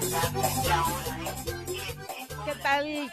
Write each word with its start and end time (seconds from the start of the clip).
¿Qué 0.00 1.69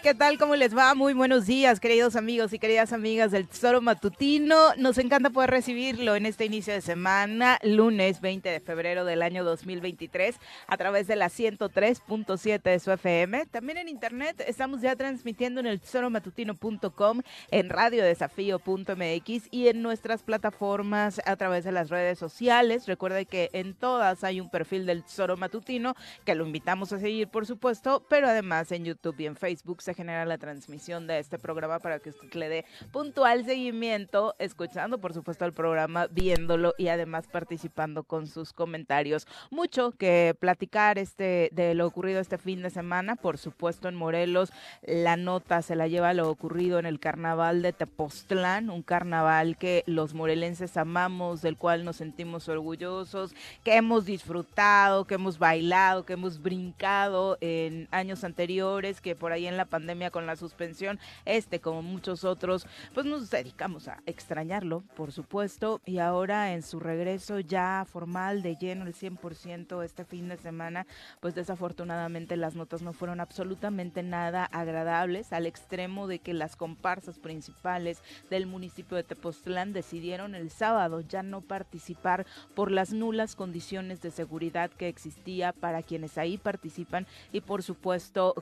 ¿Qué 0.03 0.13
tal? 0.13 0.37
¿Cómo 0.37 0.55
les 0.55 0.77
va? 0.77 0.93
Muy 0.93 1.13
buenos 1.13 1.47
días, 1.47 1.79
queridos 1.79 2.15
amigos 2.15 2.53
y 2.53 2.59
queridas 2.59 2.93
amigas 2.93 3.31
del 3.31 3.47
Tesoro 3.47 3.81
Matutino. 3.81 4.75
Nos 4.77 4.99
encanta 4.99 5.31
poder 5.31 5.49
recibirlo 5.49 6.15
en 6.15 6.27
este 6.27 6.45
inicio 6.45 6.73
de 6.73 6.81
semana, 6.81 7.57
lunes 7.63 8.21
20 8.21 8.47
de 8.47 8.59
febrero 8.59 9.03
del 9.03 9.23
año 9.23 9.43
2023, 9.43 10.35
a 10.67 10.77
través 10.77 11.07
de 11.07 11.15
la 11.15 11.27
103.7 11.27 12.61
de 12.61 12.79
su 12.79 12.91
FM. 12.91 13.47
También 13.47 13.79
en 13.79 13.89
internet 13.89 14.43
estamos 14.47 14.81
ya 14.81 14.95
transmitiendo 14.95 15.59
en 15.59 15.65
el 15.65 15.79
tesoromatutino.com, 15.81 17.21
en 17.49 17.69
radiodesafío.mx 17.69 19.47
y 19.49 19.67
en 19.69 19.81
nuestras 19.81 20.21
plataformas 20.21 21.19
a 21.25 21.35
través 21.35 21.63
de 21.63 21.71
las 21.71 21.89
redes 21.89 22.19
sociales. 22.19 22.85
Recuerde 22.85 23.25
que 23.25 23.49
en 23.53 23.73
todas 23.73 24.23
hay 24.23 24.39
un 24.39 24.51
perfil 24.51 24.85
del 24.85 25.03
Tesoro 25.03 25.35
Matutino 25.35 25.95
que 26.25 26.35
lo 26.35 26.45
invitamos 26.45 26.93
a 26.93 26.99
seguir, 26.99 27.27
por 27.27 27.47
supuesto, 27.47 28.05
pero 28.07 28.27
además 28.27 28.71
en 28.71 28.85
YouTube 28.85 29.19
y 29.19 29.25
en 29.25 29.35
Facebook 29.35 29.46
se 29.79 29.93
genera 29.93 30.25
la 30.25 30.37
transmisión 30.37 31.07
de 31.07 31.19
este 31.19 31.37
programa 31.37 31.79
para 31.79 31.99
que 31.99 32.09
usted 32.09 32.33
le 32.33 32.49
dé 32.49 32.65
puntual 32.91 33.45
seguimiento, 33.45 34.35
escuchando 34.39 34.97
por 34.97 35.13
supuesto 35.13 35.45
el 35.45 35.53
programa, 35.53 36.07
viéndolo 36.07 36.73
y 36.77 36.87
además 36.87 37.27
participando 37.31 38.03
con 38.03 38.27
sus 38.27 38.53
comentarios. 38.53 39.27
Mucho 39.51 39.91
que 39.91 40.35
platicar 40.39 40.97
este 40.97 41.49
de 41.51 41.73
lo 41.73 41.85
ocurrido 41.85 42.19
este 42.19 42.37
fin 42.37 42.61
de 42.61 42.69
semana, 42.69 43.15
por 43.15 43.37
supuesto 43.37 43.87
en 43.87 43.95
Morelos, 43.95 44.51
la 44.81 45.15
nota 45.17 45.61
se 45.61 45.75
la 45.75 45.87
lleva 45.87 46.13
lo 46.13 46.29
ocurrido 46.29 46.79
en 46.79 46.85
el 46.85 46.99
carnaval 46.99 47.61
de 47.61 47.73
Tepoztlán, 47.73 48.69
un 48.69 48.81
carnaval 48.81 49.57
que 49.57 49.83
los 49.85 50.13
morelenses 50.13 50.77
amamos, 50.77 51.41
del 51.41 51.57
cual 51.57 51.85
nos 51.85 51.97
sentimos 51.97 52.49
orgullosos, 52.49 53.33
que 53.63 53.75
hemos 53.75 54.05
disfrutado, 54.05 55.05
que 55.05 55.15
hemos 55.15 55.37
bailado, 55.37 56.05
que 56.05 56.13
hemos 56.13 56.41
brincado 56.41 57.37
en 57.41 57.87
años 57.91 58.23
anteriores, 58.23 59.01
que 59.01 59.15
por 59.15 59.31
ahí 59.31 59.36
en 59.45 59.57
la 59.57 59.65
pandemia 59.65 60.09
con 60.09 60.25
la 60.25 60.35
suspensión, 60.35 60.99
este 61.25 61.59
como 61.59 61.81
muchos 61.81 62.23
otros, 62.23 62.65
pues 62.93 63.05
nos 63.05 63.29
dedicamos 63.29 63.87
a 63.87 64.01
extrañarlo, 64.05 64.83
por 64.95 65.11
supuesto, 65.11 65.81
y 65.85 65.99
ahora 65.99 66.53
en 66.53 66.63
su 66.63 66.79
regreso 66.79 67.39
ya 67.39 67.85
formal 67.87 68.41
de 68.41 68.55
lleno 68.55 68.85
el 68.85 68.95
100% 68.95 69.83
este 69.83 70.05
fin 70.05 70.29
de 70.29 70.37
semana, 70.37 70.87
pues 71.19 71.35
desafortunadamente 71.35 72.37
las 72.37 72.55
notas 72.55 72.81
no 72.81 72.93
fueron 72.93 73.19
absolutamente 73.19 74.03
nada 74.03 74.45
agradables 74.45 75.33
al 75.33 75.45
extremo 75.45 76.07
de 76.07 76.19
que 76.19 76.33
las 76.33 76.55
comparsas 76.55 77.19
principales 77.19 78.01
del 78.29 78.47
municipio 78.47 78.97
de 78.97 79.03
Tepoztlán 79.03 79.73
decidieron 79.73 80.35
el 80.35 80.49
sábado 80.49 81.01
ya 81.01 81.23
no 81.23 81.41
participar 81.41 82.25
por 82.55 82.71
las 82.71 82.91
nulas 82.91 83.35
condiciones 83.35 84.01
de 84.01 84.11
seguridad 84.11 84.71
que 84.71 84.87
existía 84.87 85.53
para 85.53 85.83
quienes 85.83 86.17
ahí 86.17 86.37
participan 86.37 87.05
y 87.31 87.41
por 87.41 87.63
supuesto 87.63 88.33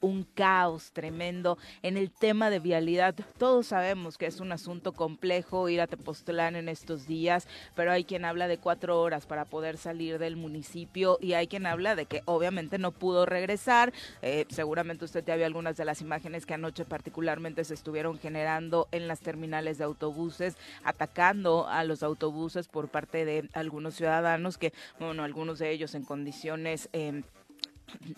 un 0.00 0.24
caos 0.34 0.92
tremendo 0.92 1.58
en 1.82 1.96
el 1.96 2.10
tema 2.10 2.50
de 2.50 2.58
vialidad. 2.58 3.14
Todos 3.38 3.66
sabemos 3.68 4.16
que 4.16 4.26
es 4.26 4.40
un 4.40 4.52
asunto 4.52 4.92
complejo 4.92 5.68
ir 5.68 5.80
a 5.80 5.86
Tepoztlán 5.86 6.56
en 6.56 6.68
estos 6.68 7.06
días, 7.06 7.46
pero 7.74 7.92
hay 7.92 8.04
quien 8.04 8.24
habla 8.24 8.48
de 8.48 8.58
cuatro 8.58 9.00
horas 9.00 9.26
para 9.26 9.44
poder 9.44 9.76
salir 9.76 10.18
del 10.18 10.36
municipio 10.36 11.18
y 11.20 11.34
hay 11.34 11.46
quien 11.46 11.66
habla 11.66 11.94
de 11.94 12.06
que 12.06 12.22
obviamente 12.24 12.78
no 12.78 12.92
pudo 12.92 13.26
regresar. 13.26 13.92
Eh, 14.22 14.46
seguramente 14.48 15.04
usted 15.04 15.24
ya 15.24 15.36
vio 15.36 15.46
algunas 15.46 15.76
de 15.76 15.84
las 15.84 16.00
imágenes 16.00 16.46
que 16.46 16.54
anoche 16.54 16.84
particularmente 16.84 17.64
se 17.64 17.74
estuvieron 17.74 18.18
generando 18.18 18.88
en 18.92 19.08
las 19.08 19.20
terminales 19.20 19.78
de 19.78 19.84
autobuses, 19.84 20.56
atacando 20.84 21.66
a 21.68 21.84
los 21.84 22.02
autobuses 22.02 22.68
por 22.68 22.88
parte 22.88 23.24
de 23.24 23.48
algunos 23.52 23.94
ciudadanos 23.94 24.58
que, 24.58 24.72
bueno, 24.98 25.22
algunos 25.22 25.58
de 25.58 25.70
ellos 25.70 25.94
en 25.94 26.04
condiciones... 26.04 26.88
Eh, 26.92 27.22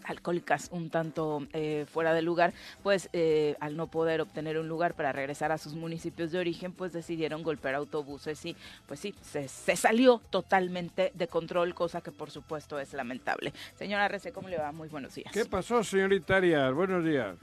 alcohólicas 0.04 0.68
un 0.72 0.90
tanto 0.90 1.46
eh, 1.52 1.86
fuera 1.92 2.14
de 2.14 2.22
lugar, 2.22 2.52
pues 2.82 3.08
eh, 3.12 3.56
al 3.60 3.76
no 3.76 3.86
poder 3.88 4.20
obtener 4.20 4.58
un 4.58 4.68
lugar 4.68 4.94
para 4.94 5.12
regresar 5.12 5.52
a 5.52 5.58
sus 5.58 5.74
municipios 5.74 6.32
de 6.32 6.38
origen, 6.38 6.72
pues 6.72 6.92
decidieron 6.92 7.42
golpear 7.42 7.74
autobuses 7.74 8.44
y 8.44 8.56
pues 8.86 9.00
sí, 9.00 9.14
se, 9.22 9.48
salió 9.76 10.20
totalmente 10.30 11.12
de 11.14 11.28
control, 11.28 11.74
cosa 11.74 12.00
que 12.00 12.12
por 12.12 12.30
supuesto 12.30 12.78
es 12.78 12.92
lamentable. 12.92 13.52
Señora 13.76 14.08
Rece, 14.08 14.32
¿cómo 14.32 14.48
le 14.48 14.58
va? 14.58 14.72
Muy 14.72 14.88
buenos 14.88 15.14
días. 15.14 15.32
¿Qué 15.32 15.44
pasó, 15.44 15.82
señorita 15.84 16.36
Arias? 16.36 16.72
Buenos 16.72 17.04
días. 17.04 17.36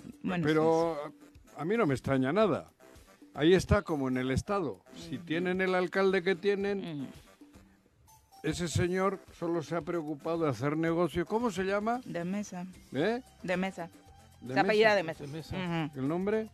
Pero 0.44 1.14
a 1.58 1.66
mí 1.66 1.78
no 1.78 1.86
me 1.86 1.94
extraña 1.94 2.32
nada. 2.34 2.72
Ahí 3.34 3.54
está 3.54 3.82
como 3.82 4.08
en 4.08 4.18
el 4.18 4.32
Estado. 4.32 4.80
Si 4.96 5.18
tienen 5.18 5.60
el 5.60 5.76
alcalde 5.76 6.24
que 6.24 6.36
tienen 6.36 7.10
ese 8.46 8.68
señor 8.68 9.20
solo 9.38 9.64
se 9.64 9.76
ha 9.76 9.82
preocupado 9.82 10.44
de 10.44 10.50
hacer 10.50 10.78
negocio. 10.78 11.26
¿Cómo 11.26 11.52
se 11.52 11.64
llama? 11.64 12.02
De 12.06 12.24
mesa. 12.24 12.66
¿Eh? 12.94 13.22
De 13.42 13.58
mesa. 13.58 13.90
¿De 14.42 14.54
se 14.54 14.60
apellida 14.60 14.96
de 14.96 15.04
mesa. 15.04 15.24
¿El 15.96 16.08
nombre? 16.08 16.48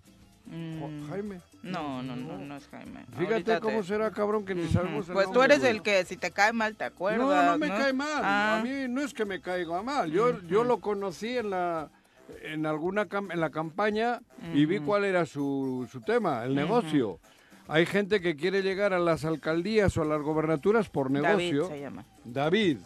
Mm. 0.46 1.10
Jaime. 1.10 1.42
No, 1.62 2.02
no, 2.02 2.16
no, 2.16 2.38
no 2.38 2.56
es 2.56 2.68
Jaime. 2.70 3.06
Fíjate 3.18 3.60
cómo 3.60 3.84
será, 3.84 4.10
cabrón, 4.12 4.46
que 4.46 4.56
ni 4.56 4.68
sabemos 4.68 5.08
el 5.08 5.14
Pues 5.14 5.32
tú 5.32 5.44
eres 5.44 5.64
el 5.64 5.82
que 5.82 6.04
si 6.06 6.18
te 6.18 6.32
cae 6.32 6.54
mal 6.54 6.76
te 6.76 6.86
acuerdas. 6.86 7.20
No, 7.20 7.52
no 7.52 7.58
me 7.58 7.68
cae 7.68 7.94
mal. 7.94 8.24
A 8.24 8.58
ah. 8.58 8.64
mí 8.64 8.88
no 8.90 9.02
es 9.02 9.14
que 9.14 9.26
me 9.26 9.42
caiga 9.42 9.82
mal. 9.82 10.12
Yo, 10.12 10.42
yo 10.44 10.64
lo 10.64 10.80
conocí 10.80 11.38
en 11.38 11.52
la 11.52 11.90
en 12.44 12.66
alguna 12.66 13.08
en 13.12 13.40
la 13.40 13.50
campaña 13.50 14.22
y 14.54 14.66
vi 14.66 14.80
cuál 14.80 15.04
era 15.04 15.26
su, 15.26 15.88
su 15.92 16.02
tema, 16.02 16.46
el 16.46 16.56
negocio. 16.56 17.20
Hay 17.72 17.86
gente 17.86 18.20
que 18.20 18.36
quiere 18.36 18.64
llegar 18.64 18.92
a 18.94 19.00
las 19.00 19.24
alcaldías 19.24 19.96
o 19.96 20.02
a 20.02 20.06
las 20.06 20.22
gobernaturas 20.22 20.90
por 20.90 21.10
negocio. 21.10 21.64
David 21.64 21.74
se 21.74 21.80
llama. 21.80 22.06
David, 22.26 22.78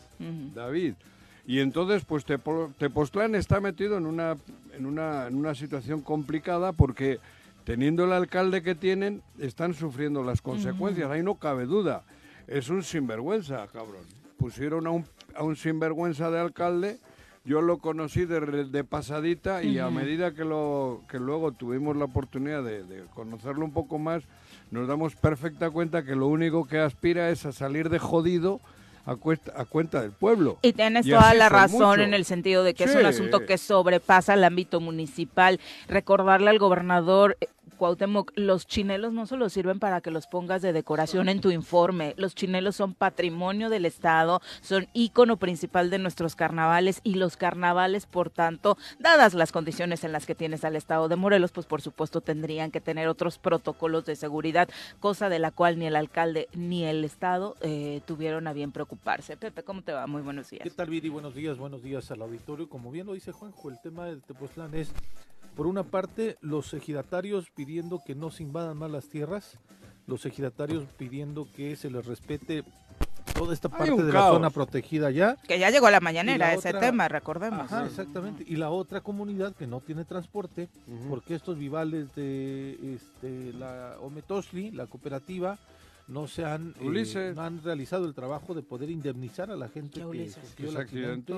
David. 0.53 0.94
Y 1.47 1.59
entonces, 1.59 2.06
pues 2.06 2.23
Tepoztlán 2.23 3.34
está 3.34 3.59
metido 3.59 3.97
en 3.97 4.06
una, 4.06 4.38
en, 4.78 4.85
una, 4.85 5.25
en 5.25 5.35
una 5.38 5.56
situación 5.56 6.01
complicada 6.01 6.72
porque 6.72 7.18
teniendo 7.63 8.06
el 8.06 8.13
alcalde 8.13 8.62
que 8.62 8.75
tienen, 8.75 9.23
están 9.40 9.73
sufriendo 9.73 10.23
las 10.23 10.44
consecuencias. 10.44 11.09
Ahí 11.09 11.23
no 11.23 11.34
cabe 11.34 11.66
duda. 11.66 12.03
Es 12.46 12.69
un 12.69 12.84
sinvergüenza, 12.84 13.66
cabrón. 13.73 14.06
Pusieron 14.38 14.85
a 14.85 14.91
un, 14.91 15.06
a 15.35 15.41
un 15.41 15.56
sinvergüenza 15.56 16.29
de 16.29 16.40
alcalde. 16.40 17.00
Yo 17.44 17.62
lo 17.62 17.79
conocí 17.79 18.25
de, 18.25 18.84
pasadita 18.84 19.63
y 19.63 19.79
a 19.79 19.90
medida 19.90 20.35
que, 20.35 20.46
lo, 20.46 21.02
que 21.09 21.19
luego 21.19 21.52
tuvimos 21.53 21.96
la 21.96 22.06
oportunidad 22.06 22.63
de, 22.63 22.84
de 22.84 23.03
conocerlo 23.13 23.66
un 23.66 23.72
poco 23.72 24.00
más, 24.00 24.23
nos 24.72 24.88
damos 24.88 25.16
perfecta 25.16 25.70
cuenta 25.70 26.03
que 26.03 26.16
lo 26.16 26.28
único 26.28 26.68
que 26.68 26.80
aspira 26.80 27.30
es 27.30 27.46
a 27.46 27.52
salir 27.52 27.90
de 27.90 28.00
jodido 28.00 28.59
a, 29.06 29.16
cuenta, 29.66 30.02
del 30.02 30.12
pueblo. 30.12 30.58
Y 30.64 30.74
tienes 30.74 31.08
toda 31.08 31.34
la 31.36 31.48
razón 31.50 32.02
en 32.02 32.14
el 32.14 32.26
sentido 32.26 32.64
de 32.64 32.74
que 32.74 32.86
es 32.86 32.96
un 32.96 33.06
asunto 33.06 33.46
que 33.46 33.58
sobrepasa 33.58 34.34
el 34.34 34.44
ámbito 34.44 34.80
municipal. 34.80 35.59
Recordarle 35.88 36.50
al 36.50 36.58
gobernador 36.58 37.38
Cuauhtémoc, 37.75 38.31
los 38.36 38.66
chinelos 38.68 39.13
no 39.13 39.25
solo 39.25 39.50
sirven 39.50 39.80
para 39.80 40.02
que 40.02 40.12
los 40.12 40.28
pongas 40.28 40.62
de 40.62 40.74
decoración 40.74 41.30
en 41.30 41.41
tu 41.41 41.52
informe, 41.52 42.13
los 42.18 42.36
chinelos 42.36 42.75
son 42.75 42.94
patrimonio 42.94 43.69
del 43.69 43.86
Estado, 43.86 44.41
son 44.62 44.88
ícono 44.94 45.38
principal 45.38 45.90
de 45.90 46.00
nuestros 46.00 46.35
carnavales 46.35 47.02
y 47.03 47.16
los 47.16 47.38
carnavales, 47.38 48.06
por 48.06 48.30
tanto, 48.30 48.78
dadas 49.00 49.34
las 49.34 49.52
condiciones 49.52 50.03
en 50.03 50.12
las 50.12 50.25
que 50.25 50.35
tienes 50.35 50.64
al 50.64 50.75
Estado 50.75 51.08
de 51.08 51.16
Morelos, 51.16 51.52
pues 51.52 51.66
por 51.66 51.81
supuesto 51.81 52.22
tendrían 52.22 52.72
que 52.72 52.81
tener 52.81 53.08
otros 53.08 53.38
protocolos 53.38 54.06
de 54.06 54.16
seguridad, 54.16 54.69
cosa 55.00 55.30
de 55.30 55.40
la 55.40 55.52
cual 55.52 55.78
ni 55.80 55.88
el 55.88 55.96
alcalde 55.96 56.47
ni 56.53 56.85
el 56.85 57.03
Estado 57.03 57.56
eh, 57.62 58.02
tuvieron 58.06 58.47
a 58.47 58.53
bien 58.53 58.72
preocuparse. 58.72 59.38
Pepe, 59.38 59.64
¿cómo 59.64 59.81
te 59.81 59.91
va? 59.91 60.08
Muy 60.08 60.22
buenos 60.22 60.50
días. 60.50 60.64
¿Qué 60.64 60.69
tal, 60.69 60.90
Viri? 60.90 61.09
Buenos 61.09 61.35
días, 61.35 61.58
buenos 61.58 61.84
días 61.84 62.09
al 62.12 62.22
auditorio. 62.22 62.69
Como 62.69 62.91
bien 62.91 63.08
lo 63.08 63.14
dice 63.14 63.31
Juanjo, 63.31 63.69
el 63.69 63.80
tema 63.81 64.06
del 64.06 64.22
Tepoztlán 64.22 64.74
es 64.74 64.91
por 65.55 65.67
una 65.67 65.83
parte, 65.83 66.38
los 66.41 66.73
ejidatarios 66.73 67.49
pidiendo 67.49 68.01
que 68.05 68.16
no 68.16 68.29
se 68.29 68.43
invadan 68.43 68.77
más 68.77 68.91
las 68.91 69.07
tierras, 69.07 69.57
los 70.05 70.25
ejidatarios 70.25 70.85
pidiendo 70.97 71.47
que 71.55 71.75
se 71.75 71.89
les 71.89 72.05
respete 72.05 72.63
toda 73.33 73.53
esta 73.53 73.69
parte 73.69 74.01
de 74.01 74.13
la 74.13 74.29
zona 74.29 74.49
protegida 74.49 75.11
ya. 75.11 75.35
Que 75.47 75.57
ya 75.57 75.69
llegó 75.69 75.88
a 75.88 75.91
la 75.91 75.99
mañanera 75.99 76.53
ese 76.53 76.73
tema, 76.73 77.07
recordemos. 77.07 77.71
Ajá, 77.71 77.85
exactamente. 77.85 78.43
Y 78.47 78.57
la 78.57 78.69
otra 78.69 79.02
comunidad 79.02 79.55
que 79.55 79.67
no 79.67 79.79
tiene 79.79 80.05
transporte, 80.05 80.69
porque 81.09 81.35
estos 81.35 81.58
vivales 81.58 82.13
de 82.16 82.96
este, 82.96 83.53
la 83.53 83.97
Ometosli, 84.01 84.72
la 84.72 84.87
cooperativa, 84.87 85.58
no 86.08 86.28
se 86.28 86.46
han, 86.46 86.75
eh, 86.79 87.34
han 87.37 87.63
realizado 87.63 88.05
el 88.05 88.13
trabajo 88.13 88.53
de 88.53 88.61
poder 88.61 88.90
indemnizar 88.91 89.49
a 89.49 89.55
la 89.55 89.69
gente 89.69 90.01
que 90.11 90.29
sufrió 90.29 90.69
el 90.69 90.78
accidente. 90.78 91.34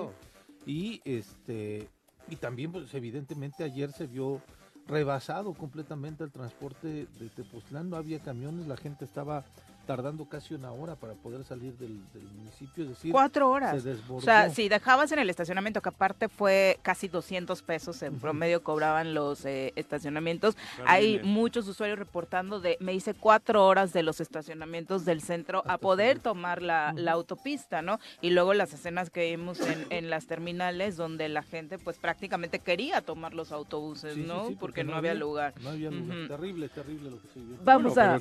Y 0.66 1.02
este 1.06 1.88
y 2.30 2.36
también, 2.36 2.72
pues 2.72 2.94
evidentemente 2.94 3.64
ayer 3.64 3.92
se 3.92 4.08
vio 4.08 4.42
rebasado 4.88 5.54
completamente 5.54 6.24
el 6.24 6.32
transporte 6.32 7.08
de 7.20 7.30
Tepoztlán, 7.30 7.90
no 7.90 7.98
había 7.98 8.20
camiones, 8.20 8.68
la 8.68 8.78
gente 8.78 9.06
estaba 9.06 9.44
tardando 9.88 10.26
casi 10.26 10.54
una 10.54 10.72
hora 10.72 10.96
para 10.96 11.14
poder 11.14 11.44
salir 11.46 11.74
del, 11.78 11.98
municipio. 12.36 12.84
Es 12.84 12.90
decir, 12.90 13.12
cuatro 13.12 13.50
horas. 13.50 13.84
o 14.10 14.22
sea, 14.22 14.50
si 14.50 14.68
dejabas 14.70 15.12
en 15.14 15.20
el 15.20 15.30
estacionamiento, 15.30 15.82
que 15.82 15.90
aparte 15.90 16.28
fue 16.28 16.78
casi 16.84 17.08
200 17.08 17.62
pesos 17.64 18.04
en 18.04 18.20
promedio 18.20 18.62
cobraban 18.62 19.14
los 19.14 19.46
eh, 19.46 19.72
estacionamientos, 19.76 20.58
hay 20.86 21.22
muchos 21.24 21.68
usuarios 21.68 21.98
reportando 21.98 22.60
de, 22.60 22.78
me 22.82 22.94
hice 22.94 23.14
cuatro 23.14 23.66
horas 23.66 23.94
de 23.94 24.04
los 24.04 24.20
estacionamientos 24.20 25.06
del 25.06 25.22
centro 25.22 25.64
a 25.66 25.78
poder 25.78 26.20
tomar 26.20 26.62
la, 26.62 26.94
autopista, 27.08 27.82
¿no? 27.82 28.00
Y 28.22 28.32
luego 28.32 28.54
las 28.54 28.74
escenas 28.74 29.10
que 29.10 29.30
vimos 29.32 29.60
en, 29.90 30.10
las 30.10 30.28
terminales 30.28 30.98
donde 30.98 31.30
la 31.30 31.42
gente 31.42 31.80
pues 31.80 31.98
prácticamente 31.98 32.60
quería 32.60 33.02
tomar 33.02 33.34
los 33.34 33.54
autobuses, 33.54 34.18
¿no? 34.18 34.52
porque, 34.60 34.84
no, 34.84 34.96
había, 34.96 35.14
lugar. 35.14 35.54
No 35.62 35.70
había 35.70 35.90
lugar. 35.90 36.28
Terrible, 36.28 36.68
terrible 36.68 37.12
lo 37.12 37.22
que 37.22 37.28
se 37.30 37.40
vio. 37.40 37.58
Vamos 37.64 37.98
a... 37.98 38.20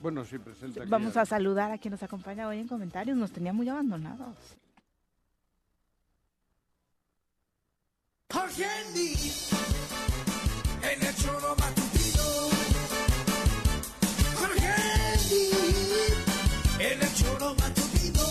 bueno, 0.00 0.24
sí, 0.24 0.38
presenta 0.38 0.84
Vamos 1.02 1.16
a 1.16 1.26
saludar 1.26 1.72
a 1.72 1.78
quien 1.78 1.90
nos 1.90 2.02
acompaña 2.04 2.46
hoy 2.46 2.60
en 2.60 2.68
comentarios. 2.68 3.16
Nos 3.16 3.32
tenía 3.32 3.52
muy 3.52 3.68
abandonados. 3.68 4.36
Jorge 8.32 8.64
en 10.82 11.02
el 11.02 11.16
choro 11.16 11.56
matutino. 11.58 12.22
Jorge 14.38 14.74
en 16.78 17.02
el 17.02 17.14
choro 17.14 17.54
matutino. 17.56 18.26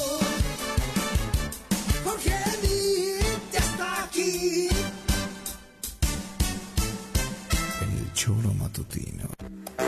Jorge 2.06 2.40
ya 3.52 3.60
está 3.60 4.04
aquí. 4.06 4.70
En 7.82 7.98
el 7.98 8.14
choro 8.14 8.54
matutino. 8.54 9.41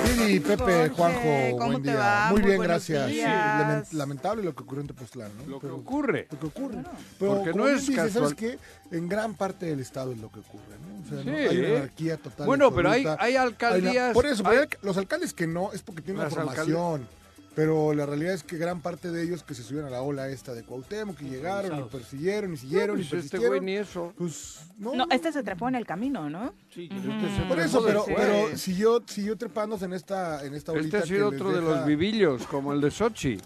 Lili, 0.06 0.40
Pepe, 0.40 0.90
Juanjo, 0.90 1.66
buen 1.66 1.84
día. 1.84 2.28
Muy, 2.32 2.42
bien, 2.42 2.62
gracias. 2.62 3.94
lamentable 3.94 4.44
lo 4.44 4.56
que 4.56 4.64
ocurrió 4.64 4.82
en 4.82 4.88
Tepoztlán, 4.88 5.32
¿no? 5.38 5.46
Lo 5.46 5.60
que 5.60 5.68
ocurre. 5.68 6.28
Lo 6.32 6.40
que 6.40 6.46
ocurre. 6.48 6.84
Pero 7.20 7.36
Porque 7.36 7.54
no 7.54 7.68
es 7.68 7.86
dices, 7.86 8.14
¿sabes 8.14 8.34
qué? 8.34 8.58
En 8.92 9.08
gran 9.08 9.36
parte 9.36 9.66
del 9.66 9.80
estado 9.80 10.12
es 10.12 10.20
lo 10.20 10.32
que 10.32 10.40
ocurre, 10.40 10.78
¿no? 10.80 11.04
O 11.04 11.24
sea, 11.24 11.32
¿no? 11.32 11.38
hay 11.38 11.76
anarquía 11.76 12.18
total. 12.18 12.46
Bueno, 12.46 12.74
pero 12.74 12.90
hay, 12.90 13.06
hay 13.20 13.36
alcaldías. 13.36 14.14
por 14.14 14.26
eso, 14.26 14.44
los 14.82 14.98
alcaldes 14.98 15.34
que 15.34 15.48
no, 15.48 15.72
es 15.74 15.82
porque 15.82 16.02
tienen 16.02 16.22
una 16.22 16.30
formación. 16.30 17.08
Pero 17.56 17.94
la 17.94 18.06
realidad 18.06 18.34
es 18.34 18.44
que 18.44 18.58
gran 18.58 18.82
parte 18.82 19.12
de 19.12 19.24
ellos 19.24 19.44
que 19.44 19.54
se 19.54 19.62
subieron 19.62 19.90
a 19.90 19.92
la 19.92 20.02
ola 20.02 20.28
esta 20.28 20.54
de 20.54 20.64
Cuauhtémoc, 20.64 21.18
que 21.18 21.26
llegaron 21.26 21.80
y 21.80 21.84
persiguieron 21.84 22.54
y 22.54 22.58
siguieron 22.58 23.00
y 23.00 23.04
persiguieron. 23.04 23.26
Este 23.26 23.48
güey 23.48 23.62
ni 23.62 23.76
eso. 23.76 24.14
Pues, 24.18 24.62
no. 24.80 24.96
no. 24.96 25.06
este 25.12 25.32
se 25.32 25.44
trepó 25.44 25.68
en 25.68 25.76
el 25.76 25.86
camino, 25.86 26.30
¿no? 26.30 26.54
Sí, 26.74 26.90
este 26.92 27.44
Por 27.48 27.60
eso, 27.60 27.84
pero, 27.86 28.06
pero 28.08 28.58
siguió, 28.58 29.04
siguió 29.06 29.38
trepándose 29.38 29.86
en 29.86 29.94
esta, 29.94 30.44
en 30.44 30.56
esta 30.56 30.74
Este 30.74 30.98
ha 30.98 31.02
sido 31.04 31.30
otro 31.30 31.52
de 31.52 31.62
los 31.62 31.86
vivillos, 31.86 32.48
como 32.48 32.74
el 32.74 32.82
de 32.82 32.90
Sochi. 32.90 33.40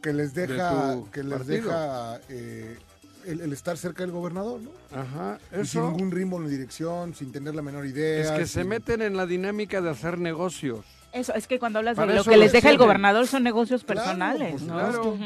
Que 0.00 0.12
les 0.12 0.32
deja, 0.32 0.96
que 1.12 1.22
les 1.22 1.46
deja 1.46 2.18
eh, 2.30 2.78
el, 3.26 3.52
estar 3.52 3.76
cerca 3.76 4.02
del 4.02 4.12
gobernador, 4.12 4.60
¿no? 4.60 4.70
Ajá, 4.92 5.38
eso. 5.52 5.60
Y 5.60 5.66
sin 5.66 5.82
ningún 5.82 6.10
ritmo 6.10 6.40
la 6.40 6.48
dirección, 6.48 7.14
sin 7.14 7.30
tener 7.30 7.54
la 7.54 7.62
menor 7.62 7.86
idea. 7.86 8.22
Es 8.22 8.30
que 8.30 8.46
se 8.46 8.64
meten 8.64 9.02
en 9.02 9.16
la 9.16 9.26
dinámica 9.26 9.80
de 9.80 9.90
hacer 9.90 10.18
negocios. 10.18 10.84
Eso, 11.12 11.34
es 11.34 11.46
que 11.46 11.58
cuando 11.58 11.80
hablas 11.80 11.96
de 11.96 12.06
lo 12.06 12.24
que 12.24 12.36
les 12.36 12.52
deja 12.52 12.70
el 12.70 12.78
gobernador 12.78 13.26
son 13.26 13.42
negocios 13.42 13.84
personales, 13.84 14.62
¿no? 14.62 14.74
Claro. 14.74 15.16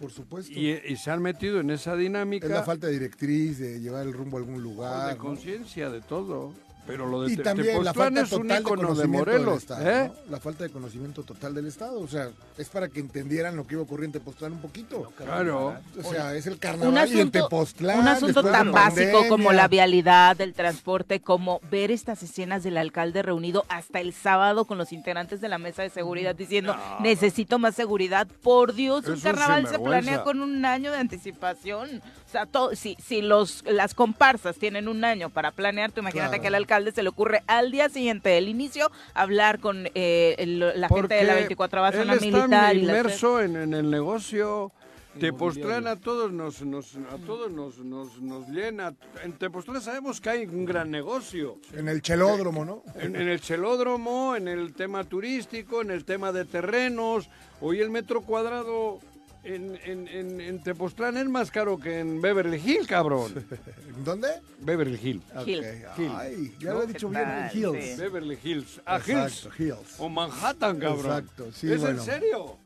Por 0.00 0.10
supuesto. 0.10 0.52
Y, 0.58 0.96
se 0.96 1.10
han 1.10 1.20
metido 1.20 1.60
en 1.60 1.70
esa 1.70 1.94
dinámica. 1.94 2.46
Es 2.46 2.52
la 2.52 2.62
falta 2.62 2.86
de 2.86 2.94
directriz, 2.94 3.58
de 3.58 3.80
llevar 3.80 4.06
el 4.06 4.14
rumbo 4.14 4.38
a 4.38 4.40
algún 4.40 4.62
lugar. 4.62 5.10
De 5.10 5.18
conciencia, 5.18 5.90
de 5.90 6.00
todo. 6.00 6.54
Pero 6.90 7.06
lo 7.06 7.22
de 7.22 7.32
y 7.32 7.36
también 7.36 7.84
la 7.84 7.94
falta 7.94 8.22
es 8.22 8.32
un 8.32 8.48
de, 8.48 8.60
de 8.60 9.06
Morelos. 9.06 9.66
¿eh? 9.78 10.10
La 10.28 10.40
falta 10.40 10.64
de 10.64 10.70
conocimiento 10.70 11.22
total 11.22 11.54
del 11.54 11.66
Estado. 11.66 12.00
O 12.00 12.08
sea, 12.08 12.28
es 12.58 12.68
para 12.68 12.88
que 12.88 13.00
entendieran 13.00 13.56
lo 13.56 13.66
que 13.66 13.74
iba 13.74 13.82
ocurriendo 13.82 14.18
en 14.18 14.24
Tepoztlán 14.24 14.52
un 14.52 14.60
poquito. 14.60 15.12
Claro. 15.16 15.76
O 16.02 16.10
sea, 16.10 16.34
es 16.34 16.46
el 16.46 16.58
carnaval 16.58 16.88
un 16.88 16.98
asunto, 16.98 17.20
en 17.20 17.30
Tepoztlán. 17.30 18.00
Un 18.00 18.08
asunto 18.08 18.42
tan 18.42 18.72
básico 18.72 19.28
como 19.28 19.52
la 19.52 19.68
vialidad, 19.68 20.40
el 20.40 20.54
transporte, 20.54 21.20
como 21.20 21.60
ver 21.70 21.90
estas 21.90 22.22
escenas 22.22 22.62
del 22.62 22.76
alcalde 22.76 23.22
reunido 23.22 23.64
hasta 23.68 24.00
el 24.00 24.12
sábado 24.12 24.64
con 24.64 24.78
los 24.78 24.92
integrantes 24.92 25.40
de 25.40 25.48
la 25.48 25.58
mesa 25.58 25.82
de 25.82 25.90
seguridad 25.90 26.34
diciendo, 26.34 26.76
necesito 27.00 27.58
más 27.58 27.74
seguridad. 27.74 28.26
Por 28.42 28.74
Dios, 28.74 29.06
un 29.06 29.20
carnaval 29.20 29.68
se 29.68 29.78
planea 29.78 30.22
con 30.22 30.40
un 30.40 30.64
año 30.64 30.90
de 30.90 30.98
anticipación. 30.98 32.02
O 32.26 32.32
sea, 32.32 32.46
todo, 32.46 32.76
si, 32.76 32.96
si 33.04 33.22
los, 33.22 33.64
las 33.66 33.92
comparsas 33.92 34.56
tienen 34.56 34.86
un 34.86 35.04
año 35.04 35.30
para 35.30 35.50
planear, 35.50 35.90
tú 35.90 36.00
imagínate 36.00 36.40
que 36.40 36.46
el 36.46 36.54
alcalde 36.54 36.79
se 36.92 37.02
le 37.02 37.08
ocurre 37.08 37.42
al 37.46 37.70
día 37.70 37.88
siguiente 37.88 38.30
del 38.30 38.48
inicio 38.48 38.90
hablar 39.14 39.60
con 39.60 39.88
eh, 39.94 40.34
la 40.76 40.88
gente 40.88 41.14
de 41.14 41.24
la 41.24 41.34
24 41.34 41.92
zona 41.92 42.14
militar. 42.16 42.44
Está 42.44 42.74
inmerso 42.74 43.40
en, 43.40 43.56
en, 43.56 43.74
el 43.74 43.90
negocio. 43.90 44.72
Tepoztlán 45.18 45.88
a 45.88 45.96
todos 45.96 46.30
nos, 46.32 46.62
nos, 46.62 46.94
a 46.96 47.16
todos 47.26 47.50
nos, 47.50 47.78
nos, 47.78 48.20
nos, 48.20 48.48
llena. 48.48 48.94
En 49.24 49.32
Tepoztlán 49.32 49.82
sabemos 49.82 50.20
que 50.20 50.30
hay 50.30 50.46
un 50.46 50.64
gran 50.64 50.90
negocio. 50.90 51.58
En 51.74 51.88
el 51.88 52.00
chelódromo, 52.00 52.64
¿no? 52.64 52.82
En, 52.94 53.16
en, 53.16 53.28
el 53.28 53.40
chelódromo, 53.40 54.36
en 54.36 54.46
el 54.46 54.72
tema 54.72 55.04
turístico, 55.04 55.82
en 55.82 55.90
el 55.90 56.04
tema 56.04 56.32
de 56.32 56.44
terrenos. 56.44 57.28
Hoy 57.60 57.80
el 57.80 57.90
metro 57.90 58.22
cuadrado 58.22 59.00
en, 59.42 59.78
en, 59.84 60.40
en, 60.40 60.62
Tepoztlán 60.62 61.16
es 61.16 61.28
más 61.28 61.50
caro 61.50 61.78
que 61.78 62.00
en 62.00 62.20
Beverly 62.20 62.58
Hills, 62.58 62.86
cabrón. 62.86 63.32
¿Dónde? 64.04 64.28
Beverly 64.60 64.98
Hills. 65.02 65.22
Hill. 65.46 65.64
Ay, 65.96 66.54
ya 66.58 66.74
lo 66.74 66.82
he 66.82 66.86
dicho 66.86 67.08
bien, 67.08 67.50
Hills. 67.52 67.98
Beverly 67.98 68.38
Hills. 68.42 68.80
Ah, 68.84 69.00
Hills. 69.04 69.48
Hills. 69.58 69.98
O 69.98 70.08
Manhattan, 70.08 70.78
cabrón. 70.78 71.06
Exacto, 71.06 71.52
sí, 71.52 71.72
¿Es 71.72 71.82
en 71.82 72.00
serio? 72.00 72.58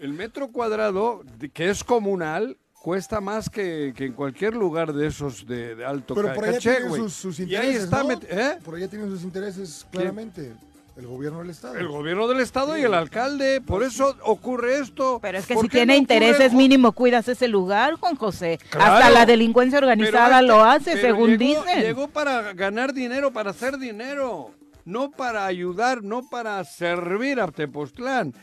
El 0.00 0.12
metro 0.12 0.48
cuadrado, 0.50 1.22
que 1.52 1.70
es 1.70 1.82
comunal, 1.84 2.56
cuesta 2.72 3.20
más 3.20 3.50
que, 3.50 3.92
que, 3.96 4.06
en 4.06 4.12
cualquier 4.12 4.54
lugar 4.54 4.92
de 4.92 5.08
esos 5.08 5.46
de, 5.46 5.84
alto 5.84 6.14
Pero 6.14 6.32
por 6.32 6.44
allá 6.44 6.58
tienen 6.58 6.94
sus, 6.94 7.12
sus, 7.12 7.40
intereses, 7.40 7.64
y 7.64 7.76
ahí 7.76 7.76
está 7.76 8.02
¿eh? 8.30 8.58
Por 8.64 8.76
allá 8.76 8.88
tienen 8.88 9.10
sus 9.10 9.24
intereses, 9.24 9.86
claramente. 9.90 10.54
El 10.98 11.06
gobierno 11.06 11.38
del 11.38 11.50
Estado. 11.50 11.76
El 11.76 11.86
gobierno 11.86 12.26
del 12.26 12.40
Estado 12.40 12.76
y 12.76 12.82
el 12.82 12.92
alcalde. 12.92 13.60
Por 13.60 13.84
eso 13.84 14.16
ocurre 14.24 14.80
esto. 14.80 15.20
Pero 15.22 15.38
es 15.38 15.46
que 15.46 15.56
si 15.56 15.68
tiene 15.68 15.96
intereses 15.96 16.52
mínimo, 16.52 16.90
cuidas 16.90 17.28
ese 17.28 17.46
lugar, 17.46 17.94
Juan 17.94 18.16
José. 18.16 18.58
Hasta 18.72 19.08
la 19.08 19.24
delincuencia 19.24 19.78
organizada 19.78 20.42
lo 20.42 20.64
hace, 20.64 21.00
según 21.00 21.38
dicen. 21.38 21.82
Llegó 21.82 22.08
para 22.08 22.52
ganar 22.52 22.92
dinero, 22.92 23.32
para 23.32 23.50
hacer 23.50 23.78
dinero. 23.78 24.50
No 24.84 25.12
para 25.12 25.46
ayudar, 25.46 26.02
no 26.02 26.28
para 26.28 26.64
servir 26.64 27.40
a 27.40 27.46
Tepoztlán. 27.46 28.34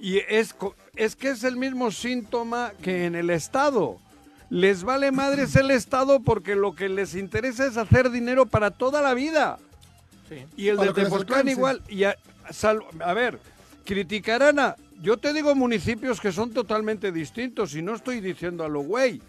Y 0.00 0.18
es, 0.18 0.56
es 0.96 1.14
que 1.14 1.28
es 1.28 1.44
el 1.44 1.56
mismo 1.56 1.92
síntoma 1.92 2.72
que 2.82 3.04
en 3.04 3.14
el 3.14 3.30
Estado. 3.30 3.98
Les 4.48 4.82
vale 4.82 5.12
madres 5.12 5.54
el 5.54 5.70
Estado 5.70 6.18
porque 6.18 6.56
lo 6.56 6.74
que 6.74 6.88
les 6.88 7.14
interesa 7.14 7.66
es 7.66 7.76
hacer 7.76 8.10
dinero 8.10 8.46
para 8.46 8.72
toda 8.72 9.00
la 9.00 9.14
vida. 9.14 9.58
Y 10.56 10.68
el 10.68 10.76
de 10.76 10.92
Tepoztlán 10.92 11.48
igual. 11.48 11.82
Y 11.88 12.04
a, 12.04 12.16
a 13.04 13.14
ver, 13.14 13.38
criticarán 13.84 14.58
a... 14.58 14.76
Yo 15.00 15.16
te 15.16 15.32
digo 15.32 15.54
municipios 15.54 16.20
que 16.20 16.30
son 16.30 16.52
totalmente 16.52 17.10
distintos 17.10 17.74
y 17.74 17.82
no 17.82 17.94
estoy 17.94 18.20
diciendo 18.20 18.64
a 18.64 18.68
lo 18.68 18.80
güey. 18.80 19.22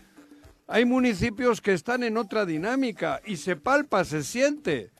Hay 0.68 0.86
municipios 0.86 1.62
que 1.62 1.74
están 1.74 2.04
en 2.04 2.18
otra 2.18 2.46
dinámica 2.46 3.22
y 3.26 3.38
se 3.38 3.56
palpa, 3.56 4.04
se 4.04 4.24
siente. 4.24 4.92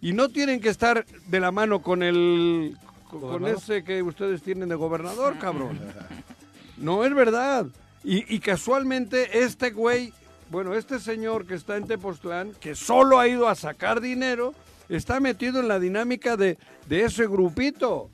Y 0.00 0.12
no 0.12 0.28
tienen 0.28 0.60
que 0.60 0.68
estar 0.68 1.04
de 1.26 1.40
la 1.40 1.52
mano 1.52 1.82
con 1.82 2.02
el 2.02 2.76
con 3.08 3.46
ese 3.46 3.84
que 3.84 4.02
ustedes 4.02 4.42
tienen 4.42 4.68
de 4.68 4.74
gobernador, 4.74 5.38
cabrón. 5.38 5.78
No 6.78 7.04
es 7.04 7.14
verdad. 7.14 7.66
Y, 8.02 8.34
y 8.34 8.40
casualmente 8.40 9.44
este 9.44 9.70
güey, 9.70 10.12
bueno, 10.50 10.74
este 10.74 10.98
señor 10.98 11.46
que 11.46 11.54
está 11.54 11.76
en 11.76 11.86
Tepoztlán, 11.86 12.54
que 12.58 12.74
solo 12.74 13.20
ha 13.20 13.28
ido 13.28 13.46
a 13.46 13.54
sacar 13.54 14.00
dinero, 14.00 14.52
está 14.96 15.20
metido 15.20 15.60
en 15.60 15.68
la 15.68 15.78
dinámica 15.78 16.36
de, 16.36 16.58
ese 16.88 17.26
grupito. 17.26 18.10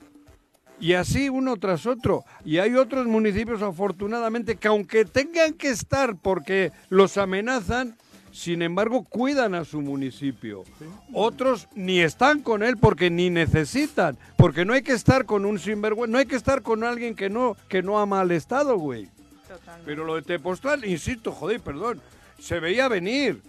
Y 0.80 0.92
así 0.92 1.28
uno 1.28 1.56
tras 1.56 1.86
otro. 1.86 2.24
Y 2.44 2.58
hay 2.58 2.74
otros 2.76 3.06
municipios, 3.06 3.62
afortunadamente, 3.62 4.56
que 4.56 4.68
aunque 4.68 5.04
tengan 5.04 5.54
que 5.54 5.70
estar 5.70 6.16
porque 6.16 6.70
los 6.88 7.18
amenazan, 7.18 7.96
sin 8.30 8.62
embargo, 8.62 9.02
cuidan 9.02 9.56
a 9.56 9.64
su 9.64 9.80
municipio. 9.80 10.62
Otros 11.12 11.68
ni 11.74 11.98
están 11.98 12.42
con 12.42 12.62
él 12.62 12.76
porque 12.76 13.10
ni 13.10 13.28
necesitan, 13.28 14.16
porque 14.36 14.64
no 14.64 14.72
hay 14.72 14.82
que 14.82 14.92
estar 14.92 15.24
con 15.24 15.44
un 15.44 15.58
sinvergüenza, 15.58 16.12
no 16.12 16.18
hay 16.18 16.26
que 16.26 16.36
estar 16.36 16.62
con 16.62 16.84
alguien 16.84 17.16
que 17.16 17.28
no, 17.28 17.56
que 17.68 17.82
no 17.82 17.98
ama 17.98 18.20
al 18.20 18.30
Estado, 18.30 18.78
güey. 18.78 19.08
Pero 19.84 20.04
lo 20.04 20.14
de 20.14 20.22
Tepoztlán, 20.22 20.84
insisto, 20.84 21.32
joder, 21.32 21.60
perdón, 21.60 22.00
se 22.38 22.60
veía 22.60 22.86
venir 22.86 23.42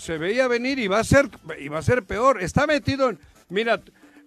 se 0.00 0.16
veía 0.16 0.48
venir 0.48 0.78
y 0.78 0.88
va 0.88 0.98
a 0.98 1.04
ser, 1.04 1.28
y 1.58 1.68
va 1.68 1.78
a 1.78 1.82
ser 1.82 2.04
peor. 2.04 2.42
Está 2.42 2.66
metido 2.66 3.10
en... 3.10 3.18
Mira, 3.50 3.82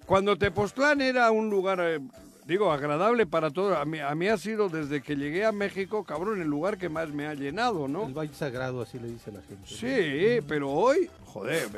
cuando 0.06 0.38
Tepoztlán 0.38 1.01
era 1.01 1.32
un 1.32 1.50
lugar... 1.50 2.00
Digo, 2.46 2.72
agradable 2.72 3.26
para 3.26 3.52
todos. 3.52 3.78
A 3.78 3.86
mí, 3.86 4.00
a 4.00 4.14
mí 4.16 4.28
ha 4.28 4.38
sido 4.38 4.70
desde 4.70 5.02
que 5.02 5.16
llegué 5.16 5.46
a 5.46 5.52
México, 5.52 6.04
cabrón, 6.04 6.42
el 6.42 6.48
lugar 6.48 6.78
que 6.78 6.90
más 6.90 7.10
me 7.10 7.28
ha 7.28 7.34
llenado, 7.34 7.88
¿no? 7.88 8.08
El 8.08 8.14
Valle 8.14 8.34
Sagrado, 8.34 8.82
así 8.82 9.00
le 9.00 9.08
dice 9.08 9.32
la 9.32 9.42
gente. 9.42 9.66
Sí, 9.66 10.46
pero 10.48 10.70
hoy, 10.70 11.10
joder, 11.26 11.70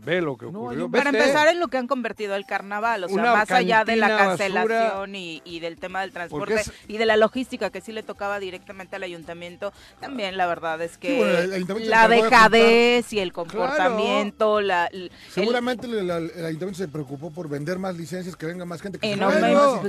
ve 0.00 0.20
lo 0.20 0.36
que 0.36 0.46
ocurrió. 0.46 0.88
para 0.88 1.10
empezar, 1.10 1.48
en 1.48 1.58
lo 1.58 1.68
que 1.68 1.78
han 1.78 1.88
convertido 1.88 2.36
el 2.36 2.46
carnaval, 2.46 3.04
o 3.04 3.08
sea, 3.08 3.22
más 3.22 3.50
allá 3.50 3.84
de 3.84 3.96
la 3.96 4.08
cancelación 4.08 5.14
y, 5.14 5.60
del 5.60 5.78
tema 5.78 6.00
del 6.00 6.12
transporte 6.12 6.62
y 6.88 6.96
de 6.96 7.06
la 7.06 7.16
logística 7.16 7.70
que 7.70 7.80
sí 7.80 7.92
le 7.92 8.02
tocaba 8.02 8.38
directamente 8.38 8.96
al 8.96 9.02
ayuntamiento, 9.02 9.72
también 10.00 10.36
la 10.36 10.46
verdad 10.46 10.80
es 10.80 10.96
que 10.98 11.64
la 11.80 12.08
dejadez 12.08 13.12
y 13.12 13.18
el 13.18 13.32
comportamiento, 13.32 14.60
la... 14.60 14.88
Seguramente 15.30 15.86
el, 15.86 16.10
ayuntamiento 16.10 16.74
se 16.74 16.88
preocupó 16.88 17.30
por 17.30 17.48
vender 17.48 17.78
más 17.78 17.96
licencias, 17.96 18.36
que 18.36 18.46
venga 18.46 18.64
más 18.64 18.80
gente. 18.80 18.98
Que 18.98 19.16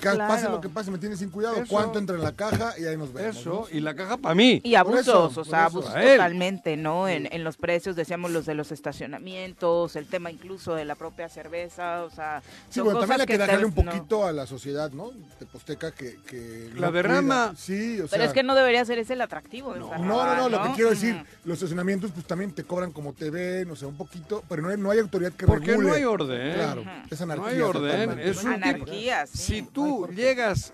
pase 0.02 0.50
lo 0.50 0.62
que 0.62 0.70
pase, 0.70 0.92
me 0.92 0.98
tiene 0.98 1.16
sin 1.18 1.30
cuidado. 1.30 1.58
¿Cuánto 1.68 2.00
entra 2.00 2.16
en 2.16 2.24
la 2.24 2.34
caja? 2.34 2.74
Y 2.78 2.86
ahí 2.86 2.98
nos 2.98 3.14
vemos. 3.14 3.38
Eso, 3.38 3.68
y 3.72 3.80
la 3.80 3.96
caja 3.96 4.18
para 4.18 4.36
mí. 4.36 4.62
Y 4.64 4.76
abusos, 4.76 5.38
o 5.38 5.46
sea, 5.46 5.66
abusos 5.66 5.94
totalmente, 5.94 6.78
¿no? 6.78 7.08
En, 7.08 7.28
en 7.32 7.44
los 7.44 7.58
precios, 7.58 7.96
decíamos 7.96 8.32
los 8.32 8.46
de 8.46 8.54
los 8.54 8.72
estacionamientos, 8.72 9.96
el 9.96 10.08
tema 10.08 10.32
incluso 10.32 10.76
de 10.76 10.86
la 10.86 10.96
propia 10.96 11.30
cerveza, 11.30 12.04
o 12.04 12.10
sea... 12.10 12.42
Sí, 12.70 12.82
bueno, 12.82 13.00
también 13.00 13.22
hay 13.22 13.28
que, 13.28 13.38
dejarle 13.38 13.66
un 13.66 13.74
poquito 13.74 14.26
a 14.26 14.32
la 14.32 14.46
sociedad, 14.46 14.92
¿no? 14.92 15.12
De 15.40 15.46
Posteca 15.46 15.92
que... 15.92 16.20
que 16.26 16.72
la 16.76 16.92
derrama. 16.92 17.54
Sí, 17.58 18.00
o 18.00 18.08
sea... 18.08 18.18
Pero 18.18 18.24
es 18.24 18.34
que 18.34 18.44
no 18.44 18.56
debería 18.56 18.84
ser 18.86 19.00
ese 19.00 19.14
el 19.14 19.22
atractivo. 19.22 19.76
No, 19.76 19.98
no, 19.98 20.36
no, 20.36 20.50
lo 20.50 20.64
que 20.64 20.70
quiero 20.72 20.90
decir, 20.90 21.24
los 21.46 21.56
estacionamientos 21.56 22.12
pues 22.12 22.26
también 22.26 22.52
te 22.52 22.64
cobran 22.64 22.92
como 22.92 23.14
te 23.14 23.30
ven, 23.30 23.70
o 23.70 23.76
sea, 23.76 23.88
un 23.88 23.98
poquito, 23.98 24.44
pero 24.50 24.62
no 24.62 24.70
hay, 24.70 24.78
no 24.78 24.92
hay 24.92 25.00
autoridad 25.00 25.32
que 25.34 25.46
Porque 25.46 25.78
no 25.78 25.94
hay 25.94 26.04
orden. 26.04 26.54
Claro, 26.54 26.84
es 27.10 27.22
anarquía. 27.22 27.46
No 27.46 27.52
hay 27.52 27.62
orden, 27.62 28.20
es 28.20 28.46
anarquía, 28.46 29.28
Si 29.28 29.62
tú 29.74 30.08
llegas, 30.08 30.74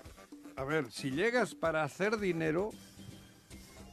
a 0.56 0.64
ver, 0.64 0.90
si 0.90 1.10
llegas 1.10 1.54
para 1.54 1.82
hacer 1.82 2.18
dinero 2.18 2.70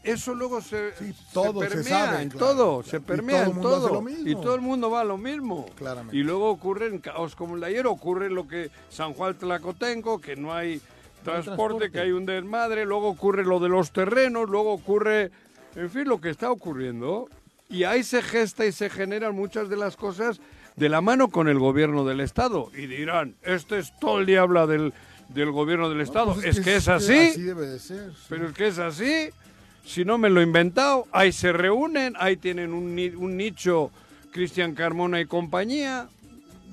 eso 0.08 0.34
luego 0.34 0.62
se, 0.62 0.94
todo, 1.34 1.62
se 1.62 1.70
permea 1.70 2.22
en 2.22 2.30
todo, 2.30 2.82
se 2.82 3.02
permea 3.02 3.44
en 3.44 3.62
todo. 3.62 4.04
Y 4.26 4.36
todo 4.36 4.56
el 4.56 4.62
mundo 4.62 4.90
va 4.90 5.02
a 5.02 5.04
lo 5.04 5.18
mismo. 5.18 5.66
Y 6.14 6.24
luego 6.24 6.50
ocurren 6.50 7.00
caos 7.00 7.36
como 7.36 7.56
el 7.56 7.62
de 7.62 7.68
ayer, 7.68 7.88
ocurre 7.88 8.30
lo 8.30 8.48
que 8.48 8.72
San 8.90 9.14
Juan 9.14 9.38
Tlacotenco, 9.38 10.22
que 10.22 10.38
no 10.38 10.54
hay 10.54 10.82
transporte, 11.24 11.92
que 11.92 12.00
hay 12.00 12.12
un 12.12 12.26
desmadre, 12.26 12.86
luego 12.86 13.10
ocurre 13.10 13.44
lo 13.44 13.60
de 13.60 13.68
los 13.68 13.92
terrenos, 13.92 14.50
luego 14.50 14.72
ocurre, 14.72 15.32
en 15.76 15.90
fin, 15.90 16.08
lo 16.08 16.22
que 16.22 16.30
está 16.30 16.52
ocurriendo. 16.52 17.28
Y 17.70 17.84
ahí 17.84 18.02
se 18.02 18.22
gesta 18.22 18.66
y 18.66 18.72
se 18.72 18.90
generan 18.90 19.36
muchas 19.36 19.68
de 19.68 19.76
las 19.76 19.98
cosas 19.98 20.40
de 20.78 20.90
la 20.90 21.02
mano 21.02 21.30
con 21.30 21.50
el 21.50 21.60
gobierno 21.60 22.06
del 22.06 22.22
Estado. 22.22 22.72
Y 22.74 22.86
dirán, 22.86 23.36
este 23.42 23.80
es 23.80 23.92
todo 24.00 24.20
el 24.20 24.28
día 24.28 24.42
habla 24.42 24.68
del, 24.68 24.94
del 25.30 25.52
gobierno 25.52 25.90
del 25.90 26.02
Estado. 26.02 26.36
Pues 26.36 26.46
es, 26.46 26.60
que, 26.62 26.76
es 26.78 26.88
así. 26.88 27.18
así 27.18 27.42
debe 27.42 27.68
de 27.68 27.80
ser. 27.80 28.12
Pero 28.30 28.48
es 28.48 28.54
que 28.54 28.68
es 28.68 28.78
así. 28.78 29.30
Si 29.84 30.06
no 30.06 30.18
me 30.18 30.30
lo 30.30 30.40
he 30.40 30.44
inventado, 30.44 31.08
ahí 31.12 31.32
se 31.32 31.52
reúnen, 31.52 32.14
ahí 32.20 32.38
tienen 32.38 32.74
un, 32.74 32.98
un 33.18 33.38
nicho 33.38 33.92
Cristian 34.32 34.76
Carmona 34.76 35.20
y 35.20 35.26
compañía. 35.26 36.10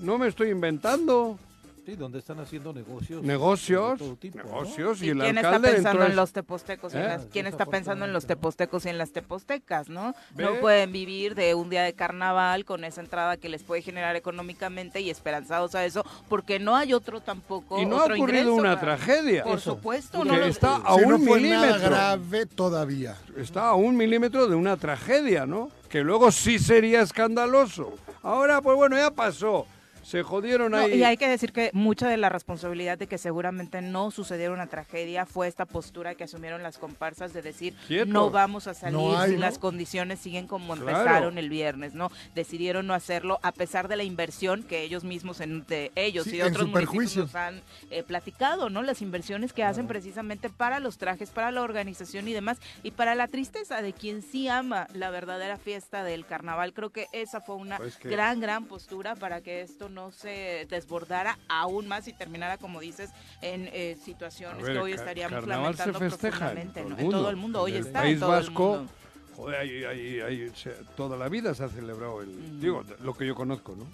No 0.01 0.19
me 0.19 0.29
estoy 0.29 0.51
inventando. 0.51 1.39
Sí, 1.85 1.97
donde 1.97 2.19
están 2.19 2.41
haciendo 2.41 2.73
negocios. 2.73 3.23
Negocios, 3.23 4.01
negocios 4.33 5.03
y, 5.03 5.11
el 5.11 5.19
quién 5.19 5.37
está 5.37 5.61
pensando 5.61 6.07
en 6.07 6.17
los 6.17 6.33
tepostecos? 6.33 6.95
Y 6.95 6.97
en 6.97 7.03
¿Eh? 7.03 7.19
¿Quién 7.31 7.47
está 7.47 7.67
pensando 7.67 8.07
en 8.07 8.15
los 8.15 8.25
tepostecos 8.25 8.87
y 8.87 8.89
en 8.89 8.97
las 8.97 9.13
tepostecas, 9.13 9.91
no? 9.91 10.15
No 10.35 10.55
pueden 10.61 10.93
vivir 10.93 11.35
de 11.35 11.55
un 11.55 11.69
día 11.69 11.83
de 11.83 11.93
carnaval 11.93 12.65
con 12.65 12.85
esa 12.85 13.03
entrada 13.03 13.37
que 13.37 13.51
les 13.51 13.63
puede 13.65 13.83
generar 13.83 14.17
económicamente 14.17 15.03
y 15.03 15.11
esperanzados 15.11 15.75
a 15.75 15.85
eso, 15.85 16.07
porque 16.31 16.59
no 16.59 16.75
hay 16.75 16.95
otro 16.95 17.21
tampoco. 17.21 17.79
Y 17.79 17.85
no 17.85 18.01
ha 18.01 18.07
ocurrido 18.07 18.55
una 18.55 18.81
tragedia. 18.81 19.45
Por 19.45 19.61
supuesto, 19.61 20.25
no. 20.25 20.37
está 20.37 20.77
a 20.77 20.95
un 20.95 21.23
milímetro. 21.23 21.91
grave 21.91 22.47
todavía. 22.47 23.15
Está 23.37 23.69
a 23.69 23.75
un 23.75 23.95
milímetro 23.95 24.47
de 24.47 24.55
una 24.55 24.79
tragedia, 24.79 25.45
¿no? 25.45 25.69
Que 25.91 26.03
luego 26.03 26.33
sí 26.33 26.59
sería 26.59 27.03
escandaloso. 27.03 27.93
Ahora, 28.23 28.63
pues 28.63 28.75
bueno, 28.75 28.97
ya 28.97 29.11
pasó 29.11 29.67
se 30.05 30.23
jodieron 30.23 30.75
ahí. 30.75 30.95
y 30.95 31.05
hay 31.05 31.17
que 31.17 31.29
decir 31.29 31.53
que 31.53 31.71
mucha 31.73 32.09
de 32.09 32.17
la 32.17 32.29
responsabilidad 32.29 32.99
de 32.99 33.07
que 33.07 33.19
seguramente 33.19 33.83
no 33.83 34.11
sucediera 34.11 34.53
una 34.53 34.67
tragedia 34.67 35.27
fue 35.27 35.49
esta 35.49 35.67
postura 35.67 36.15
que 36.15 36.25
asumieron 36.25 36.63
las 36.63 36.79
comparsas 36.79 37.33
de 37.33 37.43
decir 37.43 37.75
no 38.07 38.31
vamos 38.31 38.67
a 38.67 38.75
salir 38.75 39.17
si 39.27 39.37
las 39.37 39.59
condiciones 39.59 40.19
siguen 40.21 40.47
como 40.47 40.75
empezaron 40.75 41.39
el 41.39 41.49
viernes, 41.49 41.95
¿no? 41.95 42.11
Decidieron 42.35 42.87
no 42.87 42.95
hacerlo 42.95 43.39
a 43.43 43.53
pesar 43.53 43.89
de 43.89 43.97
la 43.97 44.05
inversión 44.05 44.63
que 44.63 44.83
ellos 44.83 45.05
mismos, 45.05 45.41
en, 45.41 45.65
de 45.67 45.93
ellos 45.95 46.27
y 46.27 46.39
de 46.39 46.45
otros 46.45 46.69
municipios 46.69 47.17
nos 47.17 47.35
han 47.35 47.63
eh, 47.91 48.03
platicado, 48.03 48.71
¿no? 48.71 48.83
Las 48.83 49.03
inversiones 49.03 49.53
que 49.53 49.65
hacen 49.65 49.87
precisamente 49.87 50.51
para 50.51 50.81
los 50.81 50.99
trajes, 50.99 51.31
para 51.31 51.51
la 51.51 51.63
organización 51.63 52.29
y 52.29 52.33
demás, 52.33 52.59
y 52.83 52.91
para 52.91 53.15
la 53.15 53.29
tristeza 53.29 53.83
de 53.83 53.93
quien 53.93 54.23
sí 54.23 54.49
ama 54.49 54.87
la 54.93 55.11
verdadera 55.11 55.57
fiesta 55.57 56.05
del 56.05 56.27
carnaval. 56.27 56.73
Creo 56.73 56.91
que 56.91 57.07
esa 57.13 57.41
fue 57.41 57.57
una 57.57 57.79
pues 57.79 57.99
gran, 57.99 58.41
gran 58.41 58.67
postura 58.67 59.15
para 59.15 59.41
que 59.41 59.63
esto 59.63 59.89
no 59.89 59.94
se 60.13 60.67
desbordara 60.69 61.39
aún 61.49 61.87
más 61.87 62.09
y 62.09 62.13
terminara, 62.13 62.59
como 62.59 62.81
dices, 62.81 63.11
en 63.43 63.69
eh, 63.73 63.97
situaciones 64.05 64.65
que 64.65 64.79
hoy 64.79 64.93
estaríamos 64.93 65.47
lamentando 65.47 65.99
profundamente. 65.99 66.81
En 66.81 67.11
todo, 67.11 67.31
el 67.31 67.37
mundo, 67.37 67.63
hoy 67.63 67.77
está 67.77 68.01
País 68.01 68.15
en 68.15 68.21
todo 68.21 68.31
Vasco, 68.31 68.73
el 68.73 68.79
mundo. 68.79 68.93
Joder, 69.37 70.53
toda 70.97 71.17
la 71.17 71.29
vida 71.29 71.55
se 71.55 71.65
ha 71.65 71.69
celebrado 71.69 72.23
el, 72.23 72.61
digo, 72.61 72.85
lo 73.01 73.15
que 73.15 73.27
yo 73.27 73.35
conozco, 73.35 73.75
¿no? 73.77 73.87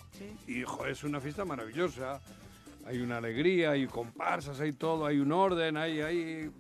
Y 0.47 0.63
joder, 0.63 0.93
es 0.93 1.05
una 1.05 1.21
fiesta 1.21 1.45
maravillosa. 1.45 2.21
Hay 2.87 2.99
una 3.01 3.19
alegría, 3.19 3.73
hay 3.73 3.87
comparsas, 3.87 4.61
hay 4.61 4.73
todo, 4.73 5.07
hay 5.07 5.19
un 5.19 5.33
orden, 5.33 5.77
hay, 5.77 6.01
hay 6.01 6.51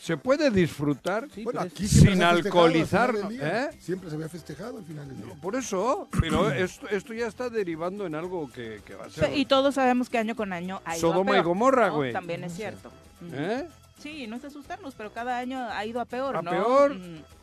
se 0.00 0.16
puede 0.16 0.50
disfrutar 0.50 1.28
sin 1.30 2.22
alcoholizar. 2.22 3.14
¿eh? 3.30 3.68
Siempre 3.78 4.08
se 4.08 4.16
había 4.16 4.30
festejado 4.30 4.78
al 4.78 4.84
final 4.84 5.06
del 5.06 5.18
día. 5.18 5.34
por 5.42 5.54
eso, 5.54 6.08
pero 6.20 6.50
esto, 6.52 6.88
esto 6.88 7.12
ya 7.12 7.26
está 7.26 7.50
derivando 7.50 8.06
en 8.06 8.14
algo 8.14 8.50
que, 8.50 8.80
va 8.98 9.04
a 9.04 9.10
ser. 9.10 9.36
Y 9.36 9.44
todos 9.44 9.74
sabemos 9.74 10.08
que 10.08 10.16
año 10.16 10.34
con 10.34 10.54
año 10.54 10.80
hay. 10.86 10.98
Sodoma 10.98 11.36
y 11.36 11.42
Gomorra, 11.42 11.90
güey. 11.90 12.14
También 12.14 12.42
es 12.44 12.54
cierto. 12.54 12.90
¿Eh? 13.32 13.68
Sí, 13.98 14.26
no 14.26 14.36
es 14.36 14.44
asustarnos, 14.44 14.94
pero 14.94 15.12
cada 15.12 15.38
año 15.38 15.60
ha 15.70 15.84
ido 15.84 16.00
a 16.00 16.06
peor, 16.06 16.34
a 16.34 16.42
peor, 16.42 16.96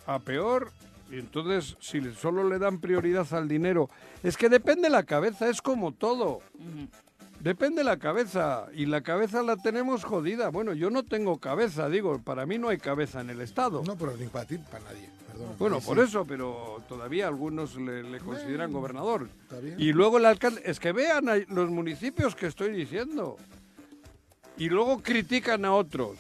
a 0.08 0.20
peor. 0.20 0.72
Y 1.12 1.20
entonces, 1.20 1.78
si 1.80 2.02
solo 2.16 2.50
le 2.50 2.58
dan 2.58 2.80
prioridad 2.80 3.32
al 3.34 3.48
dinero, 3.48 3.90
es 4.24 4.36
que 4.36 4.50
depende 4.50 4.90
la 4.90 5.04
cabeza, 5.04 5.48
es 5.48 5.62
como 5.62 5.92
todo. 5.92 6.42
Depende 7.40 7.84
la 7.84 7.98
cabeza 7.98 8.68
y 8.74 8.88
la 8.88 9.02
cabeza 9.02 9.44
la 9.44 9.58
tenemos 9.58 10.04
jodida. 10.04 10.50
Bueno, 10.50 10.74
yo 10.74 10.90
no 10.90 11.04
tengo 11.04 11.38
cabeza, 11.40 11.88
digo, 11.88 12.20
para 12.20 12.46
mí 12.46 12.58
no 12.58 12.70
hay 12.70 12.78
cabeza 12.78 13.22
en 13.22 13.30
el 13.30 13.42
Estado. 13.42 13.84
No, 13.86 13.96
pero 13.96 14.18
ni 14.18 14.28
para 14.28 14.46
ti, 14.46 14.58
para 14.58 14.84
nadie. 14.86 15.10
bueno, 15.60 15.80
por 15.80 16.00
eso, 16.00 16.26
pero 16.26 16.84
todavía 16.90 17.28
algunos 17.28 17.76
le, 17.76 18.20
consideran 18.20 18.72
gobernador. 18.72 19.30
Y 19.78 19.94
luego 19.94 20.18
el 20.18 20.26
alcalde, 20.26 20.62
es 20.66 20.80
que 20.80 20.92
vean 20.92 21.26
los 21.50 21.70
municipios 21.70 22.36
que 22.36 22.48
estoy 22.48 22.72
diciendo. 22.72 23.38
Y 24.58 24.70
luego 24.70 25.04
critican 25.04 25.66
a 25.66 25.74
otros, 25.74 26.18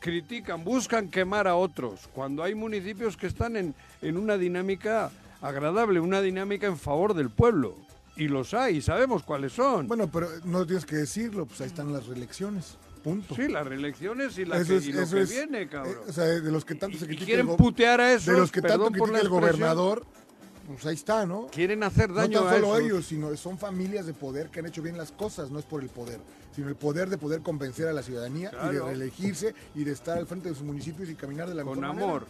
critican, 0.00 0.64
buscan 0.64 1.10
quemar 1.10 1.46
a 1.46 1.56
otros, 1.56 2.08
cuando 2.14 2.42
hay 2.42 2.54
municipios 2.54 3.18
que 3.18 3.26
están 3.26 3.54
en, 3.54 3.74
en 4.00 4.16
una 4.16 4.38
dinámica 4.38 5.10
agradable, 5.42 6.00
una 6.00 6.22
dinámica 6.22 6.66
en 6.66 6.78
favor 6.78 7.12
del 7.12 7.28
pueblo. 7.28 7.85
Y 8.16 8.28
los 8.28 8.54
hay, 8.54 8.80
sabemos 8.80 9.22
cuáles 9.22 9.52
son. 9.52 9.86
Bueno, 9.86 10.10
pero 10.10 10.28
no 10.44 10.64
tienes 10.66 10.86
que 10.86 10.96
decirlo, 10.96 11.46
pues 11.46 11.60
ahí 11.60 11.66
están 11.66 11.92
las 11.92 12.06
reelecciones. 12.06 12.78
Punto. 13.04 13.36
Sí, 13.36 13.46
las 13.48 13.66
reelecciones 13.66 14.36
y, 14.38 14.44
la 14.44 14.64
que, 14.64 14.74
y 14.74 14.92
lo 14.92 15.08
que 15.08 15.24
viene, 15.24 15.62
eh, 15.62 15.68
cabrón. 15.68 15.96
o 16.08 16.12
sea, 16.12 16.24
de 16.24 16.50
los 16.50 16.64
que 16.64 16.74
tanto 16.74 16.98
se 16.98 17.06
critican. 17.06 17.26
quieren 17.26 17.56
putear 17.56 18.00
a 18.00 18.12
eso. 18.12 18.32
De 18.32 18.38
los 18.38 18.50
que 18.50 18.62
tanto 18.62 18.90
critica 18.90 19.20
el 19.20 19.28
gobernador, 19.28 20.04
pues 20.66 20.84
ahí 20.86 20.94
está, 20.94 21.24
¿no? 21.24 21.46
Quieren 21.48 21.82
hacer 21.82 22.12
daño 22.12 22.40
no 22.40 22.50
tan 22.50 22.60
solo 22.60 22.78
ellos, 22.78 23.06
sino 23.06 23.34
son 23.36 23.58
familias 23.58 24.06
de 24.06 24.14
poder 24.14 24.48
que 24.50 24.60
han 24.60 24.66
hecho 24.66 24.82
bien 24.82 24.96
las 24.96 25.12
cosas, 25.12 25.50
no 25.50 25.58
es 25.58 25.64
por 25.64 25.82
el 25.82 25.88
poder, 25.88 26.18
sino 26.54 26.68
el 26.68 26.74
poder 26.74 27.08
de 27.08 27.18
poder 27.18 27.42
convencer 27.42 27.86
a 27.86 27.92
la 27.92 28.02
ciudadanía 28.02 28.50
y 28.50 28.74
de 28.74 28.80
reelegirse 28.80 29.54
y 29.74 29.84
de 29.84 29.92
estar 29.92 30.18
al 30.18 30.26
frente 30.26 30.48
de 30.48 30.54
sus 30.54 30.64
municipios 30.64 31.08
y 31.08 31.14
caminar 31.14 31.48
de 31.48 31.54
la 31.54 31.62
Con 31.62 31.78
mejor 31.78 31.96
amor. 31.96 32.26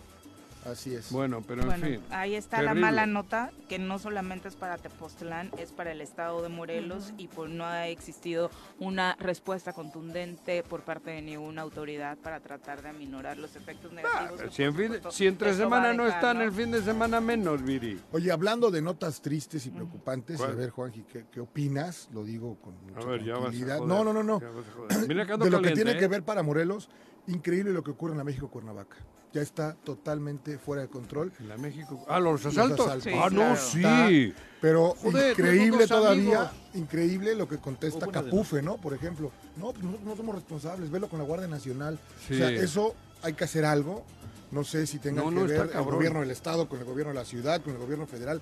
Así 0.66 0.94
es. 0.94 1.12
Bueno, 1.12 1.42
pero 1.46 1.62
en 1.62 1.80
fin. 1.80 2.00
Ahí 2.10 2.34
está 2.34 2.60
la 2.62 2.74
mala 2.74 3.06
nota, 3.06 3.50
que 3.68 3.78
no 3.78 3.98
solamente 3.98 4.48
es 4.48 4.56
para 4.56 4.78
Tepoztlán, 4.78 5.50
es 5.58 5.70
para 5.70 5.92
el 5.92 6.00
estado 6.00 6.42
de 6.42 6.48
Morelos 6.48 7.12
y 7.16 7.28
pues 7.28 7.50
no 7.50 7.64
ha 7.64 7.88
existido 7.88 8.50
una 8.80 9.16
respuesta 9.20 9.72
contundente 9.72 10.62
por 10.64 10.82
parte 10.82 11.10
de 11.10 11.22
ninguna 11.22 11.62
autoridad 11.62 12.18
para 12.18 12.40
tratar 12.40 12.82
de 12.82 12.88
aminorar 12.88 13.38
los 13.38 13.54
efectos 13.54 13.92
negativos. 13.92 14.54
si, 14.54 14.62
en 14.64 14.74
fin, 14.74 14.92
si 15.10 15.26
entre 15.26 15.54
semana 15.54 15.92
no 15.92 16.06
están, 16.06 16.40
el 16.42 16.52
fin 16.52 16.70
de 16.70 16.82
semana 16.82 17.20
menos, 17.20 17.62
Viri. 17.62 18.00
Oye, 18.12 18.32
hablando 18.32 18.70
de 18.70 18.82
notas 18.82 19.20
tristes 19.20 19.66
y 19.66 19.70
preocupantes, 19.70 20.40
a 20.40 20.48
ver, 20.48 20.70
Juanji, 20.70 21.02
¿qué, 21.02 21.26
¿qué, 21.30 21.40
opinas? 21.40 22.08
Lo 22.12 22.24
digo 22.24 22.58
con 22.60 22.74
mucha 22.82 23.00
tranquilidad. 23.00 23.78
no, 23.80 24.04
no, 24.04 24.12
no, 24.12 24.22
no. 24.22 24.40
de 24.40 25.50
lo 25.50 25.62
que 25.62 25.70
tiene 25.70 25.96
que 25.96 26.04
¿eh? 26.04 26.08
ver 26.08 26.22
para 26.22 26.42
Morelos, 26.42 26.88
increíble 27.28 27.72
lo 27.72 27.82
que 27.82 27.92
ocurre 27.92 28.12
en 28.12 28.18
la 28.18 28.24
México-Cuernavaca. 28.24 28.96
Ya 29.36 29.42
está 29.42 29.74
totalmente 29.84 30.56
fuera 30.56 30.82
de 30.82 30.88
control. 30.88 31.30
En 31.38 31.48
la 31.48 31.58
México. 31.58 32.02
Ah, 32.08 32.18
los 32.18 32.46
asaltos. 32.46 33.06
ah, 33.06 33.28
no, 33.30 33.54
sí. 33.54 34.32
pero 34.62 34.96
increíble 35.04 35.86
todavía, 35.86 36.50
increíble 36.72 37.34
lo 37.34 37.46
que 37.46 37.58
contesta 37.58 38.06
Capufe, 38.06 38.62
¿no? 38.62 38.78
Por 38.78 38.94
ejemplo, 38.94 39.30
no, 39.56 39.72
pues 39.72 39.84
nosotros 39.84 40.06
no 40.06 40.16
somos 40.16 40.34
responsables, 40.36 40.90
velo 40.90 41.08
con 41.08 41.18
la 41.18 41.26
Guardia 41.26 41.48
Nacional. 41.48 41.98
O 42.30 42.34
sea, 42.34 42.50
eso 42.50 42.94
hay 43.22 43.34
que 43.34 43.44
hacer 43.44 43.66
algo. 43.66 44.04
No 44.52 44.64
sé 44.64 44.86
si 44.86 44.98
tenga 44.98 45.22
que 45.28 45.42
ver 45.42 45.70
el 45.74 45.82
gobierno 45.84 46.20
del 46.20 46.30
Estado 46.30 46.66
con 46.68 46.78
el 46.78 46.86
gobierno 46.86 47.12
de 47.12 47.18
la 47.18 47.26
ciudad, 47.26 47.60
con 47.60 47.74
el 47.74 47.78
gobierno 47.78 48.06
federal. 48.06 48.40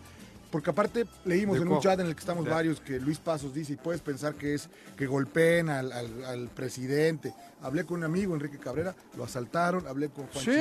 Porque 0.55 0.71
aparte 0.71 1.05
leímos 1.25 1.57
en 1.57 1.67
un 1.67 1.81
chat 1.81 1.99
en 1.99 2.07
el 2.07 2.15
que 2.15 2.21
estamos 2.21 2.45
varios 2.45 2.81
que 2.81 3.01
Luis 3.01 3.19
Pasos 3.19 3.53
dice, 3.53 3.73
y 3.73 3.77
puedes 3.77 4.01
pensar 4.01 4.37
que 4.37 4.55
es 4.55 4.69
que 4.97 5.05
golpeen 5.05 5.69
al, 5.69 6.49
presidente. 6.55 7.35
Hablé 7.61 7.83
con 7.83 7.97
un 7.97 8.05
amigo, 8.05 8.35
Enrique 8.35 8.59
Cabrera, 8.59 8.95
lo 9.17 9.25
asaltaron, 9.25 9.85
hablé 9.89 10.11
con 10.11 10.29
Juan 10.29 10.45
Sí, 10.45 10.53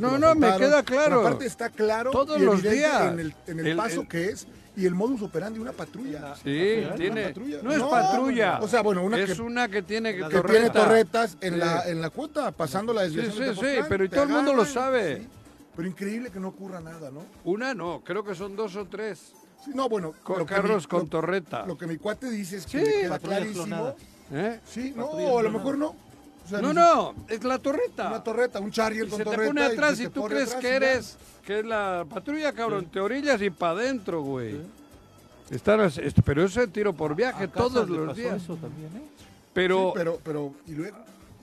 no, 0.00 0.16
no, 0.16 0.36
me 0.36 0.56
queda 0.58 0.84
claro. 0.84 1.26
aparte 1.26 1.46
está 1.46 1.70
claro 1.70 2.12
Todos 2.12 2.40
los 2.40 2.62
días. 2.62 3.12
en 3.48 3.58
el, 3.58 3.76
paso 3.76 4.06
que 4.06 4.26
es 4.26 4.46
y 4.76 4.86
el 4.86 4.94
modus 4.94 5.22
operandi 5.22 5.58
una 5.58 5.72
patrulla. 5.72 6.36
Sí, 6.36 6.86
tiene. 6.96 7.34
No 7.64 7.72
es 7.72 7.82
patrulla. 7.82 8.60
O 8.60 8.68
sea, 8.68 8.82
bueno, 8.82 9.02
una 9.02 9.18
es 9.18 9.40
una 9.40 9.66
que 9.66 9.82
tiene 9.82 10.14
que, 10.14 10.22
tiene 10.22 10.70
torretas 10.70 11.36
en 11.40 11.58
la 11.58 11.82
en 11.88 12.00
la 12.00 12.10
cuota 12.10 12.52
pasando 12.52 12.92
la 12.92 13.02
desviación. 13.02 13.56
Sí, 13.56 13.60
sí, 13.60 13.66
sí, 13.66 13.82
pero 13.88 14.08
todo 14.08 14.22
el 14.22 14.28
mundo 14.28 14.54
lo 14.54 14.64
sabe. 14.64 15.26
Pero 15.74 15.88
increíble 15.88 16.30
que 16.30 16.38
no 16.38 16.48
ocurra 16.48 16.80
nada, 16.80 17.10
¿no? 17.10 17.24
Una 17.44 17.74
no, 17.74 18.02
creo 18.04 18.22
que 18.22 18.34
son 18.34 18.54
dos 18.56 18.76
o 18.76 18.86
tres. 18.86 19.32
no, 19.74 19.88
bueno. 19.88 20.12
Con 20.22 20.44
carros 20.44 20.86
con 20.86 21.08
torreta. 21.08 21.66
Lo 21.66 21.78
que 21.78 21.86
mi 21.86 21.96
cuate 21.96 22.30
dice 22.30 22.58
es 22.58 22.66
que 22.66 22.84
sí, 22.84 22.92
queda 23.02 23.18
clarísimo. 23.18 23.94
¿Eh? 24.30 24.60
Sí, 24.66 24.92
no, 24.96 25.06
o 25.06 25.38
a 25.38 25.42
lo 25.42 25.50
mejor 25.50 25.78
no. 25.78 25.94
no, 26.50 26.72
no, 26.72 27.14
es 27.28 27.42
la 27.44 27.58
torreta. 27.58 28.08
Una 28.08 28.22
torreta, 28.22 28.60
un 28.60 28.70
charrier 28.70 29.08
con 29.08 29.18
se 29.18 29.24
torreta. 29.24 29.42
te 29.42 29.48
pone 29.48 29.62
atrás 29.62 30.00
y, 30.00 30.08
tú 30.08 30.24
crees 30.24 30.54
que 30.54 30.68
eres, 30.68 31.16
que 31.44 31.60
es 31.60 31.64
la 31.64 32.06
patrulla, 32.08 32.52
cabrón. 32.52 32.86
Te 32.86 33.00
orillas 33.00 33.40
y 33.40 33.50
para 33.50 33.72
adentro, 33.72 34.22
güey. 34.22 34.60
pero 36.24 36.44
ese 36.44 36.66
tiro 36.68 36.92
por 36.92 37.14
viaje 37.14 37.48
todos 37.48 37.88
los 37.88 38.14
días. 38.14 38.42
Eso 38.42 38.56
también, 38.56 38.94
¿eh? 38.96 39.02
Pero, 39.54 39.92
pero, 39.94 40.18
pero, 40.22 40.54
¿y 40.66 40.72
luego? 40.72 40.96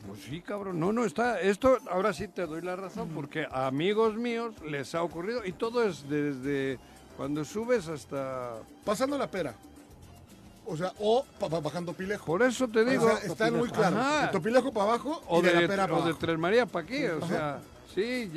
Pues 0.08 0.22
sí, 0.22 0.42
cabrón. 0.42 0.80
No, 0.80 0.92
no, 0.92 1.06
está. 1.06 1.40
Esto, 1.40 1.78
ahora 1.90 2.14
sí 2.14 2.28
te 2.28 2.46
doy 2.46 2.62
la 2.62 2.76
razón, 2.76 3.10
porque 3.10 3.46
a 3.50 3.68
amigos 3.68 4.16
míos 4.16 4.56
les 4.66 4.96
ha 4.96 5.04
ocurrido 5.04 5.46
y 5.46 5.52
todo 5.52 5.84
es 5.84 6.08
desde 6.10 6.80
cuando 7.18 7.44
subes 7.44 7.88
hasta. 7.88 8.56
Pasando 8.86 9.18
la 9.18 9.30
pera. 9.30 9.54
O 10.66 10.78
sea, 10.78 10.94
o 11.00 11.26
bajando 11.62 11.94
Pilejo. 11.94 12.26
Por 12.26 12.44
eso 12.44 12.68
te 12.68 12.86
digo. 12.86 13.06
O 13.06 13.18
sea, 13.18 13.18
está 13.28 13.52
muy 13.52 13.70
claro. 13.70 13.98
De 14.22 14.28
Topilejo 14.28 14.72
para 14.72 14.86
abajo 14.86 15.22
o 15.28 15.42
de, 15.42 15.54
la 15.54 15.68
pera 15.68 15.88
para 15.88 15.98
O 15.98 16.06
de 16.06 16.14
Tres 16.14 16.38
María 16.38 16.66
para 16.66 16.86
aquí. 16.86 17.06
O 17.06 17.28
sea, 17.28 17.60
sí. 17.94 18.32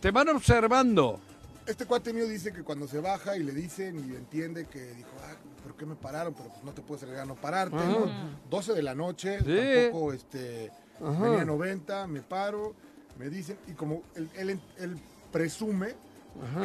te 0.00 0.10
van 0.10 0.28
observando. 0.28 1.18
Este 1.66 1.84
cuate 1.84 2.12
mío 2.12 2.28
dice 2.28 2.52
que 2.52 2.62
cuando 2.62 2.86
se 2.86 3.00
baja 3.00 3.36
y 3.36 3.42
le 3.42 3.52
dicen 3.52 3.98
y 3.98 4.14
entiende 4.14 4.66
que 4.66 4.92
dijo, 4.92 5.08
¿por 5.76 5.84
qué 5.84 5.86
me 5.86 5.94
pararon? 5.94 6.32
Pero 6.34 6.48
pues 6.48 6.64
no 6.64 6.72
te 6.72 6.80
puedes 6.80 7.02
arriesgar 7.02 7.24
a 7.24 7.28
no 7.28 7.34
pararte, 7.34 7.76
¿no? 7.76 8.10
12 8.48 8.72
de 8.72 8.82
la 8.82 8.94
noche, 8.94 9.38
tampoco 9.38 10.12
este, 10.14 10.72
venía 10.98 11.44
90, 11.44 12.06
me 12.06 12.22
paro, 12.22 12.74
me 13.18 13.28
dicen, 13.28 13.58
y 13.68 13.72
como 13.72 14.02
él, 14.14 14.58
él, 14.78 14.98
presume 15.30 15.94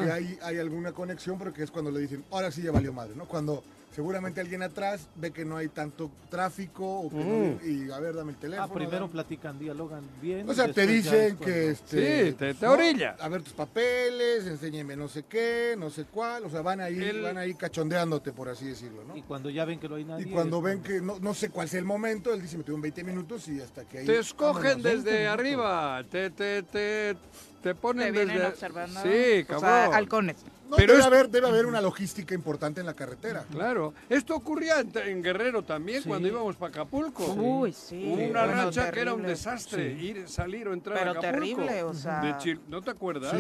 que 0.02 0.12
hay, 0.12 0.40
hay 0.42 0.60
alguna 0.60 0.94
conexión, 0.94 1.38
pero 1.38 1.52
que 1.54 1.64
es 1.64 1.72
cuando 1.72 1.92
le 1.92 2.00
dicen, 2.00 2.24
ahora 2.32 2.52
sí 2.52 2.62
ya 2.62 2.72
valió 2.72 2.94
madre, 2.94 3.16
¿no? 3.16 3.28
Cuando 3.28 3.64
seguramente 3.92 4.40
alguien 4.42 4.64
atrás 4.64 5.08
ve 5.16 5.32
que 5.32 5.46
no 5.46 5.58
hay 5.58 5.68
tanto 5.68 6.12
tráfico 6.30 7.10
mm. 7.12 7.68
y 7.68 7.92
a 7.92 8.00
ver, 8.00 8.16
dame 8.16 8.32
el 8.32 8.38
teléfono. 8.38 8.70
Ah, 8.72 8.74
primero 8.74 9.10
platican, 9.10 9.60
dialogan 9.60 10.04
bien. 10.22 10.50
O 10.50 10.54
sea, 10.54 10.72
te 10.72 10.88
dicen 10.88 11.38
que... 11.38 11.72
Este, 11.72 12.30
sí, 12.30 12.34
te, 12.34 12.54
te 12.54 12.68
orilla. 12.68 13.18
A 13.20 13.28
ver 13.28 13.42
tus 13.42 13.54
papeles, 13.54 14.48
enséñeme 14.48 14.96
no 14.96 15.08
sé 15.08 15.24
qué, 15.24 15.76
no 15.78 15.90
sé 15.90 16.06
cuál. 16.06 16.46
O 16.46 16.50
sea, 16.50 16.62
van 16.62 16.80
ahí, 16.80 17.22
van 17.22 17.38
ahí 17.38 17.54
cachondeándote, 17.56 18.32
por 18.32 18.50
así 18.50 18.66
decirlo, 18.66 19.04
¿no? 19.04 19.18
Y 19.18 19.24
cuando 19.24 19.50
ya 19.50 19.66
ven 19.66 19.80
que 19.80 19.90
no 19.90 19.96
hay 19.96 20.06
nadie... 20.06 20.28
Y 20.28 20.32
cuando 20.32 20.62
ven 20.62 20.82
que 20.82 21.02
no, 21.02 21.20
no 21.20 21.34
sé 21.34 21.50
cuál 21.50 21.68
sea 21.68 21.80
el 21.80 21.86
momento, 21.86 22.34
él 22.34 22.42
dice, 22.42 22.58
me 22.58 22.64
en 22.66 22.82
20 22.82 23.04
minutos 23.04 23.48
y 23.50 23.60
hasta 23.60 23.84
que 23.86 24.00
ahí... 24.00 24.06
Te 24.06 24.20
escogen 24.20 24.82
desde 24.82 25.28
arriba, 25.28 26.04
te, 26.10 26.30
te, 26.30 26.64
te, 26.64 27.18
te 27.62 27.76
ponen 27.76 28.14
te 28.14 28.26
desde... 28.26 28.46
observando. 28.46 29.02
Sí, 29.02 29.44
cabrón. 29.44 29.58
O 29.58 29.60
sea, 29.60 29.86
halcones 29.98 30.38
pero 30.78 30.94
debe, 30.94 31.06
haber, 31.06 31.30
debe 31.30 31.48
haber 31.48 31.66
una 31.66 31.82
logística 31.82 32.34
importante 32.34 32.80
en 32.80 32.86
la 32.86 32.94
carretera. 32.94 33.46
Claro. 33.52 33.94
Esto 34.10 34.36
ocurría 34.36 34.80
en, 34.80 35.22
Guerrero 35.22 35.64
también, 35.64 36.04
cuando 36.04 36.28
íbamos 36.28 36.56
para 36.56 36.70
Acapulco. 36.72 37.26
Uy, 37.34 37.74
sí. 37.74 38.04
Hubo 38.08 38.24
una 38.24 38.46
racha 38.46 38.92
que 38.92 39.00
era 39.00 39.14
un 39.14 39.24
desastre, 39.24 39.92
ir, 39.94 40.28
salir 40.28 40.68
o 40.68 40.74
entrar 40.74 40.98
pero 40.98 41.12
a 41.12 41.14
Acapulco. 41.14 41.32
terrible, 41.32 41.84
o 41.84 41.94
sea... 41.94 42.38
¿No 42.68 42.82
te 42.82 42.92
acuerdas, 42.92 43.34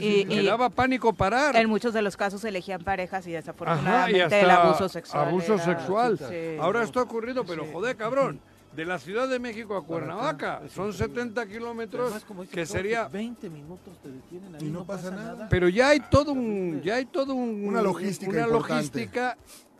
y, 0.00 0.26
y, 0.32 0.44
daba 0.44 0.70
pánico 0.70 1.12
parar. 1.12 1.56
En 1.56 1.68
muchos 1.68 1.94
de 1.94 2.02
los 2.02 2.16
casos 2.16 2.44
elegían 2.44 2.82
parejas 2.82 3.26
y 3.26 3.32
desafortunadamente 3.32 4.40
el 4.40 4.50
abuso 4.50 4.88
sexual 4.88 5.28
Abuso 5.28 5.58
sexual. 5.58 6.18
Ahora 6.60 6.82
esto 6.82 7.00
ha 7.00 7.02
ocurrido, 7.02 7.44
pero 7.44 7.66
joder, 7.72 7.96
cabrón 7.96 8.40
de 8.74 8.84
la 8.84 8.98
Ciudad 8.98 9.28
de 9.28 9.38
México 9.38 9.76
a 9.76 9.84
Cuernavaca. 9.84 10.62
Son 10.68 10.92
70 10.92 11.46
kilómetros 11.46 12.12
que 12.50 12.66
sería 12.66 13.08
20 13.08 13.48
minutos 13.50 13.98
te 14.02 14.10
detienen 14.10 14.54
ahí, 14.54 14.66
y 14.66 14.70
no, 14.70 14.84
pasa, 14.84 15.10
nada. 15.10 15.48
Pero 15.48 15.68
ya 15.68 15.90
hay 15.90 16.00
todo 16.00 16.32
un 16.32 16.80
ya 16.82 16.96
hay 16.96 17.06
todo 17.06 17.34
un 17.34 17.66
una 17.66 17.82
logística 17.82 18.30
una 18.30 18.46
logística, 18.46 19.36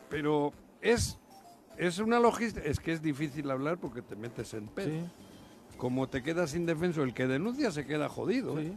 pero 0.08 0.52
es 0.80 1.18
es 1.76 1.98
una 1.98 2.20
logística, 2.20 2.66
es 2.66 2.78
que 2.78 2.92
es 2.92 3.02
difícil 3.02 3.50
hablar 3.50 3.78
porque 3.78 4.00
te 4.00 4.14
metes 4.14 4.54
en 4.54 4.68
pedo. 4.68 5.08
Como 5.76 6.08
te 6.08 6.22
quedas 6.22 6.54
indefenso, 6.54 7.02
el 7.02 7.12
que 7.14 7.26
denuncia 7.26 7.72
se 7.72 7.84
queda 7.84 8.08
jodido. 8.08 8.58
¿eh? 8.60 8.72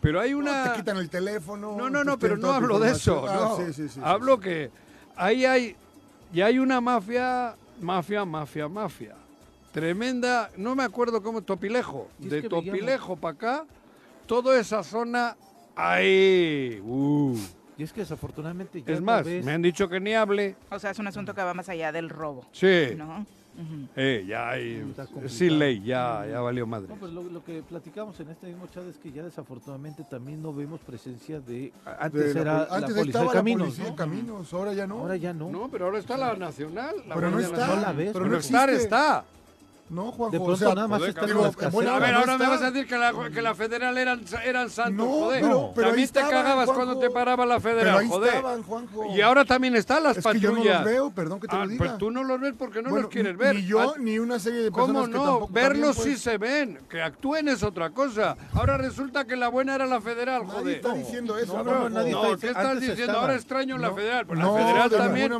Pero 0.00 0.20
hay 0.20 0.34
una 0.34 0.72
te 0.72 0.78
quitan 0.78 0.98
el 0.98 1.10
teléfono. 1.10 1.76
No, 1.76 1.90
no, 1.90 2.04
no, 2.04 2.16
pero 2.16 2.36
no 2.36 2.52
hablo 2.52 2.78
de 2.78 2.92
eso, 2.92 3.26
ah, 3.28 3.58
Hablo 4.02 4.38
que 4.38 4.70
ahí 5.16 5.44
hay 5.44 5.76
y 6.32 6.42
hay 6.42 6.60
una 6.60 6.80
mafia, 6.80 7.56
mafia, 7.80 8.24
mafia, 8.24 8.68
mafia 8.68 9.16
Tremenda, 9.72 10.50
no 10.56 10.74
me 10.74 10.82
acuerdo 10.82 11.22
cómo, 11.22 11.42
Topilejo. 11.42 12.08
De 12.18 12.42
Topilejo 12.42 13.16
para 13.16 13.34
acá, 13.34 13.66
toda 14.26 14.58
esa 14.58 14.82
zona, 14.82 15.36
ahí. 15.76 16.80
Uh. 16.84 17.36
Y 17.78 17.84
es 17.84 17.92
que 17.92 18.00
desafortunadamente 18.00 18.82
Es 18.84 19.00
más, 19.00 19.24
me 19.24 19.52
han 19.52 19.62
dicho 19.62 19.88
que 19.88 20.00
ni 20.00 20.12
hable. 20.12 20.56
O 20.70 20.78
sea, 20.80 20.90
es 20.90 20.98
un 20.98 21.06
asunto 21.06 21.32
que 21.32 21.42
va 21.42 21.54
más 21.54 21.68
allá 21.68 21.92
del 21.92 22.08
robo. 22.08 22.44
Sí. 22.50 22.66
eh, 23.94 24.24
ya 24.26 24.50
hay. 24.50 24.92
Sin 25.28 25.60
ley, 25.60 25.80
ya, 25.84 26.26
ya 26.28 26.40
valió 26.40 26.66
madre. 26.66 26.88
No, 26.88 26.96
pues 26.96 27.12
lo, 27.12 27.44
que 27.44 27.62
platicamos 27.62 28.18
en 28.18 28.30
este 28.30 28.48
mismo 28.48 28.66
chat 28.66 28.84
es 28.88 28.98
que 28.98 29.12
ya 29.12 29.22
desafortunadamente 29.22 30.02
también 30.02 30.42
no 30.42 30.52
vemos 30.52 30.80
presencia 30.80 31.38
de. 31.38 31.72
Antes 32.00 32.34
era 32.34 32.66
la, 32.66 32.76
antes 32.76 32.96
policía 32.96 33.20
de 33.20 33.28
caminos. 33.28 33.78
La 33.78 33.94
caminos, 33.94 34.52
ahora 34.52 34.72
ya 34.72 34.86
no. 34.88 34.98
Ahora 34.98 35.16
ya 35.16 35.32
no. 35.32 35.48
No, 35.48 35.68
pero 35.70 35.84
ahora 35.84 36.00
está 36.00 36.16
la 36.16 36.34
nacional. 36.34 36.96
La 37.06 37.14
pero 37.14 37.30
no 37.30 37.38
está. 37.38 37.76
la 37.76 37.94
pero 37.94 38.26
no 38.26 38.36
estar 38.38 38.70
está. 38.70 39.24
No, 39.90 40.12
Juanjo. 40.12 40.30
De 40.30 40.44
pronto 40.44 40.74
nada 40.74 40.88
más 40.88 41.02
está 41.02 41.26
digo, 41.26 41.44
A 41.44 41.98
ver, 41.98 42.14
ahora 42.14 42.38
me 42.38 42.46
vas 42.46 42.62
a 42.62 42.70
decir 42.70 42.86
que 42.86 42.98
la, 42.98 43.12
que 43.32 43.40
la 43.40 43.54
federal 43.54 43.96
eran, 43.96 44.22
eran 44.44 44.70
santos, 44.70 45.06
no, 45.06 45.12
joder. 45.12 45.42
Pero, 45.42 45.72
pero 45.74 45.88
también 45.88 46.08
te 46.08 46.20
cagabas 46.20 46.70
cuando 46.70 46.98
te 46.98 47.10
paraba 47.10 47.46
la 47.46 47.60
federal, 47.60 47.84
pero 47.84 47.98
ahí 47.98 48.08
joder. 48.08 48.34
Estaban, 48.34 48.62
Juanjo. 48.62 49.16
Y 49.16 49.20
ahora 49.20 49.44
también 49.44 49.76
están 49.76 50.02
las 50.02 50.18
es 50.18 50.24
patrullas. 50.24 50.42
Que 50.42 50.64
yo 50.64 50.64
no 50.64 50.74
los 50.74 50.84
veo, 50.84 51.10
perdón 51.10 51.40
que 51.40 51.48
te 51.48 51.56
ah, 51.56 51.64
lo 51.64 51.68
diga. 51.68 51.84
Pues 51.84 51.98
tú 51.98 52.10
no 52.10 52.22
los 52.22 52.40
ves 52.40 52.54
porque 52.58 52.82
no 52.82 52.90
los 52.90 53.06
quieres 53.08 53.36
ver. 53.36 53.56
Ni 53.56 53.64
yo, 53.64 53.94
ni 53.98 54.18
una 54.18 54.38
serie 54.38 54.60
de 54.60 54.70
personas 54.70 55.04
¿Cómo 55.04 55.06
no? 55.06 55.24
Que 55.24 55.30
tampoco 55.30 55.52
Verlos 55.52 55.96
también, 55.96 56.16
sí 56.16 56.22
se 56.22 56.38
ven. 56.38 56.78
Que 56.88 57.02
actúen 57.02 57.48
es 57.48 57.62
otra 57.62 57.90
cosa. 57.90 58.36
Ahora 58.52 58.76
resulta 58.76 59.24
que 59.24 59.36
la 59.36 59.48
buena 59.48 59.74
era 59.74 59.86
la 59.86 60.00
federal, 60.00 60.46
nadie 60.46 60.60
joder. 60.60 60.76
está 60.76 60.94
diciendo 60.94 61.38
eso. 61.38 61.62
No, 61.62 61.88
no, 61.88 61.88
no. 61.88 62.38
¿Qué 62.38 62.48
estás 62.48 62.80
diciendo? 62.80 63.18
Ahora 63.18 63.34
extraño 63.34 63.78
la 63.78 63.92
federal. 63.92 64.26
Pues 64.26 64.38
la 64.38 64.52
federal 64.52 64.90
también. 64.90 65.32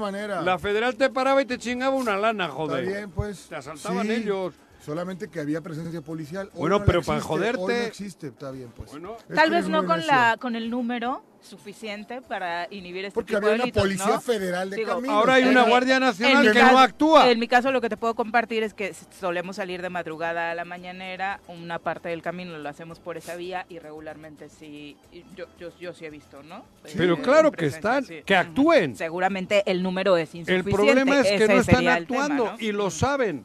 La 0.45 0.59
federal 0.59 0.97
te 0.97 1.11
paraba 1.11 1.43
y 1.43 1.45
te 1.45 1.59
chingaba 1.59 1.95
una 1.95 2.17
lana, 2.17 2.49
joder. 2.49 2.85
Está 2.85 2.99
bien, 2.99 3.11
pues. 3.11 3.47
Te 3.49 3.57
asaltaban 3.57 4.11
ellos. 4.11 4.38
Solamente 4.81 5.29
que 5.29 5.41
había 5.41 5.61
presencia 5.61 6.01
policial. 6.01 6.51
bueno, 6.55 6.85
pero 6.85 7.03
para 7.03 7.21
joderte. 7.21 7.61
Hoy 7.61 7.75
no 7.75 7.87
existe, 7.87 8.29
está 8.29 8.51
bien, 8.51 8.71
pues. 8.75 8.91
Tal 9.35 9.51
vez 9.51 9.69
no 9.69 9.85
con, 9.85 10.07
la, 10.07 10.37
con 10.39 10.57
el 10.57 10.71
número 10.71 11.23
suficiente 11.41 12.21
para 12.21 12.67
inhibir 12.71 13.05
este 13.05 13.15
Porque 13.15 13.35
tipo 13.35 13.47
había 13.47 13.65
una 13.65 13.73
policía 13.73 14.21
federal 14.21 14.71
de 14.71 14.83
caminos. 14.83 15.17
Ahora 15.17 15.35
hay 15.35 15.45
una 15.45 15.69
Guardia 15.69 16.01
Nacional 16.01 16.53
que 16.53 16.63
no 16.63 16.79
actúa. 16.79 17.31
En 17.31 17.39
mi 17.39 17.49
caso, 17.49 17.71
lo 17.73 17.81
que 17.81 17.89
te 17.89 17.97
puedo 17.97 18.15
compartir 18.15 18.63
es 18.63 18.75
que 18.75 18.95
solemos 19.19 19.57
salir 19.57 19.83
de 19.83 19.91
madrugada 19.91 20.51
a 20.51 20.55
la 20.55 20.65
mañanera. 20.65 21.41
Una 21.49 21.79
parte 21.79 22.09
del 22.09 22.23
camino 22.23 22.57
lo 22.59 22.69
hacemos 22.69 22.99
por 22.99 23.17
esa 23.17 23.37
vía 23.37 23.67
y 23.69 23.79
regularmente 23.79 24.49
sí. 24.49 24.97
Yo, 25.37 25.47
yo, 25.59 25.71
yo 25.79 25.93
sí 25.93 26.05
he 26.05 26.11
visto, 26.11 26.43
¿no? 26.43 26.65
Pero 26.97 27.15
eh, 27.15 27.23
claro 27.23 27.53
que 27.53 27.67
están, 27.67 28.05
que 28.05 28.37
actúen. 28.37 28.97
Seguramente 28.97 29.63
el 29.67 29.83
número 29.83 30.17
es 30.17 30.35
insuficiente. 30.35 30.71
El 30.71 30.75
problema 30.75 31.21
es 31.21 31.41
que 31.41 31.49
no 31.49 31.61
están 31.61 31.89
actuando 31.89 32.55
y 32.59 32.73
lo 32.73 32.91
saben 32.91 33.45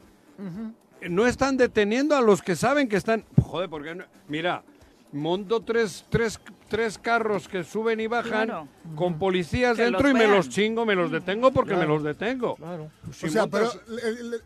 no 1.08 1.26
están 1.26 1.56
deteniendo 1.56 2.16
a 2.16 2.20
los 2.20 2.42
que 2.42 2.56
saben 2.56 2.88
que 2.88 2.96
están. 2.96 3.24
Joder, 3.40 3.68
porque. 3.68 4.04
mira, 4.28 4.62
monto 5.14 5.62
tres, 5.62 6.04
tres, 6.10 6.40
tres 6.68 6.98
carros 6.98 7.48
que 7.48 7.62
suben 7.62 8.00
y 8.00 8.08
bajan 8.08 8.68
con 8.96 9.18
policías 9.18 9.76
dentro 9.76 10.10
y 10.10 10.12
me 10.12 10.26
los 10.26 10.48
chingo, 10.48 10.84
me 10.84 10.94
los 10.94 11.10
detengo 11.10 11.52
porque 11.52 11.74
me 11.74 11.86
los 11.86 12.02
detengo. 12.02 12.56
Claro. 12.56 12.90
o 13.08 13.28
sea, 13.28 13.46
pero 13.46 13.70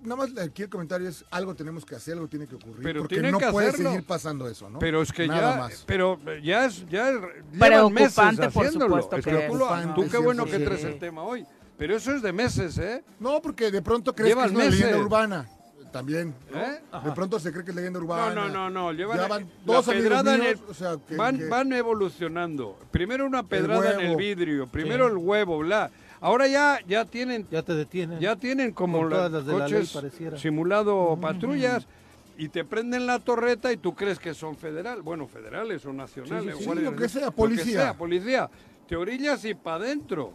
nada 0.02 0.16
más 0.16 0.38
aquí 0.38 0.62
el 0.62 0.68
comentario 0.68 1.08
es 1.08 1.24
algo 1.30 1.54
tenemos 1.54 1.84
que 1.84 1.96
hacer, 1.96 2.14
algo 2.14 2.28
tiene 2.28 2.46
que 2.46 2.56
ocurrir. 2.56 2.82
Pero 2.82 3.00
porque 3.00 3.22
no 3.22 3.38
puede 3.50 3.72
seguir 3.72 4.04
pasando 4.04 4.46
eso, 4.48 4.68
¿no? 4.68 4.78
Pero 4.78 5.02
es 5.02 5.10
que 5.10 5.26
ya, 5.26 5.68
pero 5.86 6.20
ya 6.42 6.66
es, 6.66 6.86
ya 6.88 7.12
llevan 7.52 7.92
meses 7.92 8.18
haciéndolo. 8.18 8.88
Por 8.90 9.02
supuesto 9.02 9.94
tú 9.94 10.08
qué 10.08 10.18
bueno 10.18 10.44
que 10.44 10.58
traes 10.58 10.84
el 10.84 10.98
tema 10.98 11.22
hoy. 11.22 11.44
Pero 11.78 11.94
eso 11.94 12.12
es 12.12 12.22
de 12.22 12.32
meses, 12.32 12.76
¿eh? 12.78 13.04
No, 13.20 13.40
porque 13.40 13.70
de 13.70 13.80
pronto 13.80 14.12
crees 14.12 14.34
que 14.34 14.44
es 14.44 14.50
una 14.50 14.64
leyenda 14.64 14.98
urbana 14.98 15.48
también. 15.90 16.34
¿Eh? 16.54 16.80
De 17.04 17.12
pronto 17.12 17.38
se 17.38 17.52
cree 17.52 17.64
que 17.64 17.70
es 17.70 17.76
leyenda 17.76 17.98
urbana. 17.98 18.34
No, 18.34 18.48
no, 18.48 18.70
no, 18.70 18.70
no. 18.70 18.92
Llevan, 18.92 19.48
dos 19.64 19.86
pedrada 19.86 20.34
en 20.34 20.42
el, 20.42 20.58
van, 21.16 21.48
van 21.48 21.72
evolucionando. 21.72 22.78
Primero 22.90 23.26
una 23.26 23.42
pedrada 23.42 23.94
en 23.94 24.00
el 24.00 24.16
vidrio, 24.16 24.66
primero 24.66 25.06
el 25.06 25.16
huevo, 25.16 25.58
bla. 25.58 25.90
Ahora 26.20 26.48
ya 26.48 26.80
ya 26.86 27.04
tienen 27.04 27.46
ya 27.50 27.62
te 27.62 27.74
detienen. 27.74 28.18
Ya 28.18 28.36
tienen 28.36 28.72
como 28.72 29.04
los 29.04 29.44
coches 29.44 29.96
simulado 30.36 31.18
patrullas 31.20 31.86
y 32.36 32.48
te 32.48 32.64
prenden 32.64 33.06
la 33.06 33.18
torreta 33.18 33.72
y 33.72 33.76
tú 33.76 33.94
crees 33.94 34.18
que 34.18 34.32
son 34.32 34.56
federal, 34.56 35.02
bueno, 35.02 35.26
federales 35.26 35.84
o 35.84 35.92
nacionales, 35.92 36.56
sí, 36.56 36.64
lo 36.74 36.94
que 36.94 37.08
sea, 37.08 37.30
policía. 37.32 37.64
Lo 37.64 37.70
que 37.70 37.82
sea, 37.82 37.94
policía. 37.94 38.50
Te 38.88 38.96
orillas 38.96 39.44
y 39.44 39.54
para 39.54 39.84
adentro 39.84 40.32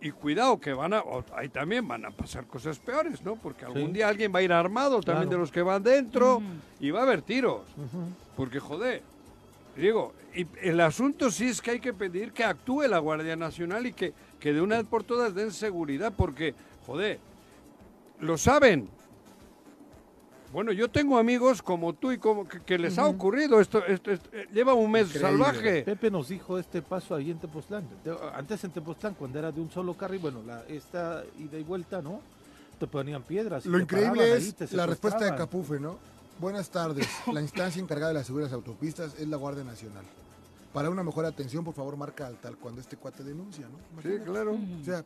y 0.00 0.10
cuidado 0.10 0.60
que 0.60 0.72
van 0.72 0.92
a, 0.92 1.02
ahí 1.34 1.48
también 1.48 1.86
van 1.86 2.04
a 2.04 2.10
pasar 2.10 2.46
cosas 2.46 2.78
peores, 2.78 3.22
¿no? 3.22 3.36
Porque 3.36 3.64
algún 3.64 3.92
día 3.92 4.08
alguien 4.08 4.32
va 4.34 4.40
a 4.40 4.42
ir 4.42 4.52
armado 4.52 5.00
también 5.00 5.30
de 5.30 5.38
los 5.38 5.50
que 5.50 5.62
van 5.62 5.82
dentro 5.82 6.42
y 6.80 6.90
va 6.90 7.00
a 7.00 7.02
haber 7.02 7.22
tiros. 7.22 7.62
Porque, 8.36 8.60
joder, 8.60 9.02
digo, 9.76 10.12
y 10.34 10.46
el 10.62 10.80
asunto 10.80 11.30
sí 11.30 11.48
es 11.48 11.62
que 11.62 11.72
hay 11.72 11.80
que 11.80 11.94
pedir 11.94 12.32
que 12.32 12.44
actúe 12.44 12.82
la 12.82 12.98
Guardia 12.98 13.36
Nacional 13.36 13.86
y 13.86 13.92
que, 13.92 14.12
que 14.38 14.52
de 14.52 14.60
una 14.60 14.76
vez 14.76 14.86
por 14.86 15.02
todas 15.02 15.34
den 15.34 15.50
seguridad, 15.50 16.12
porque, 16.14 16.54
joder, 16.86 17.18
lo 18.20 18.36
saben, 18.36 18.88
bueno, 20.56 20.72
yo 20.72 20.88
tengo 20.88 21.18
amigos 21.18 21.60
como 21.60 21.92
tú 21.92 22.12
y 22.12 22.16
como 22.16 22.48
que, 22.48 22.78
les 22.78 22.96
ha 22.96 23.04
ocurrido 23.04 23.60
esto, 23.60 23.84
esto, 23.84 24.10
eh, 24.10 24.48
lleva 24.54 24.72
un 24.72 24.90
mes 24.90 25.10
salvaje. 25.10 25.82
Pepe 25.82 26.10
nos 26.10 26.28
dijo 26.28 26.58
este 26.58 26.80
paso 26.80 27.14
ahí 27.14 27.30
en 27.30 27.38
Tepoztlán. 27.38 27.86
Antes 28.34 28.64
en 28.64 28.70
Tepoztlán, 28.70 29.12
cuando 29.12 29.38
era 29.38 29.52
de 29.52 29.60
un 29.60 29.70
solo 29.70 29.92
carril, 29.92 30.18
bueno, 30.18 30.42
la, 30.46 30.64
esta 30.66 31.22
ida 31.38 31.58
y 31.58 31.62
vuelta, 31.62 32.00
¿no? 32.00 32.22
Te 32.80 32.86
ponían 32.86 33.22
piedras. 33.22 33.66
Lo 33.66 33.78
increíble 33.78 34.34
es 34.34 34.72
la 34.72 34.86
respuesta 34.86 35.26
de 35.26 35.36
Capufe, 35.36 35.78
¿no? 35.78 35.98
Buenas 36.38 36.70
tardes. 36.70 37.06
La 37.34 37.42
instancia 37.42 37.82
encargada 37.82 38.12
de 38.12 38.14
las 38.14 38.26
seguras 38.26 38.50
autopistas 38.54 39.12
es 39.18 39.28
la 39.28 39.36
Guardia 39.36 39.62
Nacional. 39.62 40.06
Para 40.72 40.88
una 40.88 41.02
mejor 41.02 41.26
atención, 41.26 41.64
por 41.64 41.74
favor, 41.74 41.98
marca 41.98 42.26
al 42.26 42.40
tal 42.40 42.56
cuando 42.56 42.80
este 42.80 42.96
cuate 42.96 43.22
denuncia, 43.22 43.66
¿no? 43.68 44.02
Sí, 44.02 44.24
claro. 44.24 44.54
O 44.54 44.84
sea, 44.86 45.04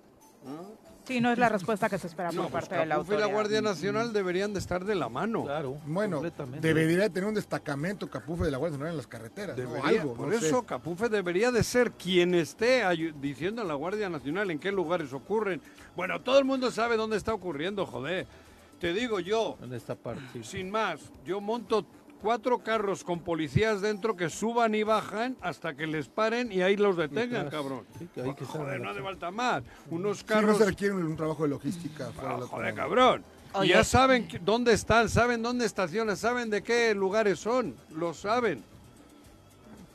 Sí, 1.10 1.20
no 1.20 1.32
es 1.32 1.38
la 1.38 1.48
respuesta 1.48 1.88
que 1.88 1.98
se 1.98 2.06
espera 2.06 2.30
por 2.30 2.42
pues 2.42 2.52
parte 2.52 2.76
de 2.76 2.86
la 2.86 2.94
autoridad. 2.94 3.18
y 3.18 3.28
la 3.28 3.34
Guardia 3.34 3.60
Nacional 3.60 4.12
deberían 4.12 4.52
de 4.52 4.60
estar 4.60 4.84
de 4.84 4.94
la 4.94 5.08
mano. 5.08 5.42
Claro, 5.42 5.76
bueno, 5.84 6.22
debería 6.60 7.08
tener 7.10 7.28
un 7.28 7.34
destacamento 7.34 8.08
Capufe 8.08 8.44
de 8.44 8.52
la 8.52 8.58
Guardia 8.58 8.78
Nacional 8.78 8.92
en 8.92 8.96
las 8.96 9.08
carreteras. 9.08 9.58
algo, 9.82 10.14
por 10.14 10.32
eso 10.32 10.62
Capufe 10.62 11.08
debería 11.08 11.50
de 11.50 11.64
ser 11.64 11.90
quien 11.90 12.32
esté 12.34 12.84
diciendo 13.20 13.62
a 13.62 13.64
la 13.64 13.74
Guardia 13.74 14.08
Nacional 14.08 14.52
en 14.52 14.60
qué 14.60 14.70
lugares 14.70 15.12
ocurren. 15.12 15.60
Bueno, 15.96 16.20
todo 16.20 16.38
el 16.38 16.44
mundo 16.44 16.70
sabe 16.70 16.96
dónde 16.96 17.16
está 17.16 17.34
ocurriendo, 17.34 17.86
joder. 17.86 18.28
Te 18.78 18.92
digo 18.92 19.18
yo, 19.18 19.58
en 19.64 19.74
esta 19.74 19.96
parte. 19.96 20.44
sin 20.44 20.70
más, 20.70 21.00
yo 21.26 21.40
monto 21.40 21.84
cuatro 22.20 22.58
carros 22.58 23.04
con 23.04 23.20
policías 23.20 23.80
dentro 23.80 24.16
que 24.16 24.30
suban 24.30 24.74
y 24.74 24.82
bajan 24.82 25.36
hasta 25.40 25.74
que 25.74 25.86
les 25.86 26.08
paren 26.08 26.52
y 26.52 26.62
ahí 26.62 26.76
los 26.76 26.96
detengan, 26.96 27.50
cabrón. 27.50 27.84
joder, 28.46 28.80
no 28.80 28.90
hace 28.90 29.02
falta 29.02 29.30
más. 29.30 29.62
Unos 29.90 30.22
carros... 30.24 30.56
Sí, 30.56 30.58
no 30.58 30.64
se 30.64 30.70
requiere 30.70 30.94
un, 30.94 31.16
trabajo 31.16 31.44
de 31.44 31.50
logística. 31.50 32.10
Ah, 32.18 32.38
joder, 32.48 32.74
cabrón. 32.74 33.24
Ya 33.66 33.82
saben 33.84 34.28
dónde 34.42 34.72
están, 34.72 35.08
saben 35.08 35.42
dónde 35.42 35.66
estacionan, 35.66 36.16
saben 36.16 36.50
de 36.50 36.62
qué 36.62 36.94
lugares 36.94 37.40
son, 37.40 37.74
lo 37.90 38.14
saben. 38.14 38.62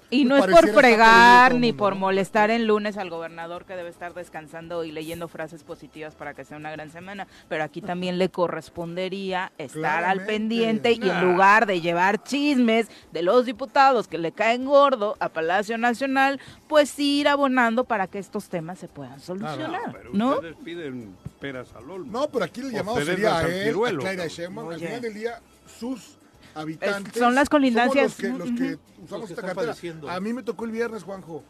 Y 0.10 0.26
no 0.26 0.38
es 0.38 0.46
por 0.46 0.70
fregar 0.70 1.56
ni 1.56 1.74
por 1.74 1.96
molestar 1.96 2.52
en 2.52 2.68
lunes 2.68 2.98
al 2.98 3.10
gobernador 3.10 3.66
que 3.66 3.76
debe 3.76 3.90
estar 3.90 4.14
descansando 4.14 4.84
y 4.84 4.92
leyendo 4.92 5.28
frases 5.28 5.64
positivas 5.64 6.16
para 6.16 6.34
que 6.34 6.46
sea 6.46 6.58
una 6.58 6.72
gran 6.72 6.92
semana, 6.92 7.28
pero 7.50 7.64
aquí 7.64 7.82
también 7.82 8.18
le 8.18 8.30
correspondería 8.30 9.52
estar 9.58 10.04
al 10.04 10.26
pendiente 10.26 10.92
y 10.92 11.10
en 11.10 11.22
lugar 11.22 11.66
de 11.66 11.82
llevar 11.82 12.24
chismes 12.24 12.88
de 13.12 13.22
los 13.24 13.46
diputados 13.46 14.08
que 14.08 14.18
le 14.18 14.32
caen 14.32 14.66
gordo 14.66 15.16
a 15.20 15.30
Palacio 15.30 15.78
Nacional, 15.78 16.40
pues 16.68 16.98
ir 17.00 17.28
abonando 17.28 17.84
para 17.84 18.08
que 18.08 18.20
estos 18.20 18.50
temas 18.50 18.80
se 18.80 18.88
puedan 18.88 19.20
solucionar, 19.20 19.92
pero 19.92 20.12
¿no? 20.14 20.36
Ustedes 20.36 20.56
piden 20.64 21.16
peras 21.40 21.74
al 21.76 22.12
No, 22.12 22.30
pero 22.30 22.46
aquí 22.46 22.62
el 22.62 22.72
llamado 22.72 23.02
sería 23.02 23.40
a 23.40 23.48
él, 23.48 23.76
a 23.86 23.90
Clara 23.98 24.28
Sheinbaum, 24.28 24.70
al 24.70 24.80
final 24.80 25.02
del 25.02 25.14
día 25.14 25.42
sus 25.80 26.15
habitantes. 26.56 27.14
son 27.14 27.36
las 27.36 27.50
colindancias. 27.50 28.20
los 28.24 28.52
que, 28.52 28.80
usamos 29.04 29.30
esta 29.30 29.42
carretera. 29.42 29.76
A 30.14 30.20
mí 30.20 30.34
me 30.34 30.44
tocó 30.44 30.66
el 30.66 30.72
viernes, 30.72 31.04
Juanjo. 31.04 31.44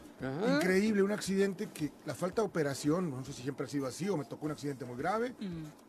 Increíble, 0.56 1.02
un 1.02 1.12
accidente 1.12 1.68
que 1.72 1.90
la 2.04 2.14
falta 2.14 2.42
de 2.42 2.48
operación, 2.48 3.10
no 3.10 3.24
sé 3.24 3.32
si 3.32 3.42
siempre 3.42 3.66
ha 3.66 3.68
sido 3.68 3.86
así 3.86 4.08
o 4.08 4.16
me 4.16 4.24
tocó 4.24 4.46
un 4.46 4.52
accidente 4.52 4.84
muy 4.84 4.96
grave. 4.96 5.34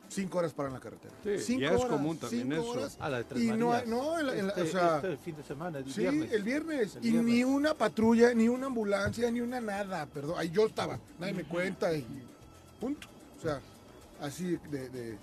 Cinco 0.10 0.38
horas 0.38 0.54
para 0.54 0.70
en 0.70 0.74
la 0.74 0.80
carretera. 0.80 1.14
Sí, 1.22 1.40
cinco 1.40 1.62
ya 1.62 1.76
es 1.76 1.86
común 1.86 2.18
también 2.18 2.52
eso. 2.54 2.90
A 3.00 3.10
la 3.10 3.18
de 3.18 3.24
tres 3.26 3.44
y 3.44 3.52
no, 3.52 3.74
no 3.86 4.18
este, 4.20 4.62
o 4.62 4.66
sea, 4.66 4.96
este 4.98 5.18
fin 5.18 5.36
de 5.36 5.44
semana, 5.44 5.80
el 5.80 5.92
sí, 5.92 6.00
viernes. 6.00 6.32
el 6.32 6.44
viernes. 6.44 6.98
y 7.02 7.12
ni 7.12 7.44
una 7.44 7.74
patrulla, 7.74 8.34
ni 8.34 8.48
una 8.48 8.68
ambulancia, 8.68 9.30
ni 9.30 9.42
una 9.42 9.60
nada. 9.60 10.06
Perdón, 10.06 10.36
ahí 10.38 10.50
yo 10.50 10.66
estaba. 10.68 10.98
Nadie 11.20 11.34
me 11.34 11.44
cuenta 11.44 11.94
y 11.94 12.06
punto. 12.80 13.10
O 13.38 13.42
sea, 13.42 13.60
así 14.22 14.58
de 14.72 14.90
de 14.90 15.18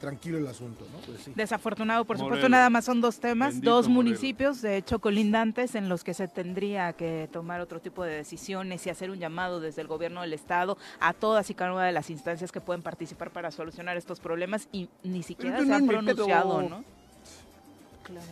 tranquilo 0.00 0.38
el 0.38 0.46
asunto, 0.46 0.86
¿no? 0.92 0.98
Pues 1.00 1.34
Desafortunado, 1.34 2.04
por 2.04 2.18
supuesto, 2.18 2.48
nada 2.48 2.70
más 2.70 2.84
son 2.84 3.00
dos 3.00 3.20
temas, 3.20 3.60
dos 3.60 3.88
municipios, 3.88 4.62
de 4.62 4.76
hecho, 4.76 4.98
colindantes, 4.98 5.74
en 5.74 5.88
los 5.88 6.04
que 6.04 6.14
se 6.14 6.28
tendría 6.28 6.92
que 6.94 7.28
tomar 7.32 7.60
otro 7.60 7.80
tipo 7.80 8.04
de 8.04 8.14
decisiones 8.14 8.86
y 8.86 8.90
hacer 8.90 9.10
un 9.10 9.18
llamado 9.18 9.60
desde 9.60 9.82
el 9.82 9.88
gobierno 9.88 10.22
del 10.22 10.32
Estado 10.32 10.78
a 11.00 11.12
todas 11.12 11.50
y 11.50 11.54
cada 11.54 11.72
una 11.72 11.86
de 11.86 11.92
las 11.92 12.10
instancias 12.10 12.50
que 12.50 12.60
pueden 12.60 12.82
participar 12.82 13.30
para 13.30 13.50
solucionar 13.50 13.96
estos 13.96 14.20
problemas 14.20 14.68
y 14.72 14.88
ni 15.02 15.22
siquiera 15.22 15.64
se 15.64 15.72
han 15.72 15.86
pronunciado, 15.86 16.62
¿no? 16.62 16.84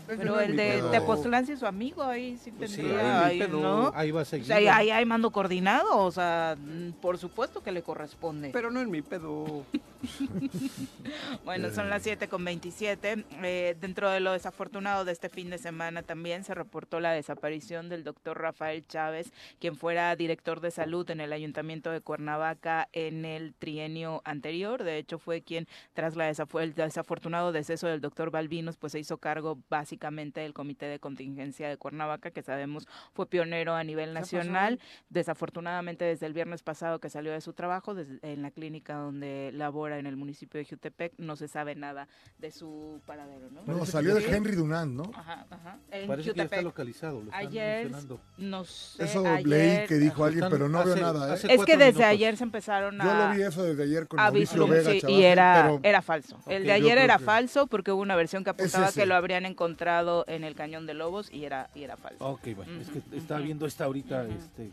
Pero 0.07 0.41
el 0.41 0.57
de 0.57 0.83
Tepoztlán, 0.91 1.47
su 1.57 1.67
amigo, 1.67 2.03
ahí 2.03 2.37
sí 2.37 2.51
pues 2.51 2.77
tendría, 2.77 3.25
ahí, 3.25 3.47
¿no? 3.51 3.91
ahí 3.95 4.11
va 4.11 4.23
a 4.23 4.25
seguir. 4.25 4.45
O 4.45 4.47
sea, 4.47 4.77
ahí 4.77 4.91
hay 4.91 5.05
mando 5.05 5.31
coordinado, 5.31 5.99
o 5.99 6.11
sea, 6.11 6.57
por 7.01 7.19
supuesto 7.19 7.62
que 7.62 7.73
le 7.73 7.83
corresponde. 7.83 8.51
Pero 8.53 8.71
no 8.71 8.81
es 8.81 8.88
mi 8.88 9.03
pedo. 9.03 9.65
bueno, 11.45 11.71
son 11.71 11.88
las 11.88 12.03
7 12.03 12.29
con 12.29 12.45
27. 12.45 13.25
Eh, 13.43 13.77
dentro 13.81 14.11
de 14.11 14.21
lo 14.21 14.33
desafortunado 14.33 15.05
de 15.05 15.12
este 15.12 15.29
fin 15.29 15.51
de 15.51 15.59
semana 15.59 16.03
también 16.03 16.45
se 16.45 16.55
reportó 16.55 17.01
la 17.01 17.12
desaparición 17.12 17.88
del 17.88 18.05
doctor 18.05 18.41
Rafael 18.41 18.87
Chávez, 18.87 19.33
quien 19.61 19.77
fuera 19.77 20.15
director 20.17 20.61
de 20.61 20.71
salud 20.71 21.09
en 21.11 21.21
el 21.21 21.33
ayuntamiento 21.33 21.91
de 21.91 22.01
Cuernavaca 22.01 22.88
en 22.93 23.25
el 23.25 23.55
trienio 23.55 24.23
anterior. 24.25 24.83
De 24.83 24.99
hecho, 24.99 25.19
fue 25.19 25.43
quien, 25.43 25.69
tras 25.93 26.17
la 26.17 26.29
el 26.29 26.75
desafortunado 26.75 27.53
deceso 27.53 27.87
del 27.87 28.01
doctor 28.01 28.31
Balvinos, 28.31 28.77
pues 28.77 28.93
se 28.93 28.99
hizo 28.99 29.19
cargo 29.19 29.59
básicamente 29.69 30.41
del 30.41 30.55
Comité 30.55 30.87
de 30.87 30.99
Contingencia 30.99 31.69
de 31.69 31.77
Cuernavaca, 31.77 32.31
que 32.31 32.43
sabemos 32.43 32.87
fue 33.12 33.27
pionero 33.27 33.75
a 33.75 33.85
nivel 33.85 34.15
nacional. 34.15 34.81
Desafortunadamente, 35.11 36.05
desde 36.05 36.27
el 36.27 36.33
viernes 36.33 36.62
pasado 36.62 36.99
que 36.99 37.11
salió 37.11 37.33
de 37.33 37.41
su 37.41 37.53
trabajo, 37.53 37.95
en 38.23 38.43
la 38.43 38.51
clínica 38.51 38.95
donde 38.95 39.51
labora 39.53 39.91
en 39.98 40.07
el 40.07 40.16
municipio 40.16 40.59
de 40.59 40.64
Jutepec, 40.64 41.14
no 41.18 41.37
se 41.37 41.48
sabe 41.48 41.74
nada 41.74 42.09
de 42.38 42.50
su 42.50 43.00
paradero, 43.07 43.50
¿no? 43.50 43.62
No, 43.66 43.87
salió 43.87 44.14
de 44.14 44.24
Henry 44.24 44.55
Dunant, 44.55 44.92
¿no? 44.92 45.11
Ajá, 45.14 45.46
ajá. 45.50 45.78
En 45.90 46.07
Parece 46.07 46.33
que 46.33 46.42
está 46.42 46.62
localizado, 46.62 47.22
ayer, 47.33 47.90
no 48.38 48.64
sé, 48.64 49.05
Eso 49.05 49.24
leí 49.44 49.87
que 49.87 49.96
dijo 49.96 50.24
alguien, 50.24 50.46
pero 50.50 50.68
no 50.68 50.85
veo 50.85 50.96
nada, 50.96 51.35
¿eh? 51.35 51.40
Es 51.48 51.64
que 51.64 51.76
desde 51.76 52.05
ayer 52.05 52.37
se 52.37 52.44
empezaron 52.44 53.00
a... 53.00 53.05
Yo 53.05 53.14
lo 53.14 53.35
vi 53.35 53.42
eso 53.42 53.62
desde 53.62 53.83
ayer 53.83 54.07
con 54.07 54.16
Mauricio 54.18 54.66
Vega, 54.66 54.92
Y 55.09 55.22
era, 55.22 55.78
era 55.83 56.02
falso. 56.02 56.38
el 56.46 56.64
de 56.64 56.72
ayer 56.72 56.98
era 56.98 57.18
falso 57.18 57.66
porque 57.66 57.92
hubo 57.92 58.02
una 58.02 58.16
versión 58.16 58.44
que 58.44 58.50
apuntaba 58.50 58.92
que 58.92 59.07
lo 59.07 59.14
habrían 59.14 59.46
encontrado 59.46 60.24
en 60.28 60.44
el 60.44 60.55
Cañón 60.55 60.87
de 60.87 60.94
Lobos 60.94 61.31
y 61.33 61.44
era, 61.44 61.70
y 61.74 61.83
era 61.83 61.96
falso. 61.96 62.24
Ok, 62.24 62.48
bueno, 62.57 62.81
es 62.81 62.88
que 62.88 63.16
estaba 63.16 63.40
viendo 63.40 63.66
esta 63.66 63.85
ahorita, 63.85 64.26
este, 64.26 64.70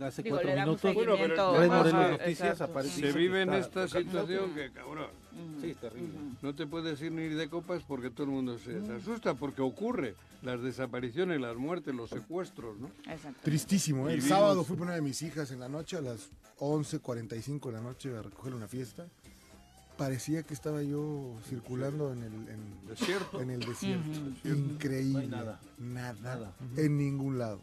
hace 0.00 0.24
cuatro 0.24 0.50
minutos. 0.54 0.80
Se 2.86 3.12
vive 3.12 3.42
en 3.42 3.54
esta 3.54 3.88
situación 3.88 4.53
que, 4.54 4.70
cabrón. 4.70 5.08
Sí, 5.60 5.74
terrible. 5.74 6.18
No 6.42 6.54
te 6.54 6.66
puedes 6.66 7.00
ir 7.02 7.12
ni 7.12 7.28
de 7.28 7.48
copas 7.48 7.82
porque 7.86 8.10
todo 8.10 8.24
el 8.24 8.32
mundo 8.32 8.58
se, 8.58 8.78
asusta, 8.92 9.34
porque 9.34 9.62
ocurre 9.62 10.14
las 10.42 10.62
desapariciones, 10.62 11.40
las 11.40 11.56
muertes, 11.56 11.94
los 11.94 12.10
secuestros, 12.10 12.78
¿no? 12.78 12.90
Tristísimo, 13.42 14.08
¿eh? 14.08 14.14
El 14.14 14.22
sábado 14.22 14.64
fui 14.64 14.76
con 14.76 14.86
una 14.86 14.94
de 14.94 15.02
mis 15.02 15.22
hijas 15.22 15.50
en 15.50 15.60
la 15.60 15.68
noche, 15.68 15.96
a 15.96 16.00
las 16.00 16.30
11.45 16.58 17.66
de 17.66 17.72
la 17.72 17.80
noche, 17.80 18.16
a 18.16 18.22
recoger 18.22 18.54
una 18.54 18.68
fiesta. 18.68 19.06
parecía 19.96 20.42
que 20.42 20.54
estaba 20.54 20.82
yo 20.82 21.36
circulando 21.48 22.12
en 22.12 22.22
el 22.22 22.88
desierto. 22.88 23.40
En 23.40 23.50
el 23.50 23.60
desierto. 23.60 24.08
Increíble. 24.44 25.26
nada. 25.28 25.60
Nada. 25.78 26.52
En 26.76 26.96
ningún 26.96 27.38
lado. 27.38 27.60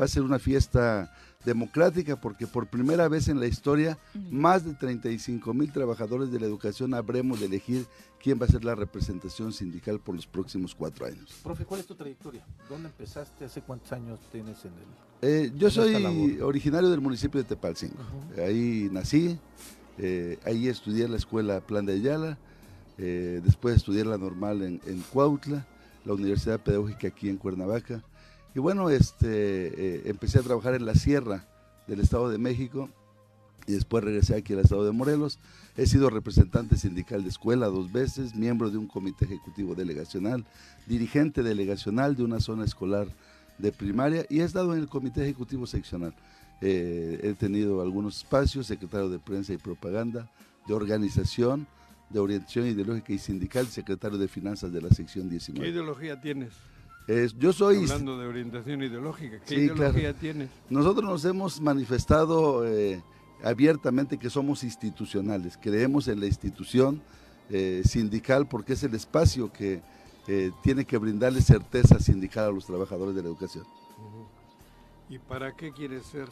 Va 0.00 0.06
a 0.06 0.08
ser 0.08 0.22
una 0.22 0.38
fiesta 0.38 1.12
democrática 1.44 2.20
porque 2.20 2.46
por 2.46 2.66
primera 2.66 3.08
vez 3.08 3.28
en 3.28 3.40
la 3.40 3.46
historia 3.46 3.98
más 4.30 4.64
de 4.64 4.74
35 4.74 5.52
mil 5.54 5.70
trabajadores 5.72 6.30
de 6.30 6.40
la 6.40 6.46
educación 6.46 6.94
habremos 6.94 7.40
de 7.40 7.46
elegir 7.46 7.86
quién 8.22 8.40
va 8.40 8.46
a 8.46 8.48
ser 8.48 8.64
la 8.64 8.74
representación 8.74 9.52
sindical 9.52 10.00
por 10.00 10.14
los 10.14 10.26
próximos 10.26 10.74
cuatro 10.74 11.06
años. 11.06 11.40
Profe, 11.42 11.64
¿cuál 11.64 11.80
es 11.80 11.86
tu 11.86 11.94
trayectoria? 11.94 12.44
¿Dónde 12.68 12.88
empezaste? 12.88 13.44
¿Hace 13.44 13.60
cuántos 13.60 13.92
años 13.92 14.18
tienes 14.32 14.64
en 14.64 14.72
el...? 14.72 15.04
Eh, 15.22 15.52
yo 15.56 15.70
soy 15.70 16.40
originario 16.40 16.88
del 16.90 17.00
municipio 17.00 17.42
de 17.42 17.48
Tepalcingo. 17.48 17.96
Ahí 18.38 18.88
nací, 18.90 19.38
eh, 19.98 20.38
ahí 20.44 20.68
estudié 20.68 21.08
la 21.08 21.16
escuela 21.16 21.60
Plan 21.60 21.86
de 21.86 21.94
Ayala, 21.94 22.38
eh, 22.98 23.40
después 23.44 23.76
estudié 23.76 24.04
la 24.04 24.18
normal 24.18 24.62
en, 24.62 24.80
en 24.86 25.00
Cuautla, 25.12 25.66
la 26.04 26.12
Universidad 26.12 26.60
Pedagógica 26.60 27.08
aquí 27.08 27.28
en 27.28 27.36
Cuernavaca, 27.36 28.02
y 28.54 28.60
bueno, 28.60 28.88
este, 28.90 29.26
eh, 29.26 30.02
empecé 30.06 30.38
a 30.38 30.42
trabajar 30.42 30.74
en 30.74 30.86
la 30.86 30.94
sierra 30.94 31.44
del 31.86 32.00
Estado 32.00 32.28
de 32.28 32.38
México 32.38 32.88
y 33.66 33.72
después 33.72 34.04
regresé 34.04 34.36
aquí 34.36 34.52
al 34.52 34.60
Estado 34.60 34.84
de 34.84 34.92
Morelos. 34.92 35.38
He 35.76 35.86
sido 35.86 36.08
representante 36.08 36.76
sindical 36.76 37.22
de 37.22 37.30
escuela 37.30 37.66
dos 37.66 37.90
veces, 37.90 38.34
miembro 38.34 38.70
de 38.70 38.78
un 38.78 38.86
comité 38.86 39.24
ejecutivo 39.24 39.74
delegacional, 39.74 40.44
dirigente 40.86 41.42
delegacional 41.42 42.14
de 42.14 42.22
una 42.22 42.40
zona 42.40 42.64
escolar 42.64 43.08
de 43.58 43.72
primaria 43.72 44.26
y 44.28 44.40
he 44.40 44.44
estado 44.44 44.74
en 44.74 44.80
el 44.80 44.88
comité 44.88 45.22
ejecutivo 45.22 45.66
seccional. 45.66 46.14
Eh, 46.60 47.20
he 47.22 47.34
tenido 47.34 47.82
algunos 47.82 48.18
espacios, 48.18 48.66
secretario 48.66 49.08
de 49.08 49.18
prensa 49.18 49.52
y 49.52 49.58
propaganda, 49.58 50.30
de 50.66 50.74
organización, 50.74 51.66
de 52.10 52.20
orientación 52.20 52.68
ideológica 52.68 53.12
y 53.12 53.18
sindical, 53.18 53.66
secretario 53.66 54.18
de 54.18 54.28
finanzas 54.28 54.72
de 54.72 54.80
la 54.80 54.90
sección 54.90 55.28
19. 55.28 55.64
¿Qué 55.64 55.72
ideología 55.72 56.20
tienes? 56.20 56.52
Yo 57.36 57.52
soy... 57.52 57.78
Hablando 57.78 58.18
de 58.18 58.26
orientación 58.26 58.82
ideológica, 58.82 59.40
¿qué 59.46 59.54
ideología 59.56 60.14
tienes? 60.14 60.48
Nosotros 60.70 61.08
nos 61.08 61.24
hemos 61.24 61.60
manifestado 61.60 62.66
eh, 62.66 63.02
abiertamente 63.42 64.18
que 64.18 64.30
somos 64.30 64.64
institucionales, 64.64 65.58
creemos 65.60 66.08
en 66.08 66.20
la 66.20 66.26
institución 66.26 67.02
eh, 67.50 67.82
sindical 67.84 68.48
porque 68.48 68.72
es 68.72 68.82
el 68.84 68.94
espacio 68.94 69.52
que 69.52 69.82
eh, 70.26 70.50
tiene 70.62 70.86
que 70.86 70.96
brindarle 70.96 71.42
certeza 71.42 72.00
sindical 72.00 72.48
a 72.48 72.52
los 72.52 72.64
trabajadores 72.64 73.14
de 73.14 73.22
la 73.22 73.28
educación. 73.28 73.64
¿Y 75.10 75.18
para 75.18 75.54
qué 75.54 75.70
quieres 75.72 76.06
ser 76.06 76.28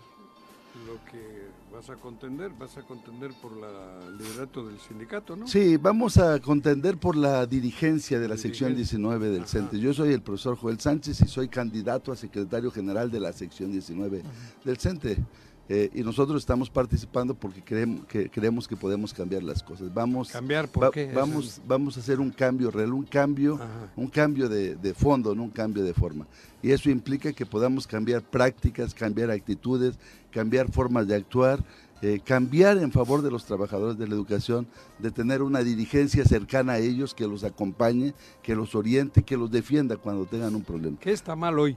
lo 0.87 1.05
que 1.11 1.49
vas 1.73 1.91
a 1.91 1.97
contender, 1.97 2.51
vas 2.59 2.77
a 2.79 2.83
contender 2.83 3.33
por 3.41 3.53
el 3.53 4.17
liderato 4.17 4.67
del 4.67 4.79
sindicato, 4.81 5.37
¿no? 5.37 5.47
Sí, 5.47 5.77
vamos 5.77 6.17
a 6.17 6.41
contender 6.41 6.97
por 6.97 7.17
la 7.17 7.47
dirigencia 7.47 8.19
de 8.19 8.29
la 8.29 8.37
sección 8.37 8.75
19 8.75 9.29
del 9.31 9.47
CENTE. 9.47 9.79
Yo 9.79 9.93
soy 9.93 10.13
el 10.13 10.23
profesor 10.23 10.57
Joel 10.57 10.81
Sánchez 10.81 11.21
y 11.21 11.29
soy 11.29 11.49
candidato 11.49 12.11
a 12.11 12.17
secretario 12.17 12.71
general 12.71 13.11
de 13.11 13.21
la 13.21 13.33
sección 13.33 13.71
19 13.71 14.23
del 14.65 14.77
CENTE. 14.79 15.19
Eh, 15.69 15.91
y 15.95 16.03
nosotros 16.03 16.43
estamos 16.43 16.69
participando 16.69 17.35
porque 17.35 17.63
creemos 17.63 18.05
que, 18.07 18.29
creemos 18.29 18.67
que 18.67 18.77
podemos 18.77 19.15
cambiar 19.15 19.43
las 19.43 19.63
cosas. 19.63 19.93
Vamos, 19.95 20.31
¿Cambiar 20.31 20.69
por 20.69 20.91
qué? 20.91 21.11
Vamos, 21.15 21.61
vamos 21.67 21.97
a 21.97 22.01
hacer 22.01 22.21
un 22.21 22.31
cambio 22.31 22.71
real, 22.71 22.93
un 22.93 23.05
cambio, 23.05 23.59
un 23.97 24.09
cambio 24.09 24.49
de, 24.49 24.75
de, 24.75 24.95
fondo, 24.95 25.35
no 25.35 25.45
un 25.45 25.51
cambio 25.51 25.85
de 25.85 25.95
forma. 25.95 26.27
Y 26.63 26.73
eso 26.73 26.91
implica 26.91 27.33
que 27.33 27.47
podamos 27.47 27.87
cambiar 27.87 28.23
prácticas, 28.23 28.93
cambiar 28.93 29.31
actitudes, 29.31 29.99
cambiar 30.31 30.71
formas 30.71 31.07
de 31.07 31.15
actuar, 31.15 31.65
eh, 32.05 32.19
cambiar 32.25 32.79
en 32.79 32.91
favor 32.91 33.23
de 33.23 33.31
los 33.31 33.45
trabajadores 33.45 33.97
de 33.97 34.09
la 34.09 34.15
educación, 34.15 34.67
de 34.99 35.13
tener 35.13 35.41
una 35.41 35.63
dirigencia 35.63 36.25
cercana 36.25 36.73
a 36.73 36.79
ellos 36.79 37.15
que 37.15 37.29
los 37.29 37.45
acompañe, 37.45 38.13
que 38.43 38.57
los 38.57 38.75
oriente, 38.75 39.23
que 39.23 39.37
los 39.37 39.53
defienda 39.53 39.97
cuando 39.97 40.27
tengan 40.27 40.57
un 40.57 40.65
problema. 40.65 40.97
¿Qué 40.99 41.13
está 41.13 41.37
mal 41.37 41.57
hoy? 41.61 41.77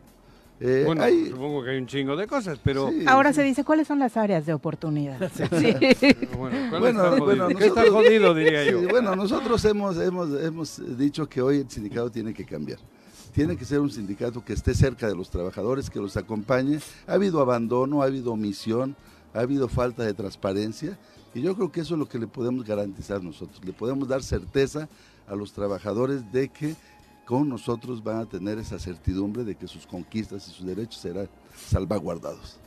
Eh, 0.59 0.83
bueno, 0.85 1.03
supongo 1.29 1.63
que 1.63 1.71
hay 1.71 1.77
un 1.77 1.87
chingo 1.87 2.15
de 2.15 2.27
cosas, 2.27 2.59
pero... 2.63 2.89
Ahora 3.07 3.33
se 3.33 3.43
dice, 3.43 3.63
¿cuáles 3.63 3.87
son 3.87 3.99
las 3.99 4.15
áreas 4.15 4.45
de 4.45 4.53
oportunidad? 4.53 5.19
Bueno, 6.79 7.17
bueno, 7.17 7.47
¿qué 7.49 7.65
está 7.65 7.89
jodido, 7.89 8.33
diría 8.35 8.63
yo? 8.63 8.87
Bueno, 8.87 9.15
nosotros 9.15 9.63
hemos, 9.65 9.97
hemos, 9.97 10.29
hemos 10.41 10.97
dicho 10.97 11.27
que 11.27 11.41
hoy 11.41 11.57
el 11.59 11.69
sindicato 11.69 12.09
tiene 12.09 12.33
que 12.33 12.45
cambiar. 12.45 12.79
Tiene 13.33 13.57
que 13.57 13.65
ser 13.65 13.79
un 13.79 13.89
sindicato 13.89 14.43
que 14.43 14.53
esté 14.53 14.73
cerca 14.73 15.07
de 15.07 15.15
los 15.15 15.29
trabajadores, 15.29 15.89
que 15.89 15.99
los 15.99 16.15
acompañe. 16.15 16.79
Ha 17.07 17.13
habido 17.13 17.41
abandono, 17.41 18.01
ha 18.01 18.05
habido 18.05 18.31
omisión, 18.31 18.95
ha 19.33 19.41
habido 19.41 19.67
falta 19.67 20.03
de 20.03 20.13
transparencia 20.13 20.97
y 21.33 21.41
yo 21.41 21.53
creo 21.53 21.69
que 21.69 21.81
eso 21.81 21.95
es 21.95 21.99
lo 21.99 22.07
que 22.07 22.17
le 22.17 22.27
podemos 22.27 22.63
garantizar 22.63 23.21
nosotros. 23.21 23.59
Le 23.65 23.73
podemos 23.73 24.07
dar 24.07 24.23
certeza 24.23 24.87
a 25.27 25.35
los 25.35 25.51
trabajadores 25.51 26.31
de 26.31 26.47
que 26.47 26.75
con 27.25 27.49
nosotros 27.49 28.03
van 28.03 28.19
a 28.19 28.25
tener 28.25 28.59
esa 28.59 28.79
certidumbre 28.79 29.43
de 29.43 29.55
que 29.55 29.67
sus 29.67 29.85
conquistas 29.88 30.47
y 30.47 30.51
sus 30.51 30.65
derechos 30.65 31.01
serán 31.01 31.27
salvaguardados. 31.55 32.59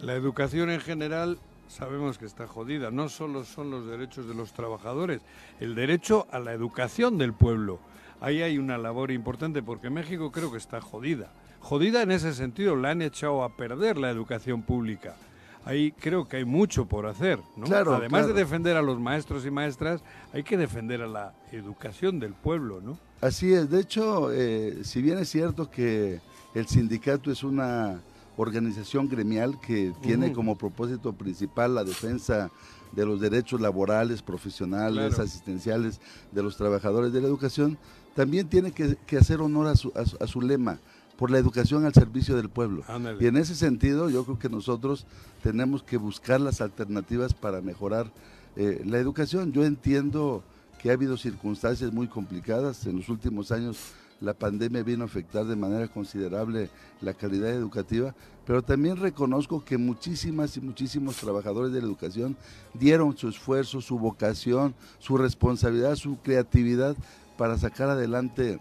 La 0.00 0.14
educación 0.14 0.70
en 0.70 0.80
general 0.80 1.38
sabemos 1.68 2.18
que 2.18 2.26
está 2.26 2.46
jodida. 2.46 2.90
No 2.90 3.08
solo 3.08 3.44
son 3.44 3.70
los 3.70 3.86
derechos 3.86 4.26
de 4.28 4.34
los 4.34 4.52
trabajadores, 4.52 5.20
el 5.60 5.74
derecho 5.74 6.26
a 6.30 6.38
la 6.38 6.52
educación 6.52 7.18
del 7.18 7.32
pueblo. 7.32 7.80
Ahí 8.20 8.42
hay 8.42 8.58
una 8.58 8.78
labor 8.78 9.10
importante 9.10 9.62
porque 9.62 9.90
México 9.90 10.30
creo 10.30 10.50
que 10.50 10.58
está 10.58 10.80
jodida. 10.80 11.32
Jodida 11.60 12.02
en 12.02 12.10
ese 12.10 12.34
sentido, 12.34 12.76
la 12.76 12.90
han 12.90 13.02
echado 13.02 13.42
a 13.42 13.56
perder 13.56 13.98
la 13.98 14.10
educación 14.10 14.62
pública. 14.62 15.16
Ahí 15.64 15.92
creo 15.92 16.28
que 16.28 16.38
hay 16.38 16.44
mucho 16.44 16.86
por 16.86 17.06
hacer, 17.06 17.40
¿no? 17.56 17.66
Además 17.66 18.26
de 18.26 18.34
defender 18.34 18.76
a 18.76 18.82
los 18.82 19.00
maestros 19.00 19.46
y 19.46 19.50
maestras, 19.50 20.02
hay 20.32 20.42
que 20.42 20.56
defender 20.56 21.00
a 21.00 21.06
la 21.06 21.34
educación 21.52 22.20
del 22.20 22.34
pueblo, 22.34 22.80
¿no? 22.82 22.98
Así 23.20 23.52
es. 23.52 23.70
De 23.70 23.80
hecho, 23.80 24.30
eh, 24.32 24.84
si 24.84 25.00
bien 25.00 25.18
es 25.18 25.30
cierto 25.30 25.70
que 25.70 26.20
el 26.54 26.66
sindicato 26.66 27.30
es 27.30 27.42
una 27.42 28.00
organización 28.36 29.08
gremial 29.08 29.58
que 29.60 29.92
tiene 30.02 30.32
como 30.32 30.58
propósito 30.58 31.12
principal 31.12 31.74
la 31.74 31.84
defensa 31.84 32.50
de 32.92 33.06
los 33.06 33.20
derechos 33.20 33.60
laborales, 33.60 34.22
profesionales, 34.22 35.18
asistenciales 35.18 36.00
de 36.32 36.42
los 36.42 36.56
trabajadores 36.56 37.12
de 37.12 37.20
la 37.20 37.28
educación, 37.28 37.78
también 38.14 38.48
tiene 38.48 38.72
que, 38.72 39.16
hacer 39.16 39.40
honor 39.40 39.66
a 39.66 39.76
su, 39.76 39.92
a, 39.94 40.26
su, 40.26 40.40
lema, 40.40 40.78
por 41.16 41.30
la 41.30 41.38
educación 41.38 41.84
al 41.84 41.94
servicio 41.94 42.36
del 42.36 42.48
pueblo. 42.48 42.82
Y 43.20 43.26
en 43.26 43.36
ese 43.36 43.54
sentido 43.54 44.10
yo 44.10 44.24
creo 44.24 44.38
que 44.38 44.48
nosotros 44.48 45.06
tenemos 45.42 45.82
que 45.82 45.96
buscar 45.96 46.40
las 46.40 46.60
alternativas 46.60 47.34
para 47.34 47.60
mejorar 47.60 48.10
eh, 48.56 48.82
la 48.84 48.98
educación. 48.98 49.52
Yo 49.52 49.64
entiendo 49.64 50.42
que 50.80 50.90
ha 50.90 50.94
habido 50.94 51.16
circunstancias 51.16 51.92
muy 51.92 52.08
complicadas 52.08 52.86
en 52.86 52.96
los 52.96 53.08
últimos 53.08 53.52
años 53.52 53.94
la 54.20 54.34
pandemia 54.34 54.82
vino 54.82 55.02
a 55.02 55.06
afectar 55.06 55.44
de 55.44 55.56
manera 55.56 55.88
considerable 55.88 56.70
la 57.00 57.14
calidad 57.14 57.50
educativa, 57.50 58.14
pero 58.46 58.62
también 58.62 58.96
reconozco 58.96 59.64
que 59.64 59.76
muchísimas 59.76 60.56
y 60.56 60.60
muchísimos 60.60 61.16
trabajadores 61.16 61.72
de 61.72 61.80
la 61.80 61.86
educación 61.86 62.36
dieron 62.72 63.16
su 63.16 63.28
esfuerzo, 63.28 63.80
su 63.80 63.98
vocación, 63.98 64.74
su 64.98 65.16
responsabilidad, 65.16 65.96
su 65.96 66.18
creatividad 66.22 66.96
para 67.36 67.58
sacar 67.58 67.90
adelante 67.90 68.60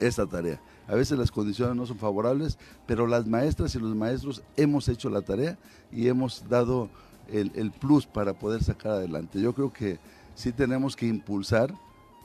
esta 0.00 0.26
tarea. 0.26 0.60
A 0.86 0.94
veces 0.94 1.18
las 1.18 1.30
condiciones 1.30 1.76
no 1.76 1.86
son 1.86 1.98
favorables, 1.98 2.58
pero 2.86 3.06
las 3.06 3.26
maestras 3.26 3.74
y 3.74 3.78
los 3.78 3.94
maestros 3.94 4.42
hemos 4.56 4.88
hecho 4.88 5.10
la 5.10 5.22
tarea 5.22 5.58
y 5.90 6.08
hemos 6.08 6.48
dado 6.48 6.88
el, 7.28 7.50
el 7.54 7.70
plus 7.70 8.06
para 8.06 8.34
poder 8.34 8.62
sacar 8.62 8.92
adelante. 8.92 9.40
Yo 9.40 9.54
creo 9.54 9.72
que 9.72 9.98
sí 10.34 10.52
tenemos 10.52 10.96
que 10.96 11.06
impulsar 11.06 11.74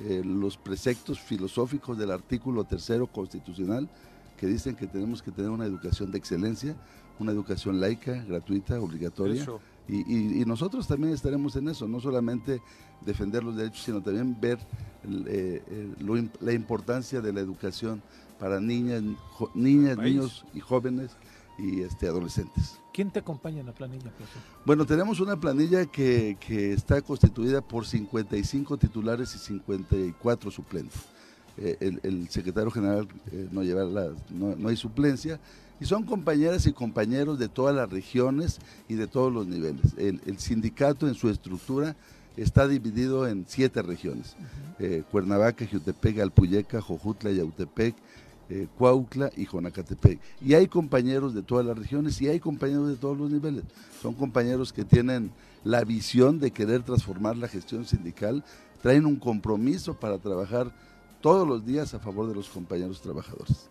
eh, 0.02 0.22
los 0.24 0.56
preceptos 0.56 1.20
filosóficos 1.20 1.98
del 1.98 2.12
artículo 2.12 2.64
tercero 2.64 3.08
constitucional 3.08 3.90
que 4.38 4.48
dicen 4.48 4.74
que 4.74 4.88
tenemos 4.88 5.22
que 5.22 5.30
tener 5.30 5.52
una 5.52 5.66
educación 5.66 6.10
de 6.10 6.18
excelencia, 6.18 6.74
una 7.20 7.34
educación 7.34 7.82
laica, 7.82 8.24
gratuita, 8.24 8.80
obligatoria. 8.80 9.46
Y, 9.90 10.46
nosotros 10.46 10.88
también 10.88 11.14
estaremos 11.14 11.56
en 11.58 11.68
eso, 11.68 11.88
no 11.88 12.00
solamente 12.00 12.62
defender 13.02 13.44
los 13.44 13.58
derechos, 13.58 13.84
sino 13.84 14.02
también 14.02 14.40
ver 14.40 14.60
eh, 15.28 15.94
la 16.40 16.54
importancia 16.54 17.20
de 17.20 17.34
la 17.34 17.42
educación 17.42 18.02
para 18.40 18.60
niñas, 18.60 19.04
niñas 19.54 19.98
niños 19.98 20.46
y 20.54 20.60
jóvenes 20.60 21.12
y 21.58 21.82
este, 21.82 22.08
adolescentes. 22.08 22.80
¿Quién 22.94 23.12
te 23.12 23.20
acompaña 23.20 23.60
en 23.60 23.68
la 23.68 23.74
planilla, 23.74 24.12
Bueno, 24.66 24.86
tenemos 24.86 25.20
una 25.20 25.40
planilla 25.40 25.86
que, 25.86 26.38
está 26.74 27.02
constituida 27.02 27.62
por 27.62 27.86
55 27.86 28.78
titulares 28.78 29.36
y 29.36 29.40
54 29.40 30.52
suplentes. 30.52 31.02
Eh, 31.58 31.98
el, 32.04 32.30
secretario 32.30 32.72
general 32.72 33.08
eh, 33.32 33.48
no, 33.52 33.64
lleva 33.64 33.84
la, 33.84 34.10
no, 34.30 34.70
hay 34.70 34.78
suplencia 34.78 35.40
y 35.82 35.86
son 35.86 36.04
compañeras 36.04 36.66
y 36.68 36.74
compañeros 36.74 37.38
de 37.38 37.50
todas 37.50 37.76
las 37.76 37.90
regiones 37.90 38.60
y 38.88 38.96
de 38.96 39.08
todos 39.08 39.32
los 39.32 39.46
niveles. 39.46 39.94
El, 39.98 40.40
sindicato 40.40 41.08
en 41.08 41.16
su 41.16 41.30
estructura 41.30 41.96
está 42.38 42.68
dividido 42.68 43.28
en 43.28 43.46
siete 43.48 43.82
regiones. 43.82 44.36
Eh, 44.80 45.04
Cuernavaca, 45.12 45.66
Jutepec, 45.70 46.20
Alpuyeca, 46.20 46.82
Jojutla, 46.82 47.32
Yautepec, 47.32 47.96
eh, 48.50 48.68
Cuautla 48.78 49.30
y 49.36 49.46
Jonacatepec. 49.46 50.20
Y 50.42 50.54
hay 50.54 50.68
compañeros 50.68 51.34
de 51.34 51.44
todas 51.44 51.66
las 51.66 51.78
regiones 51.78 52.22
y 52.22 52.28
hay 52.28 52.40
compañeros 52.40 52.88
de 52.90 52.96
todos 52.96 53.18
los 53.18 53.32
niveles. 53.32 53.64
Son 54.02 54.14
compañeros 54.14 54.74
que 54.74 54.86
tienen 54.86 55.32
la 55.64 55.84
visión 55.84 56.40
de 56.40 56.52
querer 56.52 56.84
transformar 56.84 57.38
la 57.38 57.48
gestión 57.48 57.86
sindical, 57.86 58.44
traen 58.82 59.06
un 59.06 59.18
compromiso 59.18 60.00
para 60.00 60.18
trabajar 60.18 60.74
todos 61.22 61.48
los 61.48 61.66
días 61.66 61.94
a 61.94 62.00
favor 62.00 62.28
de 62.28 62.36
los 62.36 62.50
compañeros 62.50 63.02
trabajadores. 63.02 63.70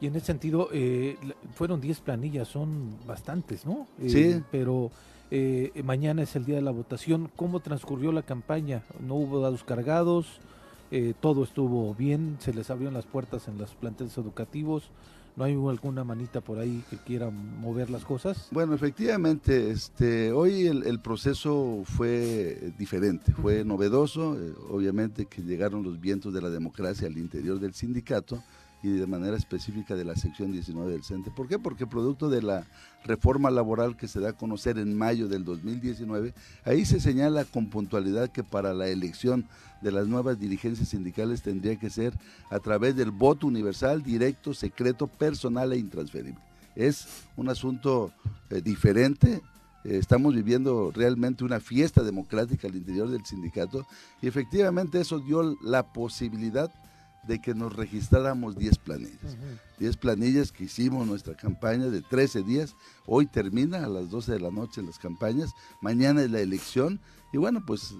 Y 0.00 0.06
en 0.06 0.16
ese 0.16 0.26
sentido, 0.26 0.68
eh, 0.72 1.16
fueron 1.54 1.80
10 1.80 2.00
planillas, 2.00 2.48
son 2.48 2.96
bastantes, 3.06 3.64
¿no? 3.64 3.86
Eh, 3.98 4.10
sí. 4.10 4.42
Pero 4.50 4.90
eh, 5.30 5.72
mañana 5.84 6.22
es 6.22 6.36
el 6.36 6.44
día 6.44 6.56
de 6.56 6.62
la 6.62 6.70
votación. 6.70 7.30
¿Cómo 7.34 7.60
transcurrió 7.60 8.12
la 8.12 8.22
campaña? 8.22 8.82
¿No 9.00 9.14
hubo 9.14 9.40
dados 9.40 9.64
cargados? 9.64 10.40
Eh, 10.90 11.14
todo 11.20 11.44
estuvo 11.44 11.94
bien, 11.94 12.36
se 12.40 12.54
les 12.54 12.70
abrieron 12.70 12.94
las 12.94 13.06
puertas 13.06 13.48
en 13.48 13.58
los 13.58 13.74
planteles 13.74 14.16
educativos. 14.18 14.90
¿No 15.36 15.44
hay 15.44 15.52
alguna 15.52 16.02
manita 16.02 16.40
por 16.40 16.58
ahí 16.58 16.82
que 16.88 16.96
quiera 16.96 17.28
mover 17.28 17.90
las 17.90 18.06
cosas? 18.06 18.48
Bueno, 18.52 18.74
efectivamente, 18.74 19.70
este, 19.70 20.32
hoy 20.32 20.66
el, 20.66 20.98
proceso 21.00 21.82
fue 21.84 22.72
diferente, 22.78 23.32
fue 23.32 23.62
novedoso, 23.62 24.34
eh, 24.40 24.54
obviamente 24.70 25.26
que 25.26 25.42
llegaron 25.42 25.82
los 25.82 26.00
vientos 26.00 26.32
de 26.32 26.40
la 26.40 26.48
democracia 26.48 27.06
al 27.06 27.18
interior 27.18 27.60
del 27.60 27.74
sindicato 27.74 28.42
de 28.90 29.06
manera 29.06 29.36
específica 29.36 29.94
de 29.94 30.04
la 30.04 30.16
sección 30.16 30.52
19 30.52 30.92
del 30.92 31.04
CENTE. 31.04 31.30
¿Por 31.30 31.48
qué? 31.48 31.58
Porque 31.58 31.86
producto 31.86 32.28
de 32.28 32.42
la 32.42 32.64
reforma 33.04 33.50
laboral 33.50 33.96
que 33.96 34.08
se 34.08 34.20
da 34.20 34.30
a 34.30 34.32
conocer 34.32 34.78
en 34.78 34.96
mayo 34.96 35.28
del 35.28 35.44
2019, 35.44 36.34
ahí 36.64 36.84
se 36.84 37.00
señala 37.00 37.44
con 37.44 37.68
puntualidad 37.68 38.30
que 38.30 38.44
para 38.44 38.74
la 38.74 38.88
elección 38.88 39.46
de 39.80 39.92
las 39.92 40.06
nuevas 40.06 40.38
dirigencias 40.38 40.88
sindicales 40.88 41.42
tendría 41.42 41.76
que 41.76 41.90
ser 41.90 42.14
a 42.50 42.58
través 42.58 42.96
del 42.96 43.10
voto 43.10 43.46
universal, 43.46 44.02
directo, 44.02 44.54
secreto, 44.54 45.06
personal 45.06 45.72
e 45.72 45.78
intransferible. 45.78 46.40
Es 46.74 47.06
un 47.36 47.48
asunto 47.48 48.12
eh, 48.50 48.60
diferente, 48.60 49.40
eh, 49.84 49.98
estamos 49.98 50.34
viviendo 50.34 50.90
realmente 50.94 51.44
una 51.44 51.60
fiesta 51.60 52.02
democrática 52.02 52.68
al 52.68 52.76
interior 52.76 53.08
del 53.08 53.24
sindicato 53.24 53.86
y 54.20 54.26
efectivamente 54.26 55.00
eso 55.00 55.20
dio 55.20 55.56
la 55.62 55.92
posibilidad 55.92 56.70
de 57.26 57.40
que 57.40 57.54
nos 57.54 57.74
registráramos 57.74 58.56
10 58.56 58.78
planillas. 58.78 59.36
10 59.78 59.96
planillas 59.96 60.52
que 60.52 60.64
hicimos 60.64 61.06
nuestra 61.06 61.34
campaña 61.36 61.86
de 61.86 62.02
13 62.02 62.42
días. 62.42 62.74
Hoy 63.06 63.26
termina 63.26 63.84
a 63.84 63.88
las 63.88 64.10
12 64.10 64.32
de 64.32 64.40
la 64.40 64.50
noche 64.50 64.82
las 64.82 64.98
campañas. 64.98 65.50
Mañana 65.80 66.22
es 66.22 66.30
la 66.30 66.40
elección. 66.40 67.00
Y 67.32 67.38
bueno, 67.38 67.64
pues 67.66 67.94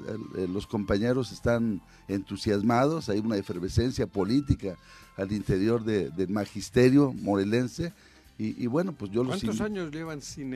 los 0.49 0.67
compañeros 0.67 1.33
están 1.33 1.83
entusiasmados. 2.09 3.09
Hay 3.09 3.19
una 3.19 3.37
efervescencia 3.37 4.07
política 4.07 4.77
al 5.17 5.33
interior 5.33 5.85
del 5.85 6.29
magisterio 6.29 7.13
morelense. 7.13 7.93
Y, 8.39 8.67
bueno, 8.67 8.93
pues 8.93 9.11
yo 9.11 9.25
los... 9.25 9.43
¿Cuántos 9.43 9.61
años 9.61 9.91
llevan 9.91 10.21
sin 10.21 10.53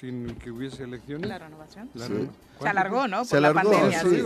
sin 0.00 0.34
que 0.36 0.50
hubiese 0.50 0.84
elecciones. 0.84 1.28
La 1.28 1.38
renovación. 1.38 1.88
Se 2.60 2.68
alargó, 2.68 3.08
¿no? 3.08 3.24
se 3.24 3.36
alargó, 3.36 3.72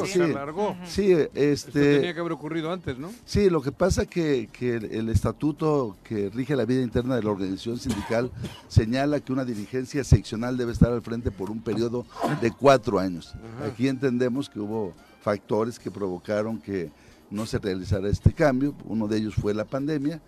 sí, 0.05 0.09
se 0.13 0.23
alargó. 0.25 0.77
Sí, 0.85 1.13
este... 1.13 1.53
Esto 1.53 1.73
tenía 1.73 2.15
que 2.15 2.21
haber 2.21 2.33
ocurrido 2.33 2.73
antes, 2.73 2.99
¿no? 2.99 3.11
Sí, 3.25 3.51
lo 3.51 3.63
que 3.63 3.73
pasa 3.73 4.07
que, 4.07 4.49
que 4.53 4.77
el 4.77 5.09
estatuto 5.09 5.97
que 6.05 6.31
rige 6.31 6.57
la 6.57 6.65
vida 6.65 6.83
interna 6.83 7.17
de 7.17 7.23
la 7.23 7.31
organización 7.31 7.79
sindical 7.79 8.31
señala 8.69 9.21
que 9.21 9.33
una 9.33 9.45
dirigencia 9.45 10.05
seccional 10.05 10.57
debe 10.57 10.73
estar 10.73 10.93
al 10.93 11.03
frente 11.03 11.31
por 11.31 11.51
un 11.51 11.61
periodo 11.61 12.05
de 12.41 12.51
cuatro 12.51 12.99
años. 12.99 13.35
Aquí 13.65 13.89
entendemos 13.89 14.49
que 14.49 14.61
hubo 14.61 14.95
factores 15.23 15.79
que 15.79 15.91
provocaron 15.91 16.61
que 16.61 16.91
no 17.31 17.47
se 17.47 17.59
realizara 17.59 18.09
este 18.09 18.33
cambio. 18.33 18.75
Uno 18.85 19.07
de 19.07 19.19
ellos 19.19 19.35
fue 19.35 19.55
la 19.55 19.65
pandemia 19.65 20.21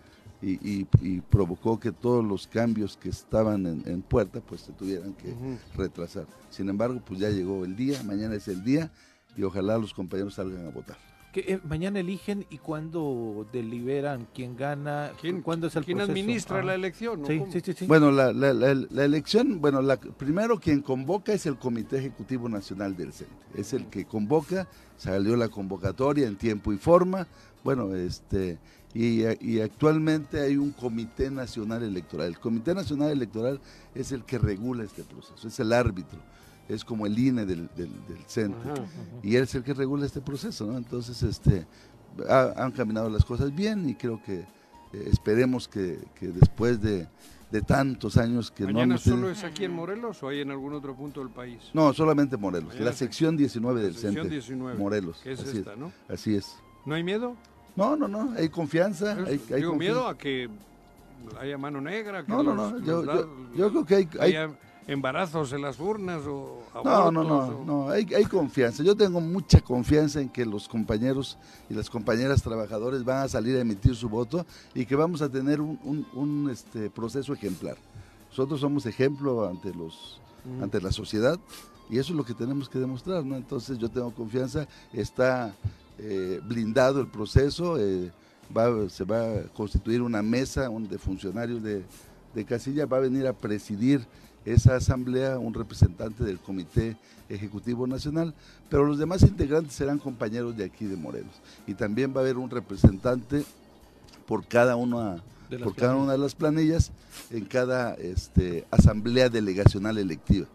y, 0.42 1.20
provocó 1.30 1.78
que 1.78 1.92
todos 1.92 2.24
los 2.24 2.46
cambios 2.46 2.96
que 2.96 3.08
estaban 3.08 3.66
en, 3.66 4.02
puerta 4.02 4.40
pues 4.40 4.62
se 4.62 4.72
tuvieran 4.72 5.14
que 5.14 5.34
retrasar. 5.76 6.26
Sin 6.50 6.68
embargo, 6.68 7.00
pues 7.04 7.20
ya 7.20 7.30
llegó 7.30 7.64
el 7.64 7.76
día, 7.76 8.02
mañana 8.02 8.34
es 8.34 8.48
el 8.48 8.64
día 8.64 8.90
y 9.36 9.44
ojalá 9.44 9.78
los 9.78 9.94
compañeros 9.94 10.34
salgan 10.34 10.66
a 10.66 10.70
votar. 10.70 11.11
Que, 11.32 11.40
eh, 11.40 11.60
mañana 11.64 12.00
eligen 12.00 12.46
y 12.50 12.58
cuándo 12.58 13.46
deliberan 13.52 14.28
quién 14.34 14.56
gana, 14.56 15.12
¿Quién, 15.20 15.40
cuándo 15.40 15.66
es 15.66 15.76
el 15.76 15.84
¿quién 15.84 16.00
administra 16.00 16.62
la 16.62 16.74
elección? 16.74 17.26
Sí, 17.26 17.42
sí, 17.50 17.72
sí, 17.72 17.86
Bueno, 17.86 18.10
la, 18.10 18.32
la, 18.32 18.52
la, 18.52 19.04
elección, 19.04 19.60
bueno, 19.60 19.80
la, 19.80 19.96
primero 19.96 20.60
quien 20.60 20.82
convoca 20.82 21.32
es 21.32 21.46
el 21.46 21.56
Comité 21.56 21.98
Ejecutivo 21.98 22.48
Nacional 22.48 22.96
del 22.96 23.12
CENTE. 23.12 23.34
Es 23.54 23.72
el 23.72 23.86
que 23.86 24.04
convoca, 24.04 24.68
salió 24.98 25.34
la 25.36 25.48
convocatoria 25.48 26.26
en 26.26 26.36
tiempo 26.36 26.72
y 26.72 26.76
forma. 26.76 27.26
Bueno, 27.64 27.94
este 27.94 28.58
y, 28.94 29.60
actualmente 29.60 30.40
hay 30.40 30.56
un 30.56 30.72
Comité 30.72 31.30
Nacional 31.30 31.82
Electoral. 31.82 32.28
El 32.28 32.38
Comité 32.38 32.74
Nacional 32.74 33.10
Electoral 33.10 33.60
es 33.94 34.12
el 34.12 34.24
que 34.24 34.38
regula 34.38 34.84
este 34.84 35.02
proceso, 35.02 35.48
es 35.48 35.60
el 35.60 35.72
árbitro, 35.72 36.18
es 36.74 36.84
como 36.84 37.06
el 37.06 37.18
INE 37.18 37.44
del, 37.44 37.68
centro. 38.26 38.74
Y 39.22 39.36
él 39.36 39.44
es 39.44 39.54
el 39.54 39.62
que 39.62 39.74
regula 39.74 40.06
este 40.06 40.20
proceso, 40.20 40.66
¿no? 40.66 40.78
Entonces, 40.78 41.22
este, 41.22 41.66
han 42.28 42.72
caminado 42.72 43.08
las 43.08 43.24
cosas 43.24 43.54
bien 43.54 43.88
y 43.88 43.94
creo 43.94 44.22
que 44.22 44.40
eh, 44.92 45.08
esperemos 45.10 45.68
que, 45.68 45.98
después 46.20 46.80
de, 46.80 47.08
tantos 47.66 48.16
años 48.16 48.50
que 48.50 48.64
¿Mañana 48.64 48.94
no 48.94 48.98
solo 48.98 49.28
es 49.28 49.44
aquí 49.44 49.64
en 49.64 49.72
Morelos 49.72 50.22
o 50.22 50.28
hay 50.28 50.40
en 50.40 50.50
algún 50.50 50.72
otro 50.72 50.94
punto 50.96 51.20
del 51.20 51.28
país? 51.28 51.58
No, 51.74 51.92
solamente 51.92 52.36
Morelos, 52.38 52.78
la 52.80 52.92
sección 52.92 53.36
19 53.36 53.82
del 53.82 53.94
centro. 53.94 54.24
Morelos. 54.78 55.20
es 55.26 55.40
esta, 55.40 55.76
¿no? 55.76 55.92
Así 56.08 56.34
es. 56.34 56.56
¿No 56.86 56.94
hay 56.94 57.04
miedo? 57.04 57.36
No, 57.76 57.96
no, 57.96 58.08
no, 58.08 58.32
hay 58.36 58.48
confianza. 58.48 59.16
Hay, 59.26 59.40
hay 59.52 59.64
miedo 59.64 60.06
a 60.08 60.16
que 60.16 60.48
haya 61.40 61.58
mano 61.58 61.80
negra. 61.80 62.24
no, 62.26 62.42
no, 62.42 62.54
no, 62.54 62.78
yo, 62.80 63.04
yo, 63.54 63.70
creo 63.70 63.84
que 63.84 63.94
hay, 63.96 64.08
haya 64.18 64.50
embarazos 64.86 65.52
en 65.52 65.62
las 65.62 65.78
urnas 65.78 66.22
o 66.26 66.62
No, 66.84 67.10
no, 67.10 67.24
no, 67.24 67.64
no, 67.64 67.90
hay, 67.90 68.06
hay 68.14 68.24
confianza. 68.24 68.82
Yo 68.82 68.96
tengo 68.96 69.20
mucha 69.20 69.60
confianza 69.60 70.20
en 70.20 70.28
que 70.28 70.44
los 70.44 70.68
compañeros 70.68 71.38
y 71.68 71.74
las 71.74 71.88
compañeras 71.88 72.42
trabajadores 72.42 73.04
van 73.04 73.24
a 73.24 73.28
salir 73.28 73.56
a 73.56 73.60
emitir 73.60 73.94
su 73.94 74.08
voto 74.08 74.44
y 74.74 74.86
que 74.86 74.96
vamos 74.96 75.22
a 75.22 75.28
tener 75.28 75.60
un, 75.60 76.06
un, 76.14 76.50
este, 76.50 76.90
proceso 76.90 77.32
ejemplar. 77.32 77.76
Nosotros 78.30 78.60
somos 78.60 78.86
ejemplo 78.86 79.46
ante 79.46 79.74
los 79.74 80.20
mm. 80.44 80.62
ante 80.62 80.80
la 80.80 80.90
sociedad 80.90 81.38
y 81.90 81.98
eso 81.98 82.12
es 82.12 82.16
lo 82.16 82.24
que 82.24 82.34
tenemos 82.34 82.68
que 82.68 82.78
demostrar, 82.78 83.24
¿no? 83.24 83.36
Entonces 83.36 83.78
yo 83.78 83.90
tengo 83.90 84.10
confianza, 84.12 84.66
está 84.94 85.54
eh, 85.98 86.40
blindado 86.42 87.00
el 87.00 87.06
proceso, 87.06 87.78
eh, 87.78 88.10
se 88.88 89.04
va 89.04 89.22
a 89.22 89.42
constituir 89.54 90.02
una 90.02 90.22
mesa 90.22 90.68
de 90.68 90.98
funcionarios 90.98 91.62
de, 91.62 91.84
Casilla, 92.46 92.86
va 92.86 92.96
a 92.96 93.00
venir 93.00 93.26
a 93.26 93.34
presidir 93.34 94.06
esa 94.44 94.76
asamblea 94.76 95.38
un 95.38 95.54
representante 95.54 96.24
del 96.24 96.38
Comité 96.38 96.96
Ejecutivo 97.28 97.86
Nacional, 97.86 98.34
pero 98.68 98.84
los 98.84 98.98
demás 98.98 99.22
integrantes 99.22 99.74
serán 99.74 99.98
compañeros 99.98 100.56
de 100.56 100.64
aquí 100.64 100.86
de 100.86 100.96
Morelos. 100.96 101.40
Y 101.66 101.74
también 101.74 102.12
va 102.14 102.20
a 102.20 102.24
haber 102.24 102.36
un 102.36 102.50
representante 102.50 103.44
por 104.26 104.46
cada 104.46 104.76
una 104.76 105.22
por 105.58 105.74
cada 105.74 105.96
una 105.96 106.12
de 106.12 106.18
las 106.18 106.34
planillas 106.34 106.92
en 107.30 107.44
cada 107.44 107.94
este, 107.94 108.64
asamblea 108.70 109.28
delegacional 109.28 109.98
electiva. 109.98 110.46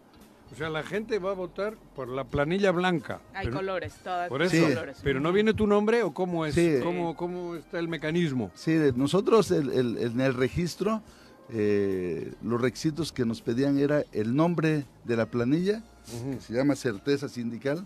O 0.52 0.56
sea, 0.56 0.69
la 0.69 0.82
gente 0.82 1.19
va 1.19 1.32
a 1.32 1.34
votar 1.34 1.76
por 1.95 2.08
la 2.08 2.23
planilla 2.23 2.71
blanca. 2.71 3.19
Hay 3.34 3.50
colores, 3.50 3.93
todas. 4.04 4.30
Por 4.30 4.41
eso, 4.41 4.65
pero 5.04 5.19
no 5.19 5.32
viene 5.32 5.54
tu 5.54 5.67
nombre 5.67 6.04
o 6.04 6.13
cómo 6.13 6.45
es, 6.45 6.58
¿Cómo, 6.82 7.15
cómo, 7.15 7.56
está 7.56 7.80
el 7.80 7.88
mecanismo. 7.88 8.50
Sí, 8.56 8.76
nosotros 8.95 9.52
en 9.52 10.21
el 10.21 10.34
registro, 10.34 11.02
eh, 11.49 12.33
los 12.43 12.62
requisitos 12.62 13.12
que 13.12 13.25
nos 13.25 13.41
pedían 13.41 13.77
era 13.77 14.03
el 14.12 14.36
nombre 14.36 14.86
de 15.05 15.15
la 15.15 15.25
planilla, 15.27 15.83
que 16.05 16.41
se 16.41 16.53
llama 16.53 16.75
certeza 16.75 17.29
sindical, 17.29 17.86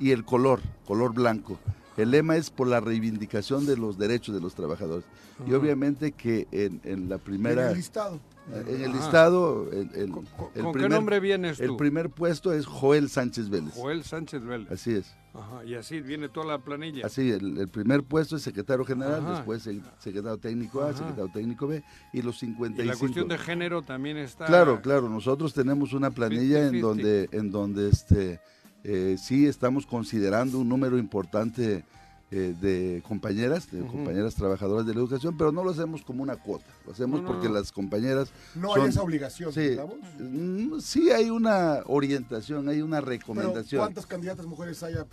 y 0.00 0.12
el 0.12 0.24
color, 0.24 0.60
color 0.86 1.12
blanco. 1.14 1.58
El 1.96 2.12
lema 2.12 2.36
es 2.36 2.50
por 2.50 2.68
la 2.68 2.80
reivindicación 2.80 3.66
de 3.66 3.76
los 3.76 3.98
derechos 3.98 4.34
de 4.34 4.40
los 4.40 4.54
trabajadores. 4.54 5.04
Y 5.46 5.52
obviamente 5.52 6.12
que 6.12 6.46
en, 6.52 6.80
en 6.84 7.08
la 7.08 7.18
primera... 7.18 7.64
En 7.64 7.68
el 7.70 7.76
listado. 7.76 8.20
En 8.66 8.82
el 8.82 8.92
listado, 8.92 9.70
el, 9.72 9.90
el, 9.94 10.10
¿Con, 10.12 10.72
qué 10.74 10.88
nombre 10.88 11.20
vienes 11.20 11.58
tú? 11.58 11.64
El 11.64 11.76
primer 11.76 12.08
puesto 12.08 12.52
es 12.52 12.66
Joel 12.66 13.10
Sánchez 13.10 13.50
Vélez. 13.50 13.74
Joel 13.74 14.04
Sánchez 14.04 14.42
Vélez. 14.42 14.70
Así 14.70 14.94
es. 14.94 15.14
Ajá, 15.34 15.64
y 15.64 15.74
así 15.74 16.00
viene 16.00 16.28
toda 16.28 16.46
la 16.46 16.58
planilla. 16.58 17.06
Así, 17.06 17.30
el, 17.30 17.68
primer 17.68 18.02
puesto 18.02 18.36
es 18.36 18.42
secretario 18.42 18.84
general, 18.84 19.24
después 19.28 19.66
el 19.66 19.82
secretario 19.98 20.38
técnico 20.38 20.82
A, 20.82 20.92
secretario 20.92 21.30
técnico 21.32 21.66
B 21.66 21.82
y 22.12 22.22
los 22.22 22.38
55. 22.38 22.82
Y 22.82 22.86
la 22.86 22.96
cuestión 22.96 23.28
de 23.28 23.38
género 23.38 23.82
también 23.82 24.16
está. 24.16 24.46
Claro, 24.46 24.80
claro. 24.80 25.08
Nosotros 25.08 25.52
tenemos 25.52 25.92
una 25.92 26.10
planilla 26.10 26.66
en 26.66 26.80
donde, 26.80 27.28
en 27.32 27.50
donde 27.50 27.88
este, 27.90 28.40
eh, 28.84 29.16
sí 29.18 29.46
estamos 29.46 29.86
considerando 29.86 30.58
un 30.58 30.68
número 30.68 30.98
importante 30.98 31.84
eh, 32.30 32.54
de 32.60 33.02
compañeras, 33.08 33.70
de 33.70 33.80
compañeras 33.86 34.34
trabajadoras 34.34 34.86
de 34.86 34.92
la 34.92 35.00
educación, 35.00 35.36
pero 35.38 35.50
no 35.50 35.64
lo 35.64 35.70
hacemos 35.70 36.02
como 36.02 36.22
una 36.22 36.36
cuota, 36.36 36.66
hacemos 36.90 37.20
porque 37.22 37.48
las 37.48 37.72
compañeras... 37.72 38.30
No 38.54 38.74
hay 38.74 38.88
esa 38.88 39.02
obligación, 39.02 39.52
sí, 39.52 39.76
mm, 40.18 40.80
sí 40.80 41.10
hay 41.10 41.30
una 41.30 41.80
orientación, 41.86 42.68
hay 42.68 42.82
una 42.82 43.00
recomendación. 43.00 43.80
¿Cuántas 43.80 44.06
candidatas 44.06 44.46
mujeres 44.46 44.82
hay 44.82 44.94
a, 44.94 45.06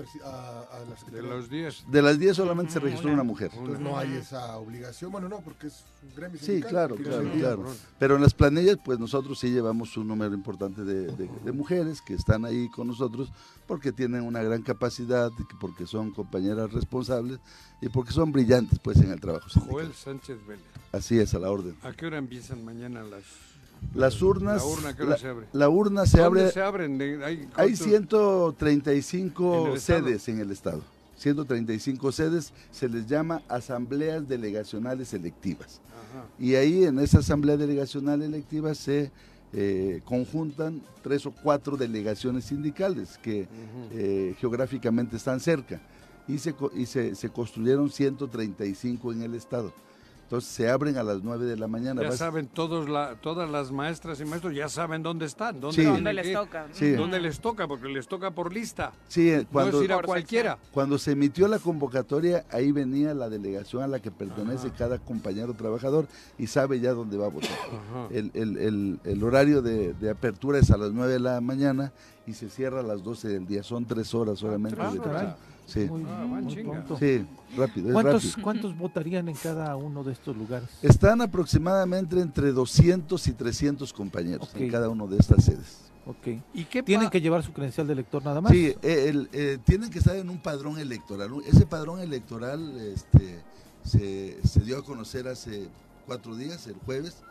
las 0.89 1.11
De 1.11 1.21
los 1.21 1.49
10. 1.49 1.85
De 1.89 2.01
las 2.01 2.19
10 2.19 2.35
solamente 2.35 2.73
se 2.73 2.79
registró 2.79 3.11
una, 3.11 3.23
mujer. 3.23 3.51
Entonces 3.53 3.79
no 3.79 3.97
hay 3.97 4.13
esa 4.15 4.57
obligación, 4.57 5.11
bueno, 5.11 5.29
no, 5.29 5.39
porque 5.39 5.67
es 5.67 5.83
un 6.03 6.15
gremio 6.15 6.39
Sí, 6.41 6.61
claro, 6.61 6.95
claro, 6.95 7.31
claro. 7.31 7.65
Pero 7.97 8.15
en 8.15 8.21
las 8.21 8.33
planillas, 8.33 8.77
pues 8.83 8.99
nosotros 8.99 9.39
sí 9.39 9.49
llevamos 9.49 9.95
un 9.97 10.07
número 10.07 10.33
importante 10.33 10.83
de, 10.83 11.07
de 11.07 11.51
mujeres 11.51 12.01
que 12.01 12.13
están 12.13 12.45
ahí 12.45 12.69
con 12.69 12.87
nosotros 12.87 13.31
porque 13.67 13.91
tienen 13.91 14.21
una 14.21 14.43
gran 14.43 14.61
capacidad, 14.61 15.31
porque 15.59 15.87
son 15.87 16.11
compañeras 16.11 16.71
responsables 16.71 17.39
y 17.81 17.89
porque 17.89 18.11
son 18.11 18.31
brillantes 18.31 18.79
pues 18.79 18.97
en 18.97 19.11
el 19.11 19.19
trabajo. 19.19 19.47
Joel 19.67 19.93
Sánchez 19.93 20.45
Vélez. 20.45 20.63
Así 20.91 21.19
es, 21.19 21.33
a 21.33 21.39
la 21.39 21.51
orden. 21.51 21.64
¿A 21.83 21.93
qué 21.93 22.05
hora 22.05 22.17
empiezan 22.17 22.65
mañana 22.65 23.03
las 23.03 23.23
las 23.93 24.21
urnas. 24.21 24.61
¿La 24.61 24.67
urna 24.67 24.95
qué 24.95 25.03
hora 25.03 25.17
se 25.17 25.27
abre? 25.27 25.47
La 25.53 25.69
urna 25.69 26.05
se 26.05 26.21
abre. 26.21 26.51
se 26.51 26.61
abren? 26.61 27.01
¿Hay, 27.23 27.47
hay 27.55 27.75
135 27.75 29.77
sedes 29.77 30.27
en 30.27 30.39
el 30.39 30.51
estado. 30.51 30.81
135 31.17 32.11
sedes 32.11 32.53
se 32.71 32.89
les 32.89 33.07
llama 33.07 33.41
asambleas 33.47 34.27
delegacionales 34.27 35.13
electivas. 35.13 35.81
Y 36.39 36.55
ahí 36.55 36.85
en 36.85 36.99
esa 36.99 37.19
asamblea 37.19 37.57
delegacional 37.57 38.21
electiva 38.21 38.73
se 38.75 39.11
eh, 39.53 40.01
conjuntan 40.05 40.81
tres 41.01 41.25
o 41.25 41.31
cuatro 41.31 41.77
delegaciones 41.77 42.45
sindicales 42.45 43.17
que 43.17 43.47
eh, 43.91 44.35
geográficamente 44.39 45.15
están 45.15 45.39
cerca 45.39 45.81
y 46.27 46.39
se, 46.39 46.53
y 46.73 46.85
se, 46.85 47.15
se 47.15 47.29
construyeron 47.29 47.89
135 47.89 49.13
en 49.13 49.21
el 49.23 49.35
estado. 49.35 49.73
Entonces 50.25 50.49
se 50.49 50.67
abren 50.67 50.97
a 50.97 51.03
las 51.03 51.21
9 51.21 51.45
de 51.45 51.55
la 51.55 51.67
mañana. 51.67 52.01
Ya 52.01 52.11
saben 52.11 52.47
todos 52.47 52.89
la, 52.89 53.13
todas 53.21 53.47
las 53.47 53.71
maestras 53.71 54.19
y 54.19 54.25
maestros, 54.25 54.55
ya 54.55 54.67
saben 54.69 55.03
dónde 55.03 55.27
están, 55.27 55.59
dónde, 55.59 56.13
les 56.13 56.33
toca. 56.33 56.65
Dónde 56.97 57.19
les 57.19 57.39
toca, 57.39 57.67
porque 57.67 57.87
les 57.89 58.07
toca 58.07 58.31
por 58.31 58.51
lista. 58.51 58.91
Sí, 59.07 59.29
eh, 59.29 59.45
cuando, 59.51 59.77
no 59.77 59.83
ir 59.83 59.93
a 59.93 60.01
cualquiera. 60.01 60.57
Cuando 60.71 60.97
se 60.97 61.11
emitió 61.11 61.47
la 61.47 61.59
convocatoria, 61.59 62.43
ahí 62.49 62.71
venía 62.71 63.13
la 63.13 63.29
delegación 63.29 63.83
a 63.83 63.87
la 63.87 63.99
que 63.99 64.09
pertenece 64.09 64.71
cada 64.71 64.97
compañero 64.97 65.53
trabajador 65.53 66.07
y 66.39 66.47
sabe 66.47 66.79
ya 66.79 66.93
dónde 66.93 67.17
va 67.17 67.27
a 67.27 67.29
votar. 67.29 67.51
El, 68.09 68.31
el, 68.33 68.57
el, 68.57 68.99
el, 69.03 69.23
horario 69.23 69.61
de, 69.61 69.93
de, 69.93 70.09
apertura 70.09 70.57
es 70.57 70.71
a 70.71 70.77
las 70.77 70.91
9 70.91 71.13
de 71.13 71.19
la 71.19 71.39
mañana 71.39 71.93
y 72.25 72.33
se 72.33 72.49
cierra 72.49 72.79
a 72.79 72.83
las 72.83 73.03
12 73.03 73.27
del 73.27 73.45
día. 73.45 73.61
Son 73.61 73.85
tres 73.85 74.11
horas 74.15 74.39
solamente 74.39 74.81
de 74.81 74.99
trabajo. 74.99 75.37
Sí. 75.65 75.89
sí, 76.99 77.25
rápido. 77.57 77.93
¿Cuántos, 77.93 78.37
¿Cuántos 78.37 78.77
votarían 78.77 79.27
en 79.29 79.35
cada 79.35 79.75
uno 79.75 80.03
de 80.03 80.13
estos 80.13 80.35
lugares? 80.37 80.69
Están 80.81 81.21
aproximadamente 81.21 82.19
entre 82.19 82.51
200 82.51 83.27
y 83.27 83.33
300 83.33 83.91
compañeros 83.93 84.49
en 84.55 84.69
cada 84.69 84.89
uno 84.89 85.07
de 85.07 85.17
estas 85.17 85.43
sedes. 85.45 85.91
Ok. 86.05 86.39
¿Y 86.53 86.65
qué 86.65 86.83
¿Tienen 86.83 87.09
que 87.09 87.19
llevar 87.19 87.43
su 87.43 87.51
credencial 87.51 87.87
de 87.87 87.93
elector 87.93 88.23
nada 88.23 88.39
más? 88.39 88.51
Sí, 88.51 88.75
el, 88.83 89.27
eh, 89.33 89.57
tienen 89.63 89.89
que 89.89 89.97
estar 89.99 90.15
en 90.15 90.29
un 90.29 90.37
padrón 90.37 90.77
electoral. 90.77 91.31
Ese 91.47 91.65
padrón 91.65 91.99
electoral 91.99 92.77
este, 92.79 93.41
se, 93.83 94.37
se 94.47 94.59
dio 94.61 94.77
a 94.77 94.83
conocer 94.83 95.27
hace 95.27 95.67
cuatro 96.05 96.35
días, 96.35 96.67
el 96.67 96.75
jueves 96.75 97.23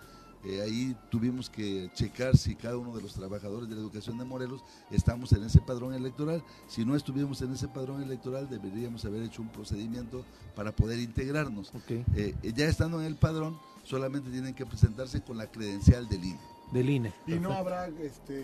eh, 0.44 0.60
ahí 0.62 0.96
tuvimos 1.10 1.48
que 1.48 1.90
checar 1.94 2.36
si 2.36 2.54
cada 2.54 2.76
uno 2.76 2.94
de 2.94 3.02
los 3.02 3.14
trabajadores 3.14 3.68
de 3.68 3.74
la 3.74 3.80
educación 3.80 4.18
de 4.18 4.24
Morelos 4.24 4.62
estamos 4.90 5.32
en 5.32 5.44
ese 5.44 5.60
padrón 5.60 5.94
electoral. 5.94 6.44
Si 6.66 6.84
no 6.84 6.96
estuviéramos 6.96 7.40
en 7.42 7.52
ese 7.52 7.68
padrón 7.68 8.02
electoral, 8.02 8.48
deberíamos 8.48 9.04
haber 9.04 9.22
hecho 9.22 9.42
un 9.42 9.48
procedimiento 9.48 10.24
para 10.54 10.74
poder 10.74 10.98
integrarnos. 10.98 11.72
Eh, 11.88 12.34
ya 12.54 12.66
estando 12.66 13.00
en 13.00 13.06
el 13.06 13.16
padrón, 13.16 13.58
solamente 13.84 14.30
tienen 14.30 14.54
que 14.54 14.66
presentarse 14.66 15.22
con 15.22 15.38
la 15.38 15.50
credencial 15.50 16.08
del 16.08 16.24
INE 16.24 16.53
del 16.74 16.90
INE. 16.90 17.12
Y 17.26 17.34
no 17.34 17.52
habrá, 17.52 17.86
este, 17.86 18.34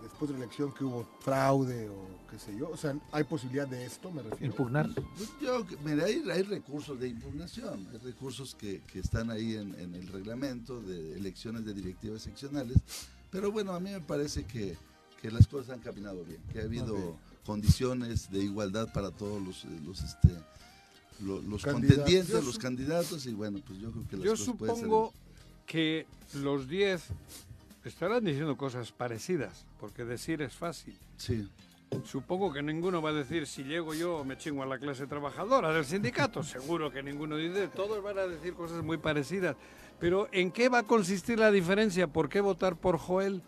después 0.00 0.30
de 0.30 0.38
la 0.38 0.44
elección, 0.44 0.72
que 0.72 0.84
hubo 0.84 1.04
fraude 1.18 1.88
o 1.88 2.06
qué 2.30 2.38
sé 2.38 2.56
yo. 2.56 2.70
O 2.70 2.76
sea, 2.76 2.96
¿hay 3.10 3.24
posibilidad 3.24 3.66
de 3.66 3.84
esto, 3.84 4.12
me 4.12 4.22
refiero? 4.22 4.46
¿Impugnar? 4.46 4.88
Pues 4.94 5.28
yo, 5.42 5.66
mira, 5.84 6.04
hay, 6.04 6.22
hay, 6.30 6.42
recursos 6.42 6.98
de 7.00 7.08
impugnación, 7.08 7.88
hay 7.92 7.98
recursos 7.98 8.54
que, 8.54 8.80
que 8.82 9.00
están 9.00 9.30
ahí 9.30 9.56
en, 9.56 9.74
en, 9.74 9.96
el 9.96 10.06
reglamento 10.06 10.80
de 10.80 11.16
elecciones 11.16 11.64
de 11.64 11.74
directivas 11.74 12.22
seccionales. 12.22 12.78
Pero 13.28 13.50
bueno, 13.50 13.72
a 13.72 13.80
mí 13.80 13.90
me 13.90 14.00
parece 14.00 14.44
que, 14.44 14.76
que 15.20 15.32
las 15.32 15.48
cosas 15.48 15.70
han 15.70 15.80
caminado 15.80 16.24
bien, 16.24 16.40
que 16.52 16.60
ha 16.60 16.64
habido 16.64 17.16
condiciones 17.44 18.30
de 18.30 18.38
igualdad 18.38 18.92
para 18.92 19.10
todos 19.10 19.42
los, 19.42 19.64
los 19.84 20.00
este, 20.00 20.28
los, 21.20 21.64
contendientes, 21.64 22.44
los 22.44 22.58
candidatos, 22.58 23.26
y 23.26 23.32
bueno, 23.32 23.58
pues 23.66 23.80
yo 23.80 23.90
creo 23.90 24.06
que 24.06 24.16
las 24.16 24.24
Yo 24.26 24.36
supongo 24.36 25.12
que 25.66 26.06
los 26.34 26.68
10 26.68 27.02
estarán 27.88 28.24
diciendo 28.24 28.56
cosas 28.56 28.92
parecidas, 28.92 29.66
porque 29.78 30.04
decir 30.04 30.42
es 30.42 30.54
fácil. 30.54 30.96
Sí. 31.16 31.48
Supongo 32.04 32.52
que 32.52 32.62
ninguno 32.62 33.02
va 33.02 33.10
a 33.10 33.12
decir 33.12 33.46
si 33.46 33.64
llego 33.64 33.94
yo 33.94 34.24
me 34.24 34.38
chingo 34.38 34.62
a 34.62 34.66
la 34.66 34.78
clase 34.78 35.06
trabajadora 35.06 35.72
del 35.72 35.84
sindicato. 35.84 36.42
Seguro 36.44 36.90
que 36.90 37.02
ninguno 37.02 37.36
dice. 37.36 37.68
Todos 37.68 38.02
van 38.02 38.18
a 38.18 38.26
decir 38.26 38.54
cosas 38.54 38.84
muy 38.84 38.98
parecidas. 38.98 39.56
Pero 39.98 40.28
¿en 40.32 40.50
qué 40.50 40.68
va 40.68 40.78
a 40.78 40.82
consistir 40.84 41.38
la 41.38 41.50
diferencia? 41.50 42.06
¿Por 42.06 42.28
qué 42.28 42.40
votar 42.40 42.76
por 42.76 42.96
Joel? 42.96 43.42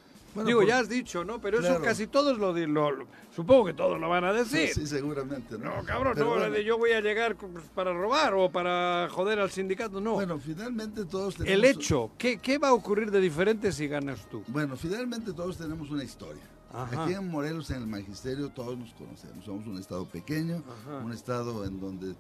Digo, 0.47 0.62
ya 0.62 0.78
has 0.78 0.89
dicho, 0.89 1.24
¿no? 1.24 1.41
Pero 1.41 1.61
eso 1.61 1.80
casi 1.83 2.07
todos 2.07 2.39
lo, 2.39 2.53
lo, 2.53 3.07
Supongo 3.35 3.66
que 3.66 3.74
todos 3.74 3.99
lo 4.01 4.09
van 4.09 4.24
a 4.24 4.33
decir. 4.33 4.68
Sí, 4.72 4.87
seguramente. 4.87 5.59
No, 5.59 5.76
no 5.76 5.85
cabrón, 5.85 6.18
no 6.18 6.59
yo 6.59 6.78
voy 6.78 6.93
a 6.93 7.01
llegar 7.01 7.37
pues, 7.37 7.64
para 7.74 7.93
robar 7.93 8.35
o 8.35 8.51
para 8.51 9.09
joder 9.11 9.39
al 9.39 9.51
sindicato, 9.51 10.01
no. 10.01 10.14
Bueno, 10.14 10.39
finalmente 10.39 11.05
todos 11.05 11.37
tenemos... 11.37 11.55
El 11.55 11.64
hecho, 11.64 12.11
¿qué, 12.18 12.39
qué 12.39 12.59
va 12.59 12.68
a 12.68 12.74
ocurrir 12.74 13.11
de 13.11 13.20
diferente 13.20 13.72
si 13.72 13.89
ganas 13.89 14.28
tú? 14.30 14.43
Bueno, 14.49 14.76
finalmente 14.76 15.33
todos 15.33 15.57
tenemos 15.57 15.91
una 15.91 16.05
historia. 16.05 16.43
Aquí 16.72 17.12
en 17.12 17.28
Morelos, 17.28 17.70
en 17.70 17.83
el 17.83 17.87
magisterio, 17.87 18.49
todos 18.49 18.78
nos 18.78 18.95
conocemos. 18.95 19.45
Somos 19.45 19.66
un 19.66 19.78
estado 19.78 20.07
pequeño, 20.07 20.62
un 21.05 21.12
estado 21.12 21.66
en 21.66 21.78
donde 21.78 22.14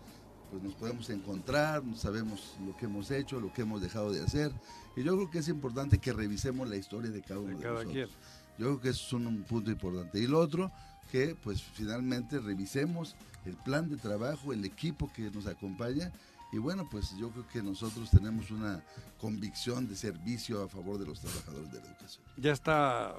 pues, 0.50 0.62
nos 0.62 0.74
podemos 0.74 1.08
encontrar, 1.08 1.82
sabemos 1.94 2.56
lo 2.66 2.76
que 2.76 2.84
hemos 2.84 3.10
hecho, 3.10 3.40
lo 3.40 3.50
que 3.52 3.62
hemos 3.62 3.80
dejado 3.80 4.12
de 4.12 4.22
hacer. 4.22 4.52
Y 4.96 5.02
yo 5.02 5.14
creo 5.16 5.30
que 5.30 5.38
es 5.38 5.48
importante 5.48 5.98
que 5.98 6.12
revisemos 6.12 6.68
la 6.68 6.76
historia 6.76 7.10
de 7.10 7.22
cada 7.22 7.40
uno 7.40 7.56
de, 7.56 7.64
nosotros. 7.64 8.10
Yo 8.58 8.66
creo 8.66 8.80
que 8.80 8.88
eso 8.90 9.06
es 9.06 9.12
un, 9.12 9.42
punto 9.44 9.70
importante. 9.70 10.18
Y 10.18 10.26
lo 10.26 10.38
otro, 10.38 10.70
que 11.10 11.36
pues 11.42 11.62
finalmente 11.62 12.38
revisemos 12.38 13.16
el 13.44 13.56
plan 13.56 13.88
de 13.88 13.96
trabajo, 13.96 14.52
el 14.52 14.64
equipo 14.64 15.10
que 15.12 15.30
nos 15.30 15.46
acompaña. 15.46 16.12
Y 16.52 16.58
bueno, 16.58 16.86
pues 16.90 17.16
yo 17.16 17.30
creo 17.30 17.48
que 17.48 17.62
nosotros 17.62 18.10
tenemos 18.10 18.50
una 18.50 18.82
convicción 19.18 19.88
de 19.88 19.96
servicio 19.96 20.62
a 20.62 20.68
favor 20.68 20.98
de 20.98 21.06
los 21.06 21.20
trabajadores 21.20 21.72
de 21.72 21.80
la 21.80 21.86
educación. 21.86 22.24
Ya 22.36 22.52
está, 22.52 23.14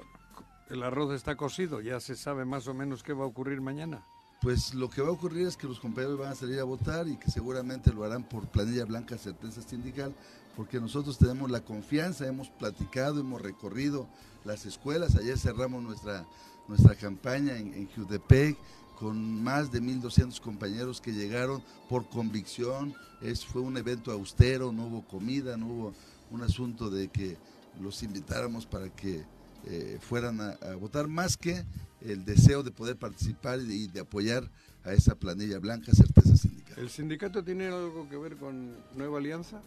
el 0.70 0.82
arroz 0.84 1.12
está 1.12 1.36
cocido, 1.36 1.80
ya 1.80 1.98
se 1.98 2.14
sabe 2.14 2.44
más 2.44 2.68
o 2.68 2.74
menos 2.74 3.02
qué 3.02 3.12
va 3.12 3.24
a 3.24 3.26
ocurrir 3.26 3.60
mañana 3.60 4.04
pues 4.44 4.74
lo 4.74 4.90
que 4.90 5.00
va 5.00 5.08
a 5.08 5.12
ocurrir 5.12 5.46
es 5.46 5.56
que 5.56 5.66
los 5.66 5.80
compañeros 5.80 6.18
van 6.18 6.32
a 6.32 6.34
salir 6.34 6.60
a 6.60 6.64
votar 6.64 7.08
y 7.08 7.16
que 7.16 7.30
seguramente 7.30 7.94
lo 7.94 8.04
harán 8.04 8.24
por 8.24 8.46
planilla 8.46 8.84
blanca 8.84 9.16
certeza 9.16 9.62
sindical, 9.62 10.14
porque 10.56 10.80
nosotros 10.80 11.18
tenemos 11.18 11.50
la 11.50 11.60
confianza, 11.62 12.26
hemos 12.26 12.48
platicado, 12.48 13.20
hemos 13.20 13.42
recorrido 13.42 14.08
las 14.44 14.66
escuelas, 14.66 15.16
ayer 15.16 15.38
cerramos 15.38 15.82
nuestra, 15.82 16.26
nuestra 16.68 16.94
campaña 16.94 17.56
en, 17.56 17.74
en 17.74 17.88
Jutepec 17.88 18.56
con 18.98 19.42
más 19.42 19.72
de 19.72 19.82
1.200 19.82 20.40
compañeros 20.40 21.00
que 21.00 21.12
llegaron 21.12 21.62
por 21.88 22.08
convicción, 22.08 22.94
es, 23.20 23.44
fue 23.44 23.60
un 23.62 23.76
evento 23.76 24.12
austero, 24.12 24.72
no 24.72 24.86
hubo 24.86 25.06
comida, 25.06 25.56
no 25.56 25.66
hubo 25.66 25.94
un 26.30 26.42
asunto 26.42 26.90
de 26.90 27.08
que 27.08 27.36
los 27.80 28.02
invitáramos 28.02 28.66
para 28.66 28.88
que 28.90 29.24
eh, 29.66 29.98
fueran 30.00 30.40
a, 30.40 30.74
votar, 30.78 31.08
más 31.08 31.36
que 31.36 31.64
el 32.00 32.24
deseo 32.24 32.62
de 32.62 32.70
poder 32.70 32.96
participar 32.96 33.60
y 33.60 33.88
de, 33.88 34.00
apoyar 34.00 34.50
a 34.84 34.92
esa 34.92 35.14
planilla 35.14 35.58
blanca, 35.58 35.92
certeza 35.92 36.36
sindical. 36.36 36.78
¿El 36.78 36.90
sindicato 36.90 37.42
tiene 37.42 37.66
algo 37.68 38.08
que 38.08 38.16
ver 38.16 38.36
con 38.36 38.76
Nueva 38.94 39.18
Alianza? 39.18 39.62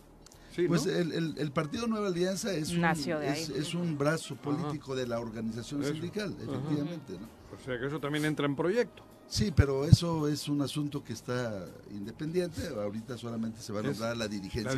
Pues 0.67 0.85
el, 0.85 1.51
partido 1.51 1.87
Nueva 1.87 2.07
Alianza 2.07 2.53
es, 2.53 2.71
un, 2.71 2.83
es, 2.83 3.73
un 3.73 3.97
brazo 3.97 4.35
político 4.35 4.95
de 4.95 5.07
la 5.07 5.19
organización 5.19 5.83
sindical, 5.83 6.35
efectivamente. 6.41 7.13
O 7.55 7.63
sea 7.63 7.79
que 7.79 7.87
eso 7.87 7.99
también 7.99 8.25
entra 8.25 8.45
en 8.45 8.55
proyecto. 8.55 9.03
Sí, 9.29 9.51
pero 9.53 9.83
eso 9.83 10.27
es 10.29 10.47
un 10.47 10.61
asunto 10.61 11.03
que 11.03 11.11
está 11.11 11.65
independiente. 11.91 12.61
Ahorita 12.67 13.17
solamente 13.17 13.61
se 13.61 13.73
va 13.73 13.81
a 13.81 13.83
nombrar 13.83 14.15
la 14.15 14.27
dirigencia, 14.27 14.71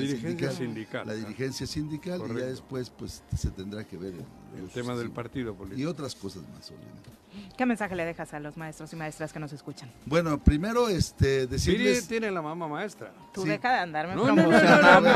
sindical, 0.51 1.05
La 1.05 1.13
dirigencia 1.13 1.67
sindical 1.67 2.21
y 2.25 2.39
ya 2.39 2.45
después 2.47 2.89
pues 2.89 3.23
se 3.35 3.51
tendrá 3.51 3.85
que 3.85 3.95
ver 3.97 4.15
el, 4.15 4.25
tema 4.73 4.95
del 4.95 5.11
partido 5.11 5.55
político. 5.55 5.81
Y 5.81 5.85
otras 5.85 6.15
cosas 6.15 6.43
más, 6.53 6.69
obviamente. 6.71 7.09
¿Qué 7.57 7.65
mensaje 7.65 7.95
le 7.95 8.05
dejas 8.05 8.33
a 8.33 8.39
los 8.39 8.57
maestros 8.57 8.91
y 8.93 8.95
maestras 8.95 9.33
que 9.33 9.39
nos 9.39 9.53
escuchan? 9.53 9.91
Bueno, 10.05 10.41
primero 10.41 10.89
este 10.89 11.45
decirles... 11.45 12.07
tiene 12.07 12.31
la 12.31 12.41
mamá 12.41 12.67
maestra. 12.67 13.13
Tú 13.33 13.43
deja 13.43 13.73
de 13.73 13.79
andarme 13.79 14.15
no, 14.15 14.23
promocionando. 14.23 15.09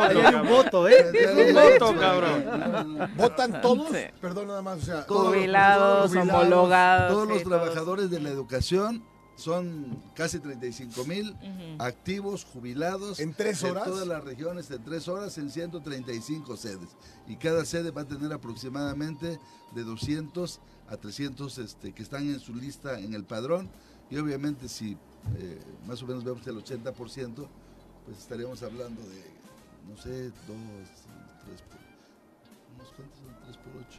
Hay 0.00 0.34
un 0.34 0.48
voto, 0.48 0.88
¿eh? 0.88 1.06
un 1.48 1.54
voto, 1.54 1.98
cabrón. 1.98 3.10
¿Votan 3.16 3.60
todos? 3.60 3.96
Perdón, 4.20 4.48
nada 4.48 4.62
más. 4.62 4.78
O 4.78 4.82
sea, 4.82 5.02
jubilados, 5.02 6.14
homologados. 6.14 7.12
Todos 7.12 7.28
los 7.28 7.42
trabajadores 7.42 8.10
de 8.10 8.20
la 8.20 8.30
educación 8.30 9.04
son 9.36 10.02
casi 10.14 10.38
35 10.38 11.04
mil 11.04 11.36
activos, 11.78 12.44
jubilados. 12.44 13.20
¿En 13.20 13.34
tres 13.34 13.62
horas? 13.64 13.86
En 13.86 13.92
todas 13.92 14.06
las 14.06 14.22
regiones, 14.24 14.70
en 14.70 14.84
tres 14.84 15.08
horas, 15.08 15.36
en 15.38 15.50
135 15.50 16.56
sedes. 16.56 16.88
Y 17.26 17.36
cada 17.36 17.64
sede 17.64 17.90
va 17.90 18.02
a 18.02 18.08
tener 18.08 18.32
aproximadamente 18.32 19.38
de 19.74 19.82
200 19.82 20.60
a 20.88 20.96
300 20.96 21.58
este, 21.58 21.92
que 21.92 22.02
están 22.02 22.28
en 22.28 22.40
su 22.40 22.54
lista 22.54 22.98
en 22.98 23.14
el 23.14 23.24
padrón. 23.24 23.70
Y 24.10 24.18
obviamente 24.18 24.68
si 24.68 24.96
eh, 25.38 25.60
más 25.86 26.02
o 26.02 26.06
menos 26.06 26.24
vemos 26.24 26.46
el 26.46 26.56
80%, 26.56 27.46
pues 28.04 28.18
estaríamos 28.18 28.62
hablando 28.62 29.00
de, 29.02 29.24
no 29.88 29.96
sé, 29.96 30.24
dos, 30.46 30.56
tres, 31.44 31.62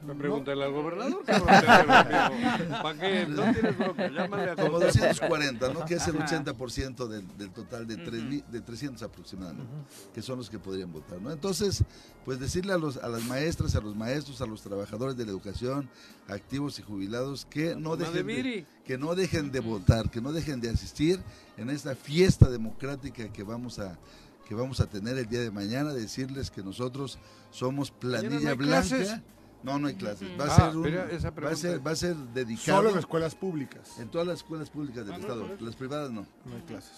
me 0.05 0.15
pregúntale 0.15 0.63
al 0.63 0.71
gobernador, 0.71 1.23
¿Para 1.25 2.99
qué? 2.99 3.25
No 3.27 3.43
tienes 3.51 3.77
bronca, 3.77 4.09
llámale 4.09 4.51
a 4.51 4.55
Como 4.55 4.79
240, 4.79 5.73
¿no? 5.73 5.85
Que 5.85 5.95
es 5.95 6.07
el 6.07 6.15
80% 6.15 7.07
del, 7.07 7.37
del, 7.37 7.51
total 7.51 7.87
de, 7.87 7.95
de 7.95 8.61
300 8.61 9.01
aproximadamente, 9.03 9.71
que 10.13 10.21
son 10.21 10.37
los 10.37 10.49
que 10.49 10.59
podrían 10.59 10.91
votar, 10.91 11.21
¿no? 11.21 11.31
Entonces, 11.31 11.83
pues 12.25 12.39
decirle 12.39 12.73
a, 12.73 12.77
los, 12.77 12.97
a 12.97 13.07
las 13.07 13.23
maestras, 13.25 13.75
a 13.75 13.81
los 13.81 13.95
maestros, 13.95 14.41
a 14.41 14.45
los 14.45 14.61
trabajadores 14.61 15.17
de 15.17 15.25
la 15.25 15.31
educación, 15.31 15.89
activos 16.27 16.79
y 16.79 16.81
jubilados, 16.81 17.45
que 17.45 17.75
no 17.75 17.95
dejen 17.95 18.27
de, 18.27 18.65
que 18.85 18.97
no 18.97 19.15
dejen 19.15 19.51
de 19.51 19.59
votar, 19.59 20.09
que 20.09 20.21
no 20.21 20.31
dejen 20.31 20.61
de 20.61 20.69
asistir 20.69 21.19
en 21.57 21.69
esta 21.69 21.95
fiesta 21.95 22.49
democrática 22.49 23.31
que 23.31 23.43
vamos 23.43 23.79
a 23.79 23.97
que 24.45 24.55
vamos 24.55 24.79
a 24.81 24.87
tener 24.87 25.17
el 25.17 25.27
día 25.27 25.39
de 25.39 25.51
mañana, 25.51 25.93
decirles 25.93 26.51
que 26.51 26.63
nosotros 26.63 27.17
somos 27.51 27.91
planilla 27.91 28.53
blanca. 28.55 29.23
No, 29.63 29.79
no 29.79 29.87
hay 29.87 29.95
clases. 29.95 30.27
Va 30.39 30.45
a, 30.45 30.47
ah, 30.47 31.55
ser 31.55 31.85
va, 31.85 31.91
a 31.91 31.95
ser, 31.95 32.15
dedicado. 32.15 32.79
Solo 32.79 32.89
en 32.89 32.99
escuelas 32.99 33.33
públicas. 33.33 33.97
En 33.97 34.09
todas 34.09 34.27
las 34.27 34.37
escuelas 34.37 34.69
públicas 34.69 35.05
del 35.05 35.15
ah, 35.15 35.19
Estado. 35.19 35.47
las 35.59 35.75
privadas 35.75 36.11
no. 36.11 36.25
No 36.45 36.55
hay 36.55 36.61
clases. 36.63 36.91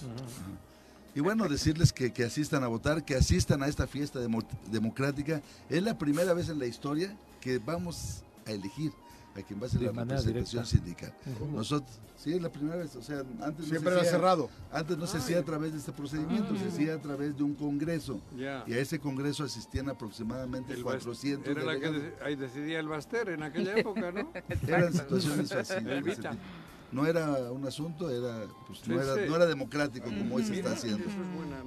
Y 1.14 1.22
bueno, 1.22 1.48
decirles 1.48 1.94
que, 1.94 2.12
que, 2.12 2.26
asistan 2.26 2.64
a 2.64 2.68
votar, 2.68 3.06
que 3.06 3.16
asistan 3.16 3.64
a 3.64 3.68
esta 3.68 3.88
fiesta 3.88 4.20
democrática. 4.72 5.42
Es 5.70 5.82
la 5.82 5.98
primera 5.98 6.34
vez 6.34 6.50
en 6.50 6.60
la 6.60 6.66
historia 6.66 7.16
que 7.40 7.60
vamos 7.60 8.24
a 8.46 8.52
elegir 8.52 8.92
a 9.36 9.42
quien 9.42 9.62
va 9.62 9.66
a 9.66 9.70
ser 9.70 9.82
la 9.82 9.92
representación 9.92 10.66
sindical. 10.66 11.14
Nosotros, 11.52 12.00
sí, 12.16 12.34
es 12.34 12.42
la 12.42 12.50
primera 12.50 12.78
vez, 12.78 12.96
o 12.96 13.02
sea, 13.02 13.24
antes 13.42 13.66
Siempre 13.66 13.94
no 13.94 14.00
se 14.00 14.08
era 14.08 14.18
cerrado. 14.18 14.50
Antes 14.72 14.98
no 14.98 15.08
se 15.08 15.18
hacía 15.18 15.40
a 15.40 15.44
través 15.44 15.74
de 15.74 15.80
este 15.80 15.92
procedimiento, 15.92 16.56
se 16.56 16.68
hacía 16.68 16.96
a 16.96 17.02
través 17.02 17.36
de 17.36 17.44
un 17.44 17.54
congreso. 17.54 18.20
Y 18.38 18.46
a 18.46 18.80
ese 18.80 19.00
congreso 19.00 19.44
asistían 19.44 19.90
aproximadamente 19.90 20.82
400. 20.82 21.48
Era 21.50 21.64
la 21.64 21.80
que 21.80 22.14
ahí 22.24 22.36
decidía 22.36 22.80
el 22.80 22.88
Baster 22.88 23.30
en 23.30 23.44
aquella 23.44 23.76
época, 23.78 24.12
¿no? 24.12 24.32
Eran 24.68 24.94
situaciones 24.94 25.52
así. 25.52 25.76
no 26.92 27.06
era 27.06 27.52
un 27.52 27.66
asunto, 27.68 28.10
era, 28.10 28.46
pues, 28.68 28.88
no, 28.88 29.02
era, 29.02 29.28
no, 29.28 29.36
era, 29.36 29.46
democrático 29.46 30.06
como 30.06 30.36
hoy 30.36 30.46
se 30.46 30.60
está 30.60 30.72
haciendo. 30.72 31.04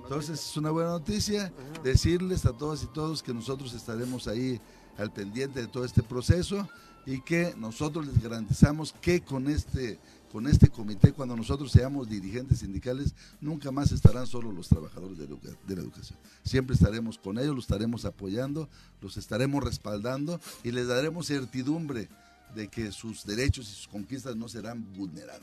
Entonces 0.02 0.40
es 0.40 0.56
una 0.56 0.70
buena 0.70 0.90
noticia 0.90 1.52
decirles 1.84 2.46
a 2.46 2.52
todas 2.54 2.82
y 2.82 2.86
todos 2.86 3.22
que 3.22 3.34
nosotros 3.34 3.74
estaremos 3.74 4.26
ahí 4.26 4.58
al 4.96 5.12
pendiente 5.12 5.60
de 5.60 5.66
todo 5.68 5.84
este 5.84 6.02
proceso 6.02 6.68
y 7.08 7.22
que 7.22 7.54
nosotros 7.56 8.06
les 8.06 8.22
garantizamos 8.22 8.94
que 9.00 9.22
con 9.22 9.48
este 9.48 9.98
con 10.30 10.46
este 10.46 10.68
comité, 10.68 11.14
cuando 11.14 11.34
nosotros 11.34 11.72
seamos 11.72 12.06
dirigentes 12.06 12.58
sindicales, 12.58 13.14
nunca 13.40 13.70
más 13.70 13.92
estarán 13.92 14.26
solo 14.26 14.52
los 14.52 14.68
trabajadores 14.68 15.16
de, 15.16 15.26
la 15.26 15.80
educación. 15.80 16.18
Siempre 16.44 16.74
estaremos 16.74 17.16
con 17.16 17.38
ellos, 17.38 17.54
los 17.54 17.64
estaremos 17.64 18.04
apoyando, 18.04 18.68
los 19.00 19.16
estaremos 19.16 19.64
respaldando 19.64 20.38
y 20.62 20.70
les 20.70 20.86
daremos 20.86 21.28
certidumbre 21.28 22.10
de 22.54 22.68
que 22.68 22.92
sus 22.92 23.24
derechos 23.24 23.70
y 23.70 23.74
sus 23.74 23.88
conquistas 23.88 24.36
no 24.36 24.46
serán 24.50 24.84
vulneradas. 24.92 25.40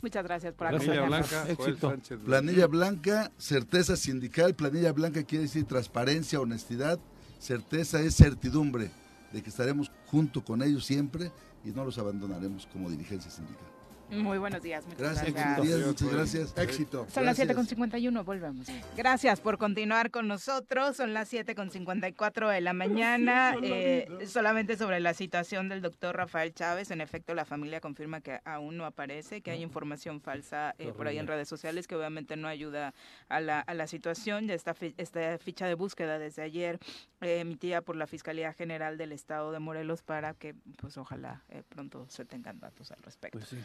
Muchas 0.00 0.22
gracias 0.22 0.54
por 0.54 0.68
acompañarnos. 0.68 1.26
Planilla 1.26 1.56
blanca, 1.56 2.20
planilla 2.24 2.66
blanca, 2.68 3.32
certeza 3.36 3.96
sindical, 3.96 4.54
planilla 4.54 4.92
blanca 4.92 5.24
quiere 5.24 5.46
decir 5.46 5.64
transparencia, 5.64 6.38
honestidad, 6.38 7.00
certeza 7.40 8.00
es 8.00 8.14
certidumbre 8.14 8.92
de 9.34 9.42
que 9.42 9.50
estaremos 9.50 9.90
junto 10.06 10.44
con 10.44 10.62
ellos 10.62 10.86
siempre 10.86 11.32
y 11.64 11.70
no 11.70 11.84
los 11.84 11.98
abandonaremos 11.98 12.66
como 12.72 12.88
dirigencia 12.88 13.30
sindical. 13.30 13.73
Muy 14.10 14.38
buenos 14.38 14.62
días, 14.62 14.84
muchas 14.86 15.00
gracias. 15.00 15.34
gracias. 15.34 15.86
muchas 15.86 16.08
gracias. 16.08 16.58
Éxito. 16.58 17.06
Son 17.12 17.24
las 17.24 17.38
7.51, 17.38 18.24
volvemos. 18.24 18.66
Gracias 18.96 19.40
por 19.40 19.58
continuar 19.58 20.10
con 20.10 20.28
nosotros. 20.28 20.96
Son 20.96 21.14
las 21.14 21.32
7.54 21.32 22.50
de 22.50 22.60
la 22.60 22.72
mañana. 22.72 23.54
Eh, 23.62 24.06
solamente 24.26 24.76
sobre 24.76 25.00
la 25.00 25.14
situación 25.14 25.68
del 25.68 25.80
doctor 25.80 26.16
Rafael 26.16 26.54
Chávez. 26.54 26.90
En 26.90 27.00
efecto, 27.00 27.34
la 27.34 27.44
familia 27.44 27.80
confirma 27.80 28.20
que 28.20 28.40
aún 28.44 28.76
no 28.76 28.84
aparece, 28.84 29.40
que 29.40 29.50
hay 29.50 29.62
información 29.62 30.20
falsa 30.20 30.74
eh, 30.78 30.92
por 30.92 31.08
ahí 31.08 31.18
en 31.18 31.26
redes 31.26 31.48
sociales 31.48 31.86
que 31.86 31.96
obviamente 31.96 32.36
no 32.36 32.46
ayuda 32.46 32.94
a 33.28 33.40
la, 33.40 33.60
a 33.60 33.74
la 33.74 33.86
situación. 33.86 34.46
Ya 34.46 34.54
está 34.54 34.74
esta 34.96 35.38
ficha 35.38 35.66
de 35.66 35.74
búsqueda 35.74 36.18
desde 36.18 36.42
ayer 36.42 36.78
eh, 37.20 37.40
emitida 37.40 37.80
por 37.80 37.96
la 37.96 38.06
Fiscalía 38.06 38.52
General 38.52 38.98
del 38.98 39.12
Estado 39.12 39.50
de 39.50 39.58
Morelos 39.58 40.02
para 40.02 40.34
que, 40.34 40.54
pues 40.80 40.96
ojalá 40.98 41.42
pronto 41.68 42.06
se 42.08 42.24
tengan 42.24 42.60
datos 42.60 42.90
al 42.90 43.02
respecto. 43.02 43.38
Pues 43.38 43.48
sí. 43.48 43.56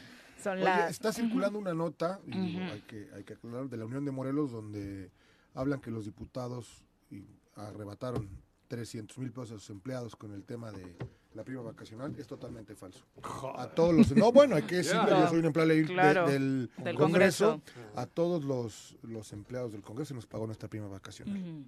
Está 0.89 1.11
circulando 1.11 1.59
una 1.59 1.73
nota, 1.73 2.19
y 2.27 2.57
hay, 2.57 2.81
que, 2.81 3.09
hay 3.15 3.23
que 3.23 3.33
aclarar, 3.33 3.69
de 3.69 3.77
la 3.77 3.85
Unión 3.85 4.05
de 4.05 4.11
Morelos, 4.11 4.51
donde 4.51 5.11
hablan 5.53 5.81
que 5.81 5.91
los 5.91 6.05
diputados 6.05 6.83
arrebataron 7.55 8.29
300 8.67 9.17
mil 9.17 9.31
pesos 9.31 9.51
a 9.51 9.59
sus 9.59 9.69
empleados 9.71 10.15
con 10.15 10.33
el 10.33 10.43
tema 10.43 10.71
de 10.71 10.95
la 11.33 11.43
prima 11.43 11.61
vacacional. 11.61 12.15
Es 12.17 12.27
totalmente 12.27 12.75
falso. 12.75 13.03
A 13.55 13.67
todos 13.67 13.93
los... 13.93 14.15
No, 14.15 14.31
bueno, 14.31 14.55
hay 14.55 14.63
que 14.63 14.77
decirlo, 14.77 15.09
yo 15.09 15.27
soy 15.27 15.39
un 15.39 15.45
empleado 15.45 16.27
del, 16.27 16.69
Congreso. 16.97 17.61
A 17.95 18.05
todos 18.05 18.43
los, 18.43 18.95
los 19.03 19.33
empleados 19.33 19.71
del 19.71 19.81
Congreso 19.81 20.13
nos 20.13 20.25
pagó 20.25 20.45
nuestra 20.45 20.69
prima 20.69 20.87
vacacional. 20.87 21.65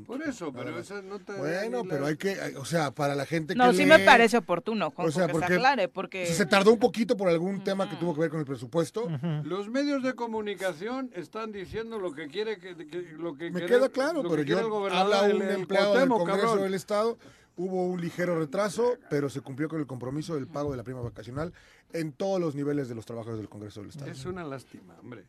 Por 0.00 0.22
eso, 0.22 0.52
pero 0.52 0.78
esa 0.78 1.02
nota. 1.02 1.36
Bueno, 1.36 1.84
pero 1.84 2.06
hay 2.06 2.16
que, 2.16 2.36
o 2.56 2.64
sea, 2.64 2.90
para 2.90 3.14
la 3.14 3.26
gente 3.26 3.54
no, 3.54 3.64
que. 3.64 3.70
No, 3.72 3.76
sí 3.76 3.84
me 3.84 3.98
parece 3.98 4.38
oportuno, 4.38 4.92
o 4.96 5.10
sea, 5.10 5.28
porque, 5.28 5.48
se 5.48 5.54
aclare, 5.54 5.88
porque. 5.88 6.26
se 6.26 6.46
tardó 6.46 6.72
un 6.72 6.78
poquito 6.78 7.16
por 7.16 7.28
algún 7.28 7.62
tema 7.62 7.88
que 7.88 7.96
tuvo 7.96 8.14
que 8.14 8.20
ver 8.22 8.30
con 8.30 8.40
el 8.40 8.46
presupuesto. 8.46 9.08
Los 9.44 9.68
medios 9.68 10.02
de 10.02 10.14
comunicación 10.14 11.10
están 11.14 11.52
diciendo 11.52 11.98
lo 11.98 12.12
que 12.12 12.28
quiere 12.28 12.58
que, 12.58 12.74
lo 13.18 13.34
que 13.34 13.50
Me 13.50 13.66
queda 13.66 13.88
claro, 13.88 14.22
pero 14.22 14.42
yo 14.42 14.86
habla 14.90 15.22
un 15.22 15.42
empleado 15.42 15.94
del 15.98 16.08
Congreso 16.08 16.56
del 16.56 16.74
Estado. 16.74 17.18
Hubo 17.54 17.84
un 17.84 18.00
ligero 18.00 18.38
retraso, 18.38 18.96
pero 19.10 19.28
se 19.28 19.42
cumplió 19.42 19.68
con 19.68 19.78
el 19.78 19.86
compromiso 19.86 20.34
del 20.34 20.46
pago 20.46 20.70
de 20.70 20.78
la 20.78 20.84
prima 20.84 21.02
vacacional 21.02 21.52
en 21.92 22.12
todos 22.12 22.40
los 22.40 22.54
niveles 22.54 22.88
de 22.88 22.94
los 22.94 23.04
trabajadores 23.04 23.40
del 23.40 23.50
Congreso 23.50 23.80
del 23.80 23.90
Estado. 23.90 24.10
Es 24.10 24.24
una 24.24 24.42
lástima, 24.42 24.96
hombre. 25.00 25.24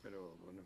Pero 0.00 0.36
bueno, 0.44 0.62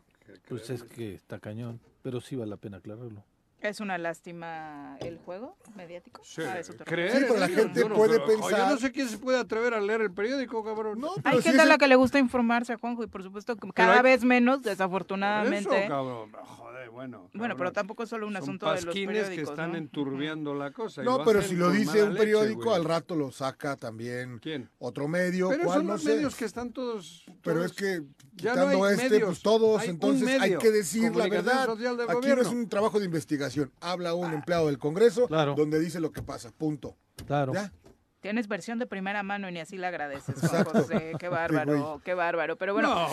pues 0.47 0.69
es 0.69 0.83
que 0.83 1.15
está 1.15 1.39
cañón, 1.39 1.79
pero 2.03 2.21
sí 2.21 2.35
vale 2.35 2.51
la 2.51 2.57
pena 2.57 2.77
aclararlo. 2.77 3.23
Es 3.61 3.79
una 3.79 3.99
lástima 3.99 4.97
el 5.01 5.19
juego 5.19 5.55
mediático. 5.75 6.21
Sí, 6.23 6.41
ah, 6.41 6.59
creer 6.83 7.25
pero 7.27 7.37
la 7.37 7.47
gente 7.47 7.85
puede 7.85 8.19
pensar. 8.19 8.57
Yo 8.57 8.69
no 8.69 8.77
sé 8.77 8.91
quién 8.91 9.07
se 9.07 9.19
puede 9.19 9.37
atrever 9.37 9.75
a 9.75 9.79
leer 9.79 10.01
el 10.01 10.11
periódico, 10.11 10.63
cabrón. 10.63 10.99
No, 10.99 11.11
Hay 11.23 11.41
gente 11.43 11.61
a 11.61 11.65
la 11.65 11.77
que 11.77 11.87
le 11.87 11.95
gusta 11.95 12.17
informarse, 12.17 12.75
Juanjo, 12.75 13.03
y 13.03 13.07
por 13.07 13.21
supuesto 13.21 13.55
cada 13.75 14.01
vez 14.01 14.23
menos, 14.23 14.63
desafortunadamente. 14.63 15.83
Eso, 15.83 15.89
cabrón. 15.89 16.31
Joder, 16.31 16.89
bueno. 16.89 17.29
Bueno, 17.35 17.55
pero 17.55 17.71
tampoco 17.71 18.01
es 18.01 18.09
solo 18.09 18.25
un 18.25 18.35
asunto 18.35 18.65
de 18.73 18.81
los 18.81 18.95
periódicos. 18.95 19.35
que 19.35 19.41
están 19.41 19.75
enturbiando 19.75 20.55
la 20.55 20.71
cosa. 20.71 21.03
No, 21.03 21.23
pero 21.23 21.43
si 21.43 21.55
lo 21.55 21.69
dice 21.69 22.03
un 22.03 22.15
periódico, 22.15 22.73
al 22.73 22.83
rato 22.83 23.15
lo 23.15 23.31
saca 23.31 23.75
también 23.75 24.39
¿Quién? 24.39 24.69
otro 24.79 25.07
medio. 25.07 25.49
Pero 25.49 25.65
¿cuál? 25.65 25.77
son 25.79 25.87
no 25.87 25.93
los 25.93 26.03
medios 26.03 26.35
que 26.35 26.45
están 26.45 26.71
todos, 26.71 27.25
Pero 27.43 27.63
es 27.63 27.73
que 27.73 28.01
quitando 28.41 28.89
este, 28.89 29.19
pues 29.19 29.41
todos, 29.41 29.83
entonces 29.85 30.41
hay 30.41 30.57
que 30.57 30.71
decir 30.71 31.15
la 31.15 31.27
verdad. 31.27 31.69
Aquí 32.09 32.27
no 32.27 32.41
es 32.41 32.47
un 32.47 32.67
trabajo 32.67 32.99
de 32.99 33.05
investigación 33.05 33.71
habla 33.79 34.13
un 34.13 34.33
empleado 34.33 34.67
del 34.67 34.77
Congreso 34.77 35.27
donde 35.27 35.79
dice 35.79 35.99
lo 35.99 36.11
que 36.11 36.21
pasa, 36.21 36.51
punto. 36.51 36.95
Claro. 37.25 37.53
¿Ya? 37.53 37.71
Tienes 38.21 38.47
versión 38.47 38.77
de 38.77 38.85
primera 38.85 39.23
mano 39.23 39.49
y 39.49 39.51
ni 39.51 39.59
así 39.59 39.77
la 39.77 39.87
agradeces, 39.87 40.35
José. 40.39 41.13
Qué 41.19 41.27
bárbaro, 41.29 42.01
qué 42.05 42.13
bárbaro. 42.13 42.55
Pero 42.55 42.73
bueno, 42.73 43.07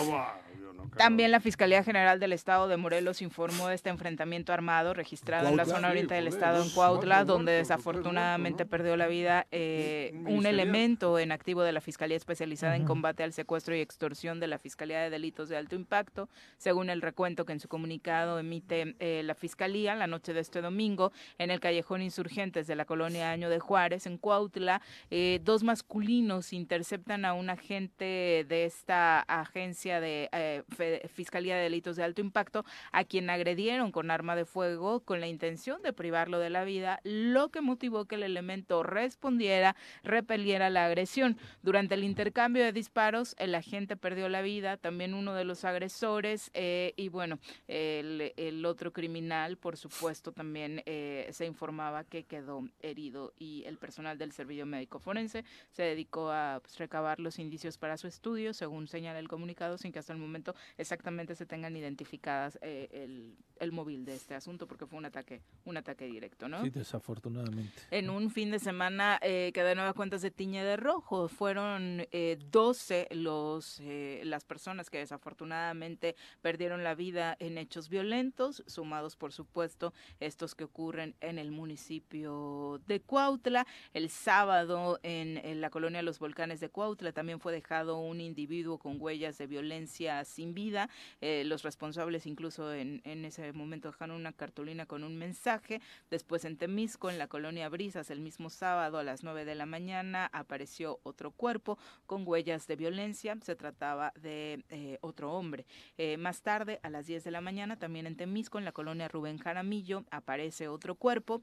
también 0.97 1.31
la 1.31 1.39
Fiscalía 1.39 1.83
General 1.83 2.19
del 2.19 2.33
Estado 2.33 2.67
de 2.67 2.77
Morelos 2.77 3.21
informó 3.21 3.67
de 3.67 3.75
este 3.75 3.89
enfrentamiento 3.89 4.53
armado 4.53 4.93
registrado 4.93 5.47
en 5.47 5.57
la 5.57 5.65
zona 5.65 5.89
oriente 5.89 6.13
del 6.13 6.27
estado 6.27 6.63
en 6.63 6.69
Cuautla, 6.69 7.23
donde 7.23 7.53
desafortunadamente 7.53 8.65
perdió 8.65 8.97
la 8.97 9.07
vida 9.07 9.47
eh, 9.51 10.11
un 10.25 10.45
elemento 10.45 11.19
en 11.19 11.31
activo 11.31 11.61
de 11.61 11.71
la 11.71 11.81
Fiscalía 11.81 12.17
especializada 12.17 12.75
en 12.75 12.85
combate 12.85 13.23
al 13.23 13.33
secuestro 13.33 13.75
y 13.75 13.79
extorsión 13.79 14.39
de 14.39 14.47
la 14.47 14.59
Fiscalía 14.59 14.99
de 14.99 15.09
Delitos 15.09 15.49
de 15.49 15.57
Alto 15.57 15.75
Impacto, 15.75 16.29
según 16.57 16.89
el 16.89 17.01
recuento 17.01 17.45
que 17.45 17.53
en 17.53 17.59
su 17.59 17.67
comunicado 17.67 18.39
emite 18.39 18.95
eh, 18.99 19.21
la 19.23 19.35
Fiscalía 19.35 19.95
la 19.95 20.07
noche 20.07 20.33
de 20.33 20.41
este 20.41 20.61
domingo 20.61 21.11
en 21.37 21.51
el 21.51 21.59
callejón 21.59 22.01
Insurgentes 22.01 22.67
de 22.67 22.75
la 22.75 22.85
colonia 22.85 23.31
Año 23.31 23.49
de 23.49 23.59
Juárez, 23.59 24.05
en 24.05 24.17
Cuautla, 24.17 24.81
eh, 25.11 25.39
dos 25.43 25.63
masculinos 25.63 26.53
interceptan 26.53 27.25
a 27.25 27.33
un 27.33 27.49
agente 27.49 28.45
de 28.47 28.65
esta 28.65 29.21
agencia 29.21 29.99
de 29.99 30.58
Fiscalía 31.07 31.55
de 31.55 31.63
Delitos 31.63 31.95
de 31.95 32.03
Alto 32.03 32.21
Impacto, 32.21 32.65
a 32.91 33.03
quien 33.03 33.29
agredieron 33.29 33.91
con 33.91 34.11
arma 34.11 34.35
de 34.35 34.45
fuego 34.45 35.01
con 35.01 35.19
la 35.19 35.27
intención 35.27 35.81
de 35.81 35.93
privarlo 35.93 36.39
de 36.39 36.49
la 36.49 36.63
vida, 36.63 36.99
lo 37.03 37.49
que 37.49 37.61
motivó 37.61 38.05
que 38.05 38.15
el 38.15 38.23
elemento 38.23 38.83
respondiera, 38.83 39.75
repeliera 40.03 40.69
la 40.69 40.85
agresión. 40.85 41.37
Durante 41.61 41.95
el 41.95 42.03
intercambio 42.03 42.63
de 42.63 42.71
disparos, 42.71 43.35
el 43.37 43.55
agente 43.55 43.97
perdió 43.97 44.29
la 44.29 44.41
vida, 44.41 44.77
también 44.77 45.13
uno 45.13 45.33
de 45.33 45.45
los 45.45 45.65
agresores, 45.65 46.51
eh, 46.53 46.93
y 46.95 47.09
bueno, 47.09 47.39
el, 47.67 48.65
otro 48.65 48.91
criminal, 48.91 49.57
por 49.57 49.77
supuesto, 49.77 50.31
también 50.31 50.83
eh, 50.85 51.27
se 51.31 51.45
informaba 51.45 52.03
que 52.03 52.23
quedó 52.23 52.67
herido 52.81 53.33
y 53.37 53.63
el 53.65 53.77
personal 53.77 54.17
del 54.17 54.31
servicio 54.31 54.65
médico 54.65 54.99
forense 54.99 55.43
se 55.71 55.83
dedicó 55.83 56.31
a 56.31 56.59
pues, 56.61 56.77
recabar 56.77 57.19
los 57.19 57.39
indicios 57.39 57.77
para 57.77 57.97
su 57.97 58.07
estudio, 58.07 58.53
según 58.53 58.87
señala 58.87 59.19
el 59.19 59.27
comunicado, 59.27 59.77
sin 59.77 59.91
que 59.91 59.99
hasta 59.99 60.13
el 60.13 60.19
momento 60.19 60.48
exactamente 60.77 61.35
se 61.35 61.45
tengan 61.45 61.75
identificadas 61.75 62.57
eh, 62.61 62.89
el, 62.91 63.35
el, 63.59 63.71
móvil 63.71 64.05
de 64.05 64.15
este 64.15 64.35
asunto, 64.35 64.67
porque 64.67 64.85
fue 64.85 64.97
un 64.97 65.05
ataque, 65.05 65.41
un 65.65 65.77
ataque 65.77 66.05
directo, 66.05 66.47
¿no? 66.47 66.63
Sí, 66.63 66.69
desafortunadamente. 66.69 67.81
En 67.91 68.09
un 68.09 68.31
fin 68.31 68.51
de 68.51 68.59
semana 68.59 69.19
eh, 69.21 69.51
que 69.53 69.63
de 69.63 69.75
nueva 69.75 69.93
cuenta 69.93 70.19
se 70.19 70.31
tiñe 70.31 70.63
de 70.63 70.77
rojo, 70.77 71.27
fueron 71.27 72.07
eh, 72.11 72.37
12 72.51 73.07
los, 73.11 73.79
eh, 73.81 74.21
las 74.25 74.45
personas 74.45 74.89
que 74.89 74.99
desafortunadamente 74.99 76.15
perdieron 76.41 76.83
la 76.83 76.95
vida 76.95 77.35
en 77.39 77.57
hechos 77.57 77.89
violentos, 77.89 78.63
sumados 78.67 79.15
por 79.15 79.33
supuesto 79.33 79.93
estos 80.19 80.55
que 80.55 80.63
ocurren 80.63 81.15
en 81.21 81.37
el 81.39 81.51
municipio 81.51 82.81
de 82.87 83.01
Cuautla. 83.01 83.65
El 83.93 84.09
sábado 84.09 84.99
en, 85.03 85.37
en 85.37 85.61
la 85.61 85.69
colonia 85.69 86.01
Los 86.01 86.19
Volcanes 86.19 86.59
de 86.59 86.69
Cuautla 86.69 87.11
también 87.11 87.39
fue 87.39 87.53
dejado 87.53 87.99
un 87.99 88.21
individuo 88.21 88.77
con 88.77 88.99
huellas 88.99 89.37
de 89.37 89.47
violencia 89.47 90.23
sin 90.39 90.53
vida. 90.53 90.89
Eh, 91.19 91.43
los 91.45 91.63
responsables 91.63 92.25
incluso 92.25 92.73
en, 92.73 93.01
ese 93.03 93.51
momento 93.51 93.89
dejaron 93.89 94.15
una 94.15 94.31
cartulina 94.31 94.85
con 94.85 95.03
un 95.03 95.17
mensaje. 95.17 95.81
Después 96.09 96.45
en 96.45 96.55
Temisco, 96.55 97.09
en 97.09 97.17
la 97.17 97.27
colonia 97.27 97.67
Brisas, 97.67 98.09
el 98.09 98.21
mismo 98.21 98.49
sábado 98.49 98.99
a 98.99 99.03
las 99.03 99.21
9 99.21 99.43
de 99.43 99.55
la 99.55 99.65
mañana 99.65 100.29
apareció 100.31 101.01
otro 101.03 101.31
cuerpo 101.31 101.77
con 102.05 102.25
huellas 102.25 102.67
de 102.67 102.77
violencia. 102.77 103.37
Se 103.41 103.57
trataba 103.57 104.13
de 104.15 104.63
eh, 104.69 104.97
otro 105.01 105.33
hombre. 105.33 105.65
Eh, 105.97 106.15
más 106.15 106.41
tarde, 106.41 106.79
a 106.83 106.89
las 106.89 107.05
10 107.05 107.25
de 107.25 107.31
la 107.31 107.41
mañana, 107.41 107.75
también 107.77 108.07
en 108.07 108.15
Temisco, 108.15 108.59
en 108.59 108.63
la 108.63 108.71
colonia 108.71 109.09
Rubén 109.09 109.39
Jaramillo, 109.39 110.05
aparece 110.09 110.69
otro 110.69 110.95
cuerpo. 110.95 111.41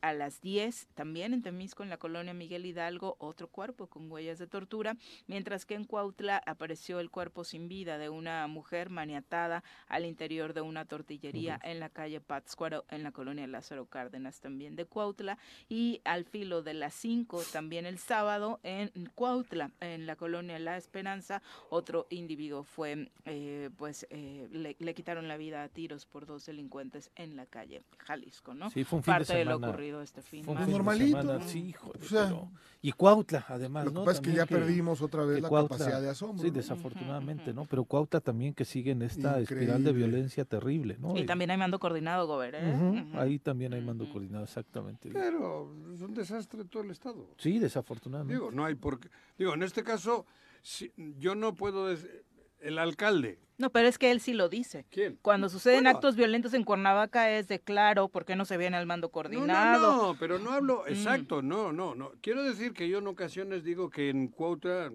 a 0.00 0.12
las 0.14 0.40
10, 0.40 0.88
también 0.94 1.34
en 1.34 1.42
Temisco, 1.42 1.82
en 1.82 1.90
la 1.90 1.98
colonia 1.98 2.32
Miguel 2.32 2.64
Hidalgo, 2.64 3.16
otro 3.18 3.48
cuerpo 3.48 3.86
con 3.88 4.10
huellas 4.10 4.38
de 4.38 4.46
tortura. 4.46 4.96
Mientras 5.26 5.66
que 5.66 5.74
en 5.74 5.84
Cuautla 5.84 6.42
apareció 6.46 7.00
el 7.00 7.10
cuerpo 7.10 7.44
sin 7.44 7.68
vida 7.68 7.98
de 7.98 8.08
una 8.14 8.46
mujer 8.46 8.90
maniatada 8.90 9.62
al 9.88 10.04
interior 10.04 10.54
de 10.54 10.60
una 10.60 10.84
tortillería 10.84 11.60
en 11.62 11.80
la 11.80 11.88
calle 11.88 12.20
Pátzcuaro, 12.20 12.84
en 12.90 13.02
la 13.02 13.12
colonia 13.12 13.46
Lázaro 13.46 13.86
Cárdenas, 13.86 14.40
también 14.40 14.76
de 14.76 14.86
Cuautla. 14.86 15.38
Y 15.68 16.00
al 16.04 16.24
filo 16.24 16.62
de 16.62 16.74
las 16.74 16.94
5, 16.94 17.42
también 17.52 17.86
el 17.86 17.98
sábado, 17.98 18.60
en 18.62 18.90
Cuautla, 19.14 19.70
en 19.80 20.06
la 20.06 20.16
colonia 20.16 20.58
La 20.58 20.76
Esperanza, 20.76 21.42
otro 21.70 22.06
individuo 22.10 22.64
fue, 22.64 23.10
eh, 23.24 23.70
pues, 23.76 24.06
eh, 24.10 24.48
le, 24.50 24.94
quitaron 24.94 25.28
la 25.28 25.36
vida 25.36 25.62
a 25.62 25.68
tiros 25.68 26.06
por 26.06 26.26
dos 26.26 26.46
delincuentes 26.46 27.10
en 27.16 27.36
la 27.36 27.46
calle 27.46 27.82
Jalisco, 27.98 28.54
¿no? 28.54 28.70
Sí, 28.70 28.84
fue 28.84 28.98
un 28.98 29.02
fin 29.02 29.14
Parte 29.14 29.36
de, 29.36 29.44
lo 29.44 29.56
ocurrido 29.56 30.02
este 30.02 30.22
fin. 30.22 30.44
Fue 30.44 30.54
normalito. 30.54 31.40
sí, 31.40 31.74
y 32.82 32.92
Cuautla, 32.92 33.46
además, 33.48 33.86
Lo 33.86 33.92
que 33.92 33.98
pasa 34.00 34.10
es 34.12 34.20
que 34.20 34.32
ya 34.32 34.44
perdimos 34.44 35.00
otra 35.00 35.24
vez 35.24 35.40
la 35.40 35.48
capacidad 35.48 36.02
de 36.02 36.10
asombro. 36.10 36.44
Sí, 36.44 36.50
desafortunadamente, 36.50 37.54
¿no? 37.54 37.64
Pero 37.64 37.84
Cuautla 37.84 38.03
también 38.06 38.54
que 38.54 38.64
sigue 38.64 38.92
en 38.92 39.02
esta 39.02 39.40
espiral 39.40 39.84
de 39.84 39.92
violencia 39.92 40.44
terrible, 40.44 40.96
¿no? 40.98 41.16
Y, 41.16 41.26
también 41.26 41.50
hay 41.50 41.56
mando 41.56 41.78
coordinado, 41.78 42.26
Gober, 42.26 42.54
¿eh? 42.56 43.06
Ahí 43.14 43.38
también 43.38 43.72
hay 43.74 43.80
mando 43.80 44.08
coordinado, 44.10 44.44
exactamente. 44.44 45.10
Pero 45.12 45.74
es 45.94 46.00
un 46.00 46.14
desastre 46.14 46.64
todo 46.64 46.82
el 46.82 46.90
Estado. 46.90 47.28
Sí, 47.38 47.58
desafortunadamente. 47.58 48.34
Digo, 48.34 48.50
no 48.50 48.64
hay 48.64 48.74
por 48.74 49.00
qué. 49.00 49.08
Digo, 49.38 49.54
en 49.54 49.62
este 49.62 49.82
caso, 49.82 50.26
yo 51.18 51.34
no 51.34 51.54
puedo 51.54 51.88
decir 51.88 52.24
el 52.64 52.78
alcalde. 52.78 53.38
No, 53.58 53.70
pero 53.70 53.86
es 53.86 53.98
que 53.98 54.10
él 54.10 54.20
sí 54.20 54.32
lo 54.32 54.48
dice. 54.48 54.84
¿Quién? 54.90 55.18
Cuando 55.22 55.48
suceden 55.48 55.86
actos 55.86 56.16
violentos 56.16 56.54
en 56.54 56.64
Cuernavaca 56.64 57.30
es 57.30 57.46
de 57.46 57.60
claro, 57.60 58.08
¿por 58.08 58.24
qué 58.24 58.34
no 58.34 58.44
se 58.44 58.56
viene 58.56 58.76
al 58.76 58.86
mando 58.86 59.10
coordinado? 59.10 59.92
No, 59.92 60.02
no, 60.08 60.18
pero 60.18 60.38
no 60.38 60.50
hablo, 60.50 60.82
mm. 60.84 60.92
exacto, 60.92 61.40
no, 61.40 61.72
no, 61.72 61.94
no. 61.94 62.12
Quiero 62.20 62.42
decir 62.42 62.72
que 62.72 62.88
yo 62.88 62.98
en 62.98 63.06
ocasiones 63.06 63.62
digo 63.62 63.90
que 63.90 64.08
en 64.08 64.28
Cuautla 64.28 64.90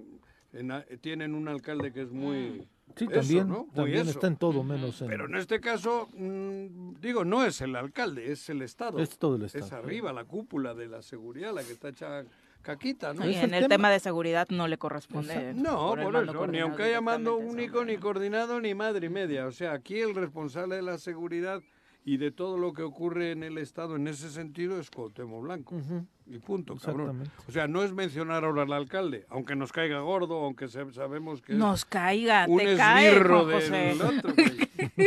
tienen 1.01 1.35
un 1.35 1.47
alcalde 1.47 1.93
que 1.93 2.01
es 2.01 2.11
muy... 2.11 2.37
Mm. 2.37 2.78
Sí, 2.95 3.07
también, 3.07 3.67
también 3.73 4.07
está 4.07 4.27
en 4.27 4.35
todo 4.35 4.63
menos 4.63 5.01
en... 5.01 5.07
Pero 5.07 5.25
en 5.25 5.35
este 5.35 5.59
caso, 5.59 6.09
mm, 6.13 6.95
digo, 6.99 7.23
no 7.23 7.45
es 7.45 7.61
el 7.61 7.75
alcalde, 7.75 8.31
es 8.31 8.49
el 8.49 8.61
Estado. 8.61 8.99
Es 8.99 9.17
todo 9.17 9.35
el 9.35 9.43
Estado. 9.43 9.65
Es 9.65 9.71
arriba, 9.71 10.11
la 10.11 10.25
cúpula 10.25 10.73
de 10.73 10.87
la 10.87 11.01
seguridad, 11.01 11.53
la 11.53 11.63
que 11.63 11.71
está 11.71 11.89
hecha 11.89 12.25
caquita, 12.61 13.13
¿no? 13.13 13.27
Y 13.27 13.35
en 13.35 13.53
el 13.53 13.67
tema? 13.67 13.89
de 13.89 13.99
seguridad 13.99 14.47
no 14.49 14.67
le 14.67 14.77
corresponde. 14.77 15.53
No, 15.53 15.95
por, 15.95 16.15
eso, 16.15 16.47
ni 16.47 16.59
aunque 16.59 16.83
haya 16.83 17.01
mando 17.01 17.37
único, 17.37 17.85
ni 17.85 17.97
coordinado, 17.97 18.59
ni 18.59 18.75
madre 18.75 19.07
y 19.07 19.09
media. 19.09 19.45
O 19.45 19.51
sea, 19.51 19.73
aquí 19.73 19.99
el 19.99 20.15
responsable 20.15 20.75
de 20.75 20.81
la 20.81 20.97
seguridad 20.97 21.61
y 22.05 22.17
de 22.17 22.31
todo 22.31 22.57
lo 22.57 22.73
que 22.73 22.83
ocurre 22.83 23.31
en 23.31 23.43
el 23.43 23.57
Estado 23.57 23.95
en 23.95 24.07
ese 24.07 24.29
sentido 24.29 24.79
es 24.79 24.89
Cuauhtémoc 24.89 25.43
Blanco. 25.43 25.75
Y 26.31 26.37
punto, 26.37 26.75
cabrón. 26.75 27.23
O 27.47 27.51
sea, 27.51 27.67
no 27.67 27.83
es 27.83 27.91
mencionar 27.91 28.43
ahora 28.43 28.61
al 28.61 28.73
alcalde, 28.73 29.25
aunque 29.29 29.55
nos 29.55 29.71
caiga 29.71 29.99
gordo, 30.01 30.43
aunque 30.43 30.67
sabemos 30.67 31.41
que 31.41 31.53
nos 31.53 31.85
caiga, 31.85 32.45
un 32.47 32.59
te 32.59 32.77
cae, 32.77 33.15
del 33.15 34.01
otro, 34.01 34.29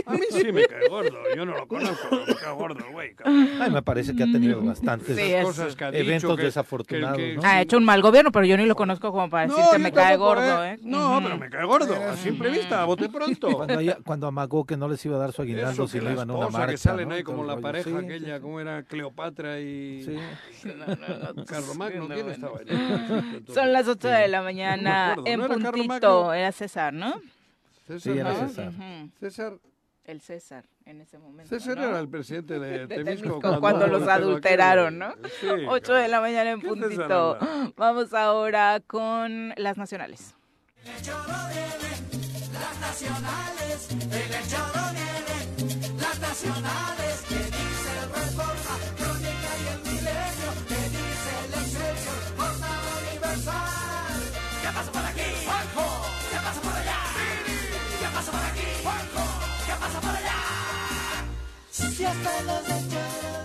A 0.06 0.12
mí 0.14 0.20
sí 0.30 0.52
me 0.52 0.66
cae 0.66 0.88
gordo, 0.88 1.18
yo 1.36 1.46
no 1.46 1.56
lo 1.56 1.68
conozco, 1.68 2.08
pero 2.10 2.26
me 2.26 2.34
cae 2.34 2.52
gordo, 2.54 2.84
güey. 2.90 3.14
Ay, 3.24 3.70
me 3.70 3.82
parece 3.82 4.16
que 4.16 4.24
ha 4.24 4.26
tenido 4.26 4.60
bastantes 4.62 5.16
cosas 5.44 5.76
que 5.76 5.84
ha 5.84 5.88
eventos 5.90 6.36
desafortunados. 6.36 7.20
Ha 7.44 7.62
hecho 7.62 7.76
un 7.76 7.84
mal 7.84 8.02
gobierno, 8.02 8.32
pero 8.32 8.44
yo 8.44 8.56
ni 8.56 8.66
lo 8.66 8.74
conozco 8.74 9.12
como 9.12 9.30
para 9.30 9.46
decir 9.46 9.64
que 9.70 9.78
me 9.78 9.92
cae 9.92 10.16
gordo, 10.16 10.64
¿eh? 10.64 10.72
¿eh? 10.72 10.78
No, 10.82 11.20
pero 11.22 11.38
me 11.38 11.48
cae 11.50 11.64
gordo, 11.64 11.94
a 11.94 12.16
simple 12.16 12.50
vista, 12.50 12.82
a 12.82 12.84
bote 12.84 13.08
pronto. 13.08 13.52
Cuando, 13.52 13.80
cuando 14.04 14.26
amagó 14.26 14.64
que 14.64 14.76
no 14.76 14.88
les 14.88 15.04
iba 15.06 15.16
a 15.16 15.20
dar 15.20 15.32
su 15.32 15.42
aguinaldo 15.42 15.86
si 15.86 16.00
le 16.00 16.12
iban 16.12 16.30
a 16.30 16.34
una 16.34 16.48
marcha. 16.48 16.72
que 16.72 16.78
salen 16.78 17.12
ahí 17.12 17.22
como 17.22 17.44
la 17.44 17.58
pareja 17.58 17.96
aquella, 17.96 18.40
como 18.40 18.58
era 18.58 18.82
Cleopatra 18.82 19.60
y... 19.60 20.04
Sí. 21.36 21.44
Carlomagno, 21.46 22.08
¿quién 22.08 22.28
estaba 22.30 22.58
Son 23.54 23.72
las 23.72 23.88
8 23.88 24.08
de 24.08 24.28
la 24.28 24.42
mañana 24.42 25.16
en 25.24 25.40
puntito. 25.40 26.32
Era 26.32 26.52
César, 26.52 26.92
¿no? 26.92 27.20
César, 27.86 28.00
sí, 28.00 28.18
era 28.18 28.34
César. 28.34 28.72
César. 29.18 29.58
El 30.04 30.20
César 30.20 30.64
en 30.84 31.00
ese 31.00 31.18
momento. 31.18 31.48
César 31.48 31.78
era 31.78 31.98
el 32.00 32.08
presidente 32.08 32.58
de, 32.58 32.86
Temisco, 32.88 33.40
cuando, 33.60 33.86
los 33.86 34.06
adulteraron, 34.08 34.98
¿no? 34.98 35.14
Sí, 35.40 35.46
8 35.68 35.94
de 35.94 36.08
la 36.08 36.20
mañana 36.20 36.50
en 36.50 36.60
puntito. 36.60 37.38
Vamos 37.76 38.12
ahora 38.14 38.80
con 38.86 39.54
las 39.56 39.76
nacionales. 39.76 40.34
las 40.84 42.80
nacionales, 42.80 43.90
en 43.90 44.02
el 44.02 44.28
vienen 44.92 45.98
las 45.98 46.20
nacionales, 46.20 47.22
que 47.28 47.81
Si 62.02 62.06
hasta 62.06 62.42
los 62.42 62.66
saben, 62.66 63.41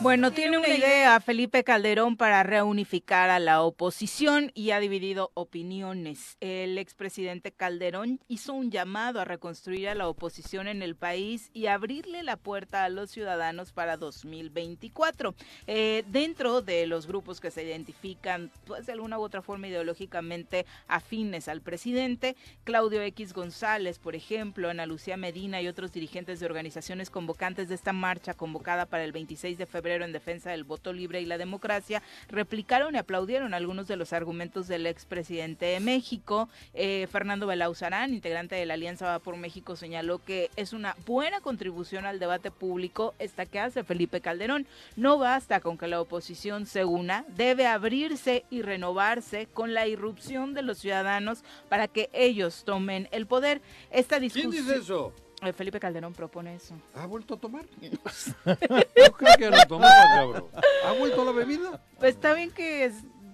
Bueno, 0.00 0.30
tiene 0.30 0.58
una 0.58 0.68
idea 0.68 1.18
Felipe 1.18 1.64
Calderón 1.64 2.16
para 2.16 2.44
reunificar 2.44 3.30
a 3.30 3.40
la 3.40 3.62
oposición 3.62 4.52
y 4.54 4.70
ha 4.70 4.78
dividido 4.78 5.32
opiniones. 5.34 6.36
El 6.38 6.78
expresidente 6.78 7.50
Calderón 7.50 8.20
hizo 8.28 8.52
un 8.52 8.70
llamado 8.70 9.20
a 9.20 9.24
reconstruir 9.24 9.88
a 9.88 9.96
la 9.96 10.06
oposición 10.06 10.68
en 10.68 10.82
el 10.82 10.94
país 10.94 11.50
y 11.52 11.66
abrirle 11.66 12.22
la 12.22 12.36
puerta 12.36 12.84
a 12.84 12.88
los 12.90 13.10
ciudadanos 13.10 13.72
para 13.72 13.96
2024. 13.96 15.34
Eh, 15.66 16.04
dentro 16.06 16.62
de 16.62 16.86
los 16.86 17.08
grupos 17.08 17.40
que 17.40 17.50
se 17.50 17.64
identifican, 17.64 18.52
pues 18.66 18.86
de 18.86 18.92
alguna 18.92 19.18
u 19.18 19.22
otra 19.22 19.42
forma 19.42 19.66
ideológicamente 19.66 20.64
afines 20.86 21.48
al 21.48 21.60
presidente, 21.60 22.36
Claudio 22.62 23.02
X 23.02 23.32
González, 23.32 23.98
por 23.98 24.14
ejemplo, 24.14 24.70
Ana 24.70 24.86
Lucía 24.86 25.16
Medina 25.16 25.60
y 25.60 25.66
otros 25.66 25.90
dirigentes 25.90 26.38
de 26.38 26.46
organizaciones 26.46 27.10
convocantes 27.10 27.68
de 27.68 27.74
esta 27.74 27.92
marcha 27.92 28.34
convocada 28.34 28.86
para 28.86 29.02
el 29.02 29.10
26 29.10 29.58
de 29.58 29.66
febrero 29.66 29.87
en 29.92 30.12
defensa 30.12 30.50
del 30.50 30.64
voto 30.64 30.92
libre 30.92 31.20
y 31.20 31.26
la 31.26 31.38
democracia, 31.38 32.02
replicaron 32.28 32.94
y 32.94 32.98
aplaudieron 32.98 33.54
algunos 33.54 33.88
de 33.88 33.96
los 33.96 34.12
argumentos 34.12 34.68
del 34.68 34.86
expresidente 34.86 35.66
de 35.66 35.80
México. 35.80 36.48
Eh, 36.74 37.06
Fernando 37.10 37.46
Belauzarán, 37.46 38.14
integrante 38.14 38.54
de 38.54 38.66
la 38.66 38.74
Alianza 38.74 39.06
Va 39.06 39.18
por 39.18 39.36
México, 39.36 39.76
señaló 39.76 40.18
que 40.24 40.50
es 40.56 40.72
una 40.72 40.96
buena 41.06 41.40
contribución 41.40 42.06
al 42.06 42.18
debate 42.18 42.50
público 42.50 43.14
esta 43.18 43.46
que 43.46 43.60
hace 43.60 43.84
Felipe 43.84 44.20
Calderón. 44.20 44.66
No 44.96 45.18
basta 45.18 45.60
con 45.60 45.78
que 45.78 45.88
la 45.88 46.00
oposición 46.00 46.66
se 46.66 46.84
una, 46.84 47.24
debe 47.28 47.66
abrirse 47.66 48.44
y 48.50 48.62
renovarse 48.62 49.46
con 49.52 49.74
la 49.74 49.86
irrupción 49.86 50.54
de 50.54 50.62
los 50.62 50.78
ciudadanos 50.78 51.42
para 51.68 51.88
que 51.88 52.10
ellos 52.12 52.64
tomen 52.64 53.08
el 53.10 53.26
poder. 53.26 53.60
Esta 53.90 54.20
discusión... 54.20 54.52
¿Quién 54.52 54.64
dice 54.64 54.78
eso? 54.78 55.12
Eh, 55.42 55.52
Felipe 55.52 55.78
Calderón 55.78 56.12
propone 56.14 56.54
eso. 56.56 56.74
¿Ha 56.96 57.06
vuelto 57.06 57.34
a 57.34 57.36
tomar? 57.38 57.64
Yo 57.80 59.12
creo 59.12 59.36
que 59.38 59.50
no 59.50 59.56
tomaba, 59.68 60.02
cabrón. 60.16 60.44
¿Ha 60.84 60.92
vuelto 60.92 61.22
a 61.22 61.24
la 61.26 61.32
bebida? 61.32 61.80
Pues 61.98 62.14
está 62.16 62.34
bien 62.34 62.50
que 62.50 62.90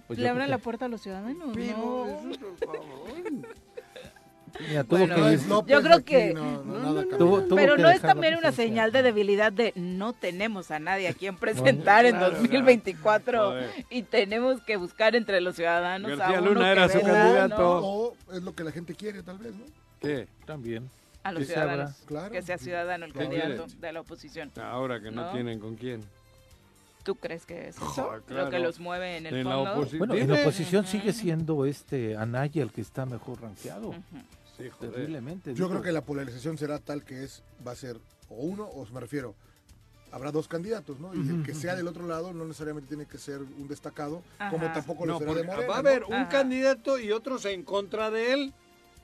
pues 0.07 0.19
le 0.19 0.29
abran 0.29 0.51
la 0.51 0.59
puerta 0.59 0.85
a 0.85 0.87
los 0.87 1.01
ciudadanos. 1.01 1.49
Pero 1.55 1.77
no. 1.77 2.07
eso, 2.31 2.39
por 2.59 2.75
favor. 2.77 3.09
Mira, 4.59 4.83
tuvo 4.85 4.99
Bueno, 4.99 5.15
que 5.15 5.21
No 5.21 5.27
es 5.29 5.47
López 5.47 5.71
Yo 5.73 5.81
creo 5.81 5.97
aquí, 5.97 6.05
que- 6.05 6.33
no, 6.33 6.63
no, 6.63 6.79
No, 6.79 6.93
no, 6.93 7.17
tuvo- 7.17 7.41
tuvo 7.41 7.55
Pero 7.57 7.75
que 7.75 7.81
no 7.81 7.89
es 7.89 8.01
también 8.01 8.35
una 8.35 8.51
señal 8.53 8.91
de 8.91 9.03
debilidad 9.03 9.51
de 9.51 9.73
no 9.75 10.13
tenemos 10.13 10.71
a 10.71 10.79
nadie 10.79 11.09
a 11.09 11.13
quien 11.13 11.35
presentar 11.35 12.05
en 12.05 12.15
claro, 12.15 12.35
2024 12.37 13.47
Joder. 13.49 13.85
y 13.89 14.03
tenemos 14.03 14.61
que 14.61 14.77
buscar 14.77 15.15
entre 15.15 15.41
los 15.41 15.55
ciudadanos 15.55 16.17
García 16.17 16.37
a 16.37 16.41
uno 16.41 16.51
Luna 16.51 16.65
que 16.65 16.71
era 16.71 16.87
su 16.89 17.01
candidato. 17.01 17.57
¿no? 17.57 17.79
O 17.79 18.15
es 18.31 18.43
lo 18.43 18.55
que 18.55 18.63
la 18.63 18.71
gente 18.71 18.95
quiere, 18.95 19.23
tal 19.23 19.39
vez, 19.39 19.53
¿no? 19.55 19.65
¿Qué? 19.99 20.27
También. 20.45 20.89
A 21.25 21.31
los 21.31 21.47
ciudadanos. 21.47 21.91
Claro. 22.05 22.31
Que 22.31 22.41
sea 22.43 22.57
ciudadano 22.59 23.05
el 23.05 23.13
¿Qué 23.13 23.19
candidato 23.19 23.65
de 23.79 23.91
la 23.91 24.01
oposición. 24.01 24.51
Ahora 24.61 25.01
que 25.01 25.09
no, 25.09 25.25
No. 25.25 25.31
tienen 25.31 25.59
con 25.59 25.75
quién. 25.75 26.03
¿Tú 27.03 27.15
crees 27.15 27.45
que 27.45 27.67
es 27.69 27.75
eso 27.75 27.85
Joder, 27.85 28.21
lo 28.29 28.49
que 28.49 28.59
los 28.59 28.79
mueve 28.79 29.17
en 29.17 29.25
el 29.27 29.35
En 29.37 29.43
fondo? 29.43 29.87
Bueno, 29.97 30.13
en 30.15 30.31
la 30.31 30.41
oposición 30.41 30.85
sigue 30.85 31.13
siendo 31.13 31.65
este 31.65 32.15
Anaya 32.15 32.61
el 32.63 32.71
que 32.71 32.81
está 32.81 33.05
mejor 33.05 33.41
rankeado. 33.41 33.89
Ujú. 33.89 33.99
Sí, 34.57 34.69
joder. 34.69 34.91
Terriblemente. 34.93 35.51
Yo 35.51 35.55
digo. 35.65 35.69
creo 35.69 35.81
que 35.81 35.91
la 35.91 36.01
polarización 36.01 36.57
será 36.57 36.79
tal 36.79 37.03
que 37.03 37.23
es, 37.23 37.43
va 37.67 37.71
a 37.71 37.75
ser 37.75 37.97
o 38.29 38.35
uno, 38.35 38.63
o 38.65 38.85
me 38.87 38.99
refiero, 38.99 39.35
habrá 40.11 40.31
dos 40.31 40.47
candidatos, 40.47 40.99
¿no? 40.99 41.13
Y 41.13 41.27
el 41.27 41.43
que 41.43 41.53
sea 41.53 41.75
del 41.75 41.87
otro 41.87 42.07
lado 42.07 42.33
no 42.33 42.45
necesariamente 42.45 42.87
tiene 42.87 43.05
que 43.05 43.17
ser 43.17 43.39
un 43.41 43.67
destacado, 43.67 44.21
como 44.49 44.71
tampoco 44.71 45.05
lo 45.05 45.13
No, 45.13 45.19
será 45.19 45.33
de 45.33 45.43
Morena. 45.43 45.67
va 45.67 45.77
a 45.79 45.81
¿no? 45.81 45.89
haber 45.89 46.03
un 46.05 46.13
Ajá. 46.13 46.29
candidato 46.29 46.99
y 46.99 47.11
otros 47.11 47.45
en 47.45 47.63
contra 47.63 48.09
de 48.11 48.33
él. 48.33 48.53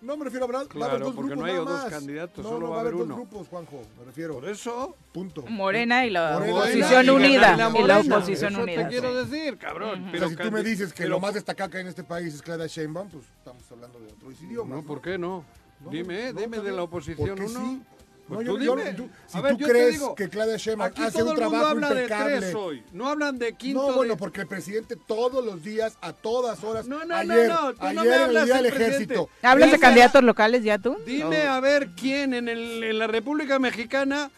No, 0.02 0.18
me 0.18 0.26
refiero, 0.26 0.47
va 0.47 0.54
a 0.54 0.58
haber 0.62 0.68
Claro, 0.70 0.97
dos 1.06 1.14
porque 1.14 1.30
grupos 1.36 1.38
no 1.38 1.45
hay 1.45 1.54
nada 1.54 1.66
dos 1.66 1.84
más. 1.84 1.89
candidatos, 1.91 2.43
no, 2.43 2.49
solo 2.49 2.66
no, 2.66 2.72
va 2.72 2.78
a 2.78 2.80
haber 2.82 2.95
uno. 2.95 3.16
grupos, 3.16 3.47
Juanjo, 3.49 3.82
me 3.99 4.06
refiero. 4.06 4.34
Por 4.34 4.49
eso. 4.49 4.95
Punto. 5.12 5.43
Morena 5.47 6.06
y 6.06 6.10
la 6.10 6.34
Morena 6.34 6.54
oposición 6.56 7.06
y 7.06 7.10
unida. 7.10 7.56
la 7.56 7.70
Y 7.80 7.84
la 7.84 7.99
oposición 7.99 8.54
eso 8.54 8.64
unida. 8.64 8.84
te 8.84 8.89
quiero 8.89 9.14
decir, 9.26 9.58
cabrón. 9.60 10.08
O 10.08 10.12
Pero 10.12 10.28
sea, 10.28 10.38
si 10.38 10.43
tú 10.43 10.52
me 10.52 10.64
dices 10.64 10.91
que 10.91 11.04
pero- 11.04 11.10
lo 11.12 11.20
más 11.20 11.36
destacado 11.36 11.70
que 11.70 11.78
hay 11.78 11.82
en 11.84 11.89
este 11.89 12.04
país 12.04 12.34
es 12.34 12.41
Clara 12.41 12.66
Sheinbaum, 12.66 13.10
pues 13.10 13.26
estamos 13.38 13.64
hablando 13.72 13.99
de 13.99 14.08
otros 14.08 14.41
idiomas. 14.41 14.78
No, 14.78 14.84
¿por 14.84 15.02
qué 15.02 15.20
no? 15.20 15.45
No, 15.82 15.89
dime, 15.91 16.34
no, 16.34 16.39
dime 16.41 16.60
de 16.60 16.72
la 16.72 16.84
oposición 16.84 17.39
uno. 17.39 17.47
sí. 17.60 17.82
Pues 18.28 18.45
No, 18.45 18.53
tú 18.53 18.59
yo- 18.59 18.63
yo- 18.63 18.76
dime. 18.78 18.93
tú- 18.93 19.09
si 19.28 19.38
A 19.38 19.41
ver, 19.41 19.53
tú 19.53 19.59
yo 19.59 19.67
crees 19.67 19.91
digo, 19.91 20.15
que 20.15 20.30
Claudia 20.30 20.55
Sheinbaum 20.55 20.89
Aquí 20.91 21.01
hace 21.03 21.19
todo 21.19 21.32
un 21.32 21.38
el 21.38 21.43
mundo 21.43 21.49
trabajo 21.49 21.69
habla 21.72 21.89
de 21.93 22.01
impecable. 22.03 22.38
tres 22.39 22.55
hoy. 22.55 22.84
No 22.93 23.09
hablan 23.09 23.38
de 23.39 23.53
quinto. 23.53 23.89
No, 23.89 23.95
bueno, 23.95 24.13
de- 24.13 24.19
porque 24.19 24.41
el 24.41 24.47
presidente 24.47 24.95
todos 24.95 25.43
los 25.45 25.61
días, 25.63 25.97
a 26.01 26.13
todas 26.13 26.63
horas, 26.63 26.88
No, 26.88 27.03
no, 27.03 27.13
ayer, 27.15 27.49
no, 27.49 27.61
no, 27.61 27.74
tú 27.74 27.80
no 27.82 27.88
ayer 28.01 28.03
me 28.03 28.15
el 28.15 28.24
hablas 28.24 28.47
del 28.47 28.65
ejército. 28.67 29.30
¿Hablas 29.41 29.72
de 29.72 29.80
candidatos 29.80 30.24
locales 30.24 30.63
ya 30.63 30.78
tú? 30.78 30.95
Dime 31.05 31.41
a 31.43 31.59
ver 31.59 31.89
quién 31.99 32.34
en, 32.34 32.47
el, 32.47 32.82
en 32.84 32.99
la 32.99 33.07
República 33.07 33.59
Mexicana. 33.59 34.32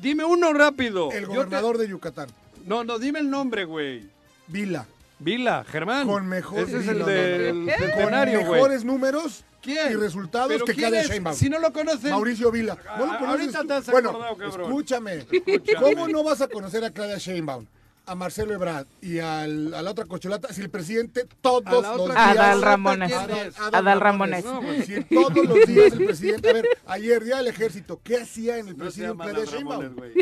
Dime 0.00 0.24
uno 0.24 0.52
rápido. 0.52 1.10
El 1.10 1.22
Yo 1.22 1.28
te- 1.30 1.36
gobernador 1.36 1.78
de 1.78 1.88
Yucatán, 1.88 2.28
No, 2.66 2.84
no, 2.84 2.98
dime 2.98 3.18
el 3.18 3.30
nombre, 3.30 3.64
güey. 3.64 4.08
Vila, 4.46 4.86
Vila, 5.18 5.64
Germán. 5.68 6.06
con 6.06 6.26
mejor 6.26 6.60
Ese 6.60 6.78
es 6.80 6.88
el 6.88 6.98
no, 6.98 7.06
no, 7.06 7.10
del 7.10 7.66
no, 7.66 7.72
no. 7.72 7.78
centenario, 7.78 8.40
con 8.42 8.50
mejores 8.52 8.84
números 8.84 9.44
¿Quién? 9.64 9.92
y 9.92 9.94
resultados 9.96 10.48
¿Pero 10.48 10.64
que 10.64 10.72
es? 10.72 11.08
Sheinbaum. 11.08 11.36
Si 11.36 11.48
no 11.48 11.58
lo 11.58 11.72
conocen. 11.72 12.10
Mauricio 12.10 12.50
Vila. 12.50 12.76
¿No 12.98 13.06
lo 13.06 13.12
Ah, 13.12 13.18
conoces 13.18 13.40
ahorita 13.40 13.60
tú? 13.62 13.66
te 13.68 13.74
has 13.74 13.86
bueno, 13.90 14.10
acordado, 14.10 14.36
cabrón. 14.36 14.60
escúchame. 14.68 15.14
Escúchame. 15.18 15.74
¿Cómo 15.80 16.08
no 16.08 16.22
vas 16.22 16.40
a 16.40 16.48
conocer 16.48 16.84
a 16.84 16.90
Claudia 16.90 17.18
Sheinbaum, 17.18 17.66
a 18.06 18.14
Marcelo 18.14 18.52
Ebrard 18.54 18.86
y 19.00 19.18
al- 19.18 19.72
a 19.74 19.80
la 19.82 19.90
otra 19.90 20.04
cocholata 20.04 20.52
si 20.52 20.60
el 20.60 20.68
presidente 20.70 21.26
todos 21.40 21.64
los 21.96 22.04
días... 22.06 22.16
Adal 22.18 22.60
Ramones. 22.62 23.08
¿quién 23.10 23.20
Adal, 23.22 23.46
es? 23.48 23.58
Adal 23.58 23.74
Adal 23.74 24.00
Ramones. 24.00 24.44
Ramones. 24.44 24.68
No, 24.68 24.84
pues, 24.84 24.86
Si 24.86 25.14
todos 25.14 25.46
los 25.48 25.66
días 25.66 25.92
el 25.94 26.04
presidente... 26.06 26.50
A 26.50 26.52
ver, 26.52 26.66
ayer 26.86 27.24
día 27.24 27.36
del 27.38 27.46
ejército, 27.48 28.00
¿qué 28.04 28.18
hacía 28.18 28.58
en 28.58 28.68
el 28.68 28.76
no 28.76 28.84
presidio 28.84 29.16
Claudia 29.16 29.44
Ramones, 29.44 29.50
Sheinbaum? 29.50 30.14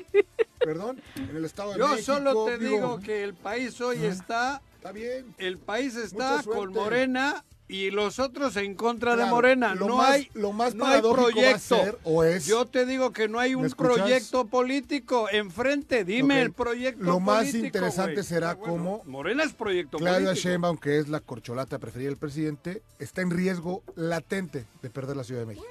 Perdón, 0.61 1.03
en 1.17 1.37
el 1.37 1.45
Estado 1.45 1.73
de 1.73 1.79
Yo 1.81 1.89
México. 1.89 2.15
solo 2.15 2.45
te 2.45 2.59
digo, 2.59 2.71
digo 2.77 3.01
que 3.01 3.25
el 3.25 3.35
país 3.35 3.81
hoy 3.81 4.05
está, 4.05 4.63
Está 4.77 4.93
bien. 4.93 5.35
el 5.39 5.59
país 5.59 5.97
está 5.97 6.41
con 6.45 6.73
Morena 6.73 7.45
y 7.73 7.91
los 7.91 8.19
otros 8.19 8.55
en 8.57 8.75
contra 8.75 9.17
de 9.17 9.25
Morena. 9.25 9.75
lo 9.75 9.87
No 9.89 9.97
más- 9.97 10.11
hay, 10.11 10.29
lo 10.35 10.53
más 10.53 10.75
no 10.75 10.85
hay 10.85 11.01
paradójico 11.01 11.23
va 11.23 11.29
a 11.31 11.33
proyecto. 11.33 11.59
ser, 11.77 11.99
o 12.05 12.23
es- 12.23 12.45
Yo 12.47 12.67
te 12.67 12.85
digo 12.85 13.13
que 13.13 13.29
no 13.29 13.39
hay 13.39 13.57
¿Me 13.57 13.63
un 13.65 13.71
proyecto 13.71 14.45
político 14.47 15.29
enfrente. 15.31 16.05
Dime 16.05 16.43
el 16.43 16.53
proyecto 16.53 17.03
Lo 17.03 17.19
más 17.19 17.39
político, 17.39 17.67
interesante 17.67 18.23
será 18.25 18.51
Ah, 18.51 18.55
bueno, 18.55 18.73
cómo 18.75 19.03
Morena 19.07 19.43
es 19.45 19.53
proyecto 19.55 19.97
Claudia 19.97 20.27
político. 20.29 20.49
Sheinbaum, 20.49 20.77
que 20.77 20.99
es 20.99 21.09
la 21.09 21.21
corcholata 21.21 21.79
preferida 21.79 22.09
del 22.11 22.19
presidente, 22.19 22.83
está 22.99 23.23
en 23.23 23.31
riesgo 23.31 23.83
latente 23.97 24.67
de 24.83 24.91
perder 24.91 25.17
la 25.17 25.25
Ciudad 25.25 25.41
de 25.41 25.47
México. 25.47 25.67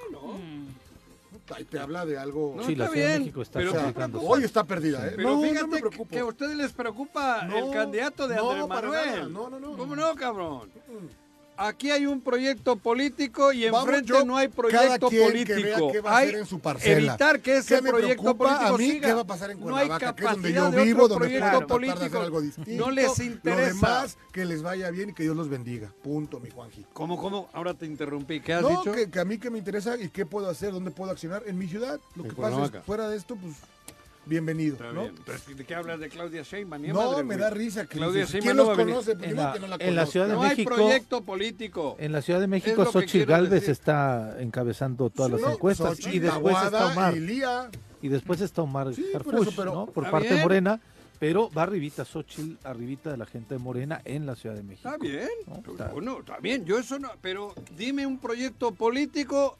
Ahí 1.54 1.64
te 1.64 1.78
habla 1.78 2.06
de 2.06 2.18
algo... 2.18 2.54
No, 2.56 2.64
Sí, 2.64 2.74
la 2.74 2.84
está 2.86 2.94
Ciudad 2.94 3.06
de 3.06 3.12
bien, 3.12 3.22
México 3.24 3.42
está 3.42 3.58
pero 3.58 4.20
hoy 4.22 4.44
está 4.44 4.64
perdida, 4.64 5.06
¿eh? 5.06 5.12
Pero 5.16 5.34
no, 5.36 5.42
fíjate 5.42 5.60
no 5.60 5.66
me 5.68 5.76
que- 5.76 5.80
preocupo. 5.88 6.10
que 6.10 6.18
a 6.20 6.24
ustedes 6.24 6.56
les 6.56 6.72
preocupa 6.72 7.46
el 7.46 7.70
candidato 7.70 8.26
de 8.26 8.36
no, 8.36 8.50
Andrés 8.50 8.68
para 8.68 8.88
Manuel. 8.88 9.10
nada, 9.10 9.28
no, 9.28 9.50
no, 9.50 9.60
no. 9.60 9.76
¿Cómo 9.76 9.94
no, 9.94 10.14
cabrón? 10.14 10.70
Aquí 11.56 11.90
hay 11.90 12.06
un 12.06 12.20
proyecto 12.22 12.76
político 12.76 13.52
y 13.52 13.64
Vamos, 13.68 13.82
enfrente 13.88 14.08
yo- 14.08 14.24
no 14.24 14.36
hay 14.36 14.48
cada 14.48 14.56
proyecto 14.56 15.08
quien 15.10 15.22
político. 15.28 15.54
Que 15.56 15.62
vea 15.62 15.76
qué 15.92 16.00
va 16.00 16.10
a 16.10 16.16
hay 16.18 16.30
en 16.30 16.46
su 16.46 16.58
parcela. 16.60 17.12
evitar 17.12 17.40
que 17.40 17.56
ese 17.58 17.76
¿Qué 17.76 17.82
me 17.82 17.90
proyecto 17.90 18.36
político 18.36 18.64
a 18.74 18.78
mí 18.78 18.90
siga. 18.90 19.08
qué 19.08 19.14
va 19.14 19.20
a 19.20 19.26
pasar 19.26 19.50
en 19.50 19.60
no 19.60 19.76
hay 19.76 19.86
Cuernavaca, 19.86 20.14
que 20.14 20.24
es 20.24 20.30
donde 20.32 20.48
capacidad 20.52 20.70
yo 20.72 20.76
de 20.78 20.84
vivo, 20.84 21.08
donde 21.08 21.16
proyecto 21.26 21.40
puedo 21.46 21.58
tratar 21.58 21.66
de 21.68 21.74
político. 21.86 22.04
hacer 22.06 22.20
algo 22.22 22.40
distinto. 22.40 22.70
No 22.86 22.90
les 22.90 23.18
interesa. 23.20 23.60
Lo 23.68 23.74
demás, 23.74 24.18
que 24.32 24.44
les 24.46 24.62
vaya 24.62 24.90
bien 24.90 25.10
y 25.10 25.12
que 25.12 25.22
Dios 25.24 25.36
los 25.36 25.48
bendiga. 25.50 25.92
Punto, 26.02 26.40
mi 26.40 26.50
Juanji. 26.50 26.86
¿Cómo, 26.94 27.18
cómo? 27.18 27.48
Ahora 27.52 27.74
te 27.74 27.86
interrumpí. 27.86 28.40
¿Qué 28.40 28.54
has 28.54 28.62
No, 28.62 28.68
dicho? 28.70 28.92
que, 28.92 29.10
que 29.10 29.20
a 29.20 29.24
mí 29.24 29.38
que 29.38 29.50
me 29.50 29.58
interesa 29.58 29.96
y 29.98 30.08
qué 30.08 30.24
puedo 30.26 30.48
hacer, 30.48 30.72
dónde 30.72 30.90
puedo 30.90 31.10
accionar 31.12 31.42
en 31.46 31.58
mi 31.58 31.68
ciudad. 31.68 32.00
Lo 32.16 32.24
En 32.24 32.30
que 32.30 32.36
pasa 32.36 32.64
es 32.64 32.84
fuera 32.84 33.08
de 33.08 33.16
esto, 33.18 33.36
pues, 33.36 33.54
bienvenido, 34.26 34.74
Está 34.74 34.92
¿no? 34.92 35.02
bien. 35.02 35.14
¿de 35.56 35.64
qué 35.64 35.74
hablas 35.74 36.00
de 36.00 36.08
Claudia 36.08 36.42
Sheinbaum? 36.42 36.86
No, 36.88 36.94
madre, 37.10 37.24
me 37.24 37.36
da 37.36 37.50
risa 37.50 37.86
que 37.86 37.98
Claudia 37.98 38.22
dices, 38.22 38.42
Sheinbaum 38.44 38.74
¿quién 38.76 38.86
los 38.86 39.02
conoce? 39.04 39.16
Pues, 39.16 39.30
En 39.30 39.36
modo 39.36 39.44
la- 39.52 39.58
no 39.58 39.66
la 39.66 39.76
en 39.84 39.94
la. 39.96 40.06
Ciudad 40.06 40.26
de 40.28 40.32
No 40.34 40.42
hay 40.42 40.50
México- 40.50 40.74
proyecto 40.74 41.22
político. 41.22 41.96
En 41.98 42.12
la 42.12 42.22
Ciudad 42.22 42.40
de 42.40 42.46
México, 42.46 42.84
Xochitl 42.84 43.26
Galvez 43.28 43.50
decir. 43.50 43.70
está 43.70 44.36
encabezando 44.40 45.10
todas 45.10 45.32
las 45.32 45.40
No, 45.40 45.50
encuestas. 45.52 45.96
Xochitl, 45.96 46.16
y 46.16 46.18
después 46.20 46.54
está 46.56 46.66
Aguada 46.66 46.92
Omar. 46.92 47.14
y 48.02 48.08
después 48.08 48.40
está 48.40 48.62
Omar 48.62 48.94
Sí, 48.94 49.02
por 49.12 49.34
Harfuch, 49.34 49.48
eso, 49.48 49.52
pero- 49.56 49.74
¿no? 49.74 49.86
Por 49.86 50.04
Está 50.04 50.10
parte 50.12 50.28
de 50.28 50.34
bien. 50.34 50.42
Morena. 50.44 50.80
Pero 51.18 51.48
va 51.56 51.62
arribita 51.62 52.04
Xochitl, 52.04 52.56
arribita 52.66 53.12
de 53.12 53.16
la 53.16 53.26
gente 53.26 53.54
de 53.54 53.60
Morena 53.60 54.02
en 54.04 54.26
la 54.26 54.34
Ciudad 54.34 54.56
de 54.56 54.64
México. 54.64 54.88
Está 54.88 54.98
bien. 55.00 55.28
No, 55.46 55.70
está- 55.72 55.86
Bueno, 55.92 56.18
está 56.18 56.38
bien. 56.38 56.64
Yo 56.64 56.78
eso 56.80 56.98
no. 56.98 57.10
Pero 57.20 57.54
dime 57.76 58.04
un 58.06 58.18
proyecto 58.18 58.72
político. 58.72 59.56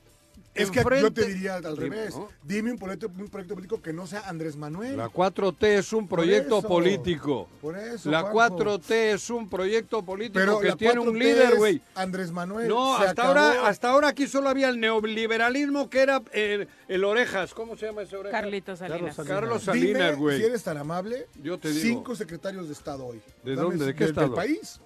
Es 0.54 0.70
que 0.70 0.82
yo 1.00 1.10
te 1.10 1.26
diría 1.26 1.56
al 1.56 1.76
revés. 1.76 2.14
¿no? 2.14 2.28
Dime 2.42 2.72
un 2.72 2.78
proyecto, 2.78 3.06
un 3.06 3.28
proyecto 3.28 3.54
político 3.54 3.80
que 3.80 3.92
no 3.94 4.06
sea 4.06 4.20
Andrés 4.28 4.54
Manuel. 4.56 4.98
La 4.98 5.08
4T 5.08 5.56
es 5.66 5.92
un 5.94 6.06
proyecto 6.06 6.58
eso, 6.58 6.68
político. 6.68 7.48
Por 7.62 7.78
eso. 7.78 8.10
La 8.10 8.20
Juanjo. 8.22 8.58
4T 8.58 8.90
es 9.14 9.30
un 9.30 9.48
proyecto 9.48 10.04
político 10.04 10.34
Pero 10.38 10.60
que 10.60 10.68
la 10.68 10.76
tiene 10.76 11.00
un 11.00 11.14
4T 11.14 11.18
líder, 11.18 11.56
güey. 11.56 11.80
Andrés 11.94 12.30
Manuel. 12.32 12.68
No, 12.68 12.94
hasta 12.96 13.10
acabó. 13.12 13.28
ahora, 13.28 13.66
hasta 13.66 13.90
ahora 13.90 14.08
aquí 14.08 14.26
solo 14.26 14.50
había 14.50 14.68
el 14.68 14.78
neoliberalismo 14.78 15.88
que 15.88 16.00
era 16.02 16.20
el, 16.32 16.68
el 16.86 17.04
Orejas. 17.04 17.54
¿Cómo 17.54 17.74
se 17.76 17.86
llama 17.86 18.02
ese 18.02 18.16
Orejas? 18.18 18.40
Carlitos 18.40 18.78
Salinas. 18.78 19.16
Carlos 19.26 19.62
Salinas, 19.62 20.16
güey. 20.18 20.38
si 20.38 20.44
eres 20.44 20.62
tan 20.62 20.76
amable, 20.76 21.28
Yo 21.42 21.58
te 21.58 21.68
digo. 21.70 21.80
cinco 21.80 22.14
secretarios 22.14 22.66
de 22.66 22.74
Estado 22.74 23.06
hoy. 23.06 23.22
¿De 23.42 23.56
Dame 23.56 23.68
dónde? 23.70 23.86
¿De 23.86 23.94
qué 23.94 24.00
del- 24.04 24.08
estado? 24.10 24.26
Del 24.28 24.36
país. 24.36 24.80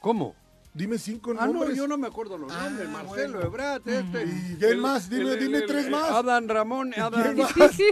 ¿Cómo? 0.00 0.34
Dime 0.76 0.98
cinco 0.98 1.32
ah, 1.38 1.46
nombres. 1.46 1.70
no, 1.70 1.74
yo 1.74 1.88
no 1.88 1.96
me 1.96 2.06
acuerdo 2.06 2.36
los 2.36 2.52
ah, 2.52 2.64
nombres. 2.64 2.90
Marcelo 2.90 3.42
Ebrat, 3.42 3.86
este. 3.86 4.24
¿Y 4.24 4.56
quién 4.58 4.78
más? 4.78 5.08
Dime, 5.08 5.36
dime 5.36 5.62
tres 5.62 5.88
más. 5.88 6.10
Adán 6.10 6.50
Ramón, 6.50 6.92
Adán. 6.92 7.34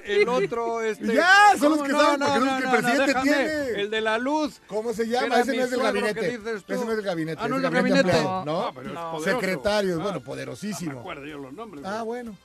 El 0.04 0.28
otro, 0.28 0.82
este. 0.82 1.14
Ya, 1.14 1.54
son 1.58 1.78
los 1.78 1.82
que 1.82 1.92
saben, 1.92 2.20
porque 2.20 2.34
son 2.34 2.44
los 2.44 2.58
que 2.58 2.64
el 2.64 2.82
presidente 2.82 3.14
tiene. 3.22 3.80
El 3.80 3.90
de 3.90 4.00
la 4.02 4.18
luz. 4.18 4.60
¿Cómo 4.66 4.92
se 4.92 5.08
llama? 5.08 5.40
Ese 5.40 5.56
no 5.56 5.64
es 5.64 5.70
del 5.70 5.80
gabinete. 5.80 6.34
Ese 6.34 6.84
no 6.84 6.90
es 6.90 6.96
del 6.96 7.02
gabinete. 7.02 7.40
Ah, 7.42 7.48
no 7.48 7.56
es 7.56 7.62
del 7.62 7.70
gabinete. 7.72 8.22
No, 8.22 8.44
no. 8.44 9.20
Secretario, 9.20 9.98
bueno, 10.00 10.20
poderosísimo. 10.20 10.90
No 10.90 10.96
me 10.96 11.00
acuerdo 11.00 11.24
yo 11.24 11.38
los 11.38 11.54
nombres. 11.54 11.84
Ah, 11.86 12.02
bueno. 12.02 12.36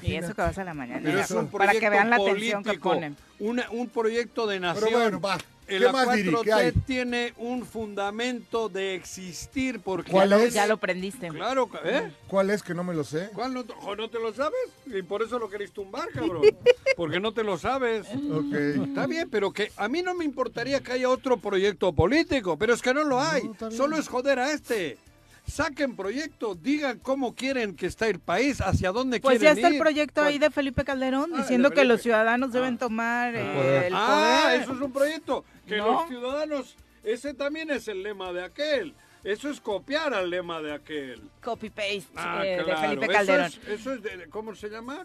Y 0.00 0.14
eso 0.14 0.34
que 0.34 0.40
vas 0.40 0.56
a 0.56 0.64
la 0.64 0.72
mañana. 0.72 1.26
para 1.52 1.72
que 1.72 1.90
vean 1.90 2.08
la 2.08 2.16
atención 2.16 2.64
que 2.64 2.78
ponen. 2.78 3.16
un 3.38 3.90
proyecto 3.92 4.46
de 4.46 4.60
nación. 4.60 4.84
Pero 4.86 4.98
bueno, 4.98 5.20
va. 5.20 5.36
¿Qué 5.66 5.80
la 5.80 5.92
más 5.92 6.08
4T 6.08 6.84
tiene 6.86 7.32
un 7.38 7.66
fundamento 7.66 8.68
de 8.68 8.94
existir 8.94 9.80
porque 9.80 10.12
¿Cuál 10.12 10.32
es? 10.34 10.54
ya 10.54 10.66
lo 10.66 10.76
prendiste. 10.76 11.28
Claro, 11.28 11.68
¿eh? 11.84 12.12
¿Cuál 12.28 12.50
es 12.50 12.62
que 12.62 12.74
no 12.74 12.84
me 12.84 12.94
lo 12.94 13.02
sé? 13.02 13.30
¿Cuál 13.34 13.52
no, 13.54 13.64
no 13.64 14.10
te 14.10 14.20
lo 14.20 14.32
sabes? 14.32 14.58
Y 14.86 15.02
por 15.02 15.22
eso 15.22 15.38
lo 15.38 15.50
queréis 15.50 15.72
tumbar, 15.72 16.08
cabrón. 16.10 16.42
porque 16.96 17.18
no 17.18 17.32
te 17.32 17.42
lo 17.42 17.58
sabes. 17.58 18.06
Ok. 18.06 18.54
Está 18.88 19.06
bien, 19.06 19.28
pero 19.28 19.52
que 19.52 19.72
a 19.76 19.88
mí 19.88 20.02
no 20.02 20.14
me 20.14 20.24
importaría 20.24 20.80
que 20.80 20.92
haya 20.92 21.08
otro 21.08 21.36
proyecto 21.36 21.92
político, 21.92 22.56
pero 22.56 22.72
es 22.72 22.82
que 22.82 22.94
no 22.94 23.04
lo 23.04 23.20
hay. 23.20 23.42
Solo 23.70 23.96
es 23.96 24.08
joder 24.08 24.38
a 24.38 24.52
este 24.52 24.98
saquen 25.46 25.96
proyecto, 25.96 26.54
digan 26.54 26.98
cómo 26.98 27.34
quieren 27.34 27.76
que 27.76 27.86
está 27.86 28.08
el 28.08 28.18
país, 28.18 28.60
hacia 28.60 28.92
dónde 28.92 29.20
pues 29.20 29.38
quieren 29.38 29.56
ir. 29.58 29.62
Pues 29.62 29.62
ya 29.62 29.68
está 29.68 29.74
el 29.74 29.80
proyecto 29.80 30.22
ahí 30.22 30.38
de 30.38 30.50
Felipe 30.50 30.84
Calderón 30.84 31.30
ah, 31.34 31.38
diciendo 31.38 31.70
que 31.70 31.84
los 31.84 32.02
ciudadanos 32.02 32.52
deben 32.52 32.74
ah. 32.74 32.78
tomar 32.78 33.34
el, 33.34 33.46
poder. 33.46 33.92
Ah, 33.94 34.54
eso 34.60 34.72
es 34.72 34.80
un 34.80 34.92
proyecto. 34.92 35.44
Que 35.66 35.76
los 35.76 36.08
ciudadanos, 36.08 36.76
ese 37.02 37.34
también 37.34 37.70
es 37.70 37.88
el 37.88 38.02
lema 38.02 38.32
de 38.32 38.44
aquel. 38.44 38.94
Eso 39.24 39.50
es 39.50 39.60
copiar 39.60 40.14
al 40.14 40.30
lema 40.30 40.62
de 40.62 40.72
aquel. 40.72 41.20
Copy-paste 41.42 42.06
ah, 42.14 42.46
eh, 42.46 42.62
de 42.64 42.76
Felipe 42.76 43.08
Calderón. 43.08 43.50
Eso 43.66 43.94
es, 43.94 44.02
de, 44.02 44.28
¿cómo 44.30 44.54
se 44.54 44.68
llama? 44.68 45.04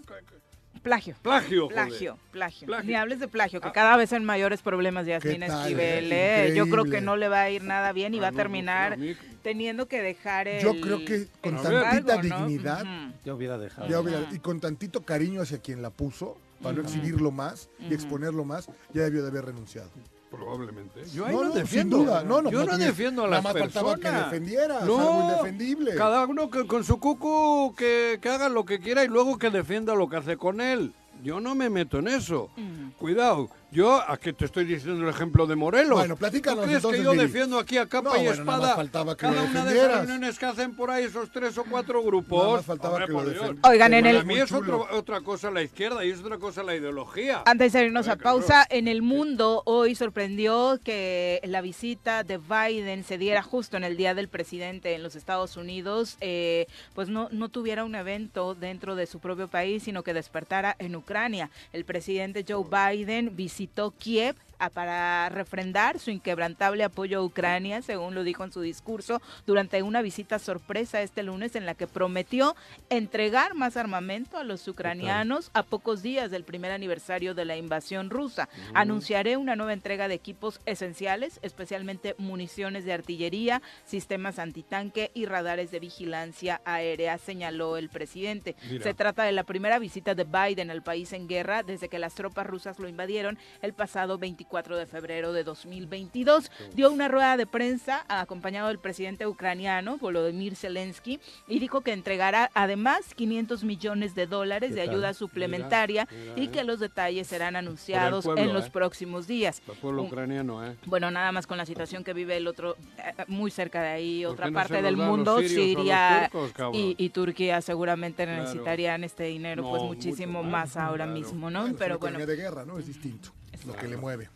Plagio. 0.84 1.16
Plagio. 1.22 1.68
Plagio, 1.68 2.18
plagio. 2.32 2.68
Ni 2.84 2.96
hables 2.96 3.20
de 3.20 3.28
plagio, 3.28 3.62
que 3.62 3.72
cada 3.72 3.98
vez 3.98 4.12
hay 4.14 4.20
mayores 4.20 4.62
problemas 4.62 5.06
de 5.06 5.12
Yasmina 5.12 5.46
Esquivel. 5.46 6.12
¿eh? 6.12 6.54
Yo 6.56 6.68
creo 6.70 6.86
que 6.86 7.02
no 7.02 7.18
le 7.18 7.28
va 7.28 7.42
a 7.42 7.50
ir 7.50 7.64
nada 7.64 7.94
bien 7.94 8.14
y 8.14 8.20
va 8.20 8.30
a 8.30 8.32
terminar 8.32 8.98
teniendo 9.42 9.88
que 9.88 10.02
dejar 10.02 10.48
el. 10.48 10.62
Yo 10.62 10.80
creo 10.80 11.04
que 11.06 11.28
con 11.42 11.62
tantita 11.62 12.18
dignidad. 12.18 12.86
Ya 13.26 13.34
hubiera 13.34 13.58
dejado. 13.58 13.88
y 14.32 14.39
con 14.39 14.60
tantito 14.60 15.02
cariño 15.02 15.42
hacia 15.42 15.60
quien 15.60 15.82
la 15.82 15.89
puso, 15.89 16.38
para 16.62 16.76
no 16.76 16.82
exhibirlo 16.82 17.32
más 17.32 17.70
y 17.80 17.94
exponerlo 17.94 18.44
más, 18.46 18.68
ya 18.94 19.04
debió 19.04 19.22
de 19.24 19.30
haber 19.30 19.46
renunciado. 19.46 19.89
Probablemente. 20.30 21.04
Yo 21.14 21.26
ahí 21.26 21.36
no, 21.36 21.50
defiendo. 21.50 21.98
duda. 21.98 22.24
No, 22.24 22.42
no, 22.42 22.50
yo 22.50 22.66
no 22.66 22.78
defiendo 22.78 23.26
a 23.26 23.28
las 23.28 23.44
nada 23.44 23.54
más 23.54 23.62
faltaba 23.62 23.98
que 23.98 24.10
defendiera. 24.10 24.86
No, 24.86 24.98
algo 24.98 25.30
indefendible. 25.30 25.96
Cada 25.96 26.26
uno 26.26 26.50
que, 26.50 26.66
con 26.66 26.86
su 26.86 27.00
cucu 27.00 27.76
que, 27.76 28.18
que 28.22 28.30
haga 28.30 28.48
lo 28.48 28.64
que 28.64 28.80
quiera 28.80 29.04
y 29.04 29.10
luego 29.10 29.38
que 29.38 29.50
defienda 29.50 29.94
lo 29.94 30.08
que 30.08 30.16
hace 30.16 30.38
con 30.38 30.62
él. 30.62 30.94
Yo 31.22 31.39
no 31.39 31.54
me 31.54 31.70
meto 31.70 32.00
en 32.00 32.08
eso. 32.08 32.50
Cuidado, 32.98 33.50
yo, 33.72 34.01
¿a 34.05 34.17
qué 34.17 34.34
te 34.34 34.43
estoy 34.43 34.65
diciendo 34.65 35.01
el 35.01 35.09
ejemplo 35.09 35.47
de 35.47 35.55
Morelos? 35.55 35.99
Bueno, 35.99 36.17
platícanos. 36.17 36.65
¿Tú 36.65 36.67
crees 36.67 36.86
que 36.86 37.03
yo 37.03 37.13
defiendo 37.13 37.57
aquí 37.57 37.78
a 37.78 37.86
capa 37.86 38.17
y 38.17 38.28
espada 38.28 38.76
faltaba 38.76 39.15
que 39.15 39.22
cada 39.22 39.43
una 39.43 39.63
de 39.63 39.76
las 39.76 39.97
reuniones 39.99 40.38
que 40.38 40.45
hacen 40.45 40.76
por 40.76 40.91
ahí 40.91 41.05
esos 41.05 41.32
tres 41.32 41.57
o 41.57 41.63
cuatro 41.63 42.03
grupos? 42.03 42.65
Faltaba 42.65 43.05
que 43.05 43.13
lo 43.13 43.22
Oigan, 43.63 43.93
en 43.93 44.05
el... 44.05 44.15
Para 44.17 44.28
mí 44.28 44.36
es 44.36 44.51
otra 44.51 45.22
cosa 45.22 45.49
la 45.51 45.61
izquierda 45.61 46.03
y 46.03 46.11
es 46.11 46.19
otra 46.19 46.38
cosa 46.38 46.63
la 46.63 46.76
ideología. 46.76 47.43
Antes 47.45 47.72
de 47.72 47.86
irnos 47.86 48.09
a 48.09 48.17
pausa, 48.17 48.67
en 48.69 48.89
el 48.89 49.01
mundo 49.01 49.63
hoy 49.65 49.95
sorprendió 49.95 50.78
que 50.84 51.39
la 51.45 51.61
visita 51.61 52.26
de 52.26 52.39
Biden 52.39 53.05
se 53.05 53.17
diera 53.17 53.41
justo 53.41 53.78
en 53.78 53.86
el 53.86 53.95
Día 53.95 54.13
del 54.13 54.28
Presidente 54.28 54.95
en 54.95 55.03
los 55.03 55.15
Estados 55.15 55.55
Unidos, 55.55 56.17
eh, 56.19 56.67
pues 56.93 57.07
no, 57.07 57.30
no 57.32 57.47
tuviera 57.47 57.86
un 57.86 57.95
evento 57.95 58.53
dentro 58.53 58.95
de 58.95 59.05
su 59.05 59.19
propio 59.19 59.47
país, 59.47 59.84
sino 59.84 60.03
que 60.03 60.13
despertara 60.13 60.76
en 60.78 60.93
Ucrania. 60.97 61.49
El 61.72 61.86
presidente 61.86 62.43
Joe 62.45 62.65
Biden 62.65 63.34
visitó 63.34 63.61
visitó 63.62 63.91
Kiev 63.91 64.36
para 64.70 65.30
refrendar 65.30 65.99
su 65.99 66.12
inquebrantable 66.12 66.84
apoyo 66.84 67.20
a 67.20 67.24
Ucrania, 67.24 67.82
según 67.82 68.16
lo 68.16 68.24
dijo 68.24 68.43
en 68.43 68.51
su 68.51 68.62
discurso 68.62 69.22
durante 69.45 69.82
una 69.82 70.01
visita 70.01 70.39
sorpresa 70.39 71.01
este 71.01 71.24
lunes 71.24 71.55
en 71.55 71.66
la 71.66 71.74
que 71.74 71.88
prometió 71.88 72.55
entregar 72.89 73.55
más 73.55 73.78
armamento 73.78 74.38
a 74.38 74.43
los 74.43 74.68
ucranianos 74.68 75.49
a 75.53 75.64
pocos 75.64 76.01
días 76.01 76.32
del 76.32 76.43
primer 76.43 76.72
aniversario 76.72 77.34
de 77.34 77.45
la 77.45 77.57
invasión 77.57 78.09
rusa. 78.09 78.49
Anunciaré 78.74 79.38
una 79.38 79.55
nueva 79.55 79.74
entrega 79.74 80.07
de 80.07 80.16
equipos 80.16 80.59
esenciales, 80.66 81.39
especialmente 81.41 82.16
municiones 82.18 82.86
de 82.86 82.93
artillería, 82.93 83.62
sistemas 83.86 84.39
antitanque 84.39 85.12
y 85.14 85.26
radares 85.26 85.72
de 85.72 85.80
vigilancia 85.80 86.62
aérea, 86.66 87.18
señaló 87.18 87.78
el 87.78 87.89
presidente. 87.89 88.55
Se 88.82 88.93
trata 88.93 89.24
de 89.24 89.32
la 89.32 89.43
primera 89.43 89.80
visita 89.80 90.16
de 90.16 90.26
Biden 90.26 90.72
al 90.72 90.84
país 90.84 91.14
en 91.14 91.28
guerra 91.28 91.64
desde 91.64 91.89
que 91.89 91.99
las 91.99 92.14
tropas 92.14 92.47
rusas 92.47 92.80
lo 92.80 92.88
invadieron 92.88 93.38
el 93.62 93.74
pasado 93.74 94.18
24 94.18 94.51
4 94.52 94.78
de 94.78 94.86
febrero 94.86 95.32
de 95.32 95.45
2022. 95.45 96.52
Dio 96.76 96.91
una 96.91 97.08
rueda 97.08 97.38
de 97.38 97.47
prensa 97.47 98.06
acompañado 98.10 98.68
del 98.68 98.80
presidente 98.80 99.26
ucraniano 99.26 99.97
Volodymyr 99.97 100.58
Zelensky 100.58 101.22
y 101.47 101.60
dijo 101.60 101.82
que 101.82 101.93
entregará 101.93 102.52
además 102.54 103.16
500 103.16 103.64
millones 103.64 104.14
de 104.14 104.28
dólares 104.28 104.76
de 104.76 104.82
ayuda 104.82 105.14
suplementaria 105.14 106.08
y 106.36 106.49
que 106.49 106.66
los 106.66 106.82
detalles 106.82 107.28
serán 107.28 107.56
anunciados 107.56 108.26
en 108.36 108.54
los 108.54 108.66
¿eh? 108.66 108.72
próximos 108.72 109.26
días. 109.26 109.62
El 109.68 109.76
pueblo 109.78 110.04
ucraniano, 110.04 110.66
¿eh? 110.66 110.76
Bueno, 110.86 111.10
nada 111.10 111.32
más 111.32 111.47
con 111.47 111.58
la 111.58 111.66
situación 111.66 112.04
que 112.04 112.14
vive 112.14 112.36
el 112.36 112.47
otro, 112.47 112.76
eh, 112.97 113.24
muy 113.28 113.52
cerca 113.52 113.82
de 113.82 113.89
ahí, 113.89 114.26
otra 114.26 114.52
parte 114.52 114.82
del 114.82 114.97
mundo, 114.97 115.39
Siria 115.39 116.30
y, 116.74 117.10
Turquía 117.12 117.62
seguramente 117.62 118.26
necesitarían 118.26 119.04
este 119.04 119.26
dinero 119.26 119.70
pues 119.70 119.84
muchísimo 119.84 120.43
más 120.43 120.76
ahora 120.76 121.06
mismo, 121.06 121.49
¿no? 121.49 121.74
Pero 121.78 121.99
bueno. 121.99 122.26
de 122.26 122.36
guerra, 122.36 122.66
¿no? 122.66 122.78
Es 122.78 122.88
distinto. 122.88 123.32
Es 123.54 123.66
lo 123.66 123.74
que 123.74 123.88
le 123.88 123.97
mueve. 123.97 124.30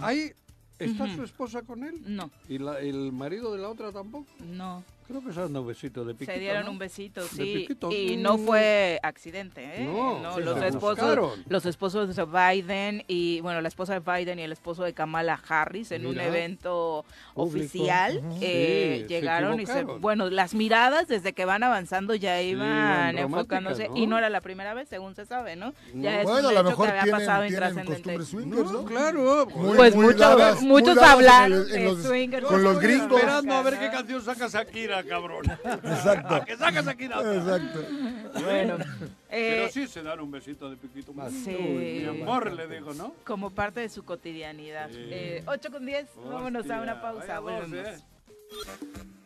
Ahí 0.00 0.32
está 0.78 1.14
su 1.14 1.22
esposa 1.22 1.62
con 1.62 1.84
él. 1.84 2.02
No. 2.04 2.30
¿Y 2.48 2.56
el 2.56 3.12
marido 3.12 3.52
de 3.52 3.58
la 3.60 3.68
otra 3.68 3.92
tampoco? 3.92 4.26
No. 4.40 4.84
Creo 5.06 5.20
que 5.22 5.32
se 5.32 5.40
dieron 5.40 5.56
un 5.56 5.66
besito 5.66 6.04
de 6.04 6.14
piquito. 6.14 6.32
Se 6.32 6.38
dieron 6.38 6.68
un 6.68 6.78
besito, 6.78 7.22
sí. 7.22 7.68
Y 7.90 8.16
no 8.16 8.38
fue 8.38 8.98
accidente, 9.02 9.62
¿eh? 9.62 9.84
No, 9.84 10.38
los 10.38 10.62
esposos, 10.62 11.38
los 11.48 11.66
esposos 11.66 12.14
de 12.14 12.24
Biden 12.24 13.04
y, 13.08 13.40
bueno, 13.40 13.60
la 13.60 13.68
esposa 13.68 13.98
de 13.98 14.00
Biden 14.00 14.38
y 14.38 14.42
el 14.42 14.52
esposo 14.52 14.84
de 14.84 14.92
Kamala 14.92 15.40
Harris 15.48 15.92
en 15.92 16.06
un 16.06 16.18
evento 16.20 17.04
oficial 17.34 18.22
eh, 18.40 19.04
llegaron 19.08 19.60
y 19.60 19.66
se, 19.66 19.84
bueno, 19.84 20.30
las 20.30 20.54
miradas 20.54 21.08
desde 21.08 21.32
que 21.32 21.44
van 21.44 21.62
avanzando 21.62 22.14
ya 22.14 22.40
iban 22.40 23.18
enfocándose 23.18 23.90
y 23.94 24.06
no 24.06 24.18
era 24.18 24.30
la 24.30 24.40
primera 24.40 24.74
vez, 24.74 24.88
según 24.88 25.14
se 25.14 25.26
sabe, 25.26 25.56
¿no? 25.56 25.74
Ya 25.94 26.20
es 26.20 26.24
bueno, 26.24 26.52
lo 26.52 26.64
mejor 26.64 26.90
que 26.90 26.98
había 26.98 27.12
pasado 27.12 27.44
intrascendente. 27.46 28.18
¿no? 28.46 28.84
Claro. 28.84 29.48
pues 29.76 29.94
muchos, 29.94 30.62
muchos 30.62 30.98
hablan 30.98 31.52
con 32.48 32.62
los 32.62 32.80
gringos. 32.80 33.20
Esperando 33.20 33.54
a 33.54 33.62
ver 33.62 33.78
qué 33.78 33.90
canción 33.90 34.22
saca 34.22 34.48
Shakira 34.92 35.02
cabrón. 35.02 35.44
Exacto. 35.84 36.44
que 36.46 36.56
sacas 36.56 36.86
aquí 36.86 37.04
Exacto. 37.04 37.84
Bueno. 38.44 38.76
Pero 39.28 39.64
eh, 39.64 39.70
sí 39.72 39.86
se 39.86 40.02
dan 40.02 40.20
un 40.20 40.30
besito 40.30 40.68
de 40.68 40.76
piquito 40.76 41.12
más. 41.12 41.32
Sí. 41.32 41.50
mi 41.50 42.04
amor, 42.04 42.52
le 42.52 42.66
digo, 42.68 42.92
¿no? 42.94 43.14
Como 43.24 43.50
parte 43.50 43.80
de 43.80 43.88
su 43.88 44.04
cotidianidad. 44.04 44.90
Eh, 44.92 45.42
8 45.46 45.70
con 45.70 45.86
10, 45.86 46.06
vámonos 46.16 46.70
a 46.70 46.80
una 46.80 47.00
pausa. 47.00 47.40
Volvemos. 47.40 47.72
Eh. 47.72 48.11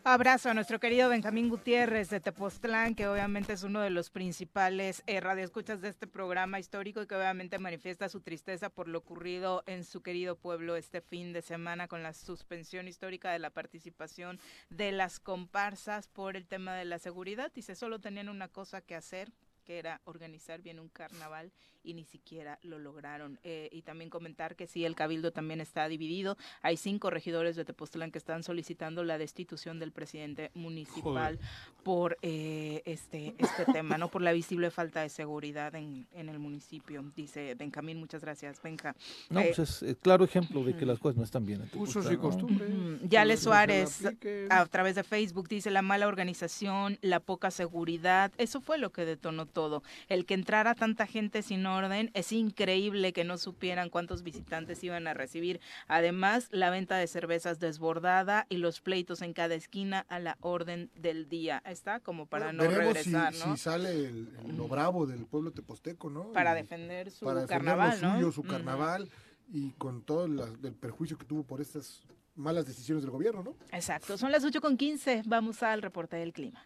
Abrazo 0.09 0.49
a 0.49 0.53
nuestro 0.53 0.79
querido 0.79 1.09
Benjamín 1.09 1.49
Gutiérrez 1.49 2.09
de 2.09 2.21
Tepoztlán, 2.21 2.95
que 2.95 3.09
obviamente 3.09 3.51
es 3.51 3.63
uno 3.63 3.81
de 3.81 3.89
los 3.89 4.09
principales 4.09 5.03
eh, 5.05 5.19
radioescuchas 5.19 5.81
de 5.81 5.89
este 5.89 6.07
programa 6.07 6.59
histórico 6.59 7.01
y 7.01 7.07
que 7.07 7.15
obviamente 7.15 7.59
manifiesta 7.59 8.07
su 8.07 8.21
tristeza 8.21 8.69
por 8.69 8.87
lo 8.87 8.99
ocurrido 8.99 9.63
en 9.65 9.83
su 9.83 10.01
querido 10.01 10.37
pueblo 10.37 10.77
este 10.77 11.01
fin 11.01 11.33
de 11.33 11.41
semana 11.41 11.89
con 11.89 12.03
la 12.03 12.13
suspensión 12.13 12.87
histórica 12.87 13.33
de 13.33 13.39
la 13.39 13.49
participación 13.49 14.39
de 14.69 14.93
las 14.93 15.19
comparsas 15.19 16.07
por 16.07 16.37
el 16.37 16.47
tema 16.47 16.73
de 16.75 16.85
la 16.85 16.99
seguridad. 16.99 17.51
Dice, 17.53 17.75
solo 17.75 17.99
tenían 17.99 18.29
una 18.29 18.47
cosa 18.47 18.79
que 18.79 18.95
hacer, 18.95 19.33
que 19.67 19.79
era 19.79 19.99
organizar 20.05 20.61
bien 20.61 20.79
un 20.79 20.87
carnaval 20.87 21.51
y 21.83 21.93
ni 21.93 22.05
siquiera 22.05 22.57
lo 22.63 22.79
lograron. 22.79 23.37
Eh, 23.43 23.67
y 23.73 23.81
también 23.81 24.09
comentar 24.09 24.55
que 24.55 24.65
sí, 24.65 24.85
el 24.85 24.95
cabildo 24.95 25.31
también 25.31 25.59
está 25.59 25.89
dividido. 25.89 26.37
Hay 26.61 26.77
cinco 26.77 27.09
regidores 27.09 27.57
de 27.57 27.65
Tepoztlán 27.65 28.11
que 28.11 28.17
están 28.17 28.43
solicitando 28.43 29.03
la 29.03 29.17
destitución 29.17 29.77
del 29.77 29.91
presidente 29.91 30.51
municipal 30.53 31.37
por 31.83 32.17
eh, 32.21 32.81
este 32.85 33.35
este 33.37 33.65
tema, 33.73 33.97
no 33.97 34.09
por 34.09 34.21
la 34.21 34.31
visible 34.31 34.71
falta 34.71 35.01
de 35.01 35.09
seguridad 35.09 35.75
en, 35.75 36.07
en 36.13 36.29
el 36.29 36.39
municipio. 36.39 37.03
Dice 37.15 37.55
Benjamín, 37.55 37.99
muchas 37.99 38.21
gracias, 38.21 38.61
Benja. 38.61 38.95
No, 39.29 39.41
pues 39.41 39.81
eh, 39.81 39.91
es 39.91 39.97
claro 39.97 40.23
ejemplo 40.23 40.63
de 40.63 40.77
que 40.77 40.85
las 40.85 40.99
cosas 40.99 41.17
no 41.17 41.23
están 41.23 41.45
bien. 41.45 41.69
En 41.73 41.81
Usos 41.81 42.09
y 42.09 42.15
costumbres. 42.15 42.69
Yale 43.03 43.35
Suárez, 43.35 44.03
a 44.49 44.65
través 44.67 44.95
de 44.95 45.03
Facebook, 45.03 45.49
dice 45.49 45.71
la 45.71 45.81
mala 45.81 46.07
organización, 46.07 46.97
la 47.01 47.19
poca 47.19 47.51
seguridad. 47.51 48.31
Eso 48.37 48.61
fue 48.61 48.77
lo 48.77 48.91
que 48.91 49.03
detonó 49.03 49.45
todo. 49.57 49.81
El 50.07 50.27
que 50.27 50.35
entrara 50.35 50.75
tanta 50.75 51.07
gente 51.07 51.41
sin 51.41 51.65
orden, 51.65 52.11
es 52.13 52.31
increíble 52.31 53.11
que 53.11 53.23
no 53.23 53.39
supieran 53.39 53.89
cuántos 53.89 54.21
visitantes 54.21 54.83
iban 54.83 55.07
a 55.07 55.15
recibir. 55.15 55.59
Además, 55.87 56.47
la 56.51 56.69
venta 56.69 56.97
de 56.97 57.07
cervezas 57.07 57.59
desbordada 57.59 58.45
y 58.49 58.57
los 58.57 58.81
pleitos 58.81 59.23
en 59.23 59.33
cada 59.33 59.55
esquina 59.55 60.05
a 60.09 60.19
la 60.19 60.37
orden 60.41 60.91
del 60.93 61.27
día. 61.27 61.63
Está 61.65 61.99
como 62.01 62.27
para 62.27 62.53
no 62.53 62.65
regresar, 62.65 63.33
¿no? 63.33 63.55
Si 63.55 63.63
sale 63.63 64.11
lo 64.11 64.67
bravo 64.67 65.07
del 65.07 65.25
pueblo 65.25 65.49
teposteco, 65.49 66.11
¿no? 66.11 66.31
Para 66.33 66.53
defender 66.53 67.09
su 67.09 67.25
carnaval, 67.47 67.99
¿no? 67.99 68.31
su 68.31 68.43
carnaval 68.43 69.09
y 69.51 69.71
con 69.71 70.03
todo 70.03 70.25
el 70.25 70.75
perjuicio 70.75 71.17
que 71.17 71.25
tuvo 71.25 71.41
por 71.41 71.61
estas 71.61 72.03
malas 72.35 72.67
decisiones 72.67 73.01
del 73.01 73.09
gobierno, 73.09 73.41
¿no? 73.41 73.55
Exacto, 73.71 74.19
son 74.19 74.31
las 74.31 74.43
8 74.43 74.61
con 74.61 74.77
15, 74.77 75.23
vamos 75.25 75.63
al 75.63 75.81
reporte 75.81 76.15
del 76.15 76.31
clima. 76.31 76.63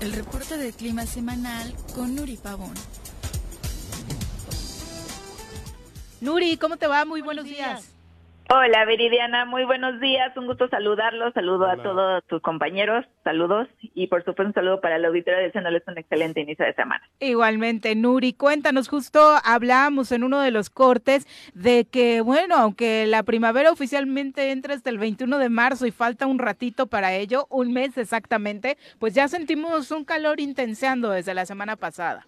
El 0.00 0.12
reporte 0.12 0.56
del 0.56 0.72
clima 0.72 1.06
semanal 1.06 1.74
con 1.94 2.14
Nuri 2.14 2.36
Pavón. 2.36 2.74
Nuri, 6.20 6.56
¿cómo 6.56 6.76
te 6.76 6.86
va? 6.86 7.04
Muy 7.04 7.20
buenos, 7.20 7.44
días. 7.44 7.84
Hola, 8.50 8.86
Viridiana, 8.86 9.44
muy 9.44 9.64
buenos 9.64 10.00
días. 10.00 10.34
Un 10.34 10.46
gusto 10.46 10.68
saludarlos. 10.68 11.34
Saludo 11.34 11.66
a 11.66 11.76
todos 11.76 12.24
tus 12.28 12.40
compañeros. 12.40 13.04
Saludos. 13.22 13.68
Y 13.94 14.06
por 14.06 14.20
supuesto, 14.20 14.44
un 14.48 14.54
saludo 14.54 14.80
para 14.80 14.96
la 14.96 15.08
auditoría 15.08 15.40
deseándoles 15.40 15.82
un 15.86 15.98
excelente 15.98 16.40
inicio 16.40 16.64
de 16.64 16.72
semana. 16.72 17.02
Igualmente, 17.20 17.94
Nuri, 17.94 18.32
cuéntanos. 18.32 18.88
Justo 18.88 19.20
hablamos 19.44 20.12
en 20.12 20.24
uno 20.24 20.40
de 20.40 20.50
los 20.50 20.70
cortes 20.70 21.26
de 21.52 21.84
que, 21.84 22.22
bueno, 22.22 22.54
aunque 22.56 23.06
la 23.06 23.22
primavera 23.22 23.70
oficialmente 23.70 24.50
entra 24.50 24.72
hasta 24.72 24.88
el 24.88 24.96
21 24.96 25.36
de 25.36 25.50
marzo 25.50 25.84
y 25.84 25.90
falta 25.90 26.26
un 26.26 26.38
ratito 26.38 26.86
para 26.86 27.12
ello, 27.12 27.46
un 27.50 27.74
mes 27.74 27.98
exactamente, 27.98 28.78
pues 28.98 29.12
ya 29.12 29.28
sentimos 29.28 29.90
un 29.90 30.06
calor 30.06 30.40
intenseando 30.40 31.10
desde 31.10 31.34
la 31.34 31.44
semana 31.44 31.76
pasada. 31.76 32.26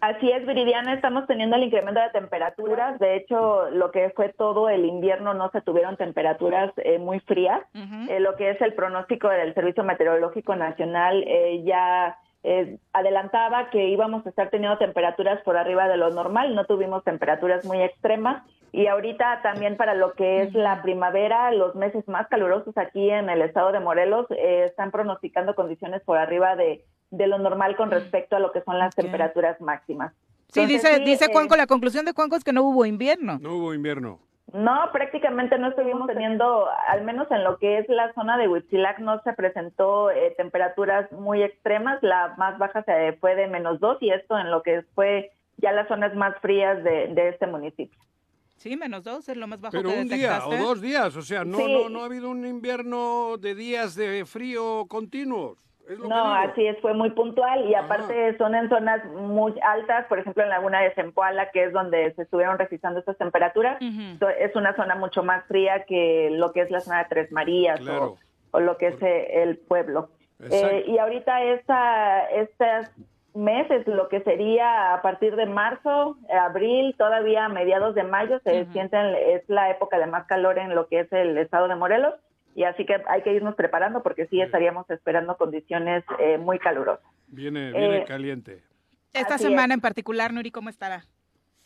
Así 0.00 0.30
es, 0.30 0.46
Viridiana, 0.46 0.92
estamos 0.92 1.26
teniendo 1.26 1.56
el 1.56 1.64
incremento 1.64 2.00
de 2.00 2.10
temperaturas. 2.10 2.98
De 2.98 3.16
hecho, 3.16 3.70
lo 3.70 3.90
que 3.90 4.10
fue 4.10 4.28
todo 4.28 4.68
el 4.68 4.84
invierno 4.84 5.32
no 5.32 5.50
se 5.50 5.62
tuvieron 5.62 5.96
temperaturas 5.96 6.70
eh, 6.76 6.98
muy 6.98 7.20
frías. 7.20 7.62
Eh, 7.74 8.20
lo 8.20 8.36
que 8.36 8.50
es 8.50 8.60
el 8.60 8.74
pronóstico 8.74 9.28
del 9.28 9.54
Servicio 9.54 9.84
Meteorológico 9.84 10.54
Nacional 10.54 11.24
eh, 11.26 11.62
ya 11.64 12.18
adelantaba 12.92 13.70
que 13.70 13.88
íbamos 13.88 14.24
a 14.24 14.28
estar 14.28 14.50
teniendo 14.50 14.78
temperaturas 14.78 15.42
por 15.42 15.56
arriba 15.56 15.88
de 15.88 15.96
lo 15.96 16.10
normal. 16.10 16.54
No 16.54 16.64
tuvimos 16.66 17.02
temperaturas 17.02 17.64
muy 17.64 17.82
extremas. 17.82 18.44
Y 18.70 18.86
ahorita 18.88 19.40
también 19.42 19.76
para 19.76 19.94
lo 19.94 20.12
que 20.12 20.42
es 20.42 20.54
la 20.54 20.82
primavera, 20.82 21.50
los 21.50 21.74
meses 21.74 22.06
más 22.06 22.28
calurosos 22.28 22.76
aquí 22.76 23.10
en 23.10 23.30
el 23.30 23.42
estado 23.42 23.72
de 23.72 23.80
Morelos, 23.80 24.26
están 24.30 24.90
pronosticando 24.90 25.54
condiciones 25.54 26.02
por 26.02 26.18
arriba 26.18 26.54
de 26.54 26.84
de 27.10 27.26
lo 27.26 27.38
normal 27.38 27.76
con 27.76 27.90
respecto 27.90 28.36
a 28.36 28.40
lo 28.40 28.52
que 28.52 28.62
son 28.62 28.78
las 28.78 28.94
temperaturas 28.94 29.60
máximas. 29.60 30.12
Sí, 30.48 30.66
dice, 30.66 31.00
dice 31.00 31.28
Cuanco, 31.28 31.54
eh, 31.54 31.58
la 31.58 31.66
conclusión 31.66 32.04
de 32.04 32.14
Cuanco 32.14 32.36
es 32.36 32.44
que 32.44 32.52
no 32.52 32.62
hubo 32.62 32.86
invierno. 32.86 33.38
No 33.40 33.56
hubo 33.56 33.74
invierno. 33.74 34.20
No, 34.52 34.90
prácticamente 34.92 35.58
no 35.58 35.68
estuvimos 35.68 36.06
teniendo, 36.06 36.66
al 36.88 37.04
menos 37.04 37.28
en 37.30 37.42
lo 37.42 37.58
que 37.58 37.78
es 37.78 37.88
la 37.88 38.12
zona 38.14 38.38
de 38.38 38.48
Huitzilac, 38.48 39.00
no 39.00 39.20
se 39.22 39.32
presentó 39.32 40.10
eh, 40.10 40.34
temperaturas 40.36 41.10
muy 41.12 41.42
extremas. 41.42 41.98
La 42.02 42.34
más 42.38 42.56
baja 42.56 42.84
se 42.84 43.14
fue 43.20 43.34
de 43.34 43.48
menos 43.48 43.80
dos 43.80 43.98
y 44.00 44.10
esto 44.10 44.38
en 44.38 44.50
lo 44.50 44.62
que 44.62 44.82
fue 44.94 45.32
ya 45.56 45.72
las 45.72 45.88
zonas 45.88 46.14
más 46.14 46.38
frías 46.40 46.82
de, 46.84 47.28
este 47.28 47.46
municipio. 47.46 47.98
Sí, 48.56 48.76
menos 48.76 49.02
dos 49.02 49.28
es 49.28 49.36
lo 49.36 49.46
más 49.46 49.60
bajo 49.60 49.76
Pero 49.76 49.90
un 49.90 50.08
día 50.08 50.40
o 50.46 50.56
dos 50.56 50.80
días, 50.80 51.14
o 51.16 51.22
sea, 51.22 51.44
no, 51.44 51.58
no, 51.66 51.88
no 51.88 52.02
ha 52.02 52.06
habido 52.06 52.30
un 52.30 52.46
invierno 52.46 53.36
de 53.38 53.54
días 53.54 53.94
de 53.94 54.24
frío 54.24 54.86
continuos 54.88 55.58
no, 56.08 56.34
así 56.34 56.66
es, 56.66 56.78
fue 56.80 56.94
muy 56.94 57.10
puntual 57.10 57.68
y 57.68 57.74
aparte 57.74 58.36
son 58.38 58.54
en 58.54 58.68
zonas 58.68 59.04
muy 59.06 59.54
altas, 59.62 60.06
por 60.06 60.18
ejemplo 60.18 60.42
en 60.42 60.48
Laguna 60.48 60.80
de 60.80 60.92
Zempoala, 60.94 61.50
que 61.50 61.64
es 61.64 61.72
donde 61.72 62.12
se 62.14 62.22
estuvieron 62.22 62.58
registrando 62.58 63.00
estas 63.00 63.16
temperaturas, 63.18 63.78
es 63.80 64.56
una 64.56 64.74
zona 64.74 64.96
mucho 64.96 65.22
más 65.22 65.44
fría 65.46 65.84
que 65.84 66.30
lo 66.32 66.52
que 66.52 66.62
es 66.62 66.70
la 66.70 66.80
zona 66.80 66.98
de 66.98 67.08
Tres 67.08 67.32
Marías 67.32 67.80
o, 68.52 68.60
lo 68.60 68.76
que 68.78 68.88
es 68.88 68.96
el 69.00 69.58
pueblo. 69.58 70.08
Eh, 70.50 70.84
y 70.86 70.98
ahorita 70.98 71.42
esta, 71.42 72.26
estas 72.30 72.90
meses, 73.34 73.86
lo 73.86 74.08
que 74.08 74.20
sería 74.22 74.94
a 74.94 75.02
partir 75.02 75.36
de 75.36 75.46
marzo, 75.46 76.16
abril, 76.30 76.94
todavía 76.98 77.44
a 77.44 77.48
mediados 77.48 77.94
de 77.94 78.02
mayo, 78.02 78.40
se 78.40 78.64
sienten, 78.72 79.14
es 79.14 79.48
la 79.48 79.70
época 79.70 79.98
de 79.98 80.06
más 80.06 80.26
calor 80.26 80.58
en 80.58 80.74
lo 80.74 80.88
que 80.88 81.00
es 81.00 81.12
el 81.12 81.36
estado 81.38 81.68
de 81.68 81.76
Morelos 81.76 82.14
y 82.56 82.64
así 82.64 82.86
que 82.86 82.96
hay 83.06 83.20
que 83.20 83.34
irnos 83.34 83.54
preparando 83.54 84.02
porque 84.02 84.26
sí 84.28 84.40
estaríamos 84.40 84.88
esperando 84.88 85.36
condiciones 85.36 86.02
eh, 86.18 86.38
muy 86.38 86.58
calurosas. 86.58 87.04
Viene, 87.26 87.70
viene 87.70 87.98
eh, 87.98 88.04
caliente. 88.06 88.62
Esta 89.12 89.36
semana 89.36 89.74
en 89.74 89.82
particular, 89.82 90.32
Nuri, 90.32 90.50
¿cómo 90.50 90.70
estará? 90.70 91.04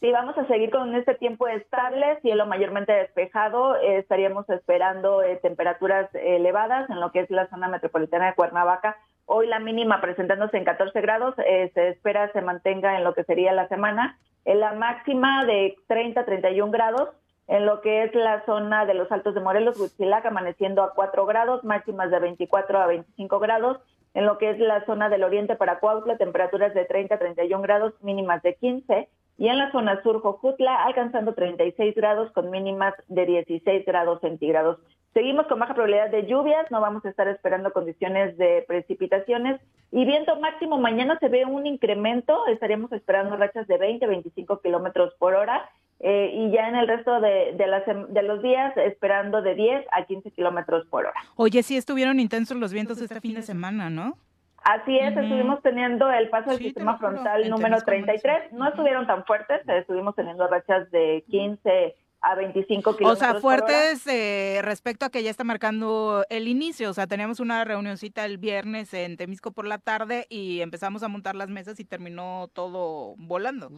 Sí, 0.00 0.10
vamos 0.10 0.36
a 0.36 0.48
seguir 0.48 0.70
con 0.70 0.92
este 0.96 1.14
tiempo 1.14 1.46
estable, 1.46 2.18
cielo 2.22 2.44
mayormente 2.46 2.92
despejado. 2.92 3.76
Eh, 3.76 3.98
estaríamos 3.98 4.50
esperando 4.50 5.22
temperaturas 5.42 6.12
elevadas 6.12 6.90
en 6.90 6.98
lo 6.98 7.12
que 7.12 7.20
es 7.20 7.30
la 7.30 7.48
zona 7.50 7.68
metropolitana 7.68 8.26
de 8.26 8.34
Cuernavaca. 8.34 8.96
Hoy 9.26 9.46
la 9.46 9.60
mínima 9.60 10.00
presentándose 10.00 10.56
en 10.56 10.64
14 10.64 11.00
grados, 11.02 11.36
se 11.36 11.88
espera 11.88 12.32
se 12.32 12.42
mantenga 12.42 12.96
en 12.96 13.04
lo 13.04 13.14
que 13.14 13.22
sería 13.22 13.52
la 13.52 13.68
semana. 13.68 14.18
En 14.44 14.58
la 14.58 14.72
máxima 14.72 15.44
de 15.44 15.76
30 15.86 16.24
31 16.24 16.72
grados 16.72 17.10
en 17.50 17.66
lo 17.66 17.80
que 17.80 18.04
es 18.04 18.14
la 18.14 18.44
zona 18.46 18.86
de 18.86 18.94
los 18.94 19.10
Altos 19.10 19.34
de 19.34 19.40
Morelos, 19.40 19.78
Huitzilac, 19.78 20.24
amaneciendo 20.24 20.84
a 20.84 20.94
4 20.94 21.26
grados, 21.26 21.64
máximas 21.64 22.08
de 22.12 22.20
24 22.20 22.78
a 22.78 22.86
25 22.86 23.40
grados. 23.40 23.78
En 24.14 24.24
lo 24.24 24.38
que 24.38 24.50
es 24.50 24.58
la 24.60 24.84
zona 24.86 25.08
del 25.08 25.24
oriente 25.24 25.56
para 25.56 25.80
Cuautla, 25.80 26.16
temperaturas 26.16 26.72
de 26.74 26.84
30 26.84 27.16
a 27.16 27.18
31 27.18 27.60
grados, 27.60 27.92
mínimas 28.02 28.40
de 28.42 28.54
15. 28.54 29.08
Y 29.38 29.48
en 29.48 29.58
la 29.58 29.72
zona 29.72 30.00
sur, 30.04 30.22
Jojutla, 30.22 30.84
alcanzando 30.84 31.34
36 31.34 31.92
grados 31.96 32.30
con 32.32 32.50
mínimas 32.50 32.94
de 33.08 33.26
16 33.26 33.84
grados 33.84 34.20
centígrados. 34.20 34.78
Seguimos 35.12 35.48
con 35.48 35.58
baja 35.58 35.74
probabilidad 35.74 36.10
de 36.10 36.26
lluvias, 36.26 36.70
no 36.70 36.80
vamos 36.80 37.04
a 37.04 37.08
estar 37.08 37.26
esperando 37.26 37.72
condiciones 37.72 38.38
de 38.38 38.64
precipitaciones. 38.68 39.60
Y 39.90 40.04
viento 40.04 40.36
máximo, 40.36 40.78
mañana 40.78 41.18
se 41.18 41.28
ve 41.28 41.44
un 41.46 41.66
incremento, 41.66 42.46
estaríamos 42.46 42.92
esperando 42.92 43.36
rachas 43.36 43.66
de 43.66 43.76
20 43.76 44.06
25 44.06 44.60
kilómetros 44.60 45.14
por 45.18 45.34
hora. 45.34 45.68
Eh, 46.02 46.30
y 46.32 46.50
ya 46.50 46.66
en 46.68 46.76
el 46.76 46.88
resto 46.88 47.20
de, 47.20 47.54
de, 47.58 48.22
los 48.22 48.42
días 48.42 48.74
esperando 48.78 49.42
de 49.42 49.54
10 49.54 49.84
a 49.92 50.06
15 50.06 50.30
kilómetros 50.30 50.86
por 50.86 51.04
hora. 51.04 51.20
Oye, 51.36 51.62
sí 51.62 51.76
estuvieron 51.76 52.18
intensos 52.18 52.56
los 52.56 52.72
vientos 52.72 53.00
este 53.02 53.20
fin 53.20 53.34
de 53.34 53.42
semana, 53.42 53.90
¿no? 53.90 54.16
Así 54.64 54.98
es, 54.98 55.16
estuvimos 55.16 55.62
teniendo 55.62 56.10
el 56.10 56.28
paso 56.30 56.50
del 56.50 56.58
sistema 56.58 56.98
frontal 56.98 57.48
número 57.48 57.78
33, 57.80 58.52
no 58.52 58.68
estuvieron 58.68 59.06
tan 59.06 59.24
fuertes, 59.24 59.66
estuvimos 59.66 60.14
teniendo 60.14 60.46
rachas 60.48 60.90
de 60.90 61.24
15 61.30 61.96
a 62.22 62.34
25 62.34 62.96
kilómetros. 62.96 63.12
O 63.12 63.32
sea, 63.32 63.40
fuertes 63.40 64.06
eh, 64.06 64.60
respecto 64.62 65.06
a 65.06 65.10
que 65.10 65.22
ya 65.22 65.30
está 65.30 65.44
marcando 65.44 66.24
el 66.28 66.48
inicio. 66.48 66.90
O 66.90 66.92
sea, 66.92 67.06
teníamos 67.06 67.40
una 67.40 67.64
reunioncita 67.64 68.24
el 68.24 68.38
viernes 68.38 68.92
en 68.94 69.16
Temisco 69.16 69.52
por 69.52 69.66
la 69.66 69.78
tarde 69.78 70.26
y 70.28 70.60
empezamos 70.60 71.02
a 71.02 71.08
montar 71.08 71.34
las 71.34 71.48
mesas 71.48 71.80
y 71.80 71.84
terminó 71.84 72.48
todo 72.52 73.14
volando. 73.16 73.70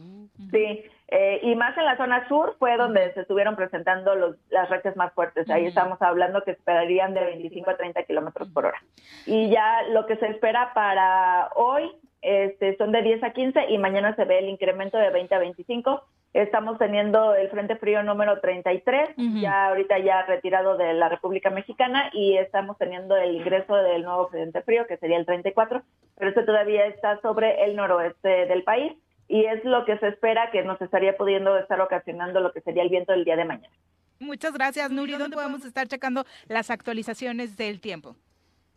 Sí, 0.51 0.83
eh, 1.07 1.39
y 1.43 1.55
más 1.55 1.77
en 1.77 1.85
la 1.85 1.97
zona 1.97 2.27
sur 2.27 2.55
fue 2.59 2.75
donde 2.77 3.13
se 3.13 3.21
estuvieron 3.21 3.55
presentando 3.55 4.15
los, 4.15 4.35
las 4.49 4.69
rachas 4.69 4.95
más 4.95 5.13
fuertes. 5.13 5.49
Ahí 5.49 5.65
estamos 5.65 6.01
hablando 6.01 6.43
que 6.43 6.51
esperarían 6.51 7.13
de 7.13 7.23
25 7.23 7.69
a 7.69 7.77
30 7.77 8.03
kilómetros 8.03 8.49
por 8.49 8.65
hora. 8.65 8.83
Y 9.25 9.49
ya 9.49 9.83
lo 9.89 10.05
que 10.05 10.17
se 10.17 10.27
espera 10.27 10.73
para 10.73 11.49
hoy 11.55 11.91
este, 12.23 12.75
son 12.77 12.91
de 12.91 13.01
10 13.01 13.23
a 13.23 13.33
15 13.33 13.65
y 13.69 13.77
mañana 13.77 14.15
se 14.15 14.25
ve 14.25 14.39
el 14.39 14.49
incremento 14.49 14.97
de 14.97 15.09
20 15.11 15.35
a 15.35 15.39
25 15.39 16.03
Estamos 16.33 16.79
teniendo 16.79 17.35
el 17.35 17.47
Frente 17.49 17.75
Frío 17.75 18.01
número 18.01 18.39
33, 18.41 19.09
ya 19.39 19.67
ahorita 19.67 19.99
ya 19.99 20.23
retirado 20.23 20.77
de 20.77 20.93
la 20.95 21.07
República 21.07 21.51
Mexicana, 21.51 22.09
y 22.11 22.37
estamos 22.37 22.75
teniendo 22.79 23.15
el 23.15 23.35
ingreso 23.35 23.75
del 23.75 24.01
nuevo 24.01 24.29
Frente 24.29 24.63
Frío, 24.63 24.87
que 24.87 24.97
sería 24.97 25.17
el 25.17 25.27
34, 25.27 25.83
pero 26.17 26.29
este 26.29 26.41
todavía 26.41 26.87
está 26.87 27.21
sobre 27.21 27.63
el 27.65 27.75
noroeste 27.75 28.47
del 28.47 28.63
país, 28.63 28.93
y 29.27 29.45
es 29.45 29.63
lo 29.63 29.85
que 29.85 29.99
se 29.99 30.07
espera 30.07 30.49
que 30.51 30.63
nos 30.63 30.81
estaría 30.81 31.15
pudiendo 31.15 31.55
estar 31.59 31.79
ocasionando 31.79 32.39
lo 32.39 32.51
que 32.51 32.61
sería 32.61 32.81
el 32.81 32.89
viento 32.89 33.11
del 33.11 33.25
día 33.25 33.35
de 33.35 33.45
mañana. 33.45 33.73
Muchas 34.19 34.53
gracias, 34.53 34.89
Nuri. 34.89 35.13
¿Dónde 35.13 35.35
podemos 35.35 35.63
estar 35.65 35.87
checando 35.87 36.25
las 36.47 36.71
actualizaciones 36.71 37.57
del 37.57 37.79
tiempo? 37.79 38.15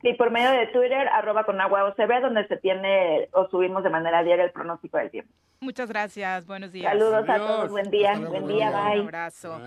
Sí, 0.02 0.12
por 0.14 0.30
medio 0.30 0.50
de 0.50 0.66
Twitter, 0.68 1.08
arroba 1.08 1.44
con 1.44 1.60
agua 1.60 1.84
OCB, 1.84 2.20
donde 2.20 2.46
se 2.48 2.56
tiene 2.58 3.28
o 3.32 3.48
subimos 3.48 3.82
de 3.82 3.90
manera 3.90 4.22
diaria 4.22 4.44
el 4.44 4.52
pronóstico 4.52 4.98
del 4.98 5.10
tiempo. 5.10 5.32
Muchas 5.60 5.88
gracias, 5.88 6.46
buenos 6.46 6.70
días. 6.70 6.92
Saludos 6.92 7.28
a 7.28 7.36
todos, 7.36 7.70
buen 7.70 7.90
día, 7.90 8.14
buen 8.18 8.46
día, 8.46 8.70
bye. 8.70 9.00
Un 9.00 9.06
abrazo. 9.06 9.58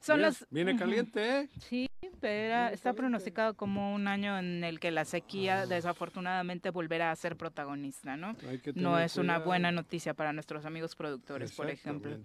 Son 0.00 0.22
las... 0.22 0.46
Viene 0.50 0.76
caliente, 0.76 1.40
¿eh? 1.40 1.48
Sí, 1.68 1.90
pero 2.20 2.68
está 2.72 2.94
pronosticado 2.94 3.54
como 3.54 3.94
un 3.94 4.08
año 4.08 4.38
en 4.38 4.64
el 4.64 4.80
que 4.80 4.90
la 4.90 5.04
sequía 5.04 5.66
desafortunadamente 5.66 6.70
volverá 6.70 7.10
a 7.10 7.16
ser 7.16 7.36
protagonista, 7.36 8.16
¿no? 8.16 8.34
No 8.74 8.98
es 8.98 9.16
una 9.16 9.38
buena 9.38 9.70
noticia 9.72 10.14
para 10.14 10.32
nuestros 10.32 10.64
amigos 10.64 10.96
productores, 10.96 11.52
por 11.52 11.68
ejemplo. 11.68 12.16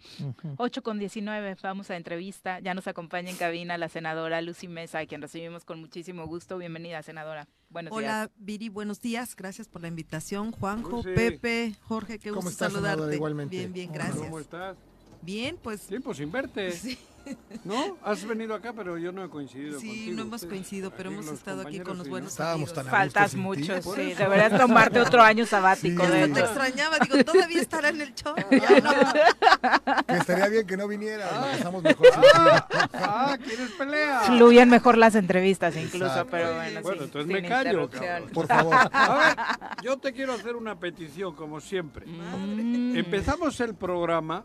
8 0.57 0.83
con 0.83 0.99
19, 0.99 1.57
vamos 1.61 1.91
a 1.91 1.97
entrevista. 1.97 2.59
Ya 2.59 2.73
nos 2.73 2.87
acompaña 2.87 3.29
en 3.29 3.37
cabina 3.37 3.77
la 3.77 3.89
senadora 3.89 4.41
Lucy 4.41 4.67
Mesa, 4.67 4.99
a 4.99 5.05
quien 5.05 5.21
recibimos 5.21 5.65
con 5.65 5.79
muchísimo 5.81 6.25
gusto. 6.27 6.57
Bienvenida, 6.57 7.03
senadora. 7.03 7.47
Buenos 7.69 7.91
Hola, 7.93 8.31
Viri, 8.37 8.69
buenos 8.69 9.01
días. 9.01 9.35
Gracias 9.35 9.67
por 9.67 9.81
la 9.81 9.89
invitación. 9.89 10.53
Juanjo, 10.53 11.03
Pepe, 11.03 11.75
Jorge, 11.81 12.19
qué 12.19 12.31
gusto 12.31 12.51
saludarte. 12.51 13.19
Bien, 13.49 13.73
bien, 13.73 13.91
gracias. 13.91 14.19
¿Cómo 14.19 14.39
estás? 14.39 14.77
Bien, 15.21 15.57
pues. 15.61 15.87
Tiempo 15.87 16.13
sin 16.13 16.31
verte. 16.31 16.71
Sí. 16.71 16.97
¿No? 17.63 17.97
Has 18.03 18.25
venido 18.25 18.53
acá, 18.53 18.73
pero 18.73 18.97
yo 18.97 19.11
no 19.11 19.23
he 19.23 19.29
coincidido 19.29 19.79
sí, 19.79 20.11
no 20.11 20.23
hemos 20.23 20.45
coincidido, 20.45 20.91
pero 20.91 21.09
hemos 21.09 21.27
estado 21.27 21.61
aquí 21.61 21.79
con 21.79 21.97
los 21.97 22.07
buenos 22.07 22.31
Estábamos 22.31 22.73
tan 22.73 22.85
Faltas 22.85 23.35
mucho, 23.35 23.81
sí. 23.81 24.13
Deberías 24.13 24.59
tomarte 24.59 24.99
otro 24.99 25.21
año 25.21 25.45
sabático. 25.45 26.03
Sí. 26.03 26.33
te 26.33 26.39
extrañaba, 26.39 26.97
digo, 26.99 27.23
todavía 27.23 27.61
estará 27.61 27.89
en 27.89 28.01
el 28.01 28.13
show. 28.13 28.35
que 28.35 30.13
estaría 30.13 30.47
bien 30.47 30.67
que 30.67 30.77
no 30.77 30.87
viniera, 30.87 31.27
ah. 31.31 31.71
mejor. 31.81 32.07
Ah, 32.33 32.67
ah, 32.93 33.37
¿quieres 33.43 33.71
pelea? 33.71 34.21
Fluyen 34.21 34.69
mejor 34.69 34.97
las 34.97 35.15
entrevistas 35.15 35.75
incluso, 35.75 36.25
pero 36.29 36.53
bueno, 36.55 36.81
Bueno, 36.81 37.03
entonces 37.03 37.31
me 37.31 37.47
callo, 37.47 37.89
Por 38.33 38.47
favor. 38.47 38.75
A 38.91 39.17
ver, 39.17 39.83
yo 39.83 39.97
te 39.97 40.13
quiero 40.13 40.33
hacer 40.33 40.55
una 40.55 40.79
petición, 40.79 41.35
como 41.35 41.59
siempre. 41.59 42.05
Mm. 42.05 42.95
Empezamos 42.95 43.59
el 43.59 43.75
programa 43.75 44.43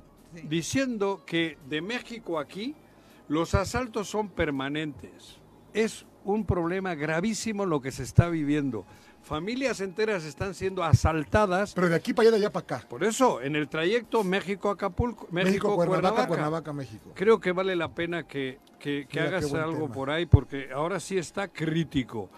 diciendo 0.48 1.22
que 1.26 1.58
de 1.68 1.80
México 1.80 2.38
aquí 2.38 2.74
los 3.28 3.54
asaltos 3.54 4.08
son 4.08 4.28
permanentes. 4.28 5.38
Es 5.72 6.04
un 6.24 6.44
problema 6.44 6.94
gravísimo 6.94 7.64
lo 7.64 7.80
que 7.80 7.92
se 7.92 8.02
está 8.02 8.28
viviendo. 8.28 8.84
Familias 9.22 9.80
enteras 9.80 10.24
están 10.24 10.54
siendo 10.54 10.82
asaltadas. 10.82 11.74
Pero 11.74 11.88
de 11.88 11.94
aquí 11.94 12.14
para 12.14 12.28
allá, 12.28 12.38
de 12.38 12.44
allá 12.44 12.52
para 12.52 12.64
acá. 12.64 12.88
Por 12.88 13.04
eso, 13.04 13.40
en 13.42 13.54
el 13.54 13.68
trayecto 13.68 14.24
México-Acapulco, 14.24 15.28
México-Cuernavaca, 15.30 16.72
México, 16.72 17.12
creo 17.14 17.38
que 17.38 17.52
vale 17.52 17.76
la 17.76 17.94
pena 17.94 18.26
que, 18.26 18.58
que, 18.78 19.06
hagas 19.20 19.52
algo 19.52 19.92
por 19.92 20.10
ahí, 20.10 20.26
porque 20.26 20.70
ahora 20.72 20.98
sí 21.00 21.18
está 21.18 21.48
crítico. 21.48 22.30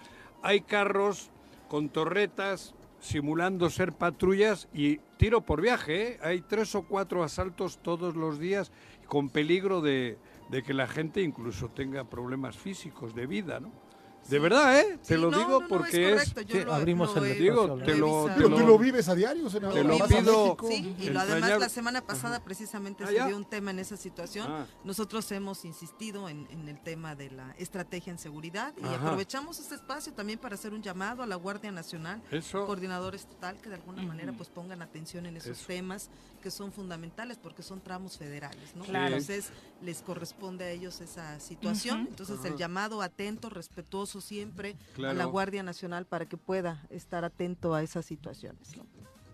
Hay 0.42 0.62
carros 0.62 1.30
con 1.68 1.88
torretas 1.88 2.74
simulando 3.02 3.68
ser 3.68 3.92
patrullas 3.92 4.68
y 4.72 4.98
tiro 5.18 5.42
por 5.42 5.60
viaje. 5.60 6.12
¿eh? 6.12 6.18
Hay 6.22 6.40
tres 6.40 6.74
o 6.74 6.82
cuatro 6.82 7.24
asaltos 7.24 7.78
todos 7.82 8.16
los 8.16 8.38
días 8.38 8.70
con 9.06 9.28
peligro 9.28 9.80
de, 9.82 10.16
de 10.50 10.62
que 10.62 10.72
la 10.72 10.86
gente 10.86 11.20
incluso 11.20 11.68
tenga 11.68 12.04
problemas 12.04 12.56
físicos 12.56 13.14
de 13.14 13.26
vida, 13.26 13.60
¿no? 13.60 13.81
De 14.28 14.38
verdad, 14.38 14.80
¿eh? 14.80 14.98
te 15.06 15.18
lo 15.18 15.30
digo 15.30 15.66
porque 15.68 16.14
es. 16.14 16.34
abrimos 16.68 17.16
el 17.16 17.38
digo, 17.38 17.78
te 17.78 17.96
lo, 17.96 18.26
te 18.26 18.40
lo, 18.40 18.56
tú 18.56 18.66
lo 18.66 18.78
vives 18.78 19.08
a 19.08 19.14
diario, 19.14 19.50
senador. 19.50 19.74
Te 19.74 19.84
lo 19.84 19.98
pido. 20.06 20.56
Sí, 20.68 20.94
y 20.98 21.10
lo, 21.10 21.20
además 21.20 21.58
la 21.58 21.68
semana 21.68 22.00
pasada 22.00 22.42
precisamente 22.42 23.04
ah, 23.04 23.08
se 23.08 23.26
dio 23.26 23.36
un 23.36 23.44
tema 23.44 23.72
en 23.72 23.80
esa 23.80 23.96
situación. 23.96 24.46
Ah. 24.48 24.66
Nosotros 24.84 25.30
hemos 25.32 25.64
insistido 25.64 26.28
en, 26.28 26.46
en, 26.50 26.68
el 26.68 26.80
tema 26.80 27.14
de 27.14 27.30
la 27.30 27.54
estrategia 27.58 28.12
en 28.12 28.18
seguridad 28.18 28.72
y 28.80 28.86
aprovechamos 28.86 29.58
este 29.58 29.74
espacio 29.74 30.12
también 30.12 30.38
para 30.38 30.54
hacer 30.54 30.72
un 30.72 30.82
llamado 30.82 31.22
a 31.22 31.26
la 31.26 31.36
Guardia 31.36 31.72
Nacional, 31.72 32.22
coordinador 32.52 33.14
estatal, 33.14 33.58
que 33.60 33.68
de 33.68 33.74
alguna 33.76 34.02
manera 34.02 34.32
pues 34.32 34.48
pongan 34.48 34.82
atención 34.82 35.26
en 35.26 35.36
esos 35.36 35.58
temas 35.66 36.10
que 36.42 36.50
son 36.50 36.72
fundamentales 36.72 37.38
porque 37.38 37.62
son 37.62 37.80
tramos 37.80 38.18
federales, 38.18 38.76
¿no? 38.76 38.84
Entonces 38.84 39.50
les 39.80 40.02
corresponde 40.02 40.64
a 40.64 40.70
ellos 40.70 41.00
esa 41.00 41.40
situación. 41.40 42.06
Entonces 42.10 42.44
el 42.44 42.56
llamado 42.56 43.00
atento, 43.00 43.48
respetuoso 43.48 44.20
siempre 44.20 44.76
a 44.98 45.14
la 45.14 45.24
Guardia 45.24 45.62
Nacional 45.62 46.04
para 46.04 46.26
que 46.26 46.36
pueda 46.36 46.86
estar 46.90 47.24
atento 47.24 47.74
a 47.74 47.82
esas 47.82 48.04
situaciones. 48.04 48.76
¿no? 48.76 48.84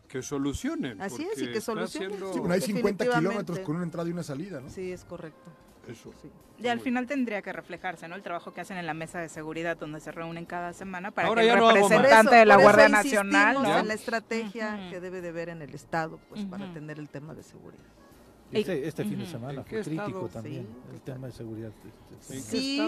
Que 0.06 0.22
solucionen. 0.22 1.00
Así 1.02 1.26
es, 1.34 1.42
y 1.42 1.50
que 1.50 1.60
solucionen. 1.60 2.18
Sí, 2.32 2.40
hay 2.48 2.60
50 2.60 3.16
kilómetros 3.16 3.58
con 3.60 3.76
una 3.76 3.84
entrada 3.84 4.08
y 4.08 4.12
una 4.12 4.22
salida, 4.22 4.60
¿no? 4.60 4.70
Sí, 4.70 4.92
es 4.92 5.04
correcto. 5.04 5.50
Eso. 5.88 6.12
Y 6.58 6.66
al 6.66 6.80
final 6.80 7.06
tendría 7.06 7.40
que 7.40 7.52
reflejarse, 7.52 8.08
¿no? 8.08 8.14
El 8.14 8.22
trabajo 8.22 8.52
que 8.52 8.60
hacen 8.60 8.76
en 8.76 8.86
la 8.86 8.94
mesa 8.94 9.20
de 9.20 9.28
seguridad 9.28 9.76
donde 9.76 10.00
se 10.00 10.12
reúnen 10.12 10.44
cada 10.44 10.72
semana 10.72 11.10
para 11.10 11.32
que 11.34 11.48
el 11.48 11.58
representante 11.58 12.34
de 12.34 12.44
la 12.44 12.56
Guardia 12.56 12.88
Nacional, 12.88 13.62
¿no? 13.62 13.78
en 13.78 13.88
la 13.88 13.94
estrategia 13.94 14.90
que 14.90 15.00
debe 15.00 15.20
de 15.20 15.32
ver 15.32 15.48
en 15.48 15.62
el 15.62 15.74
Estado, 15.74 16.18
pues, 16.28 16.44
para 16.44 16.66
atender 16.66 16.98
el 16.98 17.08
tema 17.08 17.34
de 17.34 17.42
seguridad. 17.42 17.84
Este, 18.50 18.88
este 18.88 19.04
fin 19.04 19.18
de 19.18 19.26
semana 19.26 19.62
fue 19.62 19.82
crítico 19.82 20.28
también 20.28 20.66
el 20.92 21.00
tema 21.02 21.26
de 21.26 21.32
seguridad. 21.34 21.70
Sí, 22.20 22.80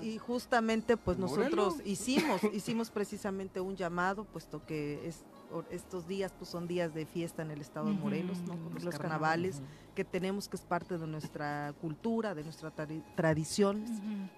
y, 0.00 0.06
y, 0.06 0.18
justamente 0.18 0.96
pues 0.96 1.18
nosotros 1.18 1.76
hicimos 1.84 2.40
hicimos 2.52 2.90
precisamente 2.90 3.60
un 3.60 3.76
llamado, 3.76 4.24
puesto 4.24 4.64
que 4.64 5.06
es 5.06 5.24
estos 5.70 6.06
días 6.06 6.32
pues 6.36 6.50
son 6.50 6.66
días 6.66 6.94
de 6.94 7.06
fiesta 7.06 7.42
en 7.42 7.50
el 7.50 7.60
estado 7.60 7.86
de 7.86 7.92
Morelos, 7.92 8.40
¿no? 8.42 8.56
los, 8.80 8.98
carnavales 8.98 9.62
que 9.94 10.04
tenemos 10.04 10.48
que 10.48 10.56
es 10.56 10.62
parte 10.62 10.96
de 10.96 11.06
nuestra 11.08 11.74
cultura, 11.80 12.34
de 12.34 12.44
nuestra 12.44 12.72
tradición, 13.16 13.84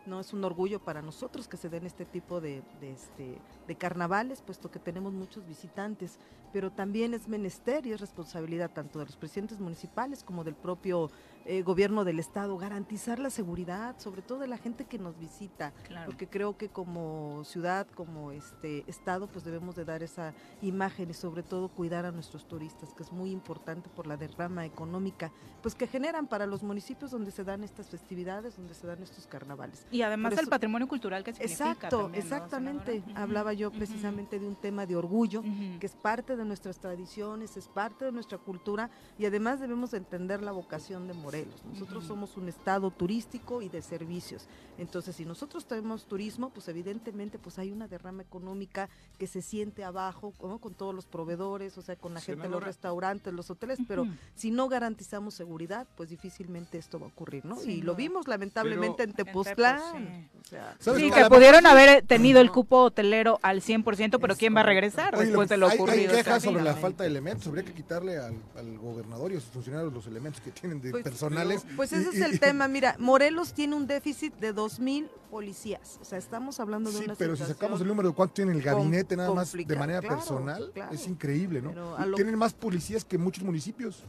no 0.06 0.20
es 0.20 0.32
un 0.32 0.42
orgullo 0.42 0.80
para 0.80 1.02
nosotros 1.02 1.48
que 1.48 1.58
se 1.58 1.68
den 1.68 1.84
este 1.84 2.06
tipo 2.06 2.40
de, 2.40 2.62
este, 2.80 3.38
de 3.66 3.74
carnavales, 3.74 4.40
puesto 4.40 4.70
que 4.70 4.78
tenemos 4.78 5.12
muchos 5.12 5.46
visitantes, 5.46 6.18
pero 6.52 6.70
también 6.70 7.12
es 7.12 7.28
menester 7.28 7.84
y 7.84 7.92
es 7.92 8.00
responsabilidad 8.00 8.70
tanto 8.72 9.00
de 9.00 9.04
los 9.04 9.16
presidentes 9.16 9.61
municipales 9.61 10.24
como 10.24 10.44
del 10.44 10.54
propio 10.54 11.11
eh, 11.51 11.62
gobierno 11.62 12.05
del 12.05 12.20
estado, 12.20 12.57
garantizar 12.59 13.18
la 13.18 13.28
seguridad, 13.28 13.98
sobre 13.98 14.22
todo 14.22 14.38
de 14.38 14.46
la 14.46 14.57
gente 14.57 14.84
que 14.84 15.01
nos 15.01 15.18
visita, 15.18 15.72
porque 16.07 16.28
creo 16.28 16.57
que 16.57 16.68
como 16.68 17.42
ciudad, 17.42 17.88
como 17.96 18.30
este 18.30 18.84
estado, 18.86 19.26
pues 19.26 19.44
debemos 19.44 19.74
de 19.74 19.84
dar 19.84 20.05
esa 20.05 20.32
imagen 20.62 21.11
y 21.11 21.12
sobre 21.12 21.42
todo 21.42 21.66
cuidar 21.66 22.07
a 22.07 22.12
nuestros 22.12 22.46
turistas, 22.46 22.94
que 22.94 23.03
es 23.03 23.11
muy 23.11 23.32
importante 23.32 23.88
por 23.88 24.07
la 24.07 24.16
derrama 24.16 24.64
económica, 24.64 25.32
pues 25.61 25.74
que 25.74 25.88
generan 25.88 26.28
para 26.28 26.46
los 26.46 26.62
municipios 26.62 27.11
donde 27.11 27.32
se 27.32 27.42
dan 27.42 27.64
estas 27.64 27.88
festividades, 27.88 28.57
donde 28.57 28.74
se 28.74 28.86
dan 28.86 29.03
estos 29.03 29.26
carnavales. 29.26 29.88
Y 29.90 30.03
además 30.03 30.38
el 30.38 30.46
patrimonio 30.46 30.86
cultural 30.86 31.24
que 31.24 31.32
significa. 31.32 31.72
Exacto, 31.72 32.12
exactamente. 32.14 33.03
Hablaba 33.16 33.55
yo 33.55 33.72
precisamente 33.72 34.38
de 34.38 34.46
un 34.46 34.55
tema 34.55 34.86
de 34.86 34.94
orgullo, 34.94 35.42
que 35.80 35.86
es 35.86 35.96
parte 35.96 36.36
de 36.36 36.44
nuestras 36.44 36.78
tradiciones, 36.78 37.57
es 37.57 37.66
parte 37.66 38.05
de 38.05 38.12
nuestra 38.12 38.38
cultura 38.38 38.88
y 39.18 39.26
además 39.26 39.59
debemos 39.59 39.92
entender 39.94 40.44
la 40.44 40.53
vocación 40.53 41.09
de 41.09 41.14
Morelos. 41.41 41.64
Nosotros 41.64 42.05
somos 42.05 42.36
un 42.36 42.49
estado 42.49 42.91
turístico 42.91 43.62
y 43.62 43.68
de 43.68 43.82
servicios. 43.82 44.47
Entonces, 44.78 45.16
si 45.16 45.24
nosotros 45.24 45.66
tenemos 45.66 46.07
turismo, 46.07 46.51
pues 46.51 46.68
evidentemente 46.68 47.38
pues 47.38 47.59
hay 47.59 47.70
una 47.70 47.86
derrama 47.86 48.22
económica 48.22 48.88
que 49.18 49.26
se 49.26 49.43
siente 49.43 49.84
abajo, 49.84 50.32
con 50.32 50.74
todos 50.74 50.95
los 50.95 51.05
proveedores, 51.05 51.76
o 51.76 51.82
sea, 51.82 51.97
con 51.97 52.14
la 52.14 52.20
gente 52.20 52.45
de 52.45 52.49
los 52.49 52.62
restaurantes, 52.62 53.32
los 53.32 53.51
hoteles, 53.51 53.78
pero 53.86 54.07
si 54.34 54.51
no 54.51 54.68
garantizamos 54.68 55.34
seguridad, 55.34 55.86
pues 55.97 56.09
difícilmente 56.09 56.78
esto 56.78 56.99
va 56.99 57.07
a 57.07 57.09
ocurrir, 57.09 57.45
¿no? 57.45 57.62
y 57.62 57.82
lo 57.82 57.95
vimos 57.95 58.26
lamentablemente 58.28 59.03
en 59.03 59.12
Tepoztlán. 59.12 60.30
sí, 60.78 61.11
que 61.11 61.26
pudieron 61.26 61.66
haber 61.66 62.03
tenido 62.07 62.41
el 62.41 62.51
cupo 62.51 62.84
hotelero 62.84 63.38
al 63.43 63.61
100%, 63.61 64.18
pero 64.20 64.36
¿quién 64.36 64.57
va 64.57 64.61
a 64.61 64.64
regresar 64.64 65.16
después 65.16 65.49
de 65.49 65.57
lo 65.57 65.68
ocurrido? 65.68 66.12
Hay 66.12 66.22
quejas 66.22 66.43
sobre 66.43 66.62
la 66.62 66.74
falta 66.74 67.05
de 67.05 67.11
elementos, 67.11 67.47
habría 67.47 67.64
que 67.64 67.74
quitarle 67.74 68.16
al, 68.18 68.41
gobernador 68.78 69.32
y 69.32 69.36
a 69.36 69.41
sus 69.41 69.51
funcionarios 69.51 69.93
los 69.93 70.07
elementos 70.07 70.41
que 70.41 70.51
tienen 70.51 70.80
de 70.80 70.91
pues, 70.91 71.05
personales. 71.21 71.66
Pues 71.77 71.93
ese 71.93 72.11
es 72.11 72.21
el 72.21 72.41
tema, 72.41 72.68
mira, 72.68 72.97
Morelos 72.99 73.53
tiene 73.53 73.77
un 73.77 73.87
déficit 73.87 74.35
de 74.37 74.55
2.000 74.55 75.09
policías, 75.31 75.99
o 76.01 76.05
sea, 76.05 76.18
estamos 76.18 76.59
hablando 76.59 76.91
de 76.91 76.99
sí, 76.99 77.05
pero 77.16 77.37
si 77.37 77.45
sacamos 77.45 77.81
el 77.81 77.87
número 77.87 78.09
de 78.09 78.14
cuánto 78.14 78.35
tiene 78.35 78.53
el 78.53 78.62
gabinete 78.62 79.16
nada 79.16 79.33
más 79.33 79.53
de 79.53 79.77
manera 79.77 80.01
personal, 80.01 80.73
es 80.91 81.07
increíble, 81.07 81.62
¿no? 81.62 81.73
Tienen 82.14 82.37
más 82.37 82.53
policías 82.53 83.05
que 83.05 83.18
muchos 83.18 83.45
municipios. 83.45 84.05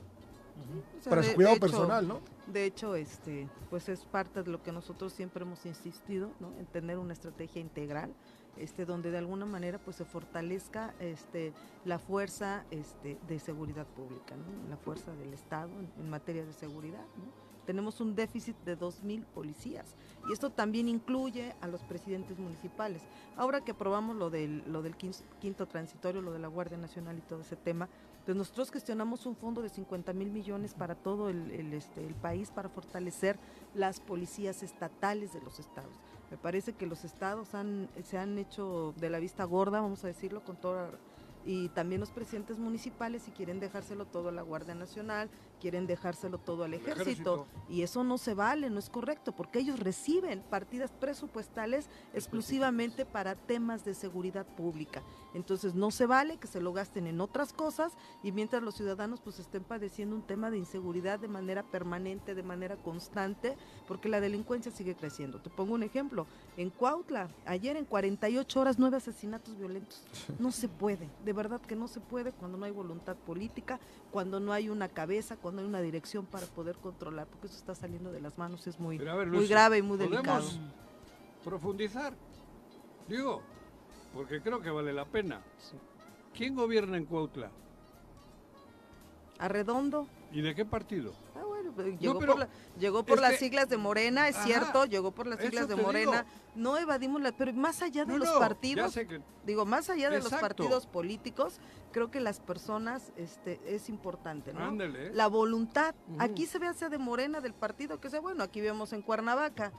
para 1.09 1.23
su 1.23 1.33
cuidado 1.33 1.57
personal, 1.59 2.07
¿no? 2.07 2.21
De 2.47 2.65
hecho, 2.65 2.95
este, 2.95 3.47
pues 3.69 3.87
es 3.87 4.01
parte 4.01 4.43
de 4.43 4.51
lo 4.51 4.61
que 4.61 4.71
nosotros 4.71 5.13
siempre 5.13 5.43
hemos 5.43 5.65
insistido, 5.65 6.31
¿no? 6.39 6.51
En 6.59 6.65
tener 6.65 6.97
una 6.97 7.13
estrategia 7.13 7.61
integral, 7.61 8.11
este, 8.57 8.85
donde 8.85 9.11
de 9.11 9.17
alguna 9.17 9.45
manera 9.45 9.79
pues 9.79 9.95
se 9.97 10.05
fortalezca 10.05 10.93
este, 10.99 11.53
la 11.85 11.99
fuerza 11.99 12.65
este, 12.71 13.17
de 13.27 13.39
seguridad 13.39 13.87
pública, 13.87 14.35
la 14.69 14.77
fuerza 14.77 15.13
del 15.15 15.33
Estado 15.33 15.71
en, 15.97 16.09
materia 16.09 16.45
de 16.45 16.53
seguridad. 16.53 17.05
tenemos 17.65 18.01
un 18.01 18.15
déficit 18.15 18.55
de 18.65 18.77
2.000 18.77 19.23
policías 19.25 19.95
y 20.29 20.33
esto 20.33 20.49
también 20.49 20.89
incluye 20.89 21.55
a 21.61 21.67
los 21.67 21.81
presidentes 21.83 22.37
municipales. 22.37 23.01
Ahora 23.37 23.61
que 23.61 23.71
aprobamos 23.71 24.15
lo 24.15 24.29
del, 24.29 24.63
lo 24.71 24.81
del 24.81 24.95
quinto, 24.95 25.67
transitorio, 25.67 26.21
lo 26.21 26.31
de 26.31 26.39
la 26.39 26.47
Guardia 26.47 26.77
Nacional 26.77 27.17
y 27.17 27.21
todo 27.21 27.41
ese 27.41 27.55
tema, 27.55 27.87
pues 28.25 28.37
nosotros 28.37 28.71
gestionamos 28.71 29.25
un 29.25 29.35
fondo 29.35 29.61
de 29.61 29.69
50 29.69 30.13
mil 30.13 30.29
millones 30.29 30.73
para 30.73 30.93
todo 30.93 31.29
el, 31.29 31.73
este, 31.73 32.05
el 32.05 32.13
país 32.13 32.51
para 32.51 32.69
fortalecer 32.69 33.39
las 33.73 33.99
policías 33.99 34.61
estatales 34.61 35.33
de 35.33 35.41
los 35.41 35.59
estados. 35.59 35.95
Me 36.31 36.37
parece 36.37 36.71
que 36.71 36.87
los 36.87 37.03
estados 37.03 37.49
se 37.49 38.17
han 38.17 38.37
hecho 38.37 38.93
de 38.97 39.09
la 39.09 39.19
vista 39.19 39.43
gorda, 39.43 39.81
vamos 39.81 40.03
a 40.05 40.07
decirlo, 40.07 40.43
con 40.45 40.55
toda 40.55 40.89
y 41.45 41.69
también 41.69 41.99
los 41.99 42.11
presidentes 42.11 42.57
municipales 42.57 43.23
si 43.23 43.31
quieren 43.31 43.59
dejárselo 43.59 44.05
todo 44.05 44.29
a 44.29 44.31
la 44.31 44.41
Guardia 44.41 44.75
Nacional, 44.75 45.29
quieren 45.61 45.85
dejárselo 45.85 46.39
todo 46.39 46.63
al 46.63 46.73
ejército, 46.73 47.45
y 47.69 47.83
eso 47.83 48.03
no 48.03 48.17
se 48.17 48.33
vale, 48.33 48.69
no 48.71 48.79
es 48.79 48.89
correcto, 48.89 49.31
porque 49.31 49.59
ellos 49.59 49.79
reciben 49.79 50.41
partidas 50.49 50.91
presupuestales 50.91 51.87
exclusivamente 52.13 53.05
para 53.05 53.35
temas 53.35 53.85
de 53.85 53.93
seguridad 53.93 54.45
pública. 54.45 55.03
Entonces 55.33 55.75
no 55.75 55.91
se 55.91 56.07
vale 56.07 56.37
que 56.37 56.47
se 56.47 56.59
lo 56.59 56.73
gasten 56.73 57.05
en 57.07 57.21
otras 57.21 57.53
cosas 57.53 57.93
y 58.23 58.31
mientras 58.31 58.63
los 58.63 58.75
ciudadanos 58.75 59.21
pues 59.21 59.39
estén 59.39 59.63
padeciendo 59.63 60.15
un 60.15 60.23
tema 60.23 60.49
de 60.49 60.57
inseguridad 60.57 61.19
de 61.19 61.27
manera 61.27 61.63
permanente, 61.63 62.33
de 62.33 62.43
manera 62.43 62.75
constante, 62.77 63.55
porque 63.87 64.09
la 64.09 64.19
delincuencia 64.19 64.71
sigue 64.71 64.95
creciendo. 64.95 65.39
Te 65.39 65.51
pongo 65.51 65.75
un 65.75 65.83
ejemplo, 65.83 66.25
en 66.57 66.71
Cuautla, 66.71 67.29
ayer 67.45 67.77
en 67.77 67.85
48 67.85 68.59
horas 68.59 68.79
nueve 68.79 68.97
asesinatos 68.97 69.57
violentos. 69.57 70.03
No 70.39 70.51
se 70.51 70.67
puede, 70.67 71.07
de 71.23 71.33
verdad 71.33 71.61
que 71.61 71.75
no 71.75 71.87
se 71.87 71.99
puede 71.99 72.31
cuando 72.31 72.57
no 72.57 72.65
hay 72.65 72.71
voluntad 72.71 73.15
política, 73.15 73.79
cuando 74.11 74.39
no 74.39 74.53
hay 74.53 74.69
una 74.69 74.89
cabeza, 74.89 75.37
cuando 75.37 75.50
hay 75.59 75.65
una 75.65 75.81
dirección 75.81 76.25
para 76.25 76.45
poder 76.47 76.77
controlar, 76.77 77.27
porque 77.27 77.47
eso 77.47 77.57
está 77.57 77.75
saliendo 77.75 78.11
de 78.11 78.21
las 78.21 78.37
manos, 78.37 78.65
es 78.67 78.79
muy, 78.79 78.97
muy 78.99 79.47
grave 79.47 79.79
y 79.79 79.81
muy 79.81 79.97
delicado. 79.97 80.47
profundizar? 81.43 82.13
Digo, 83.07 83.41
porque 84.13 84.41
creo 84.41 84.61
que 84.61 84.69
vale 84.69 84.93
la 84.93 85.05
pena. 85.05 85.41
¿Quién 86.33 86.55
gobierna 86.55 86.97
en 86.97 87.05
Cuautla? 87.05 87.51
Arredondo. 89.39 90.07
¿Y 90.31 90.41
de 90.41 90.55
qué 90.55 90.65
partido? 90.65 91.13
Ah, 91.71 91.73
bueno, 91.75 92.35
pues, 92.35 92.49
llegó, 92.79 93.03
por, 93.03 93.19
las 93.19 93.37
siglas 93.37 93.69
de 93.69 93.77
Morena, 93.77 94.27
es 94.27 94.35
cierto, 94.37 94.85
llegó 94.85 95.11
por 95.11 95.27
las 95.27 95.39
siglas 95.39 95.67
de 95.67 95.75
Morena. 95.75 96.25
No 96.55 96.77
evadimos 96.77 97.21
la, 97.21 97.31
pero 97.31 97.53
más 97.53 97.81
allá 97.81 98.05
de 98.05 98.17
los 98.17 98.29
partidos, 98.31 98.97
digo, 99.45 99.65
más 99.65 99.89
allá 99.89 100.09
de 100.09 100.19
los 100.19 100.31
partidos 100.31 100.85
políticos, 100.85 101.59
creo 101.91 102.11
que 102.11 102.19
las 102.19 102.39
personas 102.39 103.11
este 103.15 103.59
es 103.65 103.89
importante, 103.89 104.53
¿no? 104.53 104.71
La 105.13 105.27
voluntad, 105.27 105.95
aquí 106.19 106.45
se 106.45 106.59
ve 106.59 106.67
hacia 106.67 106.89
de 106.89 106.97
Morena 106.97 107.41
del 107.41 107.53
partido 107.53 107.99
que 107.99 108.09
sea, 108.09 108.19
bueno, 108.19 108.43
aquí 108.43 108.61
vemos 108.61 108.93
en 108.93 109.01
Cuernavaca, 109.01 109.71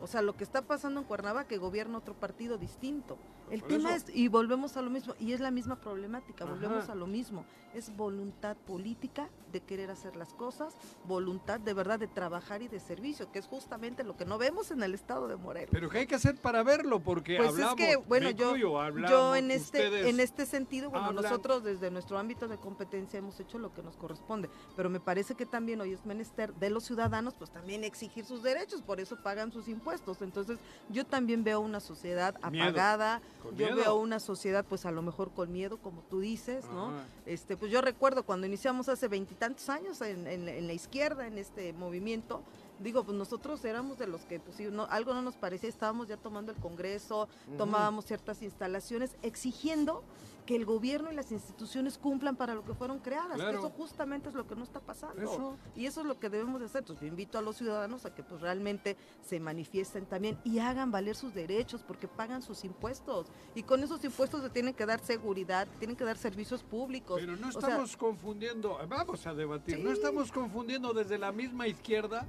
o 0.00 0.06
sea, 0.06 0.22
lo 0.22 0.36
que 0.36 0.44
está 0.44 0.62
pasando 0.62 1.00
en 1.00 1.06
Cuernavaca, 1.06 1.48
que 1.48 1.58
gobierna 1.58 1.98
otro 1.98 2.14
partido 2.14 2.58
distinto. 2.58 3.18
El 3.50 3.62
tema 3.62 3.94
es, 3.94 4.06
y 4.12 4.28
volvemos 4.28 4.76
a 4.76 4.82
lo 4.82 4.90
mismo, 4.90 5.14
y 5.20 5.32
es 5.32 5.40
la 5.40 5.50
misma 5.50 5.76
problemática, 5.76 6.44
volvemos 6.44 6.88
a 6.88 6.94
lo 6.94 7.06
mismo, 7.06 7.44
es 7.74 7.94
voluntad 7.94 8.56
política 8.56 9.28
de 9.52 9.60
querer 9.60 9.90
hacer 9.90 10.16
las 10.16 10.32
cosas, 10.32 10.74
voluntad 11.06 11.60
de 11.60 11.74
verdad 11.74 11.98
de 11.98 12.06
trabajar 12.06 12.62
y 12.62 12.68
de 12.68 12.80
servicio, 12.80 13.30
que 13.30 13.38
es 13.38 13.46
justamente 13.46 14.02
lo 14.02 14.16
que 14.16 14.24
no 14.24 14.38
vemos 14.38 14.70
en 14.70 14.82
el 14.82 14.94
estado 14.94 15.28
de 15.28 15.36
Morelos. 15.36 15.70
Pero 15.70 15.90
¿qué 15.90 15.98
hay 15.98 16.06
que 16.06 16.14
hacer 16.14 16.36
para 16.36 16.62
verlo? 16.62 17.00
Porque 17.00 17.36
pues 17.36 17.50
hablamos, 17.50 17.78
es 17.78 17.86
que, 17.86 17.96
bueno, 17.96 18.30
yo, 18.30 18.56
yo 18.56 19.36
en 19.36 19.50
este, 19.50 20.08
en 20.08 20.20
este 20.20 20.46
sentido, 20.46 20.90
bueno, 20.90 21.12
nosotros 21.12 21.62
desde 21.62 21.90
nuestro 21.90 22.18
ámbito 22.18 22.48
de 22.48 22.56
competencia 22.56 23.18
hemos 23.18 23.38
hecho 23.40 23.58
lo 23.58 23.74
que 23.74 23.82
nos 23.82 23.96
corresponde, 23.96 24.48
pero 24.74 24.88
me 24.88 25.00
parece 25.00 25.34
que 25.34 25.44
también 25.44 25.80
hoy 25.80 25.92
es 25.92 26.06
menester 26.06 26.54
de 26.54 26.70
los 26.70 26.84
ciudadanos, 26.84 27.34
pues 27.34 27.50
también 27.50 27.84
exigir 27.84 28.24
sus 28.24 28.42
derechos, 28.42 28.80
por 28.80 29.00
eso 29.00 29.22
pagan 29.22 29.52
sus 29.52 29.68
impuestos. 29.68 29.73
Entonces, 30.20 30.58
yo 30.88 31.04
también 31.04 31.44
veo 31.44 31.60
una 31.60 31.80
sociedad 31.80 32.34
apagada, 32.42 33.20
yo 33.56 33.74
veo 33.74 33.96
una 33.96 34.20
sociedad 34.20 34.64
pues 34.68 34.86
a 34.86 34.90
lo 34.90 35.02
mejor 35.02 35.30
con 35.32 35.52
miedo, 35.52 35.78
como 35.78 36.02
tú 36.02 36.20
dices, 36.20 36.64
¿no? 36.66 36.92
Este, 37.26 37.56
pues 37.56 37.70
yo 37.70 37.80
recuerdo 37.80 38.24
cuando 38.24 38.46
iniciamos 38.46 38.88
hace 38.88 39.08
veintitantos 39.08 39.68
años 39.68 40.00
en, 40.00 40.66
la 40.66 40.72
izquierda, 40.72 41.26
en 41.26 41.38
este 41.38 41.72
movimiento, 41.72 42.42
digo, 42.80 43.04
pues 43.04 43.16
nosotros 43.16 43.64
éramos 43.64 43.98
de 43.98 44.06
los 44.06 44.22
que, 44.22 44.40
pues 44.40 44.56
si 44.56 44.64
no, 44.64 44.86
algo 44.90 45.14
no 45.14 45.22
nos 45.22 45.36
parecía, 45.36 45.68
estábamos 45.68 46.08
ya 46.08 46.16
tomando 46.16 46.52
el 46.52 46.58
Congreso, 46.58 47.28
tomábamos 47.56 48.04
ciertas 48.04 48.42
instalaciones, 48.42 49.16
exigiendo 49.22 50.02
que 50.44 50.56
el 50.56 50.64
gobierno 50.64 51.10
y 51.10 51.14
las 51.14 51.32
instituciones 51.32 51.98
cumplan 51.98 52.36
para 52.36 52.54
lo 52.54 52.64
que 52.64 52.74
fueron 52.74 52.98
creadas. 52.98 53.40
eso 53.40 53.70
justamente 53.70 54.28
es 54.28 54.34
lo 54.34 54.46
que 54.46 54.54
no 54.54 54.64
está 54.64 54.80
pasando. 54.80 55.58
Y 55.74 55.86
eso 55.86 56.00
es 56.00 56.06
lo 56.06 56.18
que 56.18 56.28
debemos 56.28 56.60
de 56.60 56.66
hacer. 56.66 56.80
Entonces 56.80 57.02
yo 57.02 57.08
invito 57.08 57.38
a 57.38 57.42
los 57.42 57.56
ciudadanos 57.56 58.04
a 58.04 58.14
que 58.14 58.22
pues 58.22 58.40
realmente 58.40 58.96
se 59.22 59.40
manifiesten 59.40 60.06
también 60.06 60.38
y 60.44 60.58
hagan 60.58 60.90
valer 60.90 61.16
sus 61.16 61.34
derechos 61.34 61.82
porque 61.82 62.08
pagan 62.08 62.42
sus 62.42 62.64
impuestos. 62.64 63.26
Y 63.54 63.62
con 63.62 63.82
esos 63.82 64.04
impuestos 64.04 64.42
se 64.42 64.50
tienen 64.50 64.74
que 64.74 64.86
dar 64.86 65.00
seguridad, 65.00 65.66
tienen 65.78 65.96
que 65.96 66.04
dar 66.04 66.18
servicios 66.18 66.62
públicos. 66.62 67.18
Pero 67.20 67.36
no 67.36 67.48
estamos 67.48 67.96
confundiendo, 67.96 68.78
vamos 68.88 69.26
a 69.26 69.34
debatir, 69.34 69.78
no 69.78 69.92
estamos 69.92 70.30
confundiendo 70.30 70.92
desde 70.92 71.18
la 71.18 71.32
misma 71.32 71.66
izquierda 71.66 72.26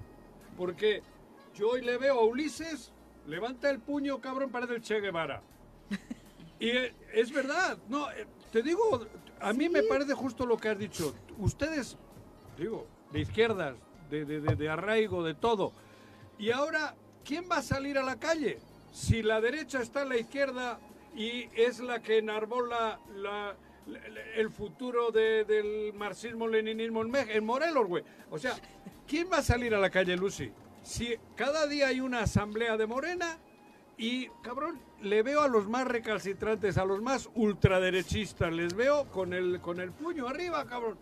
porque 0.58 1.04
yo 1.54 1.70
hoy 1.72 1.82
le 1.82 1.98
veo 1.98 2.20
a 2.20 2.26
Ulises, 2.26 2.92
levanta 3.28 3.70
el 3.70 3.80
puño, 3.80 4.20
cabrón, 4.20 4.50
parece 4.50 4.76
el 4.76 4.82
Che 4.82 5.00
Guevara. 5.02 5.42
Y 6.60 6.72
es 7.14 7.32
verdad, 7.32 7.77
no, 7.90 8.10
eh, 8.11 8.26
te 8.52 8.61
digo, 8.61 9.06
a 9.41 9.53
mí 9.53 9.69
me 9.69 9.84
parece 9.84 10.14
justo 10.14 10.45
lo 10.45 10.57
que 10.57 10.69
has 10.69 10.80
dicho. 10.80 11.14
Ustedes, 11.38 11.98
digo, 12.57 12.88
de 13.11 13.19
izquierdas, 13.22 13.76
de, 14.10 14.26
de, 14.26 14.69
arraigo, 14.69 15.23
de 15.23 15.34
todo. 15.34 15.73
Y 16.38 16.52
ahora, 16.52 16.95
¿quién 17.23 17.49
va 17.52 17.57
a 17.57 17.61
salir 17.61 17.98
a 17.98 18.03
la 18.03 18.19
calle? 18.19 18.60
Si 18.91 19.22
la 19.22 19.41
derecha 19.41 19.82
está 19.82 20.03
a 20.03 20.06
la 20.06 20.18
izquierda 20.18 20.80
y 21.15 21.49
es 21.56 21.80
la 21.80 22.02
que 22.02 22.19
enarbola 22.19 22.99
la, 23.15 23.56
el 24.36 24.49
futuro 24.49 25.11
del 25.11 25.94
marxismo-leninismo 25.94 27.02
en, 27.03 27.15
en 27.15 27.45
Morelos, 27.45 27.88
güey. 27.88 28.03
O 28.32 28.38
sea, 28.38 28.56
¿quién 29.07 29.30
va 29.32 29.38
a 29.38 29.44
salir 29.44 29.76
a 29.76 29.80
la 29.80 29.90
calle, 29.90 30.15
Lucy? 30.15 30.52
Si 30.84 31.15
cada 31.36 31.68
día 31.68 31.88
hay 31.88 31.99
una 31.99 32.22
asamblea 32.22 32.77
de 32.77 32.86
Morena 32.86 33.38
y, 33.98 34.28
cabrón, 34.42 34.80
le 35.02 35.24
veo 35.24 35.42
a 35.42 35.48
los 35.48 35.68
más 35.68 35.88
recalcitrantes, 35.88 36.78
a 36.78 36.86
los 36.86 37.02
más 37.02 37.30
ultraderechistas, 37.36 38.52
les 38.52 38.74
veo 38.74 39.06
con 39.10 39.34
el, 39.34 39.62
con 39.62 39.80
el 39.80 39.92
puño 39.92 40.28
arriba, 40.28 40.66
cabrón. 40.66 40.98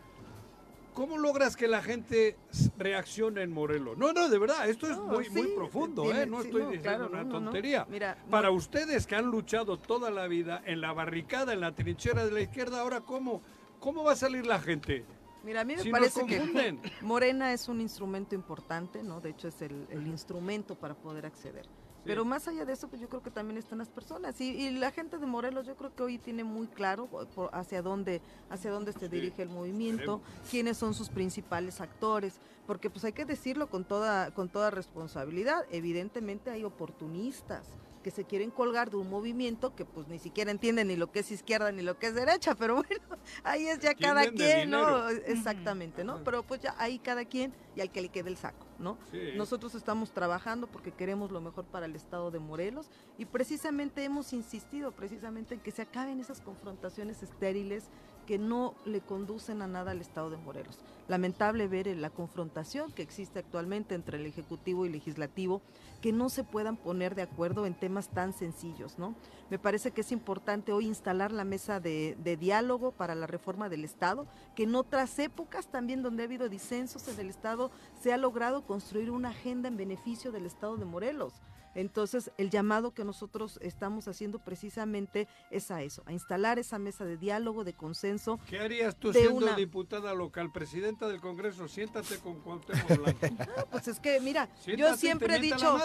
¿Cómo 0.94 1.18
logras 1.18 1.56
que 1.56 1.68
la 1.68 1.82
gente 1.82 2.38
reaccione 2.78 3.42
en 3.42 3.52
Morelos? 3.52 3.98
No, 3.98 4.14
no, 4.14 4.30
de 4.30 4.38
verdad, 4.38 4.70
esto 4.70 4.88
es 4.88 4.98
muy, 5.00 5.28
muy 5.30 5.48
profundo, 5.48 6.14
¿eh? 6.14 6.28
No 6.28 6.42
estoy 6.42 6.66
diciendo 6.72 7.10
una 7.12 7.28
tontería. 7.28 7.88
Para 8.30 8.52
ustedes 8.52 9.08
que 9.08 9.16
han 9.16 9.26
luchado 9.26 9.80
toda 9.80 10.12
la 10.12 10.28
vida 10.28 10.62
en 10.66 10.82
la 10.82 10.94
barricada, 10.94 11.54
en 11.54 11.62
la 11.62 11.74
trinchera 11.74 12.26
de 12.26 12.32
la 12.32 12.42
izquierda, 12.42 12.82
ahora, 12.82 13.02
¿cómo, 13.02 13.42
cómo 13.80 14.04
va 14.04 14.12
a 14.12 14.16
salir 14.16 14.46
la 14.46 14.60
gente? 14.60 15.04
Mira, 15.44 15.62
a 15.62 15.66
mí 15.66 15.76
me 15.76 15.90
parece 15.90 16.26
que 16.28 16.78
Morena 17.02 17.54
es 17.54 17.68
un 17.68 17.82
instrumento 17.82 18.36
importante, 18.36 19.02
¿no? 19.02 19.20
De 19.20 19.32
hecho, 19.32 19.48
es 19.48 19.64
el, 19.64 19.88
el 19.90 20.06
instrumento 20.06 20.76
para 20.76 20.94
poder 20.94 21.26
acceder. 21.26 21.68
Pero 22.06 22.26
más 22.26 22.48
allá 22.48 22.66
de 22.66 22.74
eso, 22.74 22.88
pues 22.88 23.02
yo 23.02 23.08
creo 23.08 23.24
que 23.24 23.32
también 23.32 23.58
están 23.58 23.78
las 23.78 23.90
personas. 23.90 24.40
Y, 24.42 24.70
la 24.72 24.92
gente 24.92 25.18
de 25.18 25.26
Morelos 25.26 25.66
yo 25.66 25.76
creo 25.76 25.96
que 25.96 26.04
hoy 26.04 26.18
tiene 26.18 26.44
muy 26.44 26.68
claro 26.68 27.08
hacia 27.52 27.82
dónde, 27.82 28.22
hacia 28.50 28.72
dónde 28.72 28.94
se 28.94 29.08
dirige 29.08 29.42
el 29.42 29.50
movimiento, 29.50 30.22
quiénes 30.50 30.78
son 30.78 30.94
sus 30.94 31.10
principales 31.10 31.80
actores, 31.80 32.40
porque 32.68 32.90
pues 32.90 33.06
hay 33.06 33.14
que 33.14 33.26
decirlo 33.26 33.68
con 33.70 33.86
toda, 33.86 34.32
con 34.32 34.50
toda 34.50 34.70
responsabilidad. 34.70 35.66
Evidentemente 35.72 36.50
hay 36.50 36.64
oportunistas 36.64 37.68
que 38.04 38.12
se 38.12 38.26
quieren 38.26 38.52
colgar 38.52 38.92
de 38.92 38.98
un 38.98 39.10
movimiento 39.10 39.76
que 39.76 39.86
pues 39.86 40.08
ni 40.08 40.20
siquiera 40.20 40.52
entienden 40.52 40.90
ni 40.90 40.96
lo 40.96 41.12
que 41.12 41.20
es 41.20 41.32
izquierda 41.32 41.72
ni 41.72 41.82
lo 41.82 41.98
que 41.98 42.08
es 42.08 42.16
derecha, 42.16 42.54
pero 42.60 42.76
bueno, 42.76 43.02
ahí 43.44 43.68
es 43.68 43.80
ya 43.80 43.96
cada 43.96 44.30
quien, 44.30 44.70
¿no? 44.70 45.10
Exactamente, 45.10 46.04
¿no? 46.04 46.24
Pero 46.24 46.44
pues 46.44 46.62
ya 46.62 46.76
ahí 46.78 47.00
cada 47.00 47.26
quien 47.26 47.54
y 47.76 47.82
al 47.82 47.90
que 47.90 48.02
le 48.02 48.10
quede 48.10 48.30
el 48.30 48.38
saco, 48.38 48.68
¿no? 48.78 48.98
Nosotros 49.36 49.74
estamos 49.74 50.12
trabajando 50.12 50.68
porque 50.68 50.92
queremos 50.92 51.32
lo 51.32 51.42
mejor 51.42 51.66
para 51.66 51.88
el 51.88 51.96
estado 51.96 52.30
de 52.30 52.40
Morelos 52.40 52.92
y 53.18 53.26
precisamente 53.26 54.04
hemos 54.04 54.34
insistido 54.34 54.92
precisamente 54.92 55.56
en 55.56 55.62
que 55.62 55.72
se 55.72 55.82
acaben 55.82 56.20
esas 56.20 56.42
confrontaciones 56.42 57.24
estériles 57.24 57.86
que 58.26 58.38
no 58.38 58.76
le 58.86 59.02
conducen 59.02 59.62
a 59.62 59.68
nada 59.68 59.92
al 59.92 60.02
Estado 60.02 60.30
de 60.30 60.38
Morelos. 60.38 60.80
Lamentable 61.08 61.68
ver 61.68 61.88
la 61.98 62.10
confrontación 62.10 62.92
que 62.92 63.02
existe 63.02 63.40
actualmente 63.40 63.96
entre 63.96 64.18
el 64.18 64.26
Ejecutivo 64.26 64.86
y 64.86 64.90
Legislativo, 64.90 65.62
que 66.02 66.14
no 66.14 66.30
se 66.30 66.44
puedan 66.44 66.78
poner 66.78 67.16
de 67.16 67.24
acuerdo 67.24 67.66
en 67.66 67.74
temas 67.74 68.10
tan 68.10 68.34
sencillos, 68.34 68.98
¿no? 68.98 69.16
Me 69.50 69.60
parece 69.60 69.92
que 69.92 70.02
es 70.02 70.12
importante 70.12 70.72
hoy 70.72 70.86
instalar 70.86 71.32
la 71.32 71.44
mesa 71.44 71.80
de, 71.80 72.18
de 72.24 72.38
diálogo 72.38 72.92
para 72.92 73.16
la 73.16 73.28
reforma 73.28 73.70
del 73.70 73.84
Estado, 73.84 74.28
que 74.56 74.64
en 74.64 74.76
otras 74.76 75.20
épocas 75.20 75.68
también 75.68 76.02
donde 76.02 76.24
ha 76.24 76.26
habido 76.26 76.50
disensos 76.50 77.08
en 77.08 77.20
el 77.20 77.30
Estado 77.30 77.72
se 78.02 78.14
ha 78.14 78.18
logrado 78.18 78.66
construir 78.66 79.12
una 79.12 79.30
agenda 79.30 79.68
en 79.68 79.78
beneficio 79.78 80.32
del 80.32 80.46
Estado 80.46 80.78
de 80.78 80.86
Morelos. 80.86 81.34
Entonces, 81.76 82.32
el 82.38 82.50
llamado 82.50 82.94
que 82.94 83.04
nosotros 83.04 83.60
estamos 83.62 84.08
haciendo 84.08 84.40
precisamente 84.40 85.28
es 85.50 85.72
a 85.72 85.82
eso, 85.82 86.04
a 86.06 86.14
instalar 86.14 86.60
esa 86.60 86.80
mesa 86.80 87.06
de 87.06 87.18
diálogo, 87.18 87.64
de 87.64 87.74
consenso. 87.74 88.40
¿Qué 88.48 88.60
harías 88.60 88.96
tú 88.96 89.14
siendo 89.14 89.54
diputada 89.56 90.14
local, 90.14 90.52
presidenta 90.52 91.08
del 91.08 91.20
Congreso? 91.20 91.68
Siéntate 91.68 92.18
con 92.20 92.40
Cuauhtémoc 92.42 92.98
Blanco. 92.98 93.20
Ah, 93.56 93.66
pues 93.70 93.88
es 93.88 94.00
que, 94.00 94.20
mira, 94.20 94.50
yo 94.78 94.96
siempre 94.96 95.36
he 95.36 95.40
dicho... 95.40 95.78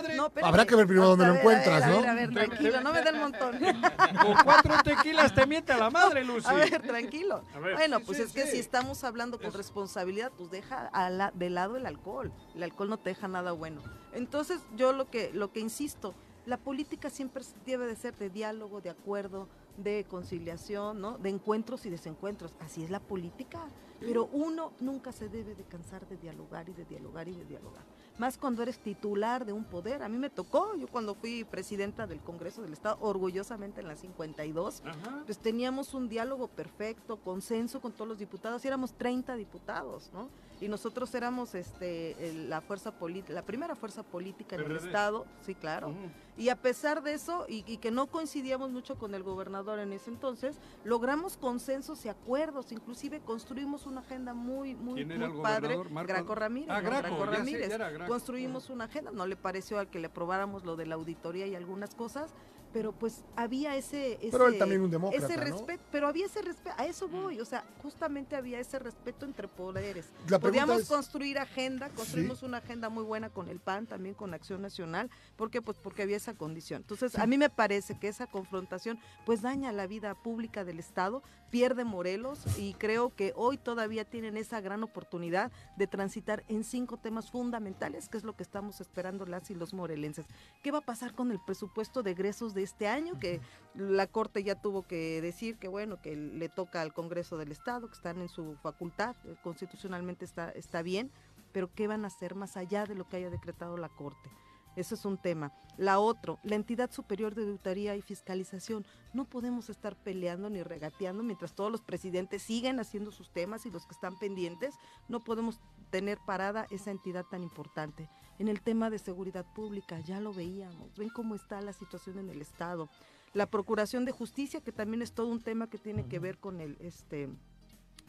Habrá 0.42 0.64
que 0.64 0.74
ver 0.74 0.86
primero 0.86 1.08
dónde 1.08 1.26
lo 1.26 1.34
encuentras, 1.36 1.86
¿no? 1.86 2.08
A 2.08 2.14
ver, 2.14 2.30
tranquilo, 2.32 2.80
no 2.80 2.92
me 2.92 3.02
den 3.02 3.18
montón. 3.18 3.58
Con 4.22 4.34
cuatro 4.44 4.74
tequilas 4.82 5.34
te 5.34 5.46
miente 5.46 5.72
a 5.72 5.78
la 5.78 5.90
madre, 5.90 6.24
Lucy. 6.24 6.48
A 6.48 6.54
ver, 6.54 6.82
tranquilo. 6.82 7.42
bueno, 7.74 8.00
pues 8.00 8.18
es 8.18 8.32
que 8.32 8.46
si 8.46 8.58
estamos 8.58 9.04
hablando 9.04 9.38
con 9.38 9.52
responsabilidad, 9.52 10.32
pues 10.36 10.50
deja 10.50 10.90
de 11.34 11.50
lado 11.50 11.76
el 11.76 11.86
alcohol. 11.86 12.32
El 12.54 12.62
alcohol 12.62 12.88
no 12.88 12.98
te 12.98 13.10
deja 13.10 13.28
nada 13.28 13.52
bueno. 13.52 13.82
Entonces, 14.18 14.60
yo 14.76 14.92
lo 14.92 15.08
que, 15.08 15.32
lo 15.32 15.52
que 15.52 15.60
insisto, 15.60 16.12
la 16.44 16.56
política 16.56 17.08
siempre 17.08 17.44
debe 17.64 17.86
de 17.86 17.94
ser 17.94 18.16
de 18.18 18.30
diálogo, 18.30 18.80
de 18.80 18.90
acuerdo, 18.90 19.46
de 19.76 20.04
conciliación, 20.10 21.00
¿no? 21.00 21.18
De 21.18 21.28
encuentros 21.28 21.86
y 21.86 21.90
desencuentros. 21.90 22.52
Así 22.58 22.82
es 22.82 22.90
la 22.90 22.98
política. 22.98 23.60
Pero 24.00 24.28
uno 24.32 24.72
nunca 24.80 25.12
se 25.12 25.28
debe 25.28 25.54
de 25.54 25.64
cansar 25.64 26.06
de 26.08 26.16
dialogar 26.16 26.68
y 26.68 26.72
de 26.72 26.84
dialogar 26.84 27.28
y 27.28 27.32
de 27.32 27.44
dialogar. 27.44 27.84
Más 28.18 28.36
cuando 28.36 28.62
eres 28.62 28.78
titular 28.78 29.44
de 29.44 29.52
un 29.52 29.64
poder. 29.64 30.02
A 30.02 30.08
mí 30.08 30.18
me 30.18 30.30
tocó, 30.30 30.74
yo 30.76 30.88
cuando 30.88 31.14
fui 31.14 31.44
presidenta 31.44 32.06
del 32.06 32.20
Congreso 32.20 32.62
del 32.62 32.72
Estado, 32.72 32.98
orgullosamente 33.00 33.80
en 33.80 33.88
la 33.88 33.96
52, 33.96 34.82
pues 35.24 35.38
teníamos 35.38 35.94
un 35.94 36.08
diálogo 36.08 36.48
perfecto, 36.48 37.16
consenso 37.18 37.80
con 37.80 37.92
todos 37.92 38.08
los 38.08 38.18
diputados, 38.18 38.64
y 38.64 38.68
éramos 38.68 38.92
30 38.92 39.36
diputados, 39.36 40.10
¿no? 40.12 40.28
y 40.60 40.68
nosotros 40.68 41.14
éramos 41.14 41.54
este 41.54 42.32
la 42.48 42.60
fuerza 42.60 42.92
política, 42.92 43.32
la 43.32 43.42
primera 43.42 43.74
fuerza 43.74 44.02
política 44.02 44.56
en 44.56 44.62
el 44.62 44.76
estado, 44.76 45.26
sí, 45.44 45.54
claro. 45.54 45.94
Y 46.36 46.50
a 46.50 46.56
pesar 46.56 47.02
de 47.02 47.14
eso 47.14 47.46
y, 47.48 47.62
que 47.78 47.90
no 47.90 48.06
coincidíamos 48.06 48.70
mucho 48.70 48.96
con 48.96 49.14
el 49.14 49.22
gobernador 49.22 49.78
en 49.78 49.92
ese 49.92 50.10
entonces, 50.10 50.56
logramos 50.84 51.36
consensos 51.36 52.04
y 52.04 52.08
acuerdos, 52.08 52.72
inclusive 52.72 53.20
construimos 53.20 53.86
una 53.88 54.00
agenda 54.00 54.34
muy 54.34 54.74
muy, 54.74 55.04
muy 55.04 55.42
padre. 55.42 55.78
Graco 56.06 56.34
Ramírez, 56.34 56.70
ah, 56.70 56.80
Graco, 56.80 57.26
Ramírez. 57.26 57.72
Construimos 58.06 58.70
una 58.70 58.84
agenda, 58.84 59.10
no 59.10 59.26
le 59.26 59.36
pareció 59.36 59.78
al 59.78 59.88
que 59.88 59.98
le 59.98 60.06
aprobáramos 60.06 60.64
lo 60.64 60.76
de 60.76 60.86
la 60.86 60.94
auditoría 60.94 61.46
y 61.46 61.54
algunas 61.54 61.94
cosas, 61.94 62.32
pero 62.72 62.92
pues 62.92 63.24
había 63.36 63.76
ese, 63.76 64.14
ese 64.14 64.30
pero 64.30 64.48
él 64.48 64.58
también 64.58 64.82
un 64.82 64.90
demócrata, 64.90 65.24
ese 65.24 65.36
respeto, 65.36 65.82
pero 65.90 66.08
había 66.08 66.26
ese 66.26 66.42
respeto, 66.42 66.74
a 66.78 66.86
eso 66.86 67.08
voy, 67.08 67.40
o 67.40 67.44
sea, 67.44 67.64
justamente 67.82 68.36
había 68.36 68.60
ese 68.60 68.78
respeto 68.78 69.24
entre 69.24 69.48
poderes. 69.48 70.10
Podíamos 70.40 70.84
construir 70.84 71.38
agenda, 71.38 71.88
construimos 71.90 72.42
una 72.42 72.58
agenda 72.58 72.88
muy 72.88 73.04
buena 73.04 73.30
con 73.30 73.48
el 73.48 73.60
PAN, 73.60 73.86
también 73.86 74.14
con 74.14 74.34
Acción 74.34 74.62
Nacional, 74.62 75.10
porque 75.36 75.62
pues 75.62 75.78
porque 75.78 76.02
había 76.02 76.16
esa 76.16 76.34
condición. 76.34 76.82
Entonces, 76.82 77.18
a 77.18 77.26
mí 77.26 77.38
me 77.38 77.50
parece 77.50 77.98
que 77.98 78.08
esa 78.08 78.26
confrontación 78.26 78.98
pues 79.24 79.42
daña 79.42 79.72
la 79.72 79.86
vida 79.86 80.14
pública 80.14 80.64
del 80.64 80.78
Estado, 80.78 81.22
pierde 81.50 81.84
Morelos 81.84 82.40
y 82.58 82.74
creo 82.74 83.14
que 83.14 83.32
hoy 83.34 83.56
todavía 83.56 84.04
tienen 84.04 84.36
esa 84.36 84.60
gran 84.60 84.82
oportunidad 84.82 85.50
de 85.76 85.86
transitar 85.86 86.44
en 86.48 86.64
cinco 86.64 86.98
temas 86.98 87.30
fundamentales, 87.30 88.08
que 88.08 88.18
es 88.18 88.24
lo 88.24 88.36
que 88.36 88.42
estamos 88.42 88.80
esperando 88.80 89.24
las 89.26 89.50
y 89.50 89.54
los 89.54 89.72
morelenses. 89.72 90.26
¿Qué 90.62 90.70
va 90.70 90.78
a 90.78 90.82
pasar 90.82 91.14
con 91.14 91.30
el 91.30 91.40
presupuesto 91.40 92.02
de 92.02 92.10
egresos 92.10 92.54
de 92.54 92.57
este 92.62 92.88
año? 92.88 93.18
Que 93.18 93.40
la 93.74 94.06
Corte 94.06 94.42
ya 94.42 94.60
tuvo 94.60 94.82
que 94.82 95.20
decir 95.20 95.56
que 95.56 95.68
bueno, 95.68 96.00
que 96.00 96.16
le 96.16 96.48
toca 96.48 96.82
al 96.82 96.92
Congreso 96.92 97.36
del 97.36 97.52
Estado, 97.52 97.88
que 97.88 97.94
están 97.94 98.20
en 98.20 98.28
su 98.28 98.56
facultad, 98.62 99.16
eh, 99.24 99.36
constitucionalmente 99.42 100.24
está, 100.24 100.50
está 100.50 100.82
bien, 100.82 101.10
pero 101.52 101.72
¿qué 101.74 101.86
van 101.86 102.04
a 102.04 102.08
hacer 102.08 102.34
más 102.34 102.56
allá 102.56 102.86
de 102.86 102.94
lo 102.94 103.08
que 103.08 103.16
haya 103.16 103.30
decretado 103.30 103.76
la 103.76 103.88
Corte? 103.88 104.30
Eso 104.78 104.94
es 104.94 105.04
un 105.04 105.18
tema. 105.18 105.52
La 105.76 105.98
otra, 105.98 106.38
la 106.44 106.54
entidad 106.54 106.92
superior 106.92 107.34
de 107.34 107.42
auditoría 107.42 107.96
y 107.96 108.00
fiscalización. 108.00 108.86
No 109.12 109.24
podemos 109.24 109.70
estar 109.70 109.96
peleando 109.96 110.50
ni 110.50 110.62
regateando 110.62 111.24
mientras 111.24 111.52
todos 111.52 111.72
los 111.72 111.82
presidentes 111.82 112.42
siguen 112.42 112.78
haciendo 112.78 113.10
sus 113.10 113.32
temas 113.32 113.66
y 113.66 113.72
los 113.72 113.86
que 113.86 113.94
están 113.94 114.16
pendientes. 114.20 114.76
No 115.08 115.24
podemos 115.24 115.60
tener 115.90 116.18
parada 116.24 116.68
esa 116.70 116.92
entidad 116.92 117.24
tan 117.24 117.42
importante. 117.42 118.08
En 118.38 118.48
el 118.48 118.60
tema 118.60 118.88
de 118.88 118.98
seguridad 118.98 119.44
pública, 119.54 119.98
ya 120.00 120.20
lo 120.20 120.32
veíamos. 120.32 120.96
Ven 120.96 121.08
cómo 121.08 121.34
está 121.34 121.60
la 121.60 121.72
situación 121.72 122.18
en 122.18 122.30
el 122.30 122.40
Estado. 122.40 122.88
La 123.34 123.46
Procuración 123.46 124.04
de 124.04 124.12
Justicia, 124.12 124.60
que 124.60 124.72
también 124.72 125.02
es 125.02 125.12
todo 125.12 125.26
un 125.26 125.40
tema 125.40 125.68
que 125.68 125.78
tiene 125.78 126.06
que 126.06 126.18
ver 126.18 126.38
con 126.38 126.60
el 126.60 126.76
este 126.80 127.28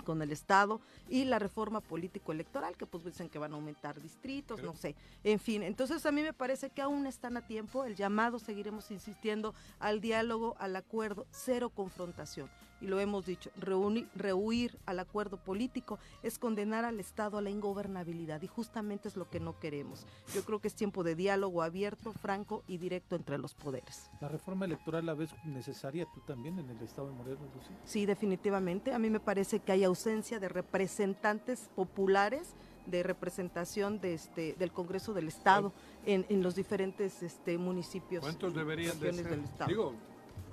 con 0.06 0.22
el 0.22 0.32
Estado 0.32 0.80
y 1.10 1.26
la 1.26 1.40
reforma 1.40 1.82
político-electoral, 1.82 2.78
que 2.78 2.86
pues 2.86 3.04
dicen 3.04 3.28
que 3.28 3.38
van 3.38 3.52
a 3.52 3.56
aumentar 3.56 4.02
distritos, 4.02 4.64
no 4.64 4.74
sé. 4.74 4.96
En 5.26 5.40
fin, 5.40 5.62
entonces 5.62 6.06
a 6.06 6.12
mí 6.14 6.22
me 6.22 6.32
parece 6.32 6.70
que 6.70 6.82
aún 6.82 7.06
están 7.06 7.36
a 7.36 7.46
tiempo, 7.46 7.84
el 7.84 7.96
llamado, 7.96 8.40
seguiremos 8.40 8.92
insistiendo 8.92 9.54
al 9.78 10.00
diálogo, 10.00 10.56
al 10.58 10.78
acuerdo, 10.78 11.28
cero 11.32 11.70
confrontación 11.70 12.50
y 12.82 12.88
lo 12.88 13.00
hemos 13.00 13.26
dicho, 13.26 13.50
rehuir 13.58 14.78
al 14.86 15.00
acuerdo 15.00 15.38
político 15.38 16.00
es 16.24 16.40
condenar 16.40 16.86
al 16.86 17.00
Estado 17.00 17.38
a 17.38 17.42
la 17.42 17.50
ingobernabilidad 17.50 18.42
y 18.42 18.48
justamente 18.48 19.08
es 19.08 19.16
lo 19.16 19.30
que 19.30 19.40
no 19.40 19.60
queremos. 19.60 20.06
Yo 20.34 20.44
creo 20.44 20.60
que 20.60 20.68
es 20.68 20.76
tiempo 20.76 21.04
de 21.04 21.16
diálogo 21.16 21.62
abierto, 21.62 22.14
franco 22.14 22.64
y 22.68 22.78
directo 22.78 23.16
entre 23.16 23.38
los 23.38 23.54
poderes. 23.54 24.10
¿La 24.22 24.28
reforma 24.28 24.66
electoral 24.66 25.06
la 25.06 25.14
ves 25.14 25.32
necesaria 25.46 26.08
tú 26.14 26.22
también 26.22 26.60
en 26.60 26.70
el 26.70 26.82
Estado 26.82 27.10
de 27.10 27.16
Morelos, 27.16 27.42
Lucía? 27.56 27.78
Sí, 27.86 28.06
definitivamente. 28.06 28.94
A 28.94 29.00
mí 29.00 29.10
me 29.10 29.20
parece 29.20 29.60
que 29.60 29.72
hay 29.72 29.84
ausencia 29.84 30.40
de 30.40 30.50
representantes 30.50 31.70
populares 31.76 32.56
de 32.86 33.04
representación 33.04 34.02
de 34.02 34.16
este 34.16 34.56
del 34.58 34.72
Congreso 34.72 35.14
del 35.14 35.28
Estado 35.28 35.74
en, 36.06 36.26
en 36.30 36.42
los 36.42 36.56
diferentes 36.56 37.22
este, 37.22 37.58
municipios. 37.58 38.22
¿Cuántos 38.22 38.54
deberían 38.54 39.00
de 39.00 39.14
ser? 39.14 39.30
Del 39.30 39.44
Estado 39.44 39.94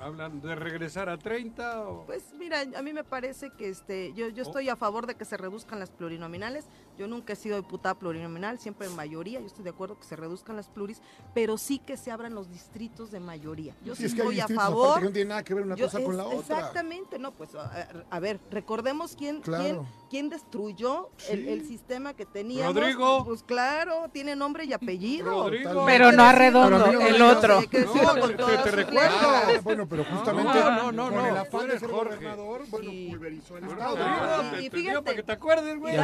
hablan 0.01 0.41
de 0.41 0.55
regresar 0.55 1.09
a 1.09 1.19
30 1.19 1.81
o... 1.89 2.07
Pues 2.07 2.33
mira, 2.39 2.61
a 2.77 2.83
mí 2.83 2.93
me 2.93 3.05
parece 3.05 3.51
que 3.51 3.69
este 3.69 4.13
yo 4.15 4.29
yo 4.29 4.43
estoy 4.43 4.69
a 4.69 4.77
favor 4.77 5.07
de 5.07 5.15
que 5.15 5.25
se 5.25 5.37
reduzcan 5.37 5.79
las 5.79 5.91
plurinominales. 5.91 6.67
Yo 6.99 7.07
nunca 7.07 7.35
he 7.35 7.37
sido 7.37 7.57
diputada 7.57 7.95
plurinominal, 7.95 8.59
siempre 8.59 8.87
en 8.87 8.97
mayoría, 8.97 9.41
yo 9.41 9.47
estoy 9.47 9.65
de 9.65 9.71
acuerdo 9.71 9.99
que 9.99 10.05
se 10.05 10.17
reduzcan 10.17 10.57
las 10.57 10.69
pluris, 10.69 11.01
pero 11.35 11.59
sí 11.59 11.79
que 11.79 11.97
se 11.97 12.11
abran 12.11 12.35
los 12.35 12.51
distritos 12.51 13.11
de 13.11 13.21
mayoría. 13.21 13.75
Yo 13.85 13.95
sí, 13.95 14.07
estoy 14.07 14.41
a 14.41 14.49
favor. 14.49 15.03
no 15.03 15.11
tiene 15.11 15.31
nada 15.31 15.45
que 15.45 15.55
ver 15.55 15.65
una 15.65 15.77
cosa 15.77 16.03
con 16.03 16.17
la 16.17 16.25
otra. 16.25 16.39
Exactamente, 16.39 17.19
no, 17.19 17.33
pues 17.33 17.51
a, 17.55 18.21
ver, 18.21 18.41
recordemos 18.51 19.15
quién 19.17 19.43
quién, 20.09 20.29
destruyó 20.31 21.11
el, 21.29 21.67
sistema 21.67 22.15
que 22.15 22.27
teníamos. 22.27 22.75
Rodrigo. 22.75 23.25
Pues 23.25 23.43
claro, 23.43 24.09
tiene 24.13 24.37
nombre 24.37 24.65
y 24.65 24.73
apellido. 24.73 25.45
Rodrigo. 25.45 25.85
Pero 25.87 26.13
no 26.13 26.23
arredondo, 26.23 26.87
el 26.87 27.23
otro. 27.23 27.61
No, 27.61 27.67
te, 27.67 28.71
recuerdo. 28.71 29.63
bueno, 29.63 29.87
pero 29.89 30.05
justamente 30.05 30.53
no, 30.61 30.93
no, 30.93 31.11
no, 31.11 31.15
con 31.15 31.27
el 31.27 31.37
afán 31.37 31.69
de 31.69 31.79
ser 31.79 31.91
gobernador, 31.91 32.63
bueno, 32.69 32.91
pulverizó 33.11 33.57
el 33.59 33.65
Estado. 33.65 34.61
Y 34.61 34.71
fíjate, 34.71 35.03
para 35.03 35.17
que 35.17 35.23
te 35.23 35.33
acuerdes, 35.33 35.79
güey. 35.79 35.97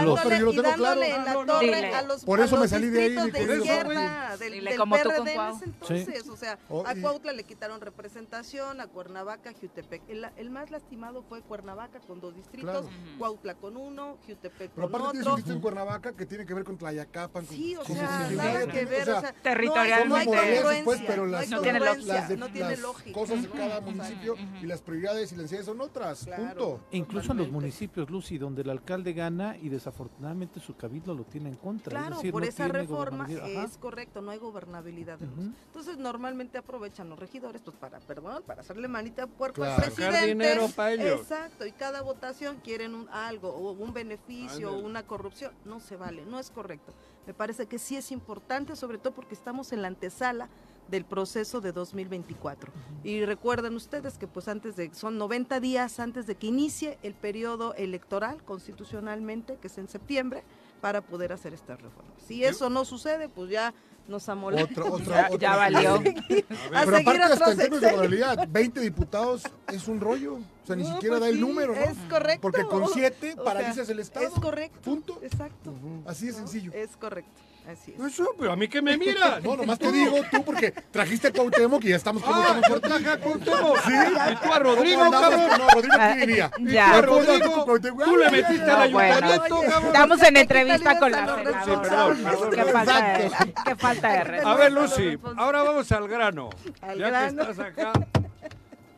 En 0.84 1.24
la 1.24 1.46
torre 1.46 1.94
a 1.94 2.02
los 2.02 2.24
Por 2.24 2.40
eso 2.40 2.56
me 2.56 2.68
salí 2.68 2.88
de 2.88 3.02
ahí. 3.02 3.30
de 3.30 3.56
izquierda, 3.56 4.36
del, 4.36 4.64
del 4.64 4.78
PRD 4.78 5.34
en 5.34 5.40
ese 5.54 5.64
entonces. 5.64 6.28
O 6.28 6.36
sea, 6.36 6.58
a 6.86 6.94
Cuautla 6.94 7.32
le 7.32 7.44
quitaron 7.44 7.80
representación, 7.80 8.80
a 8.80 8.86
Cuernavaca, 8.86 9.52
Jutepec. 9.52 10.02
El 10.08 10.50
más 10.50 10.70
lastimado 10.70 11.22
fue 11.22 11.42
Cuernavaca 11.42 12.00
con 12.00 12.20
dos 12.20 12.34
distritos, 12.34 12.86
Cuautla 13.18 13.54
con 13.54 13.76
uno, 13.76 14.18
Jutepec 14.26 14.74
con 14.74 14.84
otro. 14.84 14.98
Pero 14.98 15.06
aparte 15.06 15.20
tienes 15.22 15.50
en 15.50 15.60
Cuernavaca 15.60 16.12
que 16.12 16.26
tiene 16.26 16.46
que 16.46 16.54
ver 16.54 16.64
con 16.64 16.76
Tlayacapan. 16.76 17.46
Sí, 17.46 17.76
o 17.76 17.84
sea, 17.84 18.30
nada 18.30 18.66
que 18.66 18.84
ver. 18.84 19.08
Territorialmente. 19.42 21.02
Pero 21.06 21.26
no 21.26 21.60
tiene 21.60 21.80
lógica. 21.80 22.28
No 22.36 22.48
tiene 22.48 22.76
lógica. 22.76 23.12
Cosas 23.12 23.38
municipio 23.82 24.36
y 24.60 24.66
las 24.66 24.82
prioridades 24.82 25.32
y 25.32 25.36
las 25.36 25.42
necesidades 25.42 25.66
son 25.66 25.80
otras. 25.80 26.26
Punto. 26.26 26.80
incluso 26.90 27.32
en 27.32 27.38
los 27.38 27.50
municipios, 27.50 28.10
Lucy, 28.10 28.38
donde 28.38 28.62
el 28.62 28.70
alcalde 28.70 29.12
gana 29.12 29.56
y 29.56 29.68
desafortunadamente 29.68 30.60
su 30.72 30.76
cabildo 30.78 31.14
lo 31.14 31.24
tiene 31.24 31.50
en 31.50 31.56
contra. 31.56 31.90
Claro, 31.90 32.20
por 32.30 32.44
esa 32.44 32.68
reforma 32.68 33.28
es 33.28 33.76
correcto, 33.76 34.22
no 34.22 34.30
hay 34.30 34.38
gobernabilidad. 34.38 35.18
Entonces 35.20 35.98
normalmente 35.98 36.58
aprovechan 36.58 37.08
los 37.08 37.18
regidores 37.18 37.62
pues 37.62 37.76
para, 37.76 38.00
perdón, 38.00 38.42
para 38.46 38.62
hacerle 38.62 38.88
manita 38.88 39.24
a 39.24 39.26
puerco 39.26 39.62
al 39.62 39.76
presidente. 39.76 40.26
dinero 40.26 40.68
para 40.74 40.92
ellos. 40.92 41.20
Exacto, 41.20 41.66
y 41.66 41.72
cada 41.72 42.02
votación 42.02 42.58
quieren 42.64 42.94
un, 42.94 43.08
algo, 43.10 43.48
o 43.50 43.72
un 43.72 43.92
beneficio, 43.92 44.72
o 44.72 44.78
una 44.78 45.04
corrupción. 45.06 45.52
No 45.64 45.80
se 45.80 45.96
vale, 45.96 46.24
no 46.24 46.38
es 46.38 46.50
correcto. 46.50 46.92
Me 47.26 47.34
parece 47.34 47.66
que 47.66 47.78
sí 47.78 47.96
es 47.96 48.10
importante, 48.10 48.74
sobre 48.76 48.98
todo 48.98 49.14
porque 49.14 49.34
estamos 49.34 49.72
en 49.72 49.82
la 49.82 49.88
antesala 49.88 50.48
del 50.92 51.04
proceso 51.06 51.62
de 51.62 51.72
2024. 51.72 52.70
Y 53.02 53.24
recuerden 53.24 53.74
ustedes 53.74 54.18
que 54.18 54.28
pues 54.28 54.46
antes 54.46 54.76
de, 54.76 54.94
son 54.94 55.16
90 55.16 55.58
días 55.58 55.98
antes 55.98 56.26
de 56.26 56.34
que 56.36 56.46
inicie 56.46 56.98
el 57.02 57.14
periodo 57.14 57.74
electoral 57.74 58.44
constitucionalmente, 58.44 59.56
que 59.56 59.68
es 59.68 59.78
en 59.78 59.88
septiembre, 59.88 60.44
para 60.82 61.00
poder 61.00 61.32
hacer 61.32 61.54
estas 61.54 61.80
reformas. 61.80 62.12
Si 62.26 62.44
eso 62.44 62.68
no 62.68 62.84
sucede, 62.84 63.30
pues 63.30 63.50
ya 63.50 63.72
nos 64.06 64.28
amolamos. 64.28 64.70
Otro, 64.70 64.92
otro, 64.92 65.12
ya, 65.14 65.30
ya, 65.38 65.56
valió. 65.56 66.02
Pero 66.28 66.96
aparte 66.96 67.22
hasta 67.22 67.52
en 67.52 67.56
términos 67.56 67.80
de 67.80 67.88
probabilidad, 67.88 68.48
20 68.48 68.80
diputados 68.80 69.44
es 69.72 69.88
un 69.88 69.98
rollo. 69.98 70.34
O 70.34 70.66
sea, 70.66 70.76
ni 70.76 70.84
siquiera 70.84 71.16
pues 71.16 71.20
da 71.22 71.28
el 71.30 71.40
número, 71.40 71.74
¿no? 71.74 71.80
Es 71.80 71.96
correcto. 72.10 72.42
Porque 72.42 72.64
con 72.64 72.86
7 72.86 73.36
paralizas 73.42 73.88
el 73.88 73.98
Estado. 73.98 74.26
Es 74.26 74.34
correcto. 74.34 74.78
Punto. 74.82 75.20
Exacto. 75.22 75.72
Así 76.04 76.26
de 76.26 76.34
sencillo. 76.34 76.70
Es 76.74 76.98
correcto. 76.98 77.40
Así 77.70 77.94
es. 77.96 78.00
Eso, 78.00 78.34
pero 78.38 78.52
a 78.52 78.56
mí 78.56 78.68
que 78.68 78.82
me 78.82 78.96
mira. 78.96 79.40
No, 79.42 79.56
nomás 79.56 79.78
te 79.78 79.90
digo 79.92 80.16
tú 80.30 80.44
porque 80.44 80.72
trajiste 80.90 81.28
a 81.28 81.32
Cuauhtémoc 81.32 81.84
y 81.84 81.88
ya 81.88 81.96
estamos 81.96 82.22
como 82.22 82.40
ah, 82.40 82.60
yo 82.68 82.80
traje 82.80 83.08
a 83.08 83.18
Cuauhtémoc. 83.18 83.78
Sí. 83.78 83.92
Y 84.32 84.36
tú 84.36 84.52
a 84.52 84.58
Rodrigo, 84.58 85.10
cabrón. 85.10 85.40
No, 85.58 85.68
Rodrigo 85.68 85.94
aquí 85.98 86.26
vivía. 86.26 86.50
Ya. 86.60 86.98
A 86.98 87.02
Rodrigo, 87.02 87.64
tú 88.04 88.16
le 88.16 88.30
metiste 88.30 88.70
al 88.70 88.82
ayuntamiento, 88.82 89.60
cabrón. 89.62 89.86
Estamos 89.86 90.22
en 90.22 90.36
entrevista 90.36 90.98
con 90.98 91.12
la 91.12 91.44
senadora. 91.64 92.16
Qué 92.50 92.64
falta 92.64 93.18
de, 93.18 93.54
qué 93.64 93.76
falta 93.76 94.08
de 94.12 94.24
respeto. 94.24 94.48
A 94.48 94.54
ver, 94.56 94.72
Lucy, 94.72 95.18
ahora 95.36 95.62
vamos 95.62 95.92
al 95.92 96.08
grano. 96.08 96.50
Ya 96.96 97.10
que 97.10 97.26
estás 97.26 97.58
acá. 97.58 97.92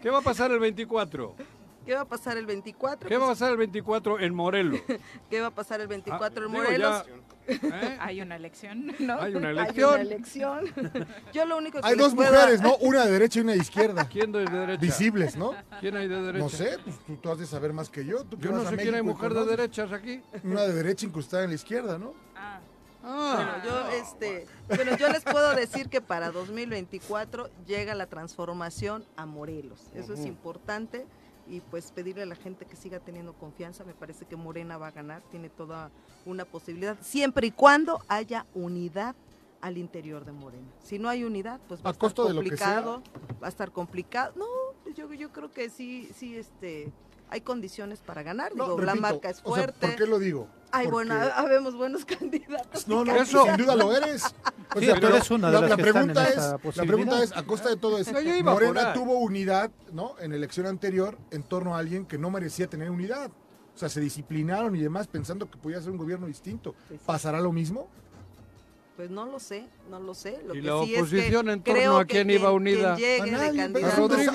¿Qué 0.03 0.11
va 0.11 0.19
a 0.19 0.23
pasar 0.23 0.51
el 0.51 0.59
24? 0.59 1.35
¿Qué 1.87 1.95
va 1.95 2.03
a 2.03 2.05
pasar 2.05 2.37
el 2.37 2.47
24? 2.47 3.09
¿Qué 3.09 3.17
va 3.17 3.25
a 3.25 3.29
pasar 3.29 3.51
el 3.51 3.57
24 3.57 4.21
en 4.21 4.35
Morelos? 4.35 4.81
¿Qué 5.31 5.41
va 5.41 5.49
a 5.49 5.51
pasar 5.51 5.81
el 5.81 5.89
24 5.89 6.47
en 6.47 6.53
Morelos? 6.53 7.05
¿Eh? 7.47 7.97
Hay 8.01 8.21
una 8.21 8.37
elección, 8.37 8.95
¿no? 8.99 9.21
Hay 9.21 9.35
una 9.35 9.51
elección. 9.51 9.95
Hay 9.95 10.07
una 10.07 10.15
elección. 10.15 10.65
Yo 11.33 11.45
lo 11.45 11.57
único 11.59 11.81
que 11.81 11.87
Hay 11.87 11.97
dos 11.97 12.15
mujeres, 12.15 12.61
¿no? 12.61 12.77
Una 12.79 13.05
de 13.05 13.13
derecha 13.13 13.39
y 13.39 13.43
una 13.43 13.53
de 13.53 13.59
izquierda. 13.59 14.09
¿Quién 14.09 14.33
de 14.33 14.45
derecha? 14.45 14.81
Visibles, 14.81 15.37
¿no? 15.37 15.53
¿Quién 15.81 15.97
hay 15.97 16.09
de 16.09 16.21
derecha? 16.21 16.45
No 16.45 16.49
sé, 16.49 16.79
pues 16.83 16.97
tú, 17.07 17.17
tú 17.17 17.31
has 17.31 17.39
de 17.39 17.47
saber 17.47 17.73
más 17.73 17.91
que 17.91 18.05
yo. 18.05 18.25
¿Tú 18.25 18.39
yo 18.39 18.53
no 18.53 18.69
sé 18.69 18.77
quién 18.77 18.95
hay 18.95 19.03
mujer 19.03 19.35
de 19.35 19.45
derechas 19.45 19.93
aquí. 19.93 20.23
Una 20.43 20.63
de 20.63 20.73
derecha 20.73 21.07
incrustada 21.07 21.45
en 21.45 21.51
la 21.51 21.57
izquierda, 21.57 21.99
¿no? 21.99 22.15
Ah. 22.37 22.61
Ah. 23.07 23.35
bueno, 23.37 23.53
yo, 23.65 23.91
este, 23.91 24.47
bueno, 24.67 24.97
yo 24.97 25.11
les 25.11 25.25
puedo 25.25 25.55
decir 25.55 25.91
que 25.91 26.01
para 26.01 26.31
2024 26.31 27.51
llega 27.67 27.95
la 27.95 28.07
transformación 28.07 29.05
a 29.17 29.27
Morelos. 29.27 29.91
Eso 29.95 30.15
es 30.15 30.25
importante 30.25 31.05
y 31.49 31.61
pues 31.61 31.93
pedirle 31.93 32.23
a 32.23 32.27
la 32.27 32.37
gente 32.37 32.65
que 32.65 32.77
siga 32.77 33.01
teniendo 33.01 33.33
confianza. 33.35 33.85
Me 33.85 33.95
parece 33.95 34.25
que 34.25 34.37
Morena 34.37 34.79
va 34.79 34.89
a 34.89 34.91
ganar, 34.91 35.23
tiene 35.31 35.49
toda 35.49 35.91
una 36.25 36.45
posibilidad, 36.45 36.97
siempre 37.01 37.49
y 37.49 37.51
cuando 37.51 38.03
haya 38.09 38.47
unidad 38.55 39.15
al 39.61 39.79
interior 39.79 40.25
de 40.25 40.33
Morena. 40.33 40.69
Si 40.83 40.99
no 40.99 41.09
hay 41.09 41.25
unidad, 41.25 41.61
pues 41.69 41.81
va 41.83 41.89
a, 41.89 41.93
estar 41.93 42.15
complicado, 42.15 43.03
va 43.43 43.47
a 43.47 43.49
estar 43.49 43.73
complicado. 43.73 44.35
No, 44.37 44.93
yo, 44.93 45.13
yo 45.15 45.33
creo 45.33 45.51
que 45.51 45.71
sí, 45.71 46.11
sí, 46.15 46.37
este, 46.37 46.93
hay 47.35 47.41
condiciones 47.41 47.99
para 47.99 48.23
ganar. 48.23 48.53
Digo, 48.55 48.81
la 48.81 48.95
marca 48.95 49.29
es 49.29 49.43
fuerte. 49.43 49.89
¿Por 49.89 49.97
qué 49.97 50.07
lo 50.07 50.21
digo? 50.21 50.47
Ay, 50.71 50.87
bueno, 50.87 51.15
habemos 51.35 51.75
buenos 51.75 52.05
candidatos. 52.19 52.87
No, 52.87 53.05
no, 53.05 53.17
eso 53.17 53.45
sin 53.45 53.57
duda 53.57 53.75
lo 53.75 53.95
eres. 53.95 54.23
O 54.77 54.81
sea, 54.81 54.97
pero 54.97 55.21
una 55.31 55.53
de 55.53 55.61
la, 55.61 55.69
la 55.69 55.77
pregunta 55.77 56.29
es, 56.29 56.77
la 56.77 56.85
pregunta 56.85 57.23
es, 57.23 57.37
a 57.37 57.45
costa 57.45 57.69
de 57.69 57.77
todo 57.77 57.97
eso, 58.01 58.11
Morena 58.43 58.93
tuvo 58.93 59.19
unidad, 59.21 59.71
¿no? 59.93 60.17
En 60.19 60.33
elección 60.33 60.67
anterior 60.67 61.17
en 61.31 61.45
torno 61.45 61.77
a 61.77 61.79
alguien 61.79 62.07
que 62.07 62.19
no 62.19 62.29
merecía 62.29 62.67
tener 62.67 62.91
unidad. 62.91 63.31
O 63.73 63.79
sea, 63.79 63.89
se 63.89 64.01
disciplinaron 64.01 64.75
y 64.75 64.81
demás 64.81 65.07
pensando 65.07 65.49
que 65.49 65.59
podía 65.59 65.81
ser 65.81 65.93
un 65.93 65.99
gobierno 65.99 66.27
distinto. 66.27 66.75
¿Pasará 67.07 67.41
lo 67.41 67.53
mismo? 67.53 67.89
Pues 68.97 69.11
no 69.11 69.27
lo 69.27 69.41
sé, 69.41 69.67
no 69.91 69.99
lo 69.99 70.15
sé. 70.15 70.41
Lo 70.47 70.55
¿Y 70.55 70.63
la 70.63 70.77
oposición 70.77 71.51
en 71.51 71.63
torno 71.63 71.99
a 71.99 72.05
quién 72.05 72.31
iba 72.31 72.53
unida? 72.53 72.95
Quien 72.95 73.25
llegue 73.25 73.39
de 73.39 73.57
candidato, 73.57 74.09
Rodrigo 74.09 74.33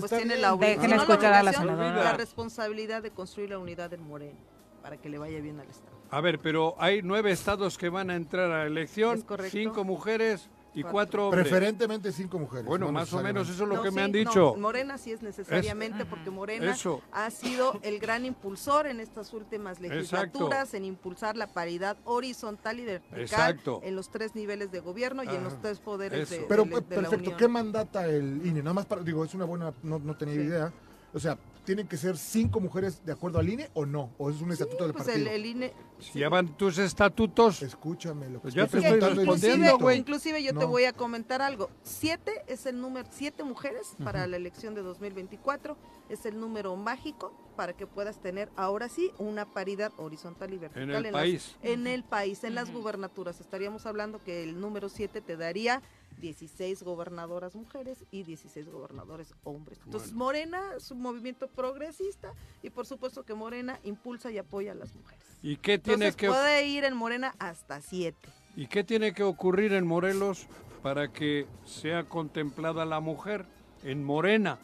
pues 0.00 0.10
tiene 0.10 0.36
la, 0.36 0.54
escuchar 0.54 1.34
a 1.34 1.42
la, 1.44 1.52
senadora. 1.52 2.02
la 2.02 2.12
responsabilidad 2.14 3.02
de 3.02 3.12
construir 3.12 3.50
la 3.50 3.58
unidad 3.58 3.92
en 3.92 4.02
Moreno 4.02 4.38
para 4.82 4.96
que 4.96 5.08
le 5.08 5.18
vaya 5.18 5.40
bien 5.40 5.60
al 5.60 5.68
Estado. 5.68 5.96
A 6.10 6.20
ver, 6.20 6.40
pero 6.40 6.74
hay 6.78 7.02
nueve 7.02 7.30
estados 7.30 7.78
que 7.78 7.88
van 7.88 8.10
a 8.10 8.16
entrar 8.16 8.50
a 8.50 8.58
la 8.58 8.66
elección, 8.66 9.24
cinco 9.50 9.84
mujeres, 9.84 10.48
y 10.76 10.82
cuatro, 10.82 11.30
Preferentemente 11.30 12.12
cinco 12.12 12.38
mujeres. 12.38 12.66
Bueno, 12.66 12.92
más 12.92 13.12
o 13.14 13.22
menos 13.22 13.48
eso 13.48 13.64
es 13.64 13.68
lo 13.68 13.82
que 13.82 13.90
me 13.90 14.02
han 14.02 14.12
dicho. 14.12 14.54
Morena 14.56 14.98
sí 14.98 15.10
es 15.10 15.22
necesariamente 15.22 16.04
porque 16.04 16.30
Morena 16.30 16.76
ha 17.12 17.30
sido 17.30 17.80
el 17.82 17.98
gran 17.98 18.24
impulsor 18.26 18.86
en 18.86 19.00
estas 19.00 19.32
últimas 19.32 19.80
legislaturas 19.80 20.74
en 20.74 20.84
impulsar 20.84 21.36
la 21.36 21.46
paridad 21.46 21.96
horizontal 22.04 22.78
y 22.78 22.84
vertical 22.84 23.58
en 23.82 23.96
los 23.96 24.10
tres 24.10 24.34
niveles 24.34 24.70
de 24.70 24.80
gobierno 24.80 25.24
y 25.24 25.28
en 25.28 25.42
los 25.42 25.60
tres 25.60 25.78
poderes 25.80 26.28
de, 26.28 26.44
Pero 26.48 26.66
perfecto, 26.66 27.36
¿qué 27.36 27.48
mandata 27.48 28.06
el 28.06 28.44
INE? 28.44 28.60
Nada 28.62 28.74
más 28.74 28.86
para, 28.86 29.02
digo, 29.02 29.24
es 29.24 29.34
una 29.34 29.46
buena, 29.46 29.72
no, 29.82 29.98
no 29.98 30.16
tenía 30.16 30.34
idea. 30.34 30.72
O 31.14 31.18
sea, 31.18 31.38
¿tienen 31.66 31.88
que 31.88 31.96
ser 31.98 32.16
cinco 32.16 32.60
mujeres 32.60 33.04
de 33.04 33.12
acuerdo 33.12 33.40
al 33.40 33.48
INE 33.48 33.68
o 33.74 33.84
no? 33.84 34.14
¿O 34.16 34.30
es 34.30 34.40
un 34.40 34.52
estatuto 34.52 34.84
del 34.84 34.94
pues 34.94 35.04
partido? 35.04 35.28
El, 35.28 35.44
INE, 35.44 35.74
si 35.98 36.20
llevan 36.20 36.56
tus 36.56 36.78
estatutos. 36.78 37.60
Escúchame, 37.60 38.30
lo 38.30 38.40
que 38.40 38.52
pues 38.52 38.54
te 38.54 38.62
estoy 38.62 39.00
respondiendo, 39.00 39.78
güey. 39.78 39.98
Inclusive 39.98 40.42
yo 40.42 40.54
te 40.54 40.64
voy 40.64 40.84
a 40.84 40.92
comentar 40.94 41.42
algo. 41.42 41.68
Siete 41.82 42.44
es 42.46 42.64
el 42.64 42.80
número, 42.80 43.06
siete 43.10 43.42
mujeres 43.44 43.96
para 44.02 44.26
la 44.26 44.36
elección 44.36 44.74
de 44.74 44.82
2024 44.82 45.76
es 46.08 46.24
el 46.24 46.38
número 46.38 46.76
mágico 46.76 47.32
para 47.56 47.72
que 47.72 47.86
puedas 47.86 48.20
tener 48.20 48.48
ahora 48.54 48.88
sí 48.88 49.10
una 49.18 49.44
paridad 49.44 49.92
horizontal 49.96 50.54
y 50.54 50.58
vertical 50.58 50.90
en 50.90 51.06
el 51.06 51.12
país. 51.12 51.56
en 51.62 51.86
el 51.88 52.04
país, 52.04 52.44
en 52.44 52.54
las 52.54 52.72
gubernaturas. 52.72 53.40
Estaríamos 53.40 53.86
hablando 53.86 54.22
que 54.22 54.44
el 54.44 54.60
número 54.60 54.88
siete 54.88 55.20
te 55.20 55.36
daría 55.36 55.82
16 56.20 56.82
gobernadoras 56.82 57.54
mujeres 57.54 58.04
y 58.10 58.22
16 58.22 58.68
gobernadores 58.68 59.34
hombres. 59.44 59.80
Entonces, 59.84 60.12
Morena 60.12 60.60
es 60.76 60.90
un 60.90 61.00
movimiento 61.00 61.48
progresista 61.48 62.32
y 62.62 62.70
por 62.70 62.86
supuesto 62.86 63.24
que 63.24 63.34
Morena 63.34 63.78
impulsa 63.84 64.30
y 64.30 64.38
apoya 64.38 64.72
a 64.72 64.74
las 64.74 64.94
mujeres. 64.94 65.24
¿Y 65.42 65.56
qué 65.56 65.78
tiene 65.78 66.06
Entonces, 66.06 66.16
que 66.16 66.28
puede 66.28 66.66
ir 66.66 66.84
en 66.84 66.96
Morena 66.96 67.34
hasta 67.38 67.80
7. 67.80 68.16
¿Y 68.56 68.66
qué 68.66 68.84
tiene 68.84 69.12
que 69.12 69.22
ocurrir 69.22 69.72
en 69.72 69.86
Morelos 69.86 70.46
para 70.82 71.12
que 71.12 71.46
sea 71.64 72.04
contemplada 72.04 72.84
la 72.84 73.00
mujer 73.00 73.46
en 73.82 74.02
Morena? 74.02 74.58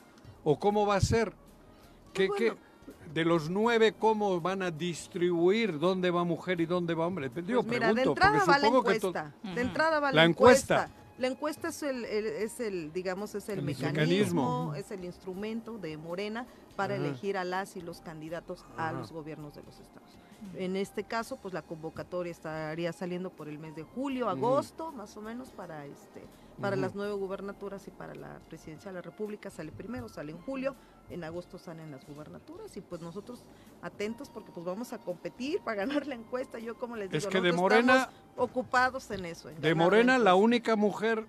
¿O 0.45 0.59
cómo 0.59 0.87
va 0.87 0.97
a 0.97 1.01
ser? 1.01 1.35
¿Qué, 2.13 2.29
qué, 2.37 2.55
de 3.13 3.25
los 3.25 3.51
nueve, 3.51 3.95
¿cómo 3.99 4.41
van 4.41 4.63
a 4.63 4.71
distribuir 4.71 5.79
dónde 5.79 6.11
va 6.11 6.25
mujer 6.25 6.61
y 6.61 6.67
dónde 6.67 6.95
va 6.95 7.07
hombre? 7.07 7.31
Pues 7.31 7.47
mira, 7.47 7.93
de 7.93 8.03
entrada 8.03 8.45
va 8.45 8.59
la 8.59 8.67
encuesta. 8.67 9.35
De 9.55 9.61
entrada 9.61 10.01
va 10.01 10.13
la, 10.13 10.25
encuesta 10.25 10.91
la 11.23 11.29
encuesta 11.29 11.69
es 11.69 11.85
el, 11.85 12.05
es 12.05 12.59
el 12.59 12.93
digamos, 12.93 13.37
es 13.37 13.49
el, 13.49 13.63
mecanismo, 13.63 14.75
es 14.75 14.91
el 14.91 15.05
instrumento 15.05 15.79
de 15.79 15.97
Morena 15.97 16.47
para 16.75 16.97
elegir 16.97 17.37
a 17.37 17.45
las 17.45 17.77
y 17.77 17.81
los 17.81 18.01
candidatos 18.01 18.65
a 18.77 18.91
los 18.91 19.13
gobiernos 19.13 19.55
de 19.55 19.63
los 19.63 19.79
estados. 19.79 20.19
En 20.57 20.75
este 20.75 21.05
caso, 21.05 21.37
pues 21.37 21.55
la 21.55 21.63
convocatoria 21.63 22.33
estaría 22.33 22.93
saliendo 22.93 23.31
por 23.31 23.49
el 23.49 23.61
mes 23.61 23.77
de 23.77 23.85
julio, 23.85 24.29
agosto, 24.29 24.91
más 24.91 25.17
o 25.17 25.23
menos, 25.23 25.51
para 25.51 25.87
este 25.87 26.25
para 26.61 26.77
las 26.77 26.95
nueve 26.95 27.15
gubernaturas 27.15 27.87
y 27.87 27.91
para 27.93 28.15
la 28.15 28.41
presidencia 28.49 28.91
de 28.91 28.97
la 28.97 29.03
República. 29.03 29.49
Sale 29.49 29.71
primero, 29.71 30.09
sale 30.09 30.33
en 30.33 30.39
julio, 30.39 30.75
en 31.13 31.25
agosto 31.25 31.59
salen 31.59 31.91
las 31.91 32.07
gubernaturas 32.07 32.77
y 32.77 32.81
pues 32.81 33.01
nosotros 33.01 33.41
atentos 33.83 34.31
porque 34.31 34.51
pues 34.53 34.65
vamos 34.65 34.93
a 34.93 34.99
competir 34.99 35.61
para 35.61 35.77
ganar 35.87 36.07
la 36.07 36.15
encuesta. 36.15 36.59
Yo 36.59 36.77
como 36.77 36.97
les 36.97 37.11
digo, 37.11 37.19
es 37.19 37.27
que 37.27 37.41
de 37.41 37.53
Morena 37.53 38.09
ocupados 38.37 39.11
en 39.11 39.27
eso. 39.27 39.49
de 39.49 39.75
Morena 39.75 40.19
la, 40.19 40.35
única 40.35 40.77
mujer 40.77 41.25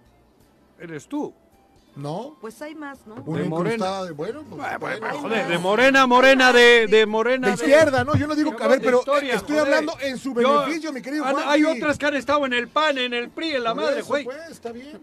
eres 0.80 1.08
tú. 1.08 1.34
¿No? 1.96 2.38
Pues 2.42 2.60
hay 2.64 2.74
más, 2.74 3.06
¿no? 3.06 3.14
de 3.22 3.44
Morena. 3.44 4.04
De, 4.04 4.14
bueno, 4.14 4.42
pues, 4.50 5.00
joder, 5.12 5.48
de 5.48 5.60
Morena, 5.60 6.08
Morena, 6.08 6.52
de, 6.52 6.88
de 6.88 7.06
Morena. 7.06 7.50
De 7.50 7.54
izquierda, 7.54 8.04
¿no? 8.04 8.16
Yo 8.16 8.26
no 8.26 8.34
digo 8.34 8.56
que, 8.56 8.64
a 8.64 8.68
ver, 8.68 8.82
pero 8.82 9.04
estoy 9.22 9.58
hablando 9.60 9.94
en 10.02 10.18
su 10.18 10.34
beneficio, 10.34 10.92
mi 10.92 11.04
querido 11.04 11.24
Juan. 11.24 11.44
Hay 11.46 11.64
otras 11.64 12.00
que 12.00 12.08
han 12.08 12.16
estado 12.16 12.48
en 12.48 12.54
el 12.54 12.68
PAN, 12.68 12.98
en 12.98 13.14
el 13.14 13.30
PRI, 13.30 13.58
en 13.58 13.64
la 13.64 13.76
madre, 13.76 14.02
güey. 14.02 14.24
Pues, 14.24 14.50
está 14.50 14.72
bien. 14.72 15.00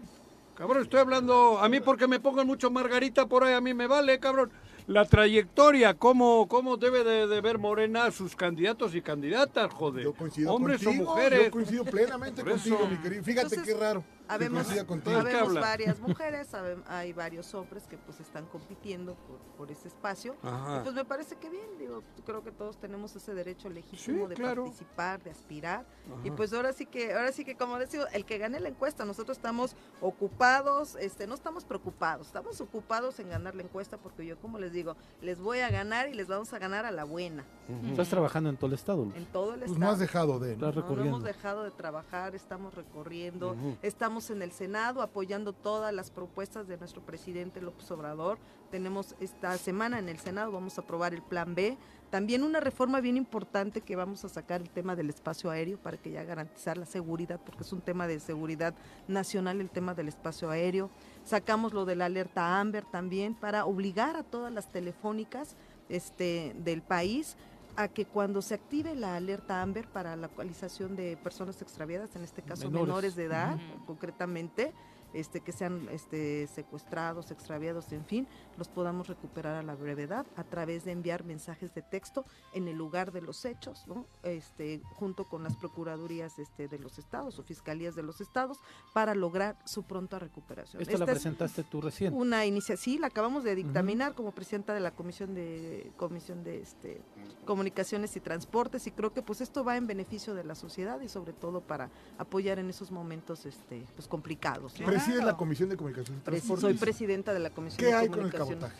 Cabrón, 0.57 0.83
estoy 0.83 0.99
hablando, 0.99 1.59
a 1.59 1.69
mí 1.69 1.79
porque 1.79 2.07
me 2.07 2.19
pongan 2.19 2.45
mucho 2.45 2.69
margarita 2.69 3.25
por 3.25 3.45
ahí, 3.45 3.53
a 3.53 3.61
mí 3.61 3.73
me 3.73 3.87
vale, 3.87 4.19
cabrón 4.19 4.51
la 4.87 5.05
trayectoria, 5.05 5.93
cómo, 5.93 6.47
cómo 6.47 6.77
debe 6.77 7.03
de, 7.03 7.41
ver 7.41 7.57
Morena 7.57 8.11
sus 8.11 8.35
candidatos 8.35 8.95
y 8.95 9.01
candidatas, 9.01 9.71
joder. 9.73 10.03
Yo 10.05 10.13
coincido 10.13 10.53
Hombres 10.53 10.85
o 10.85 10.93
mujeres. 10.93 11.45
Yo 11.45 11.51
coincido 11.51 11.85
plenamente 11.85 12.43
contigo, 12.43 12.87
mi 12.89 12.97
querido. 12.97 13.23
Fíjate 13.23 13.61
qué 13.61 13.73
raro. 13.73 14.03
Habemos, 14.31 14.69
habemos 14.69 15.53
varias 15.55 15.99
mujeres, 15.99 16.47
hay 16.87 17.11
varios 17.11 17.53
hombres 17.53 17.83
que 17.87 17.97
pues 17.97 18.21
están 18.21 18.45
compitiendo 18.45 19.15
por, 19.15 19.39
por 19.57 19.71
ese 19.71 19.89
espacio. 19.89 20.35
Y 20.41 20.83
pues 20.83 20.95
me 20.95 21.03
parece 21.03 21.35
que 21.35 21.49
bien, 21.49 21.77
digo, 21.77 22.01
creo 22.25 22.41
que 22.41 22.51
todos 22.51 22.77
tenemos 22.77 23.13
ese 23.15 23.33
derecho 23.33 23.69
legítimo 23.69 24.29
de 24.29 24.37
participar, 24.37 25.21
de 25.21 25.31
aspirar. 25.31 25.85
Y 26.23 26.31
pues 26.31 26.53
ahora 26.53 26.71
sí 26.71 26.85
que, 26.85 27.13
ahora 27.13 27.31
sí 27.33 27.43
que 27.43 27.55
como 27.55 27.77
decía, 27.77 28.03
el 28.13 28.25
que 28.25 28.37
gane 28.37 28.59
la 28.59 28.69
encuesta, 28.69 29.03
nosotros 29.03 29.37
estamos 29.37 29.75
ocupados, 29.99 30.95
este, 30.95 31.27
no 31.27 31.35
estamos 31.35 31.65
preocupados, 31.65 32.27
estamos 32.27 32.61
ocupados 32.61 33.19
en 33.19 33.29
ganar 33.29 33.55
la 33.55 33.63
encuesta 33.63 33.97
porque 33.97 34.25
yo 34.25 34.37
como 34.37 34.59
les 34.59 34.71
digo, 34.71 34.95
les 35.21 35.39
voy 35.39 35.59
a 35.59 35.69
ganar 35.69 36.07
y 36.07 36.13
les 36.13 36.27
vamos 36.27 36.53
a 36.53 36.59
ganar 36.59 36.85
a 36.85 36.91
la 36.91 37.03
buena. 37.03 37.43
Estás 37.89 38.09
trabajando 38.09 38.49
en 38.49 38.57
todo 38.57 38.67
el 38.67 38.73
estado. 38.73 39.03
En 39.15 39.25
todo 39.25 39.53
el 39.53 39.59
pues 39.59 39.71
estado. 39.71 39.85
no 39.85 39.91
has 39.91 39.99
dejado 39.99 40.39
de. 40.39 40.55
No, 40.57 40.71
no 40.71 41.03
hemos 41.03 41.23
dejado 41.23 41.63
de 41.63 41.71
trabajar, 41.71 42.35
estamos 42.35 42.73
recorriendo, 42.73 43.55
estamos 43.81 44.20
en 44.29 44.41
el 44.41 44.51
Senado 44.51 45.01
apoyando 45.01 45.53
todas 45.53 45.93
las 45.93 46.11
propuestas 46.11 46.67
de 46.67 46.77
nuestro 46.77 47.01
presidente 47.01 47.61
López 47.61 47.89
Obrador. 47.91 48.37
Tenemos 48.69 49.15
esta 49.19 49.57
semana 49.57 49.99
en 49.99 50.09
el 50.09 50.19
Senado, 50.19 50.51
vamos 50.51 50.77
a 50.77 50.81
aprobar 50.81 51.13
el 51.13 51.21
Plan 51.21 51.55
B. 51.55 51.77
También 52.09 52.43
una 52.43 52.59
reforma 52.59 53.01
bien 53.01 53.17
importante 53.17 53.81
que 53.81 53.95
vamos 53.95 54.23
a 54.23 54.29
sacar 54.29 54.61
el 54.61 54.69
tema 54.69 54.95
del 54.95 55.09
espacio 55.09 55.49
aéreo 55.49 55.77
para 55.77 55.97
que 55.97 56.11
ya 56.11 56.23
garantizar 56.23 56.77
la 56.77 56.85
seguridad, 56.85 57.39
porque 57.43 57.63
es 57.63 57.73
un 57.73 57.81
tema 57.81 58.05
de 58.05 58.19
seguridad 58.19 58.75
nacional 59.07 59.59
el 59.59 59.69
tema 59.69 59.93
del 59.93 60.09
espacio 60.09 60.49
aéreo. 60.49 60.89
Sacamos 61.23 61.73
lo 61.73 61.85
de 61.85 61.95
la 61.95 62.05
alerta 62.05 62.59
Amber 62.59 62.85
también 62.85 63.33
para 63.33 63.65
obligar 63.65 64.15
a 64.17 64.23
todas 64.23 64.53
las 64.53 64.69
telefónicas 64.71 65.55
este, 65.89 66.53
del 66.59 66.81
país 66.81 67.37
a 67.75 67.87
que 67.87 68.05
cuando 68.05 68.41
se 68.41 68.53
active 68.53 68.95
la 68.95 69.15
alerta 69.15 69.61
AMBER 69.61 69.87
para 69.87 70.15
la 70.15 70.27
localización 70.27 70.95
de 70.95 71.17
personas 71.17 71.61
extraviadas, 71.61 72.15
en 72.15 72.23
este 72.23 72.41
caso 72.41 72.69
menores, 72.69 73.15
de 73.15 73.25
edad, 73.25 73.57
concretamente, 73.85 74.73
este, 75.13 75.41
que 75.41 75.51
sean 75.51 75.87
este, 75.91 76.47
secuestrados, 76.47 77.31
extraviados, 77.31 77.91
en 77.91 78.05
fin, 78.05 78.27
los 78.57 78.67
podamos 78.67 79.07
recuperar 79.07 79.55
a 79.55 79.63
la 79.63 79.75
brevedad 79.75 80.25
a 80.35 80.43
través 80.43 80.85
de 80.85 80.91
enviar 80.91 81.23
mensajes 81.23 81.73
de 81.73 81.81
texto 81.81 82.25
en 82.53 82.67
el 82.67 82.77
lugar 82.77 83.11
de 83.11 83.21
los 83.21 83.45
hechos, 83.45 83.85
¿no? 83.87 84.05
este, 84.23 84.81
junto 84.95 85.25
con 85.25 85.43
las 85.43 85.55
procuradurías 85.55 86.39
este, 86.39 86.67
de 86.67 86.79
los 86.79 86.97
estados 86.99 87.39
o 87.39 87.43
fiscalías 87.43 87.95
de 87.95 88.03
los 88.03 88.21
estados 88.21 88.59
para 88.93 89.15
lograr 89.15 89.57
su 89.65 89.83
pronta 89.83 90.19
recuperación. 90.19 90.81
¿Esta 90.81 90.97
la 90.97 91.05
presentaste 91.05 91.63
tú 91.63 91.81
recién? 91.81 92.13
Una 92.13 92.45
iniciativa, 92.45 92.81
sí, 92.81 92.97
la 92.97 93.07
acabamos 93.07 93.43
de 93.43 93.55
dictaminar 93.55 94.13
como 94.13 94.31
presidenta 94.31 94.73
de 94.73 94.79
la 94.79 94.91
Comisión 94.91 95.33
de 95.33 95.91
Comisión 95.97 96.43
de 96.43 96.61
este, 96.61 97.01
Comunicaciones 97.45 98.15
y 98.15 98.19
Transportes 98.19 98.87
y 98.87 98.91
creo 98.91 99.13
que 99.13 99.21
pues 99.21 99.41
esto 99.41 99.63
va 99.63 99.77
en 99.77 99.87
beneficio 99.87 100.33
de 100.33 100.43
la 100.43 100.55
sociedad 100.55 100.99
y 101.01 101.09
sobre 101.09 101.33
todo 101.33 101.61
para 101.61 101.89
apoyar 102.17 102.59
en 102.59 102.69
esos 102.69 102.91
momentos 102.91 103.45
este, 103.45 103.83
pues, 103.95 104.07
complicados. 104.07 104.73
¿Presides 105.05 105.25
la 105.25 105.37
Comisión 105.37 105.69
de 105.69 105.77
Comunicación 105.77 106.17
y 106.17 106.21
Transportes? 106.21 106.61
Soy 106.61 106.73
presidenta 106.75 107.33
de 107.33 107.39
la 107.39 107.49
Comisión 107.49 107.79
¿Qué 107.79 107.93
hay 107.93 108.09
con 108.09 108.25
el 108.25 108.31
cabotaje? 108.31 108.75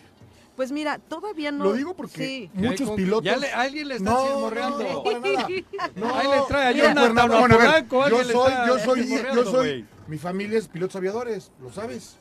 Pues 0.55 0.71
mira, 0.71 0.99
todavía 0.99 1.51
no. 1.51 1.63
Lo 1.63 1.73
digo 1.73 1.95
porque 1.95 2.49
muchos 2.53 2.91
pilotos. 2.91 3.23
Ya 3.23 3.37
le, 3.37 3.51
alguien 3.51 3.87
le 3.87 3.95
está 3.95 4.11
no, 4.11 4.41
No, 4.41 4.49
para 4.49 4.69
nada. 4.69 5.47
No, 5.95 6.15
ahí 6.15 6.27
le 6.27 6.41
trae 6.47 6.67
a 6.67 6.71
Jonathan 6.71 7.29
bueno, 7.29 8.09
yo 8.09 8.23
soy, 8.23 8.53
yo 8.67 8.79
soy, 8.79 9.07
yo 9.33 9.45
soy, 9.45 9.85
mi 10.07 10.17
familia 10.17 10.59
es 10.59 10.67
pilotos 10.67 10.95
aviadores, 10.97 11.51
lo 11.61 11.71
sabes 11.71 12.17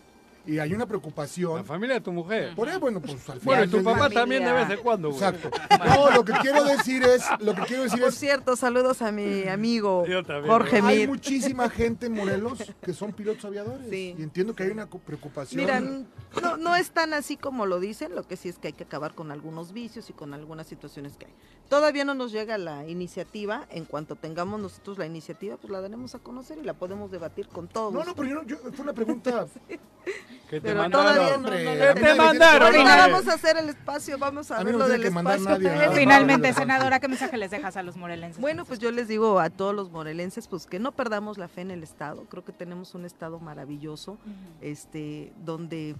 y 0.47 0.59
hay 0.59 0.73
una 0.73 0.87
preocupación. 0.87 1.57
La 1.57 1.65
familia 1.65 1.97
de 1.97 2.01
tu 2.01 2.13
mujer. 2.13 2.55
Por 2.55 2.69
ahí, 2.69 2.79
bueno, 2.79 3.01
pues 3.01 3.13
al 3.15 3.41
final. 3.41 3.41
Bueno, 3.43 3.65
y 3.65 3.69
tu 3.69 3.83
papá 3.83 4.11
también 4.11 4.45
de 4.45 4.53
vez 4.53 4.71
en 4.71 4.79
cuando, 4.79 5.11
güey. 5.11 5.23
Exacto. 5.23 5.51
No, 5.87 6.11
lo 6.11 6.25
que 6.25 6.33
quiero 6.33 6.65
decir 6.65 7.03
es, 7.03 7.25
lo 7.41 7.55
que 7.55 7.63
quiero 7.63 7.85
decir 7.85 8.01
Por 8.01 8.09
es. 8.09 8.15
cierto, 8.15 8.57
saludos 8.57 9.03
a 9.03 9.13
mi 9.13 9.49
amigo 9.49 10.05
Jorge 10.47 10.83
Mir. 10.83 10.91
Hay 10.91 11.07
muchísima 11.07 11.69
gente 11.69 12.07
en 12.07 12.15
Morelos 12.15 12.73
que 12.83 12.93
son 12.93 13.13
pilotos 13.13 13.45
aviadores. 13.45 13.89
Sí. 13.91 14.15
Y 14.19 14.23
entiendo 14.23 14.55
que 14.55 14.65
hay 14.65 14.71
una 14.71 14.87
preocupación. 14.87 15.61
Mira, 15.61 15.81
no, 15.81 16.57
no 16.57 16.77
es 16.77 16.91
tan 16.91 17.15
así 17.15 17.37
como 17.37 17.67
lo 17.67 17.81
dicen, 17.81 18.15
lo 18.15 18.27
que 18.27 18.37
sí 18.37 18.49
es 18.49 18.59
que 18.59 18.69
hay 18.69 18.73
que 18.73 18.85
acabar 18.85 19.15
con 19.15 19.31
algunos 19.31 19.73
vicios 19.73 20.11
y 20.11 20.13
con 20.13 20.35
algunas 20.35 20.67
situaciones 20.67 21.17
que 21.17 21.27
hay. 21.27 21.35
Todavía 21.69 22.05
no 22.05 22.15
nos 22.15 22.33
llega 22.33 22.59
la 22.59 22.89
iniciativa, 22.89 23.67
en 23.71 23.85
cuanto 23.85 24.17
tengamos 24.17 24.61
nosotros 24.61 24.99
la 24.99 25.07
iniciativa, 25.07 25.57
pues 25.57 25.71
la 25.71 25.81
daremos 25.81 26.17
a 26.17 26.19
conocer 26.19 26.59
y 26.59 26.65
la 26.65 26.75
podemos 26.75 27.13
debatir 27.13 27.47
con 27.47 27.69
todos. 27.69 27.93
No, 27.93 28.05
no, 28.05 28.15
pero 28.15 28.29
yo, 28.29 28.43
yo 28.43 28.57
fue 28.73 28.83
una 28.83 28.93
pregunta. 28.93 29.47
Que 30.51 30.61
te 30.61 30.75
mandaron. 30.75 31.45
No, 31.45 31.49
te 31.49 32.15
mandaron. 32.17 32.75
vamos 32.75 33.29
a 33.29 33.35
hacer 33.35 33.57
el 33.57 33.69
espacio, 33.69 34.19
vamos 34.19 34.51
a, 34.51 34.65
ver 34.65 34.75
lo 34.75 34.89
del 34.89 35.05
espacio. 35.05 35.57
Finalmente, 35.95 36.53
senadora, 36.53 36.99
¿qué 36.99 37.07
mensaje 37.07 37.37
les 37.37 37.53
dejas 37.53 37.77
a 37.77 37.85
los 37.85 37.97
morelenses? 37.97 38.41
Bueno, 38.41 38.65
pues 38.65 38.81
yo 38.81 38.91
les 38.91 39.07
digo 39.07 39.39
a 39.39 39.49
todos 39.49 39.73
los 39.77 39.93
morelenses, 39.93 40.49
pues 40.49 40.67
que 40.67 40.81
no 40.81 40.91
perdamos 40.91 41.39
la 41.39 41.47
fe 41.47 41.61
en 41.61 41.71
el 41.71 41.85
Estado. 41.85 42.25
Creo 42.25 42.45
que 42.45 42.51
tenemos 42.51 42.97
un 42.97 43.05
Estado 43.05 43.39
maravilloso, 43.39 44.19
este, 44.61 45.33
donde 45.45 45.95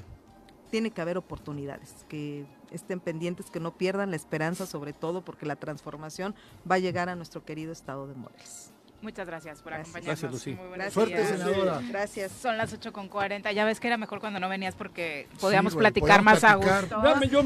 tiene 0.73 0.91
que 0.91 1.01
haber 1.01 1.17
oportunidades, 1.17 2.05
que 2.09 2.45
estén 2.73 2.99
pendientes, 2.99 3.53
que 3.53 3.61
no 3.61 3.77
pierdan 3.77 4.11
la 4.11 4.17
esperanza, 4.17 4.67
sobre 4.67 4.93
todo 4.93 5.23
porque 5.23 5.47
la 5.47 5.55
transformación 5.55 6.35
va 6.69 6.75
a 6.75 6.79
llegar 6.81 7.09
a 7.09 7.15
nuestro 7.15 7.45
querido 7.45 7.71
Estado 7.71 8.09
de 8.09 8.17
Morelos. 8.17 8.70
Muchas 9.03 9.27
gracias 9.27 9.63
por 9.63 9.73
acompañarnos. 9.73 10.21
Gracias, 10.21 10.33
Lucy. 10.33 10.53
Muy 10.53 10.69
buenas 10.69 10.93
Suerte, 10.93 11.27
senadora. 11.27 11.81
Gracias. 11.89 12.33
Son 12.33 12.59
las 12.59 12.73
8 12.73 12.93
con 12.93 13.09
40. 13.09 13.51
Ya 13.53 13.65
ves 13.65 13.81
que 13.81 13.87
era 13.87 13.97
mejor 13.97 14.21
cuando 14.21 14.41
no 14.41 14.49
venías 14.49 14.75
porque 14.75 15.27
podíamos 15.41 15.75
platicar 15.75 16.23
más 16.23 16.45
a 16.45 16.55
gusto. 16.55 17.03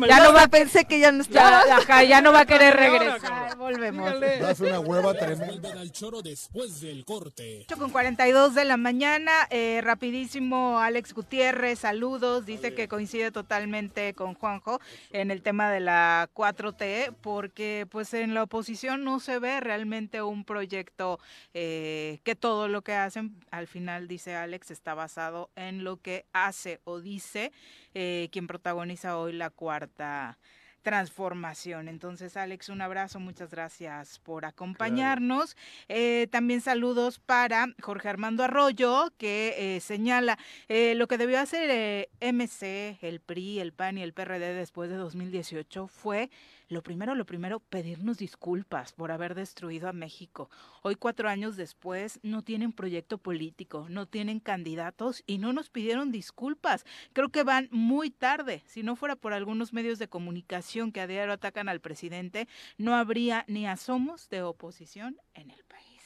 ya 0.09 0.21
no 0.23 0.33
va, 0.33 0.49
pensé 0.49 0.85
que 0.85 0.99
ya 0.99 1.13
no 1.13 1.23
estaba. 1.23 1.63
Ya, 1.87 2.03
ya 2.03 2.21
no 2.21 2.33
va 2.33 2.41
a 2.41 2.47
querer 2.47 2.75
regresar. 2.75 3.57
Volvemos. 3.57 4.21
Das 4.21 4.61
una 4.61 4.81
hueva 4.81 5.15
tremenda. 5.15 5.73
al 5.73 5.93
choro 5.93 6.23
después 6.23 6.81
del 6.81 7.05
corte. 7.05 7.61
8 7.67 7.77
con 7.77 7.91
42 7.91 8.55
de 8.55 8.65
la 8.65 8.77
mañana. 8.77 9.33
Eh, 9.51 9.81
rapidísimo, 9.83 10.81
Alex 10.81 11.15
Gutiérrez, 11.15 11.81
saludos. 11.81 12.47
Dice 12.47 12.75
que 12.75 12.89
coincide 12.89 13.31
totalmente 13.31 14.15
con 14.15 14.35
Juanjo 14.35 14.81
en 15.11 15.31
el 15.31 15.43
tema 15.43 15.71
de 15.71 15.81
la 15.81 16.29
4T, 16.35 17.15
porque 17.21 17.87
pues 17.91 18.13
en 18.15 18.35
la 18.35 18.43
oposición 18.43 19.05
no 19.05 19.21
se 19.21 19.39
ve 19.39 19.61
realmente 19.61 20.23
un 20.23 20.45
proyecto 20.45 21.21
eh, 21.57 22.19
que 22.25 22.35
todo 22.35 22.67
lo 22.67 22.83
que 22.83 22.95
hacen, 22.95 23.37
al 23.53 23.69
final, 23.69 24.09
dice 24.09 24.35
Alex, 24.35 24.73
está 24.73 24.95
basado 24.95 25.51
en 25.55 25.85
lo 25.85 25.99
que 25.99 26.27
hace 26.33 26.81
o 26.83 27.01
dice 27.01 27.53
eh, 27.95 28.29
quien 28.33 28.49
protagoniza 28.49 29.17
hoy 29.19 29.33
la 29.33 29.51
cuarta 29.51 30.37
transformación. 30.83 31.87
Entonces, 31.89 32.37
Alex, 32.37 32.69
un 32.69 32.83
abrazo, 32.83 33.21
muchas 33.21 33.51
gracias 33.51 34.19
por 34.19 34.45
acompañarnos. 34.45 35.57
Eh, 35.89 36.27
también 36.31 36.61
saludos 36.61 37.21
para 37.21 37.69
Jorge 37.81 38.09
Armando 38.09 38.43
Arroyo, 38.43 39.11
que 39.17 39.79
señala 39.81 40.37
lo 40.69 41.07
que 41.07 41.17
debió 41.17 41.41
hacer 41.41 42.09
MC, 42.21 42.99
el 43.01 43.21
PRI, 43.21 43.61
el 43.61 43.73
PAN 43.73 43.97
y 43.97 44.03
el 44.03 44.13
PRD 44.13 44.55
después 44.55 44.91
de 44.91 44.97
2018 44.97 45.87
fue 45.87 46.29
lo 46.69 46.83
primero, 46.83 47.15
lo 47.15 47.27
primero, 47.27 47.61
pedirnos 47.61 48.19
disculpas 48.19 48.93
por 48.93 49.13
haber 49.13 49.35
destruido 49.35 49.89
a 49.89 49.93
México. 49.93 50.51
Hoy, 50.83 50.97
cuatro 50.97 51.29
años 51.29 51.57
después, 51.57 52.21
no 52.23 52.43
tienen 52.43 52.73
proyecto 52.73 53.19
político, 53.19 53.87
no 53.89 54.07
tienen 54.07 54.41
candidatos 54.41 55.23
y 55.27 55.39
no 55.39 55.53
nos 55.53 55.71
pidieron 55.71 56.11
disculpas. 56.11 56.85
Creo 57.13 57.29
que 57.29 57.43
van 57.43 57.69
muy 57.71 58.11
tarde. 58.11 58.63
Si 58.67 58.83
no 58.83 58.97
fuera 58.97 59.17
por 59.17 59.33
algunos 59.33 59.73
medios 59.73 59.99
de 59.99 60.09
comunicación 60.09 60.93
que 60.93 61.01
a 61.01 61.07
diario 61.07 61.33
atacan 61.33 61.69
al 61.69 61.81
presidente, 61.81 62.49
no 62.79 62.95
habría 62.95 63.45
ni 63.49 63.67
asomos 63.67 64.29
de 64.29 64.43
oposición 64.43 65.19
en 65.35 65.51
el 65.51 65.65
país. 65.65 66.03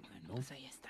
Bueno, 0.00 0.34
pues 0.34 0.50
ahí 0.52 0.66
está. 0.66 0.81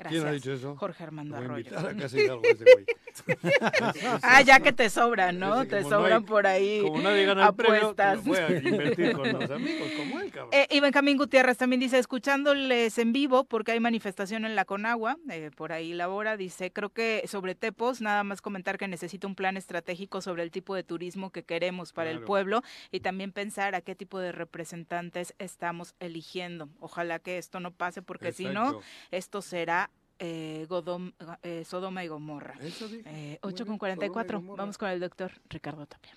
Gracias. 0.00 0.22
¿Quién 0.22 0.26
ha 0.26 0.32
dicho 0.34 0.52
eso? 0.52 0.76
Jorge 0.76 1.04
Armando 1.04 1.36
Voy 1.36 1.42
a 1.42 1.46
Arroyo. 1.46 1.60
invitar 1.68 1.86
a 1.86 1.94
casa 1.96 2.18
Hidalgo 2.18 2.42
ese 2.44 2.64
güey. 2.64 2.86
ah, 4.22 4.40
ya 4.42 4.60
que 4.60 4.72
te 4.72 4.88
sobran, 4.90 5.38
¿no? 5.38 5.66
Te 5.66 5.82
no 5.82 5.88
sobran 5.88 6.22
hay- 6.22 6.26
por 6.28 6.46
ahí 6.46 6.80
Como 6.82 7.00
nadie 7.02 7.24
gana 7.26 7.48
el 7.48 7.54
premio, 7.54 7.76
apuestas. 7.90 8.24
voy 8.24 8.38
a 8.38 8.50
invertir 8.58 9.12
con 9.12 9.32
los 9.32 9.50
amigos 9.50 9.88
como 9.96 10.20
él, 10.20 10.30
cabrón. 10.32 10.50
Eh, 10.52 10.66
y 10.70 10.80
Benjamín 10.80 11.16
Gutiérrez 11.16 11.56
también 11.58 11.80
dice, 11.80 11.98
escuchándoles 11.98 12.96
en 12.98 13.12
vivo, 13.12 13.44
porque 13.44 13.72
hay 13.72 13.80
manifestación 13.80 14.44
en 14.44 14.54
la 14.56 14.64
Conagua, 14.64 15.16
eh, 15.30 15.50
por 15.54 15.72
ahí 15.72 15.92
labora, 15.92 16.36
dice, 16.36 16.70
creo 16.72 16.90
que 16.90 17.22
sobre 17.26 17.54
Tepos, 17.54 18.00
nada 18.00 18.24
más 18.24 18.40
comentar 18.40 18.78
que 18.78 18.88
necesita 18.88 19.26
un 19.26 19.34
plan 19.34 19.56
estratégico 19.56 20.20
sobre 20.22 20.42
el 20.42 20.50
tipo 20.50 20.74
de 20.74 20.82
turismo 20.82 21.30
que 21.30 21.42
queremos 21.42 21.92
para 21.92 22.10
el 22.10 22.20
pueblo 22.22 22.62
y 22.90 23.00
también 23.00 23.32
pensar 23.32 23.74
a 23.74 23.80
qué 23.80 23.94
tipo 23.94 24.18
de 24.18 24.32
representantes 24.32 25.34
estamos 25.38 25.94
eligiendo. 26.00 26.68
Ojalá 26.80 27.18
que 27.18 27.38
esto 27.38 27.60
no 27.60 27.70
pase, 27.72 28.02
porque 28.02 28.32
si 28.32 28.46
no, 28.46 28.80
esto 29.10 29.42
será 29.42 29.89
eh, 30.20 30.66
Godom- 30.68 31.12
eh, 31.42 31.64
Sodoma 31.66 32.04
y 32.04 32.08
Gomorra. 32.08 32.54
Eso 32.60 32.86
dije. 32.88 33.02
Eh, 33.06 33.38
Muy 33.42 33.52
8 33.52 33.64
bien, 33.64 33.66
con 33.72 33.78
44. 33.78 34.28
Sodoma 34.28 34.38
y 34.38 34.46
Gomorra. 34.46 34.62
Vamos 34.62 34.78
con 34.78 34.88
el 34.90 35.00
doctor 35.00 35.32
Ricardo 35.48 35.86
Tapia. 35.86 36.14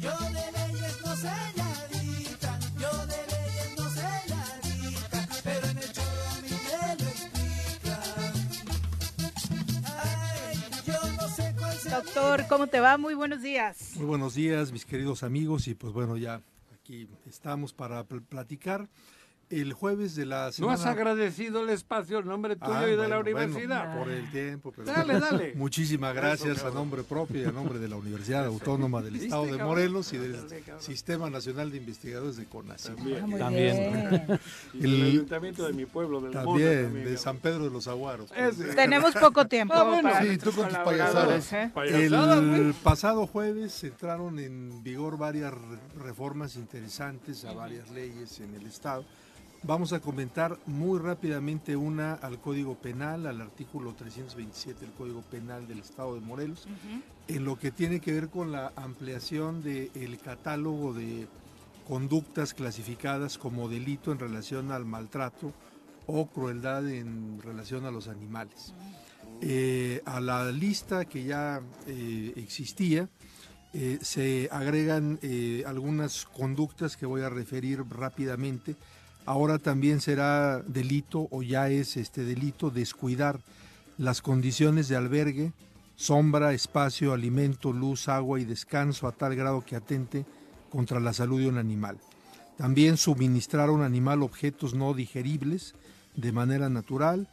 Yo 0.00 0.10
de 0.10 0.52
leyes 0.52 1.00
no 1.04 1.16
sé 1.16 1.30
nadita, 1.56 2.58
yo 2.78 3.06
de 3.06 3.16
leyes 3.32 3.74
no 3.78 3.88
sé 3.90 4.02
nadita, 4.28 5.28
pero 5.44 5.66
en 5.68 5.78
el 5.78 5.92
choro 5.92 6.42
mi 6.42 6.50
me 6.50 6.96
lo 6.96 7.08
explica. 7.08 8.02
Ay, 9.86 10.56
yo 10.86 11.12
no 11.16 11.28
sé 11.28 11.54
cuál 11.58 11.72
sea 11.76 12.00
Doctor, 12.00 12.46
¿cómo 12.48 12.66
te 12.66 12.80
va? 12.80 12.98
Muy 12.98 13.14
buenos 13.14 13.42
días. 13.42 13.92
Muy 13.96 14.06
buenos 14.06 14.34
días, 14.34 14.72
mis 14.72 14.84
queridos 14.84 15.22
amigos, 15.22 15.68
y 15.68 15.74
pues 15.74 15.92
bueno, 15.92 16.16
ya 16.16 16.40
aquí 16.74 17.08
estamos 17.26 17.72
para 17.72 18.04
pl- 18.04 18.22
platicar. 18.22 18.88
El 19.50 19.72
jueves 19.72 20.14
de 20.16 20.26
la 20.26 20.46
¿No 20.46 20.52
semana... 20.52 20.74
has 20.74 20.86
agradecido 20.86 21.62
el 21.62 21.70
espacio 21.70 22.18
en 22.20 22.26
nombre 22.26 22.56
tuyo 22.56 22.72
Ah, 22.74 22.86
y 22.86 22.90
de 22.90 22.96
la 22.96 23.18
bueno, 23.18 23.20
universidad? 23.20 23.98
por 23.98 24.10
el 24.10 24.30
tiempo, 24.30 24.72
pero 24.72 24.90
Dale, 24.90 25.20
dale. 25.20 25.52
Muchísimas 25.54 26.14
gracias 26.14 26.64
a 26.64 26.70
nombre 26.70 27.02
propio 27.04 27.42
y 27.42 27.44
a 27.44 27.52
nombre 27.52 27.78
de 27.78 27.88
la 27.88 27.96
Universidad 27.96 28.46
Autónoma 28.46 29.02
del 29.02 29.12
¿Viste, 29.12 29.26
Estado 29.26 29.46
de? 29.46 29.62
Morelos 29.62 30.12
y 30.12 30.18
del. 30.18 30.36
Sistema 30.78 31.30
Nacional 31.30 31.70
de 31.70 31.76
Investigadores 31.76 32.36
de 32.36 32.46
CONACYT. 32.46 32.96
También. 32.96 33.38
También. 33.38 34.40
Y 34.72 34.78
del 34.78 34.94
El- 34.94 35.02
ayuntamiento 35.06 35.66
de 35.66 35.72
mi 35.72 35.86
pueblo, 35.86 36.20
del 36.20 36.30
Mona, 36.32 36.44
También, 36.44 36.84
también, 36.84 37.04
de. 37.06 37.16
San 37.16 37.36
Pedro 37.38 37.64
de 37.64 37.70
los 37.70 37.86
Aguaros. 37.86 38.30
Ese. 38.36 38.64
Tenemos 38.74 39.14
poco 39.14 39.46
tiempo. 39.46 39.74
Ah, 39.76 39.82
bueno, 39.84 40.10
para 40.10 40.22
sí, 40.24 40.38
tú 40.38 40.52
con 40.52 40.68
tus 40.68 40.78
payasadas. 40.78 41.52
¿eh? 41.52 41.70
El 41.86 42.74
pasado 42.82 43.26
jueves 43.26 43.82
entraron 43.84 44.38
en 44.38 44.82
vigor 44.82 45.18
varias 45.18 45.52
re- 45.52 45.60
reformas 46.02 46.56
interesantes 46.56 47.44
a 47.44 47.52
varias 47.52 47.90
leyes 47.90 48.40
en 48.40 48.54
el 48.54 48.66
Estado. 48.66 49.04
Vamos 49.66 49.94
a 49.94 50.00
comentar 50.00 50.58
muy 50.66 50.98
rápidamente 50.98 51.74
una 51.74 52.12
al 52.12 52.38
Código 52.38 52.74
Penal, 52.74 53.26
al 53.26 53.40
artículo 53.40 53.94
327 53.94 54.80
del 54.80 54.92
Código 54.92 55.22
Penal 55.22 55.66
del 55.66 55.78
Estado 55.78 56.14
de 56.14 56.20
Morelos, 56.20 56.68
en 57.28 57.44
lo 57.46 57.58
que 57.58 57.70
tiene 57.70 57.98
que 58.00 58.12
ver 58.12 58.28
con 58.28 58.52
la 58.52 58.74
ampliación 58.76 59.62
del 59.62 60.18
catálogo 60.18 60.92
de 60.92 61.28
conductas 61.88 62.52
clasificadas 62.52 63.38
como 63.38 63.70
delito 63.70 64.12
en 64.12 64.18
relación 64.18 64.70
al 64.70 64.84
maltrato 64.84 65.54
o 66.06 66.26
crueldad 66.26 66.86
en 66.86 67.40
relación 67.40 67.86
a 67.86 67.90
los 67.90 68.08
animales. 68.08 68.74
Eh, 69.40 70.02
a 70.04 70.20
la 70.20 70.52
lista 70.52 71.06
que 71.06 71.24
ya 71.24 71.62
eh, 71.86 72.34
existía 72.36 73.08
eh, 73.72 73.98
se 74.02 74.48
agregan 74.52 75.18
algunas 75.66 76.26
conductas 76.26 76.98
que 76.98 77.06
voy 77.06 77.22
a 77.22 77.30
referir 77.30 77.82
rápidamente. 77.88 78.76
Ahora 79.26 79.58
también 79.58 80.00
será 80.00 80.60
delito 80.60 81.28
o 81.30 81.42
ya 81.42 81.70
es 81.70 81.96
este 81.96 82.24
delito 82.24 82.70
descuidar 82.70 83.40
las 83.96 84.20
condiciones 84.20 84.88
de 84.88 84.96
albergue, 84.96 85.52
sombra, 85.96 86.52
espacio, 86.52 87.12
alimento, 87.12 87.72
luz, 87.72 88.08
agua 88.08 88.40
y 88.40 88.44
descanso 88.44 89.06
a 89.06 89.12
tal 89.12 89.34
grado 89.34 89.64
que 89.64 89.76
atente 89.76 90.26
contra 90.70 91.00
la 91.00 91.12
salud 91.12 91.40
de 91.40 91.48
un 91.48 91.58
animal. 91.58 91.98
También 92.58 92.96
suministrar 92.96 93.68
a 93.68 93.72
un 93.72 93.82
animal 93.82 94.22
objetos 94.22 94.74
no 94.74 94.92
digeribles 94.94 95.74
de 96.16 96.32
manera 96.32 96.68
natural. 96.68 97.28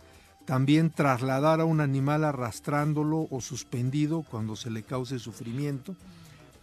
También 0.46 0.90
trasladar 0.90 1.62
a 1.62 1.66
un 1.66 1.82
animal 1.82 2.24
arrastrándolo 2.24 3.28
o 3.30 3.42
suspendido 3.42 4.24
cuando 4.24 4.56
se 4.56 4.72
le 4.72 4.84
cause 4.84 5.20
sufrimiento. 5.20 5.96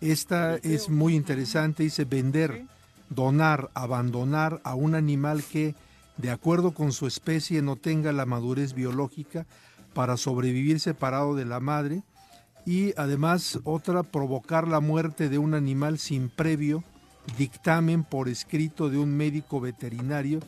Esta 0.00 0.56
es 0.56 0.88
muy 0.88 1.14
interesante, 1.14 1.84
dice 1.84 2.04
vender, 2.04 2.64
donar, 3.10 3.70
abandonar 3.74 4.60
a 4.64 4.74
un 4.74 4.94
animal 4.94 5.42
que, 5.42 5.74
de 6.16 6.30
acuerdo 6.30 6.72
con 6.72 6.92
su 6.92 7.06
especie, 7.06 7.62
no 7.62 7.76
tenga 7.76 8.12
la 8.12 8.26
madurez 8.26 8.74
biológica 8.74 9.46
para 9.94 10.16
sobrevivir 10.16 10.80
separado 10.80 11.34
de 11.34 11.44
la 11.44 11.60
madre. 11.60 12.02
Y 12.66 12.92
además 12.96 13.60
otra, 13.64 14.02
provocar 14.02 14.68
la 14.68 14.80
muerte 14.80 15.28
de 15.28 15.38
un 15.38 15.54
animal 15.54 15.98
sin 15.98 16.28
previo 16.28 16.84
dictamen 17.36 18.04
por 18.04 18.28
escrito 18.28 18.88
de 18.88 18.98
un 18.98 19.16
médico 19.16 19.60
veterinario 19.60 20.40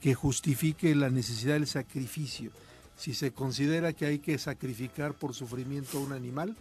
que 0.00 0.14
justifique 0.14 0.94
la 0.94 1.10
necesidad 1.10 1.54
del 1.54 1.66
sacrificio. 1.66 2.50
Si 2.96 3.14
se 3.14 3.32
considera 3.32 3.92
que 3.92 4.06
hay 4.06 4.18
que 4.18 4.38
sacrificar 4.38 5.14
por 5.14 5.34
sufrimiento 5.34 5.98
a 5.98 6.02
un 6.02 6.12
animal, 6.12 6.56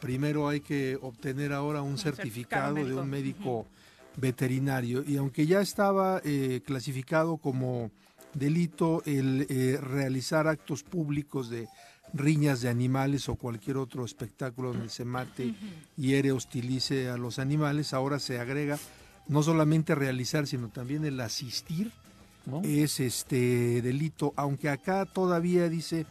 primero 0.00 0.48
hay 0.48 0.60
que 0.60 0.98
obtener 1.00 1.52
ahora 1.52 1.82
un, 1.82 1.98
certificado, 1.98 2.74
de 2.74 2.94
un 2.94 3.08
médico 3.08 3.66
veterinario. 4.16 5.04
Y 5.06 5.16
aunque 5.16 5.46
ya 5.46 5.60
estaba 5.60 6.20
eh, 6.24 6.60
clasificado 6.64 7.36
como 7.36 7.90
delito 8.34 9.02
el 9.06 9.46
eh, 9.48 9.78
realizar 9.80 10.46
actos 10.46 10.82
públicos 10.82 11.50
de 11.50 11.68
riñas 12.12 12.60
de 12.60 12.68
animales 12.68 13.28
o 13.28 13.36
cualquier 13.36 13.76
otro 13.76 14.04
espectáculo 14.04 14.72
donde 14.72 14.88
se 14.88 15.04
mate, 15.04 15.54
hiere, 15.96 16.32
hostilice 16.32 17.08
a 17.08 17.16
los 17.16 17.38
animales, 17.38 17.94
ahora 17.94 18.18
se 18.18 18.40
agrega 18.40 18.78
no 19.28 19.42
solamente 19.42 19.94
realizar, 19.94 20.46
sino 20.46 20.68
también 20.68 21.04
el 21.04 21.20
asistir 21.20 21.92
es 22.64 22.98
este 22.98 23.80
delito, 23.80 24.32
aunque 24.34 24.70
acá 24.70 25.06
todavía 25.06 25.68
dice, 25.68 26.06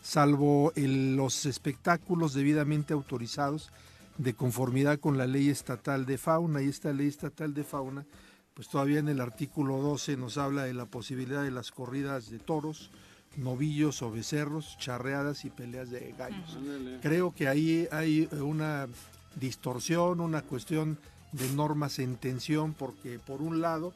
salvo 0.00 0.72
los 0.76 1.44
espectáculos 1.44 2.32
debidamente 2.32 2.94
autorizados 2.94 3.70
de 4.18 4.34
conformidad 4.34 5.00
con 5.00 5.18
la 5.18 5.26
ley 5.26 5.48
estatal 5.48 6.06
de 6.06 6.18
fauna, 6.18 6.62
y 6.62 6.68
esta 6.68 6.92
ley 6.92 7.08
estatal 7.08 7.54
de 7.54 7.64
fauna, 7.64 8.06
pues 8.54 8.68
todavía 8.68 8.98
en 8.98 9.08
el 9.08 9.20
artículo 9.20 9.78
12 9.78 10.16
nos 10.16 10.36
habla 10.36 10.64
de 10.64 10.74
la 10.74 10.86
posibilidad 10.86 11.42
de 11.42 11.50
las 11.50 11.70
corridas 11.70 12.30
de 12.30 12.38
toros, 12.38 12.90
novillos 13.36 14.02
o 14.02 14.10
becerros, 14.10 14.76
charreadas 14.78 15.44
y 15.44 15.50
peleas 15.50 15.90
de 15.90 16.14
gallos. 16.18 16.58
Creo 17.00 17.34
que 17.34 17.48
ahí 17.48 17.88
hay 17.90 18.28
una 18.32 18.88
distorsión, 19.36 20.20
una 20.20 20.42
cuestión 20.42 20.98
de 21.32 21.48
normas 21.52 21.98
en 21.98 22.16
tensión 22.16 22.74
porque 22.74 23.18
por 23.18 23.40
un 23.40 23.62
lado 23.62 23.94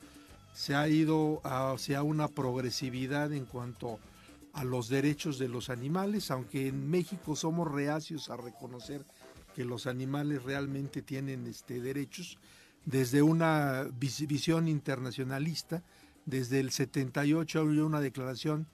se 0.55 0.75
ha 0.75 0.89
ido 0.89 1.43
hacia 1.45 2.03
una 2.03 2.29
progresividad 2.29 3.31
en 3.35 3.45
cuanto 3.45 3.99
a 4.55 4.65
los 4.65 4.89
derechos 4.89 5.39
de 5.39 5.49
los 5.49 5.69
animales, 5.69 6.31
aunque 6.31 6.69
en 6.69 6.89
México 6.89 7.37
somos 7.37 7.71
reacios 7.71 8.31
a 8.31 8.39
reconocer 8.39 9.05
que 9.57 9.65
los 9.65 9.87
animales 9.87 10.43
realmente 10.43 11.01
tienen 11.01 11.47
este, 11.47 11.81
derechos, 11.81 12.37
desde 12.85 13.23
una 13.23 13.87
visión 13.99 14.69
internacionalista, 14.69 15.83
desde 16.27 16.61
el 16.61 16.71
78 16.71 17.61
había 17.61 17.87
una 17.87 18.03
declaración 18.03 18.67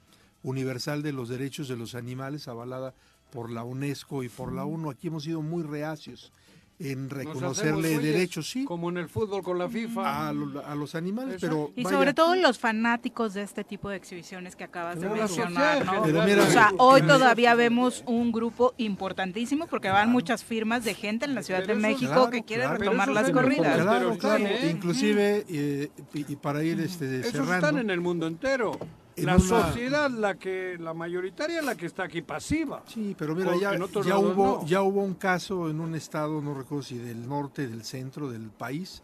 universal 0.43 1.03
de 1.05 1.13
los 1.13 1.29
derechos 1.29 1.69
de 1.69 1.77
los 1.77 1.95
animales 1.95 2.49
avalada 2.49 2.97
por 3.31 3.49
la 3.49 3.63
UNESCO 3.63 4.25
y 4.25 4.29
por 4.29 4.53
la 4.53 4.65
ONU. 4.65 4.91
Aquí 4.91 5.07
hemos 5.07 5.23
sido 5.23 5.41
muy 5.41 5.63
reacios 5.63 6.33
en 6.79 7.11
reconocerle 7.11 7.99
derechos, 7.99 8.51
sí. 8.51 8.65
Como 8.65 8.89
en 8.91 8.97
el 8.97 9.09
fútbol 9.09 9.43
con 9.43 9.59
la 9.59 9.69
FIFA. 9.69 10.29
A, 10.29 10.33
los 10.75 10.95
animales, 10.95 11.39
pero... 11.41 11.73
Y 11.77 11.85
sobre 11.85 12.15
todo 12.15 12.35
los 12.35 12.59
fanáticos 12.59 13.35
de 13.35 13.43
este 13.43 13.65
tipo 13.65 13.89
de 13.89 13.97
exhibiciones 13.97 14.57
que 14.57 14.65
acabas 14.65 15.01
de 15.01 15.09
mencionar, 15.09 15.85
¿no? 15.85 16.03
o 16.03 16.47
sea, 16.47 16.73
hoy 16.79 17.03
todavía 17.03 17.55
vemos 17.55 18.03
un 18.07 18.33
grupo 18.33 18.75
importantísimo 18.79 19.67
porque 19.67 19.91
van 19.91 20.11
muchas 20.11 20.45
firmas 20.45 20.85
de 20.85 20.95
gente 20.95 21.25
en 21.25 21.35
la 21.35 21.43
Ciudad 21.43 21.67
de 21.67 21.75
México 21.75 22.31
que 22.31 22.43
quiere 22.43 22.67
retomar 22.67 23.09
las 23.09 23.31
corridas. 23.31 23.81
Claro, 23.81 24.17
claro. 24.19 24.45
Inclusive, 24.69 25.45
eh, 25.49 25.91
y, 26.15 26.37
para 26.37 26.63
ir 26.65 26.81
este, 26.81 27.23
cerrando... 27.23 27.55
están 27.55 27.79
en 27.79 27.91
el 27.91 28.01
mundo 28.01 28.27
entero 28.27 28.79
la 29.17 29.39
sociedad, 29.39 30.11
la 30.11 30.39
que 30.39 30.77
la 30.79 30.95
mayoritaria, 30.95 31.63
la 31.63 31.75
que 31.75 31.87
está 31.87 32.05
aquí 32.05 32.23
pasiva. 32.23 32.83
Sí, 32.87 33.15
pero 33.19 33.35
mira, 33.35 33.57
ya, 33.57 33.77
ya 34.05 34.19
hubo, 34.19 34.65
ya 34.67 34.83
hubo 34.83 35.03
un 35.03 35.15
caso 35.15 35.69
en 35.69 35.81
un 35.81 35.95
estado, 35.95 36.41
no 36.41 36.55
recuerdo 36.55 36.83
si 36.83 36.99
del 36.99 37.29
norte, 37.29 37.67
del 37.67 37.85
centro 37.85 38.31
del 38.31 38.51
país, 38.51 39.03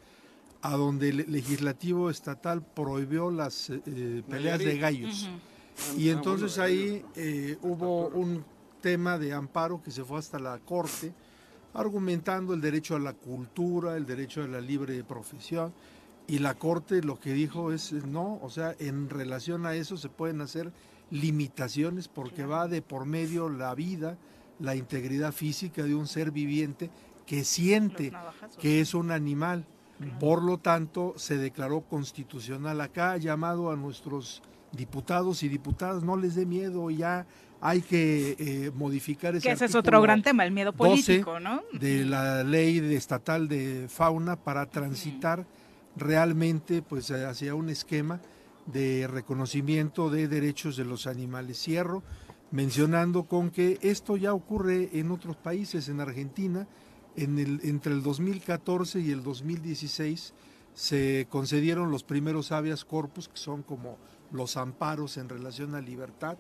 a 0.63 0.77
donde 0.77 1.11
el 1.11 1.31
legislativo 1.31 2.11
estatal 2.11 2.63
prohibió 2.63 3.31
las 3.31 3.71
eh, 3.71 4.23
peleas 4.29 4.59
de 4.59 4.79
gallos. 4.79 5.29
Y 5.97 6.09
ah, 6.09 6.13
entonces 6.13 6.59
ahí 6.59 7.05
eh, 7.15 7.57
hubo 7.63 8.09
un 8.09 8.45
tema 8.81 9.19
de 9.19 9.33
amparo 9.33 9.83
que 9.83 9.91
se 9.91 10.05
fue 10.05 10.19
hasta 10.19 10.39
la 10.39 10.59
corte, 10.59 11.13
argumentando 11.75 12.55
el 12.55 12.61
derecho 12.61 12.97
a 12.97 12.99
la 12.99 13.13
cultura, 13.13 13.97
el 13.97 14.07
derecho 14.07 14.43
a 14.43 14.49
la 14.49 14.61
libre 14.61 15.05
profesión 15.05 15.73
y 16.29 16.39
la 16.41 16.55
Corte 16.55 17.03
lo 17.03 17.19
que 17.19 17.33
dijo 17.33 17.73
es, 17.73 17.93
no, 17.93 18.39
o 18.43 18.51
sea, 18.51 18.77
en 18.79 19.09
relación 19.09 19.65
a 19.65 19.75
eso 19.75 19.97
se 19.97 20.11
pueden 20.11 20.43
hacer 20.43 20.73
limitaciones 21.11 22.07
porque 22.07 22.45
va 22.45 22.69
de 22.69 22.83
por 22.83 23.07
medio 23.07 23.49
la 23.49 23.75
vida, 23.75 24.19
la 24.61 24.77
integridad 24.77 25.33
física 25.33 25.83
de 25.83 25.95
un 25.95 26.07
ser 26.07 26.31
viviente 26.31 26.91
que 27.27 27.45
siente 27.45 28.13
que 28.61 28.81
es 28.81 28.95
un 28.95 29.11
animal. 29.11 29.65
Por 30.21 30.43
lo 30.43 30.59
tanto, 30.59 31.15
se 31.17 31.39
declaró 31.39 31.81
constitucional. 31.81 32.81
Acá 32.83 33.17
llamado 33.17 33.73
a 33.73 33.77
nuestros 33.77 34.43
diputados 34.71 35.43
y 35.43 35.49
diputadas, 35.49 36.05
no 36.05 36.17
les 36.17 36.35
dé 36.35 36.47
miedo, 36.47 36.91
ya 36.91 37.27
hay 37.61 37.81
que 37.81 38.37
eh, 38.39 38.71
modificar 38.75 39.35
ese 39.35 39.49
Que 39.49 39.55
ese 39.55 39.65
es 39.65 39.75
otro 39.75 40.01
gran 40.03 40.23
tema, 40.23 40.45
el 40.45 40.53
miedo 40.53 40.73
político, 40.73 41.41
¿no? 41.41 41.63
De 41.73 42.05
la 42.05 42.45
ley 42.45 42.79
estatal 42.95 43.49
de 43.49 43.87
fauna 43.89 44.37
para 44.37 44.67
transitar 44.67 45.47
realmente 45.97 46.83
pues 46.83 47.11
hacia 47.11 47.55
un 47.55 47.69
esquema 47.69 48.21
de 48.67 49.07
reconocimiento 49.07 50.11
de 50.11 50.29
derechos 50.29 50.77
de 50.77 50.85
los 50.85 51.07
animales. 51.07 51.63
Cierro 51.63 52.03
mencionando 52.51 53.25
con 53.25 53.51
que 53.51 53.79
esto 53.83 54.17
ya 54.17 54.33
ocurre 54.33 54.91
en 54.99 55.11
otros 55.11 55.37
países, 55.37 55.89
en 55.89 56.01
Argentina, 56.01 56.67
en 57.17 57.39
el, 57.39 57.61
entre 57.65 57.93
el 57.93 58.03
2014 58.03 59.01
y 59.01 59.11
el 59.11 59.23
2016 59.23 60.35
se 60.75 61.27
concedieron 61.29 61.91
los 61.91 62.05
primeros 62.05 62.53
habeas 62.53 62.85
corpus, 62.85 63.29
que 63.29 63.37
son 63.37 63.65
como 63.65 63.99
los 64.31 64.57
amparos 64.57 65.17
en 65.17 65.29
relación 65.29 65.75
a 65.75 65.81
libertad, 65.81 66.39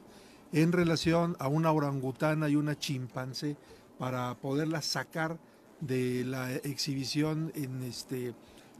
en 0.52 0.70
relación 0.70 1.36
a 1.40 1.48
una 1.48 1.72
orangutana 1.72 2.48
y 2.48 2.54
una 2.54 2.78
chimpancé, 2.78 3.56
para 3.98 4.36
poderlas 4.36 4.84
sacar 4.84 5.40
de 5.80 6.24
la 6.24 6.54
exhibición 6.54 7.50
en 7.56 7.82
este 7.82 8.32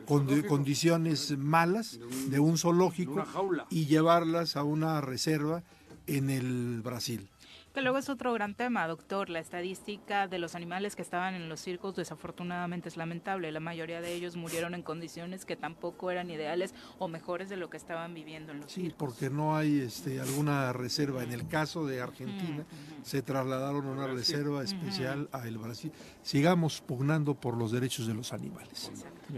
con 0.06 0.42
condiciones 0.42 1.36
malas 1.36 1.98
de 2.28 2.40
un 2.40 2.58
zoológico 2.58 3.24
y 3.70 3.86
llevarlas 3.86 4.56
a 4.56 4.62
una 4.62 5.00
reserva 5.00 5.62
en 6.06 6.30
el 6.30 6.80
Brasil. 6.82 7.28
Que 7.74 7.82
luego 7.82 7.98
es 7.98 8.08
otro 8.08 8.32
gran 8.32 8.54
tema, 8.54 8.86
doctor. 8.88 9.28
La 9.28 9.40
estadística 9.40 10.26
de 10.26 10.38
los 10.38 10.54
animales 10.54 10.96
que 10.96 11.02
estaban 11.02 11.34
en 11.34 11.48
los 11.48 11.60
circos 11.60 11.94
desafortunadamente 11.94 12.88
es 12.88 12.96
lamentable. 12.96 13.52
La 13.52 13.60
mayoría 13.60 14.00
de 14.00 14.14
ellos 14.14 14.36
murieron 14.36 14.74
en 14.74 14.82
condiciones 14.82 15.44
que 15.44 15.54
tampoco 15.54 16.10
eran 16.10 16.30
ideales 16.30 16.74
o 16.98 17.08
mejores 17.08 17.48
de 17.48 17.56
lo 17.56 17.68
que 17.70 17.76
estaban 17.76 18.14
viviendo 18.14 18.52
en 18.52 18.60
los 18.60 18.72
sí, 18.72 18.92
porque 18.96 19.30
no 19.30 19.56
hay 19.56 19.80
este, 19.80 20.20
alguna 20.20 20.72
reserva. 20.72 21.22
En 21.22 21.32
el 21.32 21.46
caso 21.46 21.86
de 21.86 22.00
Argentina 22.00 22.64
se 23.02 23.22
trasladaron 23.22 23.86
a 23.86 23.90
una 23.90 24.06
reserva 24.06 24.64
especial 24.64 25.28
a 25.32 25.46
el 25.46 25.58
Brasil. 25.58 25.92
Sigamos 26.22 26.80
pugnando 26.80 27.34
por 27.34 27.56
los 27.56 27.70
derechos 27.70 28.06
de 28.06 28.14
los 28.14 28.32
animales. 28.32 28.90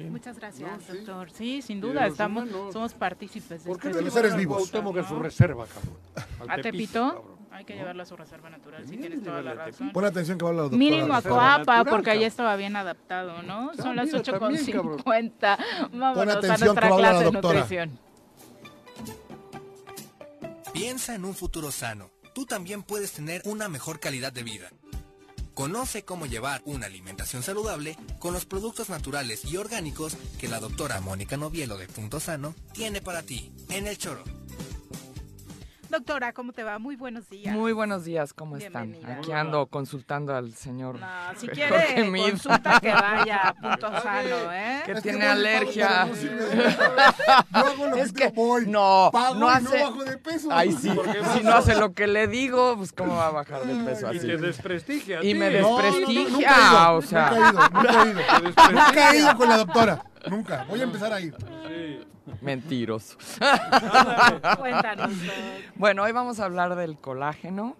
Muchas 0.08 0.38
gracias, 0.38 0.86
doctor. 0.86 1.30
Sí, 1.32 1.62
sin 1.62 1.80
duda, 1.80 2.06
estamos, 2.06 2.48
somos 2.72 2.94
partícipes 2.94 3.64
de 3.64 3.68
¿Por 3.68 3.80
qué 3.80 3.90
este 3.90 4.10
seres 4.10 4.36
vivos? 4.36 4.70
que 4.70 5.04
su 5.04 5.18
reserva, 5.18 5.66
cabrón. 5.66 5.96
¿A 6.48 6.60
Tepito? 6.60 7.39
Hay 7.60 7.66
que 7.66 7.74
llevarlo 7.74 8.02
a 8.02 8.06
su 8.06 8.16
reserva 8.16 8.48
natural, 8.48 8.88
si 8.88 8.96
tienes 8.96 9.22
toda 9.22 9.42
la 9.42 9.52
razón. 9.52 9.92
Pon 9.92 10.02
atención 10.06 10.38
que 10.38 10.46
va 10.46 10.52
la 10.52 10.62
doctora. 10.62 10.78
Mínimo 10.78 11.12
a 11.12 11.20
Coapa, 11.20 11.84
porque 11.84 12.10
ahí 12.10 12.24
estaba 12.24 12.56
bien 12.56 12.74
adaptado, 12.74 13.42
¿no? 13.42 13.74
Son 13.74 13.96
las 13.96 14.08
8.50. 14.08 15.58
Vámonos 15.92 16.36
a 16.36 16.56
nuestra 16.56 16.88
clase 16.88 17.24
de 17.24 17.32
nutrición. 17.32 17.98
Piensa 20.72 21.14
en 21.14 21.26
un 21.26 21.34
futuro 21.34 21.70
sano. 21.70 22.10
Tú 22.34 22.46
también 22.46 22.82
puedes 22.82 23.12
tener 23.12 23.42
una 23.44 23.68
mejor 23.68 24.00
calidad 24.00 24.32
de 24.32 24.42
vida. 24.42 24.70
Conoce 25.52 26.02
cómo 26.02 26.24
llevar 26.24 26.62
una 26.64 26.86
alimentación 26.86 27.42
saludable 27.42 27.98
con 28.20 28.32
los 28.32 28.46
productos 28.46 28.88
naturales 28.88 29.44
y 29.44 29.58
orgánicos 29.58 30.16
que 30.38 30.48
la 30.48 30.60
doctora 30.60 31.02
Mónica 31.02 31.36
Novielo 31.36 31.76
de 31.76 31.88
Punto 31.88 32.20
Sano 32.20 32.54
tiene 32.72 33.02
para 33.02 33.22
ti 33.22 33.52
en 33.68 33.86
el 33.86 33.98
choro. 33.98 34.24
Doctora, 35.90 36.32
¿cómo 36.32 36.52
te 36.52 36.62
va? 36.62 36.78
Muy 36.78 36.94
buenos 36.94 37.28
días. 37.28 37.52
Muy 37.52 37.72
buenos 37.72 38.04
días, 38.04 38.32
¿cómo 38.32 38.56
están? 38.56 38.96
Aquí 39.04 39.32
ando 39.32 39.66
consultando 39.66 40.36
al 40.36 40.54
señor. 40.54 41.00
No, 41.00 41.06
si 41.36 41.48
quiere 41.48 41.96
consulta 42.08 42.78
que 42.80 42.92
vaya 42.92 43.48
a 43.48 43.54
punto 43.60 44.00
sano, 44.00 44.52
¿eh? 44.52 44.82
Que 44.86 44.94
tiene 45.00 45.26
alergia. 45.26 46.08
es 47.96 48.12
que 48.12 48.28
voy, 48.28 48.68
no, 48.68 49.10
pago 49.12 49.34
no 49.34 49.48
hace. 49.48 49.80
no 49.80 49.90
bajo 49.90 50.04
de 50.04 50.16
peso. 50.18 50.48
Ay, 50.52 50.70
sí. 50.70 50.92
Si 51.36 51.42
no 51.42 51.54
hace 51.54 51.74
lo 51.74 51.92
que 51.92 52.06
le 52.06 52.28
digo, 52.28 52.76
pues 52.76 52.92
cómo 52.92 53.16
va 53.16 53.26
a 53.26 53.32
bajar 53.32 53.64
de 53.64 53.84
peso 53.84 54.06
así. 54.06 54.18
Y 54.18 54.20
te 54.20 54.36
desprestigia. 54.36 55.24
Y 55.24 55.34
me 55.34 55.50
ti. 55.50 55.56
desprestigia, 55.56 56.30
No, 56.30 56.30
no, 56.30 56.30
no, 56.30 56.36
nunca 56.36 56.54
he 56.54 56.70
ido, 56.70 56.94
o 56.94 57.02
sea. 57.02 57.30
Nunca 57.30 57.48
he 57.48 57.50
ido, 57.50 57.60
nunca 57.72 57.92
he 57.92 58.08
ido. 58.08 58.70
Nunca 58.70 59.10
he 59.10 59.18
ido 59.18 59.36
con 59.36 59.48
la 59.48 59.56
doctora. 59.56 60.09
Nunca. 60.28 60.64
Voy 60.68 60.80
a 60.80 60.84
empezar 60.84 61.12
a 61.12 61.20
ir. 61.20 61.34
Mentiroso. 62.40 63.16
Cuéntanos. 64.58 65.10
Bueno, 65.76 66.02
hoy 66.02 66.12
vamos 66.12 66.40
a 66.40 66.44
hablar 66.44 66.74
del 66.74 66.98
colágeno. 66.98 67.76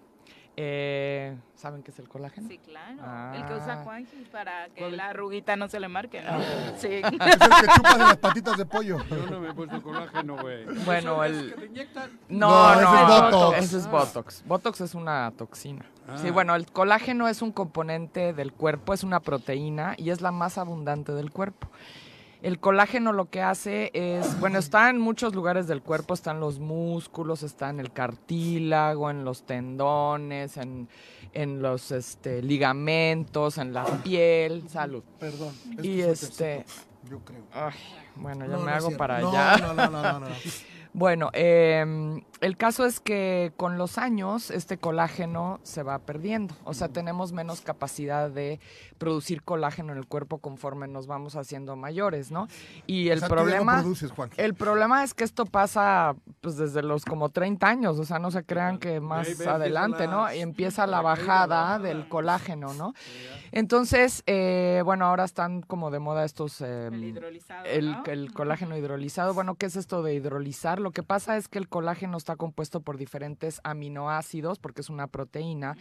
Eh, 0.57 1.35
¿Saben 1.55 1.81
qué 1.83 1.91
es 1.91 1.99
el 1.99 2.09
colágeno? 2.09 2.47
Sí, 2.47 2.57
claro. 2.57 2.97
Ah. 3.01 3.33
El 3.35 3.45
que 3.45 3.53
usa 3.53 3.77
Juanji 3.83 4.25
para 4.31 4.67
que 4.69 4.89
la 4.91 5.09
arruguita 5.09 5.55
no 5.55 5.67
se 5.69 5.79
le 5.79 5.87
marque, 5.87 6.21
¿no? 6.21 6.39
Sí. 6.77 6.87
Es 6.87 7.03
el 7.03 7.19
que 7.19 7.73
chupas 7.75 7.97
de 7.97 8.03
las 8.03 8.17
patitas 8.17 8.57
de 8.57 8.65
pollo. 8.65 8.97
Yo 9.09 9.25
no 9.27 9.39
me 9.39 9.49
he 9.49 9.53
puesto 9.53 9.81
colágeno, 9.81 10.37
güey. 10.37 10.65
Bueno, 10.85 11.23
¿Eso 11.23 11.33
es 11.35 11.43
el- 11.43 11.53
que 11.53 11.61
te 11.61 11.65
inyectan? 11.67 12.19
No, 12.27 12.49
No, 12.49 12.81
no, 12.81 12.81
ese 12.81 12.97
es 13.01 13.07
Botox. 13.31 13.57
Ese 13.59 13.77
es 13.77 13.87
Botox. 13.87 14.43
Botox 14.45 14.81
es 14.81 14.95
una 14.95 15.31
toxina. 15.37 15.85
Ah. 16.07 16.17
Sí, 16.17 16.31
bueno, 16.31 16.55
el 16.55 16.65
colágeno 16.71 17.27
es 17.27 17.41
un 17.41 17.51
componente 17.51 18.33
del 18.33 18.51
cuerpo, 18.51 18.93
es 18.93 19.03
una 19.03 19.19
proteína 19.19 19.93
y 19.97 20.09
es 20.09 20.21
la 20.21 20.31
más 20.31 20.57
abundante 20.57 21.11
del 21.13 21.31
cuerpo. 21.31 21.69
El 22.41 22.59
colágeno 22.59 23.13
lo 23.13 23.29
que 23.29 23.41
hace 23.41 23.91
es, 23.93 24.39
bueno, 24.39 24.57
está 24.57 24.89
en 24.89 24.99
muchos 24.99 25.35
lugares 25.35 25.67
del 25.67 25.83
cuerpo, 25.83 26.15
está 26.15 26.31
en 26.31 26.39
los 26.39 26.59
músculos, 26.59 27.43
está 27.43 27.69
en 27.69 27.79
el 27.79 27.91
cartílago, 27.91 29.11
en 29.11 29.23
los 29.23 29.43
tendones, 29.43 30.57
en, 30.57 30.89
en 31.33 31.61
los 31.61 31.91
este, 31.91 32.41
ligamentos, 32.41 33.59
en 33.59 33.73
la 33.73 33.85
piel, 33.85 34.67
salud. 34.69 35.03
Perdón. 35.19 35.53
Y 35.83 36.01
este, 36.01 36.65
Yo 37.09 37.19
creo. 37.19 37.43
ay, 37.53 37.75
bueno, 38.15 38.45
ya 38.45 38.51
No, 38.53 38.59
me 38.59 38.71
no 38.71 38.77
hago 38.77 38.97
para 38.97 39.17
allá. 39.17 39.57
No, 39.57 39.73
no, 39.75 39.89
no, 39.89 40.01
no, 40.01 40.19
no. 40.21 40.27
Bueno, 40.93 41.29
em, 41.31 42.21
el 42.41 42.57
caso 42.57 42.85
es 42.85 42.99
que 42.99 43.53
con 43.55 43.77
los 43.77 43.97
años 43.97 44.51
este 44.51 44.77
colágeno 44.77 45.59
se 45.63 45.83
va 45.83 45.99
perdiendo, 45.99 46.55
o 46.63 46.73
sea, 46.73 46.89
tenemos 46.89 47.31
menos 47.31 47.61
capacidad 47.61 48.29
de 48.29 48.59
producir 48.97 49.43
colágeno 49.43 49.93
en 49.93 49.99
el 49.99 50.07
cuerpo 50.07 50.39
conforme 50.39 50.87
nos 50.87 51.07
vamos 51.07 51.35
haciendo 51.35 51.75
mayores, 51.75 52.31
¿no? 52.31 52.47
Y 52.87 53.09
el 53.09 53.17
O 53.17 53.19
sea, 53.19 53.27
tú 53.29 53.35
ya 53.35 53.41
no 53.41 53.45
problema, 53.47 53.79
produces, 53.81 54.11
Juan. 54.11 54.29
el 54.37 54.53
problema 54.55 55.03
es 55.03 55.13
que 55.13 55.23
esto 55.23 55.45
pasa 55.45 56.15
pues 56.41 56.57
desde 56.57 56.81
los 56.81 57.05
como 57.05 57.29
30 57.29 57.67
años, 57.67 57.99
o 57.99 58.05
sea, 58.05 58.19
no 58.19 58.31
se 58.31 58.43
crean 58.43 58.79
que 58.79 58.99
más 58.99 59.39
adelante, 59.41 60.07
¿no? 60.07 60.33
Y 60.33 60.39
empieza 60.39 60.87
la 60.87 61.01
bajada 61.01 61.77
del 61.79 62.07
colágeno, 62.07 62.73
¿no? 62.73 62.93
Entonces, 63.51 64.23
eh, 64.27 64.81
bueno, 64.85 65.05
ahora 65.05 65.25
están 65.25 65.61
como 65.61 65.91
de 65.91 65.99
moda 65.99 66.23
estos... 66.25 66.61
em, 66.61 66.93
El 66.93 67.03
hidrolizado, 67.03 67.65
el, 67.65 67.91
¿no? 67.91 68.03
el 68.05 68.33
colágeno 68.33 68.77
hidrolizado. 68.77 69.33
Bueno, 69.33 69.55
¿qué 69.55 69.65
es 69.65 69.75
esto 69.75 70.03
de 70.03 70.13
hidrolizar? 70.13 70.79
Lo 70.79 70.91
que 70.91 71.03
pasa 71.03 71.37
es 71.37 71.47
que 71.47 71.59
el 71.59 71.67
colágeno 71.67 72.17
está 72.17 72.30
compuesto 72.35 72.81
por 72.81 72.97
diferentes 72.97 73.61
aminoácidos, 73.63 74.59
porque 74.59 74.81
es 74.81 74.89
una 74.89 75.07
proteína, 75.07 75.77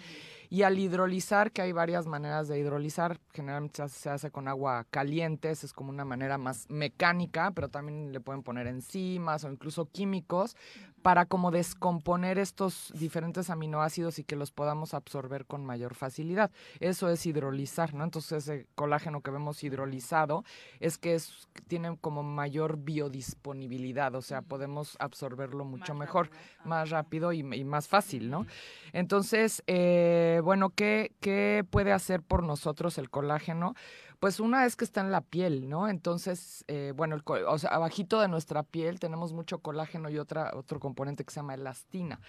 y 0.49 0.63
al 0.63 0.79
hidrolizar, 0.79 1.53
que 1.53 1.63
hay 1.63 1.73
varias 1.73 2.07
maneras 2.07 2.49
de 2.49 2.59
hidrolizar, 2.59 3.21
generalmente 3.33 3.89
se 3.89 4.11
hace, 4.11 4.31
con 4.31 4.49
agua 4.49 4.87
caliente, 4.91 5.51
es 5.51 5.73
como 5.73 5.91
una 5.91 6.05
manera 6.05 6.39
más 6.39 6.67
mecánica, 6.69 7.53
pero 7.53 7.69
también 7.69 8.13
le 8.13 8.21
pueden 8.21 8.43
poner 8.43 8.67
enzimas 8.67 9.45
o 9.45 9.51
incluso 9.51 9.87
químicos 9.87 10.57
para 11.03 11.27
como 11.27 11.51
descomponer 11.51 12.39
estos 12.39 12.93
diferentes 12.95 13.51
aminoácidos 13.51 14.19
y 14.19 14.25
que 14.25 14.37
los 14.37 14.51
podamos 14.51 14.95
absorber 14.95 15.47
con 15.47 15.65
mayor 15.65 15.95
facilidad. 15.95 16.51
Eso 16.79 17.09
es 17.09 17.25
hidrolizar, 17.27 17.95
¿no? 17.95 18.05
Entonces 18.05 18.49
ese 18.49 18.67
colágeno 18.75 19.21
que 19.21 19.31
vemos 19.31 19.63
hidrolizado 19.65 20.45
es 20.79 20.99
que 20.99 21.15
es, 21.15 21.49
tiene 21.69 21.97
como 22.01 22.23
mayor 22.23 22.79
biodisponibilidad, 22.79 24.15
o 24.15 24.23
sea, 24.23 24.43
podemos 24.43 24.97
absorberlo 25.01 25.65
mucho 25.65 25.95
Más 25.95 26.01
mejor, 26.01 26.27
rápido, 26.27 26.65
más 26.65 26.91
rápido 26.91 27.33
y, 27.33 27.41
y 27.41 27.65
más 27.65 27.89
fácil, 27.89 28.31
¿no? 28.31 28.47
Entonces, 28.93 29.63
eh, 29.67 30.41
bueno, 30.45 30.71
¿qué, 30.71 31.13
¿qué 31.21 31.65
puede 31.71 31.93
hacer 31.93 32.23
por 32.23 32.43
nosotros 32.43 32.99
el 32.99 33.11
colágeno? 33.11 33.75
Pues 34.21 34.39
una 34.39 34.67
es 34.67 34.77
que 34.77 34.85
está 34.85 35.01
en 35.01 35.11
la 35.11 35.23
piel, 35.23 35.67
¿no? 35.71 35.89
Entonces, 35.89 36.63
eh, 36.69 36.93
bueno, 36.95 37.15
el 37.15 37.25
co- 37.25 37.39
o 37.49 37.59
sea, 37.59 37.71
abajito 37.71 38.21
de 38.21 38.29
nuestra 38.29 38.63
piel 38.63 39.01
tenemos 39.01 39.33
mucho 39.33 39.61
colágeno 39.61 40.11
y 40.11 40.19
otra, 40.19 40.53
otro 40.55 40.79
componente 40.79 41.25
que 41.25 41.31
se 41.33 41.37
llama 41.41 41.55
elastina. 41.55 42.21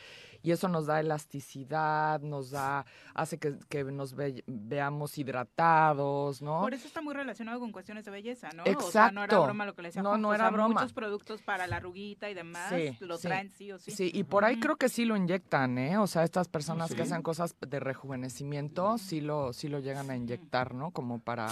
Y 0.41 0.51
eso 0.51 0.69
nos 0.69 0.85
da 0.85 1.01
elasticidad, 1.01 2.21
nos 2.21 2.49
da, 2.51 2.85
hace 3.13 3.37
que, 3.39 3.59
que 3.67 3.83
nos 3.83 4.15
ve- 4.15 4.41
veamos 4.47 5.17
hidratados, 5.17 6.41
¿no? 6.41 6.61
Por 6.61 6.73
eso 6.73 6.87
está 6.87 7.01
muy 7.01 7.13
relacionado 7.13 7.59
con 7.59 7.73
cuestiones 7.73 8.05
de 8.05 8.11
belleza, 8.11 8.47
¿no? 8.55 8.63
O 8.63 8.81
sea, 8.89 9.11
no 9.11 9.23
era 9.23 9.25
Exacto. 9.33 9.43
broma 9.43 9.65
lo 9.65 9.75
que 9.75 9.81
le 9.81 9.89
decía 9.89 10.01
No, 10.01 10.17
no 10.17 10.29
o 10.29 10.33
era 10.33 10.45
sea, 10.45 10.49
broma. 10.51 10.73
Muchos 10.75 10.93
productos 10.93 11.41
para 11.41 11.67
la 11.67 11.75
arruguita 11.75 12.29
y 12.29 12.33
demás 12.33 12.69
Sí, 12.69 12.95
lo 13.01 13.17
sí. 13.17 13.27
traen 13.27 13.49
sí 13.51 13.69
o 13.73 13.77
sí. 13.79 13.91
Sí, 13.91 14.09
y 14.13 14.23
por 14.23 14.45
ahí 14.45 14.61
creo 14.61 14.77
que 14.77 14.87
sí 14.87 15.03
lo 15.03 15.17
inyectan, 15.17 15.77
¿eh? 15.77 15.97
O 15.97 16.07
sea, 16.07 16.23
estas 16.23 16.47
personas 16.47 16.93
que 16.95 17.01
hacen 17.01 17.21
cosas 17.21 17.53
de 17.59 17.81
rejuvenecimiento, 17.81 18.97
sí 18.97 19.19
lo, 19.19 19.51
sí 19.51 19.67
lo 19.67 19.79
llegan 19.79 20.09
a 20.09 20.15
inyectar, 20.15 20.73
¿no? 20.73 20.91
Como 20.91 21.19
para... 21.19 21.49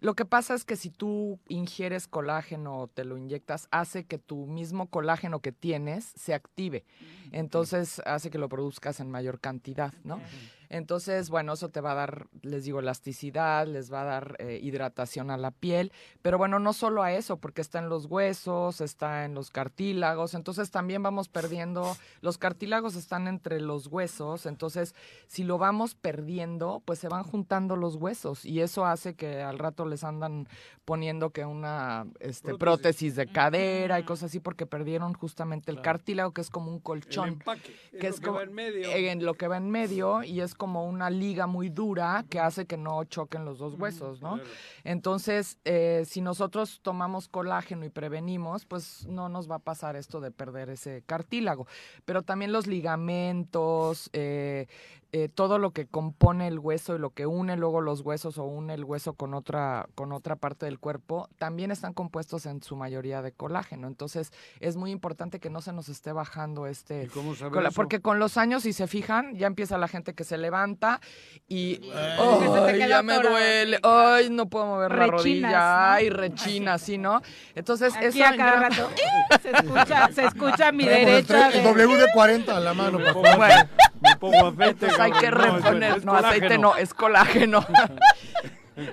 Lo 0.00 0.14
que 0.14 0.24
pasa 0.24 0.54
es 0.54 0.64
que 0.64 0.76
si 0.76 0.90
tú 0.90 1.38
ingieres 1.48 2.08
colágeno 2.08 2.78
o 2.80 2.88
te 2.88 3.04
lo 3.04 3.16
inyectas, 3.16 3.68
hace 3.70 4.04
que 4.04 4.18
tu 4.18 4.46
mismo 4.46 4.88
colágeno 4.88 5.40
que 5.40 5.52
tienes 5.52 6.12
se 6.16 6.34
active. 6.34 6.84
Entonces 7.32 8.00
hace 8.04 8.30
que 8.30 8.38
lo 8.38 8.48
produzcas 8.48 9.00
en 9.00 9.10
mayor 9.10 9.40
cantidad, 9.40 9.92
¿no? 10.04 10.20
Entonces, 10.68 11.30
bueno, 11.30 11.52
eso 11.52 11.68
te 11.68 11.80
va 11.80 11.92
a 11.92 11.94
dar, 11.94 12.26
les 12.42 12.64
digo, 12.64 12.80
elasticidad, 12.80 13.66
les 13.66 13.92
va 13.92 14.02
a 14.02 14.04
dar 14.04 14.36
eh, 14.38 14.58
hidratación 14.62 15.30
a 15.30 15.36
la 15.36 15.50
piel, 15.50 15.92
pero 16.22 16.38
bueno, 16.38 16.58
no 16.58 16.72
solo 16.72 17.02
a 17.02 17.12
eso, 17.12 17.36
porque 17.38 17.60
está 17.60 17.78
en 17.78 17.88
los 17.88 18.06
huesos, 18.06 18.80
está 18.80 19.24
en 19.24 19.34
los 19.34 19.50
cartílagos, 19.50 20.34
entonces 20.34 20.70
también 20.70 21.02
vamos 21.02 21.28
perdiendo, 21.28 21.96
los 22.20 22.38
cartílagos 22.38 22.96
están 22.96 23.28
entre 23.28 23.60
los 23.60 23.86
huesos, 23.86 24.46
entonces 24.46 24.94
si 25.26 25.44
lo 25.44 25.58
vamos 25.58 25.94
perdiendo, 25.94 26.82
pues 26.84 26.98
se 26.98 27.08
van 27.08 27.22
juntando 27.22 27.76
los 27.76 27.96
huesos 27.96 28.44
y 28.44 28.60
eso 28.60 28.84
hace 28.86 29.14
que 29.14 29.42
al 29.42 29.58
rato 29.58 29.86
les 29.86 30.04
andan 30.04 30.48
poniendo 30.84 31.30
que 31.30 31.44
una 31.44 32.06
este, 32.20 32.54
Prótesis. 32.54 32.58
prótesis 32.58 33.16
de 33.16 33.26
cadera 33.26 33.98
y 34.00 34.04
cosas 34.04 34.30
así, 34.30 34.40
porque 34.40 34.66
perdieron 34.66 35.14
justamente 35.14 35.70
el 35.70 35.80
cartílago, 35.80 36.32
que 36.32 36.40
es 36.40 36.50
como 36.50 36.70
un 36.70 36.76
El 36.76 36.82
colchón 36.82 37.28
empaque. 37.28 37.74
Es 37.92 38.00
que 38.00 38.08
lo 38.08 38.08
es 38.08 38.20
que 38.20 38.26
como 38.26 38.38
va 38.38 38.44
en 38.44 38.54
medio. 38.54 38.90
en 38.90 39.24
lo 39.24 39.34
que 39.34 39.48
va 39.48 39.56
en 39.56 39.70
medio 39.70 40.22
y 40.22 40.40
es 40.40 40.54
como 40.56 40.84
una 40.86 41.10
liga 41.10 41.46
muy 41.46 41.68
dura 41.68 42.24
que 42.28 42.40
hace 42.40 42.66
que 42.66 42.76
no 42.76 43.04
choquen 43.04 43.44
los 43.44 43.58
dos 43.58 43.74
huesos, 43.74 44.20
¿no? 44.20 44.40
Entonces, 44.84 45.58
eh, 45.64 46.04
si 46.06 46.20
nosotros 46.20 46.80
tomamos 46.82 47.28
colágeno 47.28 47.84
y 47.84 47.90
prevenimos, 47.90 48.64
pues 48.64 49.06
no 49.06 49.28
nos 49.28 49.50
va 49.50 49.56
a 49.56 49.60
pasar 49.60 49.96
esto 49.96 50.20
de 50.20 50.30
perder 50.30 50.70
ese 50.70 51.02
cartílago. 51.06 51.66
Pero 52.04 52.22
también 52.22 52.52
los 52.52 52.66
ligamentos, 52.66 54.10
eh, 54.12 54.66
eh, 55.12 55.28
todo 55.28 55.58
lo 55.58 55.70
que 55.70 55.86
compone 55.86 56.48
el 56.48 56.58
hueso 56.58 56.94
y 56.94 56.98
lo 56.98 57.10
que 57.10 57.26
une 57.26 57.56
luego 57.56 57.80
los 57.80 58.00
huesos 58.00 58.38
o 58.38 58.44
une 58.44 58.74
el 58.74 58.84
hueso 58.84 59.14
con 59.14 59.34
otra, 59.34 59.88
con 59.94 60.12
otra 60.12 60.36
parte 60.36 60.66
del 60.66 60.78
cuerpo, 60.78 61.28
también 61.38 61.70
están 61.70 61.94
compuestos 61.94 62.44
en 62.44 62.62
su 62.62 62.76
mayoría 62.76 63.22
de 63.22 63.32
colágeno. 63.32 63.86
Entonces, 63.86 64.32
es 64.60 64.76
muy 64.76 64.90
importante 64.90 65.38
que 65.38 65.48
no 65.48 65.60
se 65.60 65.72
nos 65.72 65.88
esté 65.88 66.12
bajando 66.12 66.66
este 66.66 67.04
¿Y 67.04 67.06
cómo? 67.06 67.34
Porque 67.74 68.00
con 68.00 68.18
los 68.18 68.36
años, 68.36 68.64
si 68.64 68.72
se 68.72 68.86
fijan, 68.88 69.34
ya 69.36 69.46
empieza 69.46 69.78
la 69.78 69.88
gente 69.88 70.12
que 70.12 70.24
se 70.24 70.36
levanta 70.46 71.00
y 71.48 71.76
Que 71.76 71.86
se 71.86 71.90
te 71.92 72.70
"Ay, 72.70 72.78
queda 72.78 72.86
ya 72.88 73.02
me 73.02 73.18
duele, 73.18 73.76
sí, 73.76 73.82
ay, 73.84 74.30
no 74.30 74.46
puedo 74.48 74.66
mover 74.66 74.90
la 74.90 74.96
Rechinas, 75.06 75.22
rodilla, 75.22 75.48
¿no? 75.50 75.92
ay, 75.92 76.10
rechina, 76.10 76.74
así, 76.74 76.98
¿no? 76.98 77.20
Entonces, 77.54 77.94
Aquí 77.96 78.06
eso 78.06 78.24
a 78.24 78.36
cada 78.36 78.56
rato 78.68 78.90
se 79.42 79.50
escucha, 79.50 80.08
se 80.12 80.24
escucha 80.24 80.68
a 80.68 80.72
mi 80.72 80.84
el 80.84 80.90
derecha. 81.06 81.48
el 81.50 81.62
de- 81.62 81.86
WD-40 81.86 82.48
a 82.48 82.60
la 82.60 82.74
mano. 82.74 82.98
Pongo, 83.12 83.22
Bueno, 83.36 83.68
me 84.00 84.16
pongo 84.16 84.46
aceite. 84.48 84.70
entonces 84.86 84.98
hay 85.00 85.12
que 85.12 85.30
reponer, 85.30 85.96
es 85.98 86.04
no, 86.04 86.12
aceite 86.14 86.58
no, 86.58 86.76
es 86.76 86.94
colágeno. 86.94 87.64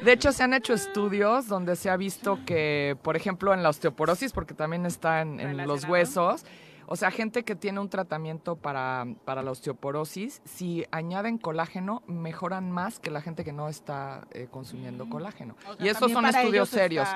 De 0.06 0.14
hecho, 0.14 0.32
se 0.32 0.44
han 0.44 0.54
hecho 0.54 0.74
estudios 0.74 1.48
donde 1.48 1.76
se 1.76 1.90
ha 1.90 1.98
visto 1.98 2.40
que, 2.46 2.96
por 3.02 3.18
ejemplo, 3.18 3.54
en 3.54 3.64
la 3.64 3.70
osteoporosis, 3.70 4.32
porque 4.32 4.54
también 4.54 4.86
está 4.86 5.20
en, 5.22 5.40
en 5.42 5.68
los 5.68 5.84
huesos, 5.84 6.46
o 6.88 6.96
sea, 6.96 7.12
gente 7.12 7.44
que 7.44 7.56
tiene 7.56 7.80
un 7.80 7.90
tratamiento 7.90 8.56
para, 8.56 9.06
para 9.26 9.42
la 9.42 9.52
osteoporosis, 9.52 10.42
si 10.46 10.86
añaden 10.92 11.38
colágeno, 11.38 12.04
mejoran 12.08 12.72
más 12.72 13.00
que 13.00 13.12
la 13.12 13.22
gente 13.22 13.44
que 13.44 13.52
no 13.54 13.70
está 13.70 14.28
eh, 14.32 14.48
consumiendo 14.50 15.10
colágeno. 15.10 15.56
O 15.68 15.76
sea, 15.76 15.86
y 15.86 15.90
esos 15.90 16.12
son 16.12 16.26
estudios 16.26 16.70
serios. 16.70 17.08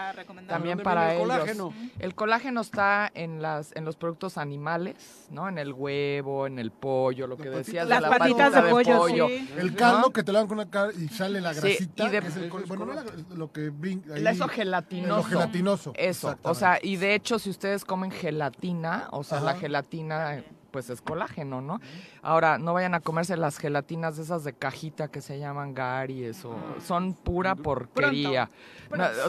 También 0.47 0.77
¿Dónde 0.77 0.83
para 0.83 1.13
el 1.13 1.17
ellos. 1.21 1.27
colágeno? 1.33 1.73
El 1.99 2.15
colágeno 2.15 2.61
está 2.61 3.11
en 3.13 3.41
las 3.41 3.75
en 3.75 3.85
los 3.85 3.95
productos 3.95 4.37
animales, 4.37 5.27
¿no? 5.29 5.47
En 5.49 5.57
el 5.57 5.73
huevo, 5.73 6.47
en 6.47 6.59
el 6.59 6.71
pollo, 6.71 7.27
lo 7.27 7.37
que 7.37 7.49
Las 7.49 7.57
decías 7.65 7.87
Las 7.87 7.99
de 8.01 8.09
la 8.09 8.17
patitas 8.17 8.51
patita 8.53 8.61
de 8.61 8.71
pollo, 8.71 9.27
sí. 9.27 9.49
El 9.57 9.75
caldo 9.75 10.11
que 10.11 10.23
te 10.23 10.31
lo 10.31 10.39
dan 10.39 10.47
con 10.47 10.59
una 10.59 10.69
cara 10.69 10.91
y 10.93 11.07
sale 11.09 11.41
la 11.41 11.53
Sí, 11.53 11.59
grasita. 11.61 12.03
y 12.05 12.09
de- 12.09 12.21
que 12.21 12.27
es 12.27 12.35
el 12.37 12.49
bueno, 12.49 12.85
no 12.85 12.93
la- 12.93 13.03
lo 13.35 13.51
que 13.51 13.69
brinca. 13.69 14.13
ahí- 14.15 14.25
Eso 14.27 14.47
gelatinoso. 14.47 15.15
Lo 15.17 15.23
gelatinoso. 15.23 15.93
Eso, 15.95 16.37
o 16.43 16.53
sea, 16.55 16.79
y 16.81 16.95
de 16.97 17.15
hecho 17.15 17.39
si 17.39 17.49
ustedes 17.49 17.85
comen 17.85 18.11
gelatina, 18.11 19.07
o 19.11 19.23
sea, 19.23 19.39
la 19.39 19.51
Ajá. 19.51 19.56
Gelatina 19.59 20.43
pues 20.77 20.89
es 20.89 21.01
colágeno, 21.01 21.61
¿no? 21.61 21.79
Ahora, 22.21 22.57
no 22.59 22.73
vayan 22.73 22.93
a 22.93 22.99
comerse 22.99 23.35
las 23.37 23.57
gelatinas 23.57 24.17
de 24.17 24.23
esas 24.23 24.43
de 24.43 24.53
cajita 24.53 25.07
que 25.07 25.21
se 25.21 25.39
llaman 25.39 25.73
garies 25.73 26.45
o 26.45 26.55
son 26.85 27.13
pura 27.13 27.55
porquería. 27.55 28.49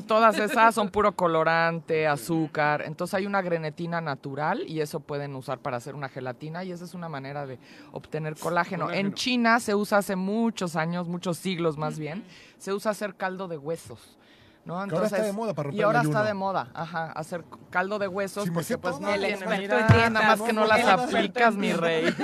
todas 0.06 0.38
esas 0.38 0.74
son 0.74 0.88
puro 0.90 1.12
colorante, 1.12 2.06
azúcar. 2.06 2.82
Entonces 2.84 3.14
hay 3.14 3.26
una 3.26 3.40
grenetina 3.40 4.00
natural 4.00 4.64
y 4.68 4.80
eso 4.80 5.00
pueden 5.00 5.34
usar 5.36 5.60
para 5.60 5.78
hacer 5.78 5.94
una 5.94 6.08
gelatina 6.08 6.64
y 6.64 6.72
esa 6.72 6.84
es 6.84 6.92
una 6.92 7.08
manera 7.08 7.46
de 7.46 7.58
obtener 7.92 8.36
colágeno. 8.36 8.90
En 8.90 9.14
China 9.14 9.60
se 9.60 9.74
usa 9.74 9.98
hace 9.98 10.16
muchos 10.16 10.76
años, 10.76 11.08
muchos 11.08 11.38
siglos 11.38 11.78
más 11.78 11.98
bien, 11.98 12.24
se 12.58 12.72
usa 12.72 12.90
hacer 12.90 13.14
caldo 13.14 13.48
de 13.48 13.56
huesos. 13.56 14.17
¿No? 14.68 14.82
Entonces, 14.82 14.92
ahora 15.12 15.16
está 15.16 15.22
de 15.26 15.32
moda 15.32 15.54
para 15.54 15.66
romper 15.68 15.80
Y 15.80 15.82
ahora 15.82 16.00
el 16.02 16.06
está 16.06 16.22
de 16.22 16.34
moda, 16.34 16.68
ajá, 16.74 17.12
hacer 17.12 17.44
caldo 17.70 17.98
de 17.98 18.06
huesos, 18.06 18.44
Sí, 18.44 18.50
me 18.50 18.54
porque 18.54 18.78
pues 18.78 19.00
no 19.00 19.08
El 19.08 19.20
tiene, 19.20 19.34
experto 19.34 19.60
mira, 19.62 19.80
en 19.80 19.86
dietas, 19.88 20.10
nada 20.12 20.26
más 20.36 20.42
que 20.42 20.52
no 20.52 20.66
las 20.66 20.86
aplicas, 20.86 21.54
mi 21.54 21.72
rey. 21.72 22.14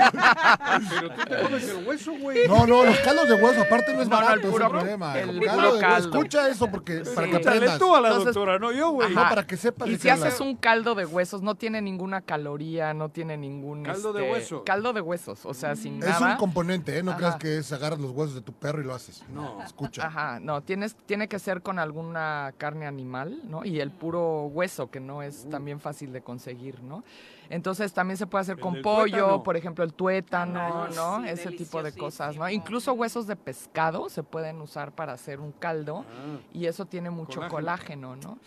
Pero 0.91 1.09
tú 1.15 1.25
te 1.25 1.43
comes 1.43 1.69
el 1.69 1.87
hueso, 1.89 2.13
güey. 2.21 2.47
No, 2.49 2.67
no, 2.67 2.85
los 2.85 2.99
caldos 3.01 3.29
de 3.29 3.35
hueso 3.43 3.63
aparte 3.63 3.95
no 3.95 4.03
es 4.03 4.09
No, 4.09 4.17
no, 4.17 4.23
el 4.23 4.29
barato, 4.29 4.51
puro- 4.51 4.65
es 4.67 4.71
el 4.73 4.79
problema. 4.79 5.19
el 5.19 5.27
caldo 5.29 5.41
puro 5.41 5.63
de 5.63 5.69
hueso, 5.73 5.81
caldo. 5.81 6.09
Escucha 6.19 6.49
eso 6.49 6.71
porque 6.71 7.03
para 7.15 7.27
que 7.29 7.33
Sí. 7.43 7.49
aprendas. 7.49 7.79
tú 7.79 7.95
a 7.97 8.01
la 8.01 8.09
Entonces- 8.09 8.35
doctora, 8.35 8.59
no 8.59 8.73
yo, 8.73 8.91
güey. 8.91 9.13
No, 9.15 9.21
Ajá. 9.21 9.31
para 9.31 9.47
que 9.47 9.57
sepas 9.57 9.89
Y 9.89 9.97
si 9.97 10.09
haces 10.11 10.41
un 10.41 10.57
caldo 10.57 10.95
de 10.95 11.07
huesos, 11.07 11.43
no 11.43 11.55
tiene 11.55 11.81
ninguna 11.83 12.21
caloría, 12.21 12.93
no 12.95 13.09
tiene 13.09 13.37
ningún... 13.37 13.83
Caldo 13.85 14.13
de 14.13 14.21
este, 14.23 14.33
hueso. 14.33 14.65
Caldo 14.65 14.93
de 14.93 15.01
huesos, 15.01 15.45
o 15.47 15.55
sea, 15.55 15.77
sin 15.77 16.03
Es 16.03 16.09
nada. 16.09 16.33
un 16.33 16.37
componente, 16.39 16.99
¿eh? 16.99 17.03
No 17.03 17.17
creas 17.17 17.37
que 17.37 17.59
es 17.59 17.73
agarras 17.73 17.99
los 18.01 18.11
huesos 18.11 18.35
de 18.35 18.41
tu 18.43 18.53
perro 18.53 18.81
y 18.81 18.85
lo 18.85 18.95
haces. 18.95 19.23
No. 19.33 19.63
Escucha. 19.63 20.07
Ajá, 20.07 20.39
no, 20.41 20.63
tienes, 20.63 20.95
tiene 21.07 21.29
que 21.29 21.39
ser 21.39 21.63
con 21.63 21.79
alguna 21.79 22.34
carne 22.57 22.87
animal, 22.87 23.41
¿no? 23.49 23.65
Y 23.65 23.81
el 23.81 23.91
puro 23.91 24.47
hueso, 24.47 24.91
que 24.91 25.01
no 25.01 25.23
es 25.23 25.49
también 25.51 25.81
fácil 25.81 26.13
de 26.13 26.21
conseguir, 26.21 26.83
¿no? 26.83 27.05
Entonces 27.51 27.93
también 27.93 28.17
se 28.17 28.27
puede 28.27 28.43
hacer 28.43 28.59
con 28.59 28.81
pollo, 28.83 29.11
tuétano. 29.17 29.43
por 29.43 29.57
ejemplo, 29.57 29.85
el 29.85 29.95
tuétano, 29.95 30.85
Ah, 30.85 30.89
¿no? 30.95 31.23
sí, 31.23 31.29
Ese 31.29 31.51
tipo 31.53 31.83
de 31.83 31.93
cosas, 31.93 32.37
¿no? 32.37 32.49
Incluso 32.49 32.93
huesos 32.95 33.27
de 33.27 33.37
pescado 33.37 34.09
se 34.09 34.23
pueden 34.23 34.61
usar 34.61 34.93
para 34.93 35.13
hacer 35.13 35.41
un 35.41 35.53
caldo 35.53 36.05
Ah, 36.09 36.39
y 36.53 36.67
eso 36.67 36.87
tiene 36.87 37.11
mucho 37.11 37.41
Colágeno. 37.49 38.15
colágeno, 38.15 38.17
¿no? 38.17 38.39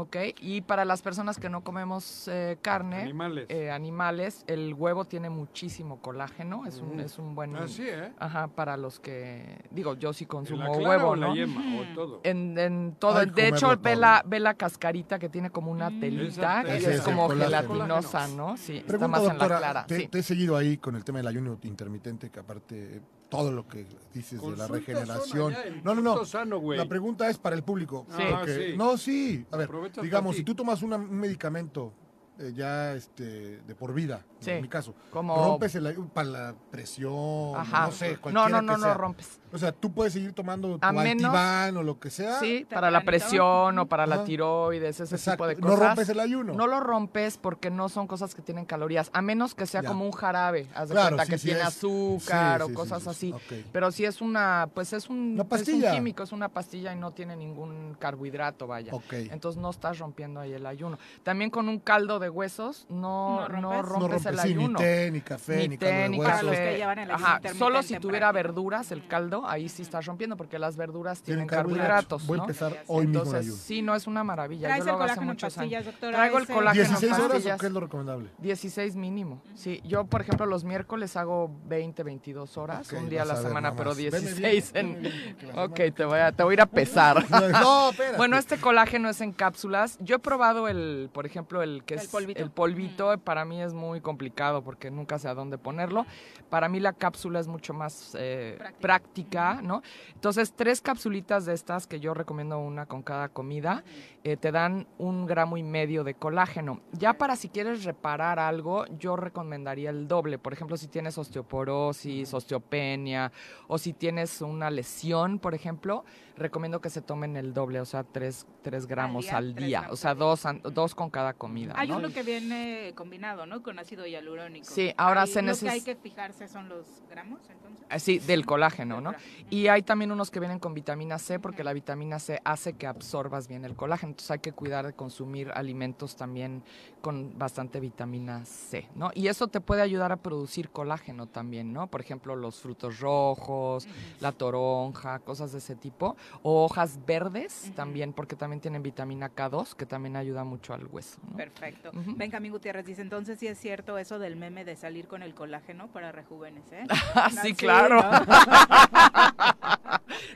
Ok, 0.00 0.16
y 0.40 0.60
para 0.62 0.84
las 0.84 1.02
personas 1.02 1.38
que 1.38 1.48
no 1.48 1.62
comemos 1.62 2.28
eh, 2.28 2.58
carne, 2.62 3.02
Animales. 3.02 3.46
eh, 3.48 3.70
animales, 3.70 4.44
el 4.46 4.74
huevo 4.74 5.04
tiene 5.04 5.30
muchísimo 5.30 6.00
colágeno, 6.00 6.66
es 6.66 6.80
un, 6.80 6.96
Mm. 6.96 7.00
es 7.00 7.18
un 7.18 7.34
buen... 7.34 7.56
Ah, 7.56 7.68
sí, 7.68 7.84
¿eh? 7.86 8.12
Ajá, 8.18 8.48
para 8.48 8.76
los 8.76 9.00
que, 9.00 9.58
digo, 9.70 9.94
yo 9.94 10.12
sí 10.12 10.24
¿En 10.24 10.28
consumo 10.28 10.64
la 10.64 10.70
clara 10.72 10.88
huevo, 10.88 11.08
o 11.10 11.16
¿no? 11.16 11.28
la 11.28 11.34
yema 11.34 11.62
o 11.78 11.84
todo? 11.94 12.20
En, 12.24 12.56
en 12.58 12.94
todo. 12.98 13.24
De 13.26 13.48
hecho, 13.48 13.76
ve 13.78 13.96
la, 13.96 14.22
ve 14.26 14.40
la 14.40 14.54
cascarita 14.54 15.18
que 15.18 15.28
tiene 15.28 15.50
como 15.50 15.70
una 15.70 15.90
Mm. 15.90 16.00
telita, 16.00 16.62
que 16.64 16.76
es 16.76 16.84
es 16.86 17.00
como 17.02 17.28
gelatinosa, 17.28 18.26
¿no? 18.36 18.56
Sí, 18.56 18.76
está 18.76 18.86
Pregunta, 18.88 19.08
más 19.08 19.20
en 19.22 19.26
la 19.28 19.32
doctora, 19.34 19.58
clara. 19.58 19.86
te, 19.86 19.96
sí. 20.00 20.08
te 20.08 20.18
he 20.20 20.22
seguido 20.22 20.56
ahí 20.56 20.76
con 20.78 20.96
el 20.96 21.04
tema 21.04 21.18
del 21.18 21.26
ayuno 21.28 21.58
intermitente, 21.62 22.30
que 22.30 22.40
aparte 22.40 23.00
todo 23.28 23.52
lo 23.52 23.66
que 23.68 23.86
dices 24.12 24.40
de 24.42 24.56
la 24.56 24.66
regeneración. 24.66 25.54
allá 25.54 25.80
No, 25.84 25.94
no, 25.94 26.00
no. 26.02 26.24
Sano. 26.24 26.60
La 26.72 26.88
pregunta 26.88 27.28
es 27.30 27.38
para 27.38 27.54
el 27.56 27.62
público. 27.62 28.06
Sí. 28.08 28.22
porque- 28.30 28.52
Ah, 28.52 28.70
sí. 28.72 28.76
No, 28.76 28.96
sí. 28.98 29.46
A 29.50 29.56
ver, 29.56 29.68
digamos, 30.02 30.36
si 30.36 30.42
tú 30.42 30.54
tomas 30.54 30.82
una- 30.82 30.96
un 30.96 31.10
medicamento 31.18 31.92
eh, 32.38 32.52
ya 32.56 32.94
este, 32.94 33.60
de 33.60 33.74
por 33.74 33.92
vida, 33.92 34.24
Sí. 34.40 34.50
en 34.52 34.62
mi 34.62 34.68
caso, 34.68 34.94
Como- 35.10 35.36
rompes 35.36 35.74
el 35.74 35.86
ayuno 35.86 36.08
para 36.08 36.28
la 36.28 36.54
presión, 36.70 37.54
Ajá. 37.56 37.86
no 37.86 37.92
sé, 37.92 38.12
no, 38.14 38.20
cualquiera 38.20 38.48
no, 38.48 38.62
no, 38.62 38.72
que 38.74 38.78
no 38.80 38.84
sea. 38.84 38.94
rompes. 38.94 39.40
O 39.52 39.58
sea, 39.58 39.72
tú 39.72 39.92
puedes 39.92 40.12
seguir 40.12 40.32
tomando 40.32 40.78
tu 40.78 40.86
A 40.86 40.92
menos- 40.92 41.34
o 41.76 41.82
lo 41.82 41.98
que 41.98 42.08
sea. 42.10 42.38
Sí, 42.38 42.64
para 42.70 42.90
la 42.90 43.00
presión 43.02 43.78
o 43.78 43.86
para 43.86 44.06
la 44.06 44.22
tiroides, 44.24 45.00
ese 45.00 45.14
Exacto. 45.16 45.44
tipo 45.44 45.46
de 45.48 45.56
No 45.56 45.66
cosas. 45.74 45.88
rompes 45.88 46.08
el 46.08 46.20
ayuno. 46.20 46.52
No 46.54 46.66
lo 46.68 46.78
rompes 46.80 47.36
porque 47.36 47.68
no 47.70 47.88
son 47.88 48.06
cosas 48.06 48.34
que 48.34 48.42
tienen 48.42 48.64
calorías, 48.64 49.10
a 49.12 49.22
menos 49.22 49.54
que 49.56 49.66
sea 49.66 49.82
Ya. 49.82 49.88
como 49.88 50.04
un 50.04 50.12
jarabe, 50.12 50.68
haz 50.74 50.88
de 50.88 50.94
Claro, 50.94 51.16
cuenta 51.16 51.24
sí, 51.24 51.30
que 51.32 51.38
sí 51.38 51.44
tiene 51.48 51.60
es. 51.62 51.66
azúcar 51.66 52.62
Sí, 52.64 52.70
o 52.72 52.74
cosas 52.74 53.02
sí, 53.02 53.08
así. 53.08 53.34
Pero 53.72 53.90
si 53.90 54.04
es 54.04 54.20
una, 54.20 54.68
pues 54.72 54.92
es 54.92 55.08
un, 55.10 55.18
Una 55.18 55.34
es 55.34 55.40
un 55.40 55.48
pastilla. 55.48 55.92
químico, 55.92 56.22
es 56.22 56.32
una 56.32 56.48
pastilla 56.48 56.92
y 56.94 56.96
no 56.96 57.10
tiene 57.12 57.34
ningún 57.36 57.96
carbohidrato, 57.98 58.66
vaya. 58.68 58.94
Ok. 58.94 59.12
Entonces 59.14 59.60
no 59.60 59.70
estás 59.70 59.98
rompiendo 59.98 60.38
ahí 60.40 60.52
el 60.52 60.64
ayuno. 60.66 60.98
También 61.24 61.50
con 61.50 61.68
un 61.68 61.80
caldo 61.80 62.18
de 62.20 62.30
huesos 62.30 62.86
no, 62.88 63.48
No 63.48 63.60
no 63.60 63.72
rompes. 63.72 63.88
rompes, 63.88 63.90
no 63.92 64.08
rompes 64.08 64.26
el 64.30 64.38
sí, 64.40 64.48
ayuno. 64.48 64.78
ni 64.78 64.84
té, 64.84 65.10
ni 65.10 65.20
café, 65.20 65.56
ni, 65.56 65.68
Ni 65.68 65.78
caldo 65.78 65.90
té, 65.94 65.94
de 66.02 66.08
ni 66.08 66.18
huesos. 66.18 66.30
Para 66.32 66.42
los 66.42 66.52
café. 66.56 66.70
que 66.70 66.76
llevan 66.78 66.98
el 66.98 67.10
ayuno 67.10 67.14
Ajá, 67.26 67.36
intermitente 67.36 67.58
solo 67.58 67.82
si 67.82 67.98
tuviera 67.98 68.32
verduras 68.32 68.92
el 68.92 69.06
caldo, 69.06 69.46
ahí 69.46 69.68
sí 69.68 69.82
estás 69.82 70.06
rompiendo 70.06 70.36
porque 70.36 70.58
las 70.58 70.76
verduras 70.76 71.22
Tienen 71.22 71.46
tienen 71.46 71.64
carbohidratos, 71.64 72.26
Voy 72.26 72.36
a 72.36 72.38
¿no? 72.38 72.44
empezar 72.44 72.72
hoy 72.86 73.06
mismo 73.06 73.20
en 73.22 73.26
Entonces, 73.26 73.40
ayuno. 73.46 73.56
sí, 73.62 73.82
no 73.82 73.94
es 73.94 74.06
una 74.06 74.24
maravilla. 74.24 74.68
¿Traes 74.68 74.84
Yo 74.84 74.84
el 74.84 74.86
lo 74.88 74.92
hago 74.94 75.02
hace 75.04 75.14
colágeno 75.14 75.22
en 75.22 75.28
muchos 75.36 75.54
pastillas, 75.54 75.80
años. 75.82 75.92
doctora? 75.92 76.16
Traigo 76.16 76.38
el 76.38 76.46
colágeno 76.46 76.84
en 76.84 76.90
16 76.90 77.12
horas 77.18 77.46
o 77.46 77.56
qué 77.58 77.66
es 77.66 77.72
lo 77.72 77.80
recomendable? 77.80 78.28
16 78.38 78.96
mínimo. 78.96 79.42
Sí, 79.54 79.80
yo 79.84 80.04
por 80.04 80.20
ejemplo 80.22 80.46
los 80.46 80.64
miércoles 80.64 81.16
hago 81.16 81.50
20, 81.66 82.02
22 82.02 82.56
horas, 82.56 82.92
un 82.92 83.08
día 83.08 83.22
a 83.22 83.24
la 83.24 83.36
semana, 83.36 83.74
pero 83.74 83.90
más. 83.90 83.96
Veme 83.98 84.18
bien, 84.20 84.22
16 84.22 84.70
en... 84.74 85.12
Ok, 85.56 85.80
te 85.94 86.04
voy, 86.04 86.18
a, 86.18 86.32
te 86.32 86.42
voy 86.42 86.52
a 86.52 86.54
ir 86.54 86.60
a 86.60 86.66
pesar. 86.66 87.24
No, 87.50 87.90
espérate. 87.90 88.16
Bueno, 88.16 88.36
este 88.36 88.58
colágeno 88.58 89.08
es 89.08 89.20
en 89.20 89.32
cápsulas. 89.32 89.96
Yo 90.00 90.16
he 90.16 90.18
probado 90.18 90.68
el, 90.68 91.08
por 91.12 91.26
ejemplo, 91.26 91.62
el 91.62 91.82
que 91.84 91.94
El 91.94 92.00
es 92.00 92.06
polvito. 92.08 92.42
el 92.42 92.50
polvito. 92.50 93.18
Para 93.18 93.44
mí 93.44 93.60
es 93.62 93.72
muy 93.72 94.00
complicado 94.00 94.19
porque 94.62 94.90
nunca 94.90 95.18
sé 95.18 95.28
a 95.28 95.34
dónde 95.34 95.56
ponerlo. 95.58 96.04
Para 96.50 96.68
mí 96.68 96.80
la 96.80 96.92
cápsula 96.92 97.40
es 97.40 97.48
mucho 97.48 97.72
más 97.72 98.14
eh, 98.18 98.56
Práctica. 98.58 98.80
práctica, 98.80 99.60
¿no? 99.62 99.82
Entonces, 100.14 100.52
tres 100.54 100.80
capsulitas 100.80 101.46
de 101.46 101.54
estas, 101.54 101.86
que 101.86 102.00
yo 102.00 102.12
recomiendo 102.12 102.58
una 102.58 102.86
con 102.86 103.02
cada 103.02 103.28
comida, 103.28 103.82
eh, 104.22 104.36
te 104.36 104.52
dan 104.52 104.86
un 104.98 105.26
gramo 105.26 105.56
y 105.56 105.62
medio 105.62 106.04
de 106.04 106.14
colágeno. 106.14 106.80
Ya 106.92 107.14
para 107.14 107.36
si 107.36 107.48
quieres 107.48 107.84
reparar 107.84 108.38
algo, 108.38 108.84
yo 108.98 109.16
recomendaría 109.16 109.90
el 109.90 110.08
doble. 110.08 110.38
Por 110.38 110.52
ejemplo, 110.52 110.76
si 110.76 110.88
tienes 110.88 111.16
osteoporosis, 111.16 112.34
osteopenia, 112.34 113.32
o 113.66 113.78
si 113.78 113.92
tienes 113.94 114.42
una 114.42 114.70
lesión, 114.70 115.38
por 115.38 115.54
ejemplo, 115.54 116.04
recomiendo 116.36 116.80
que 116.80 116.90
se 116.90 117.00
tomen 117.00 117.36
el 117.36 117.54
doble, 117.54 117.80
o 117.80 117.84
sea, 117.84 118.04
tres, 118.04 118.46
tres 118.62 118.86
gramos 118.86 119.24
día, 119.24 119.36
al 119.36 119.54
día. 119.54 119.80
gramos 119.80 119.92
O 119.94 119.96
sea, 119.96 120.14
dos, 120.14 120.42
dos 120.72 120.94
con 120.94 121.08
cada 121.10 121.32
comida. 121.32 121.74
Hay 121.76 121.88
¿no? 121.88 121.98
uno 121.98 122.10
que 122.10 122.22
viene 122.22 122.92
combinado, 122.94 123.46
¿no? 123.46 123.62
Con 123.62 123.78
ácido 123.78 124.06
hialurónico. 124.06 124.66
Sí, 124.66 124.92
ahora 124.96 125.26
se 125.26 125.42
Lo 125.42 125.56
que 125.56 125.68
hay 125.68 125.82
que 125.82 125.96
fijarse 125.96 126.46
son 126.46 126.68
los 126.68 127.02
gramos, 127.08 127.40
entonces. 127.50 127.86
Ah, 127.88 127.98
Sí, 127.98 128.18
del 128.18 128.46
colágeno, 128.46 128.96
Del 128.96 129.04
¿no? 129.04 129.10
colágeno. 129.12 129.46
Y 129.50 129.68
hay 129.68 129.82
también 129.82 130.12
unos 130.12 130.30
que 130.30 130.40
vienen 130.40 130.58
con 130.58 130.74
vitamina 130.74 131.18
C 131.18 131.38
porque 131.38 131.64
la 131.64 131.72
vitamina 131.72 132.18
C 132.18 132.40
hace 132.44 132.74
que 132.74 132.86
absorbas 132.86 133.48
bien 133.48 133.64
el 133.64 133.76
colágeno. 133.76 134.09
Entonces 134.10 134.30
hay 134.30 134.38
que 134.40 134.52
cuidar 134.52 134.86
de 134.86 134.92
consumir 134.92 135.50
alimentos 135.54 136.16
también 136.16 136.62
con 137.00 137.38
bastante 137.38 137.80
vitamina 137.80 138.44
C, 138.44 138.88
¿no? 138.94 139.10
Y 139.14 139.28
eso 139.28 139.48
te 139.48 139.60
puede 139.60 139.82
ayudar 139.82 140.12
a 140.12 140.16
producir 140.16 140.70
colágeno 140.70 141.26
también, 141.26 141.72
¿no? 141.72 141.86
Por 141.86 142.00
ejemplo, 142.00 142.36
los 142.36 142.60
frutos 142.60 143.00
rojos, 143.00 143.88
la 144.20 144.32
toronja, 144.32 145.18
cosas 145.20 145.52
de 145.52 145.58
ese 145.58 145.76
tipo. 145.76 146.16
O 146.42 146.64
hojas 146.64 146.98
verdes 147.06 147.72
también 147.74 148.12
porque 148.12 148.36
también 148.36 148.60
tienen 148.60 148.82
vitamina 148.82 149.30
K2 149.30 149.74
que 149.74 149.86
también 149.86 150.16
ayuda 150.16 150.44
mucho 150.44 150.74
al 150.74 150.86
hueso, 150.86 151.18
¿no? 151.30 151.36
Perfecto. 151.36 151.90
Ujú. 151.94 152.16
Benjamín 152.16 152.52
Gutiérrez 152.52 152.84
dice, 152.84 153.02
entonces 153.02 153.38
sí 153.38 153.46
es 153.46 153.58
cierto 153.58 153.96
eso 153.96 154.18
del 154.18 154.36
meme 154.36 154.64
de 154.64 154.76
salir 154.76 155.08
con 155.08 155.22
el 155.22 155.34
colágeno 155.34 155.88
para 155.88 156.12
rejuvenecer. 156.12 156.86
Ah, 157.12 157.28
sí, 157.42 157.54
claro. 157.54 158.00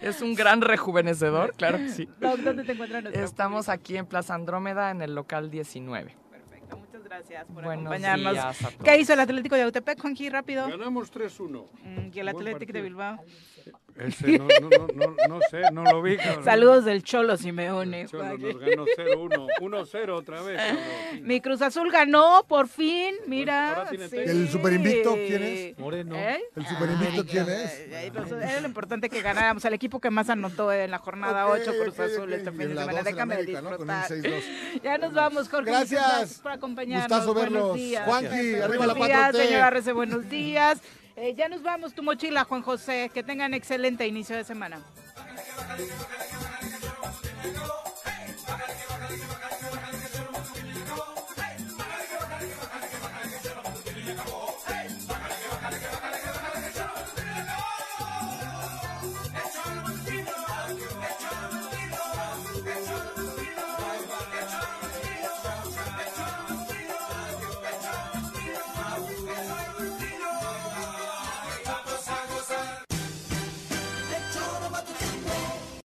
es 0.08 0.20
un 0.22 0.34
gran 0.34 0.60
rejuvenecedor, 0.60 1.54
claro 1.56 1.78
que 1.78 1.88
sí. 1.88 2.08
Doc, 2.20 2.36
¿Dónde 2.44 2.64
te 2.64 2.72
encuentran? 2.72 3.06
Estamos 3.14 3.68
aquí 3.68 3.96
en 3.96 4.06
Plaza 4.06 4.34
Andrómeda 4.34 4.90
en 4.90 5.02
el 5.02 5.14
local 5.14 5.50
19. 5.50 6.14
Perfecto, 6.30 6.76
muchas 6.76 7.02
gracias 7.04 7.44
por 7.46 7.64
Buenos 7.64 7.86
acompañarnos. 7.86 8.32
días 8.32 8.62
a 8.62 8.68
todos. 8.70 8.84
¿Qué 8.84 8.98
hizo 8.98 9.12
el 9.12 9.20
Atlético 9.20 9.54
de 9.56 9.62
Autepec, 9.62 10.00
Juanji, 10.00 10.28
rápido? 10.28 10.68
Ganamos 10.68 11.12
3-1. 11.12 11.66
Mm, 11.82 12.10
Y 12.12 12.18
el 12.20 12.28
Atlético 12.28 12.72
de. 12.72 12.82
Bilbao. 12.82 13.18
Ese 13.96 14.38
no, 14.38 14.48
no, 14.60 14.68
no, 14.70 14.86
no, 14.92 15.14
no 15.28 15.40
sé, 15.50 15.62
no 15.72 15.84
lo 15.84 16.02
vi. 16.02 16.16
cabrón. 16.16 16.44
Saludos 16.44 16.84
del 16.84 17.04
Cholo 17.04 17.36
Simeone. 17.36 18.06
Cholo 18.08 18.36
nos 18.36 18.58
ganó 18.58 18.84
0-1. 18.86 19.46
1-0 19.60 20.08
otra 20.10 20.42
vez. 20.42 20.56
cabrón. 20.60 20.78
Mi 21.22 21.40
Cruz 21.40 21.62
Azul 21.62 21.90
ganó, 21.92 22.44
por 22.48 22.66
fin, 22.66 23.14
mira. 23.28 23.86
sí. 23.90 24.16
¿El 24.16 24.48
superinvicto 24.48 25.14
quién 25.14 25.42
es? 25.44 25.78
Moreno. 25.78 26.16
¿Eh? 26.16 26.40
¿El 26.56 26.66
superinvicto 26.66 27.20
Ay, 27.22 27.28
quién 27.30 27.48
es? 27.48 27.86
pues, 28.12 28.32
Era 28.32 28.60
lo 28.60 28.66
importante 28.66 29.08
que 29.08 29.22
ganáramos. 29.22 29.64
El 29.64 29.74
equipo 29.74 30.00
que 30.00 30.10
más 30.10 30.28
anotó 30.28 30.72
en 30.72 30.90
la 30.90 30.98
jornada 30.98 31.46
Ok, 31.46 31.58
8, 31.62 31.72
Cruz 31.82 32.00
Azul, 32.00 32.32
ok. 32.32 32.38
este 32.38 32.50
fin 32.50 32.58
de 32.68 32.74
la 32.74 32.80
semana. 32.82 32.98
2 32.98 33.06
en 33.08 33.14
Déjame 33.14 33.34
América, 33.34 33.60
¿no? 33.62 33.76
Con 33.76 33.88
un 33.90 33.96
disfrutar. 33.96 34.32
6-2. 34.32 34.82
Ya 34.82 34.98
nos 34.98 35.12
vamos, 35.14 35.48
Jorge. 35.48 35.70
Gracias. 35.70 36.40
por 36.40 36.50
acompañarnos. 36.52 37.08
Gustazo 37.08 37.32
Buenos 37.34 37.52
verlos. 37.52 37.74
días. 37.76 38.04
Juanji, 38.06 38.54
arriba 38.56 38.66
buenos 38.76 38.98
la 38.98 39.06
días, 39.06 39.34
4T. 39.34 39.44
señora 39.46 39.70
Rece, 39.70 39.92
buenos 39.92 40.28
días. 40.28 40.80
Eh, 41.16 41.34
ya 41.36 41.48
nos 41.48 41.62
vamos, 41.62 41.94
tu 41.94 42.02
mochila, 42.02 42.44
Juan 42.44 42.62
José. 42.62 43.10
Que 43.12 43.22
tengan 43.22 43.54
excelente 43.54 44.06
inicio 44.06 44.36
de 44.36 44.44
semana. 44.44 44.80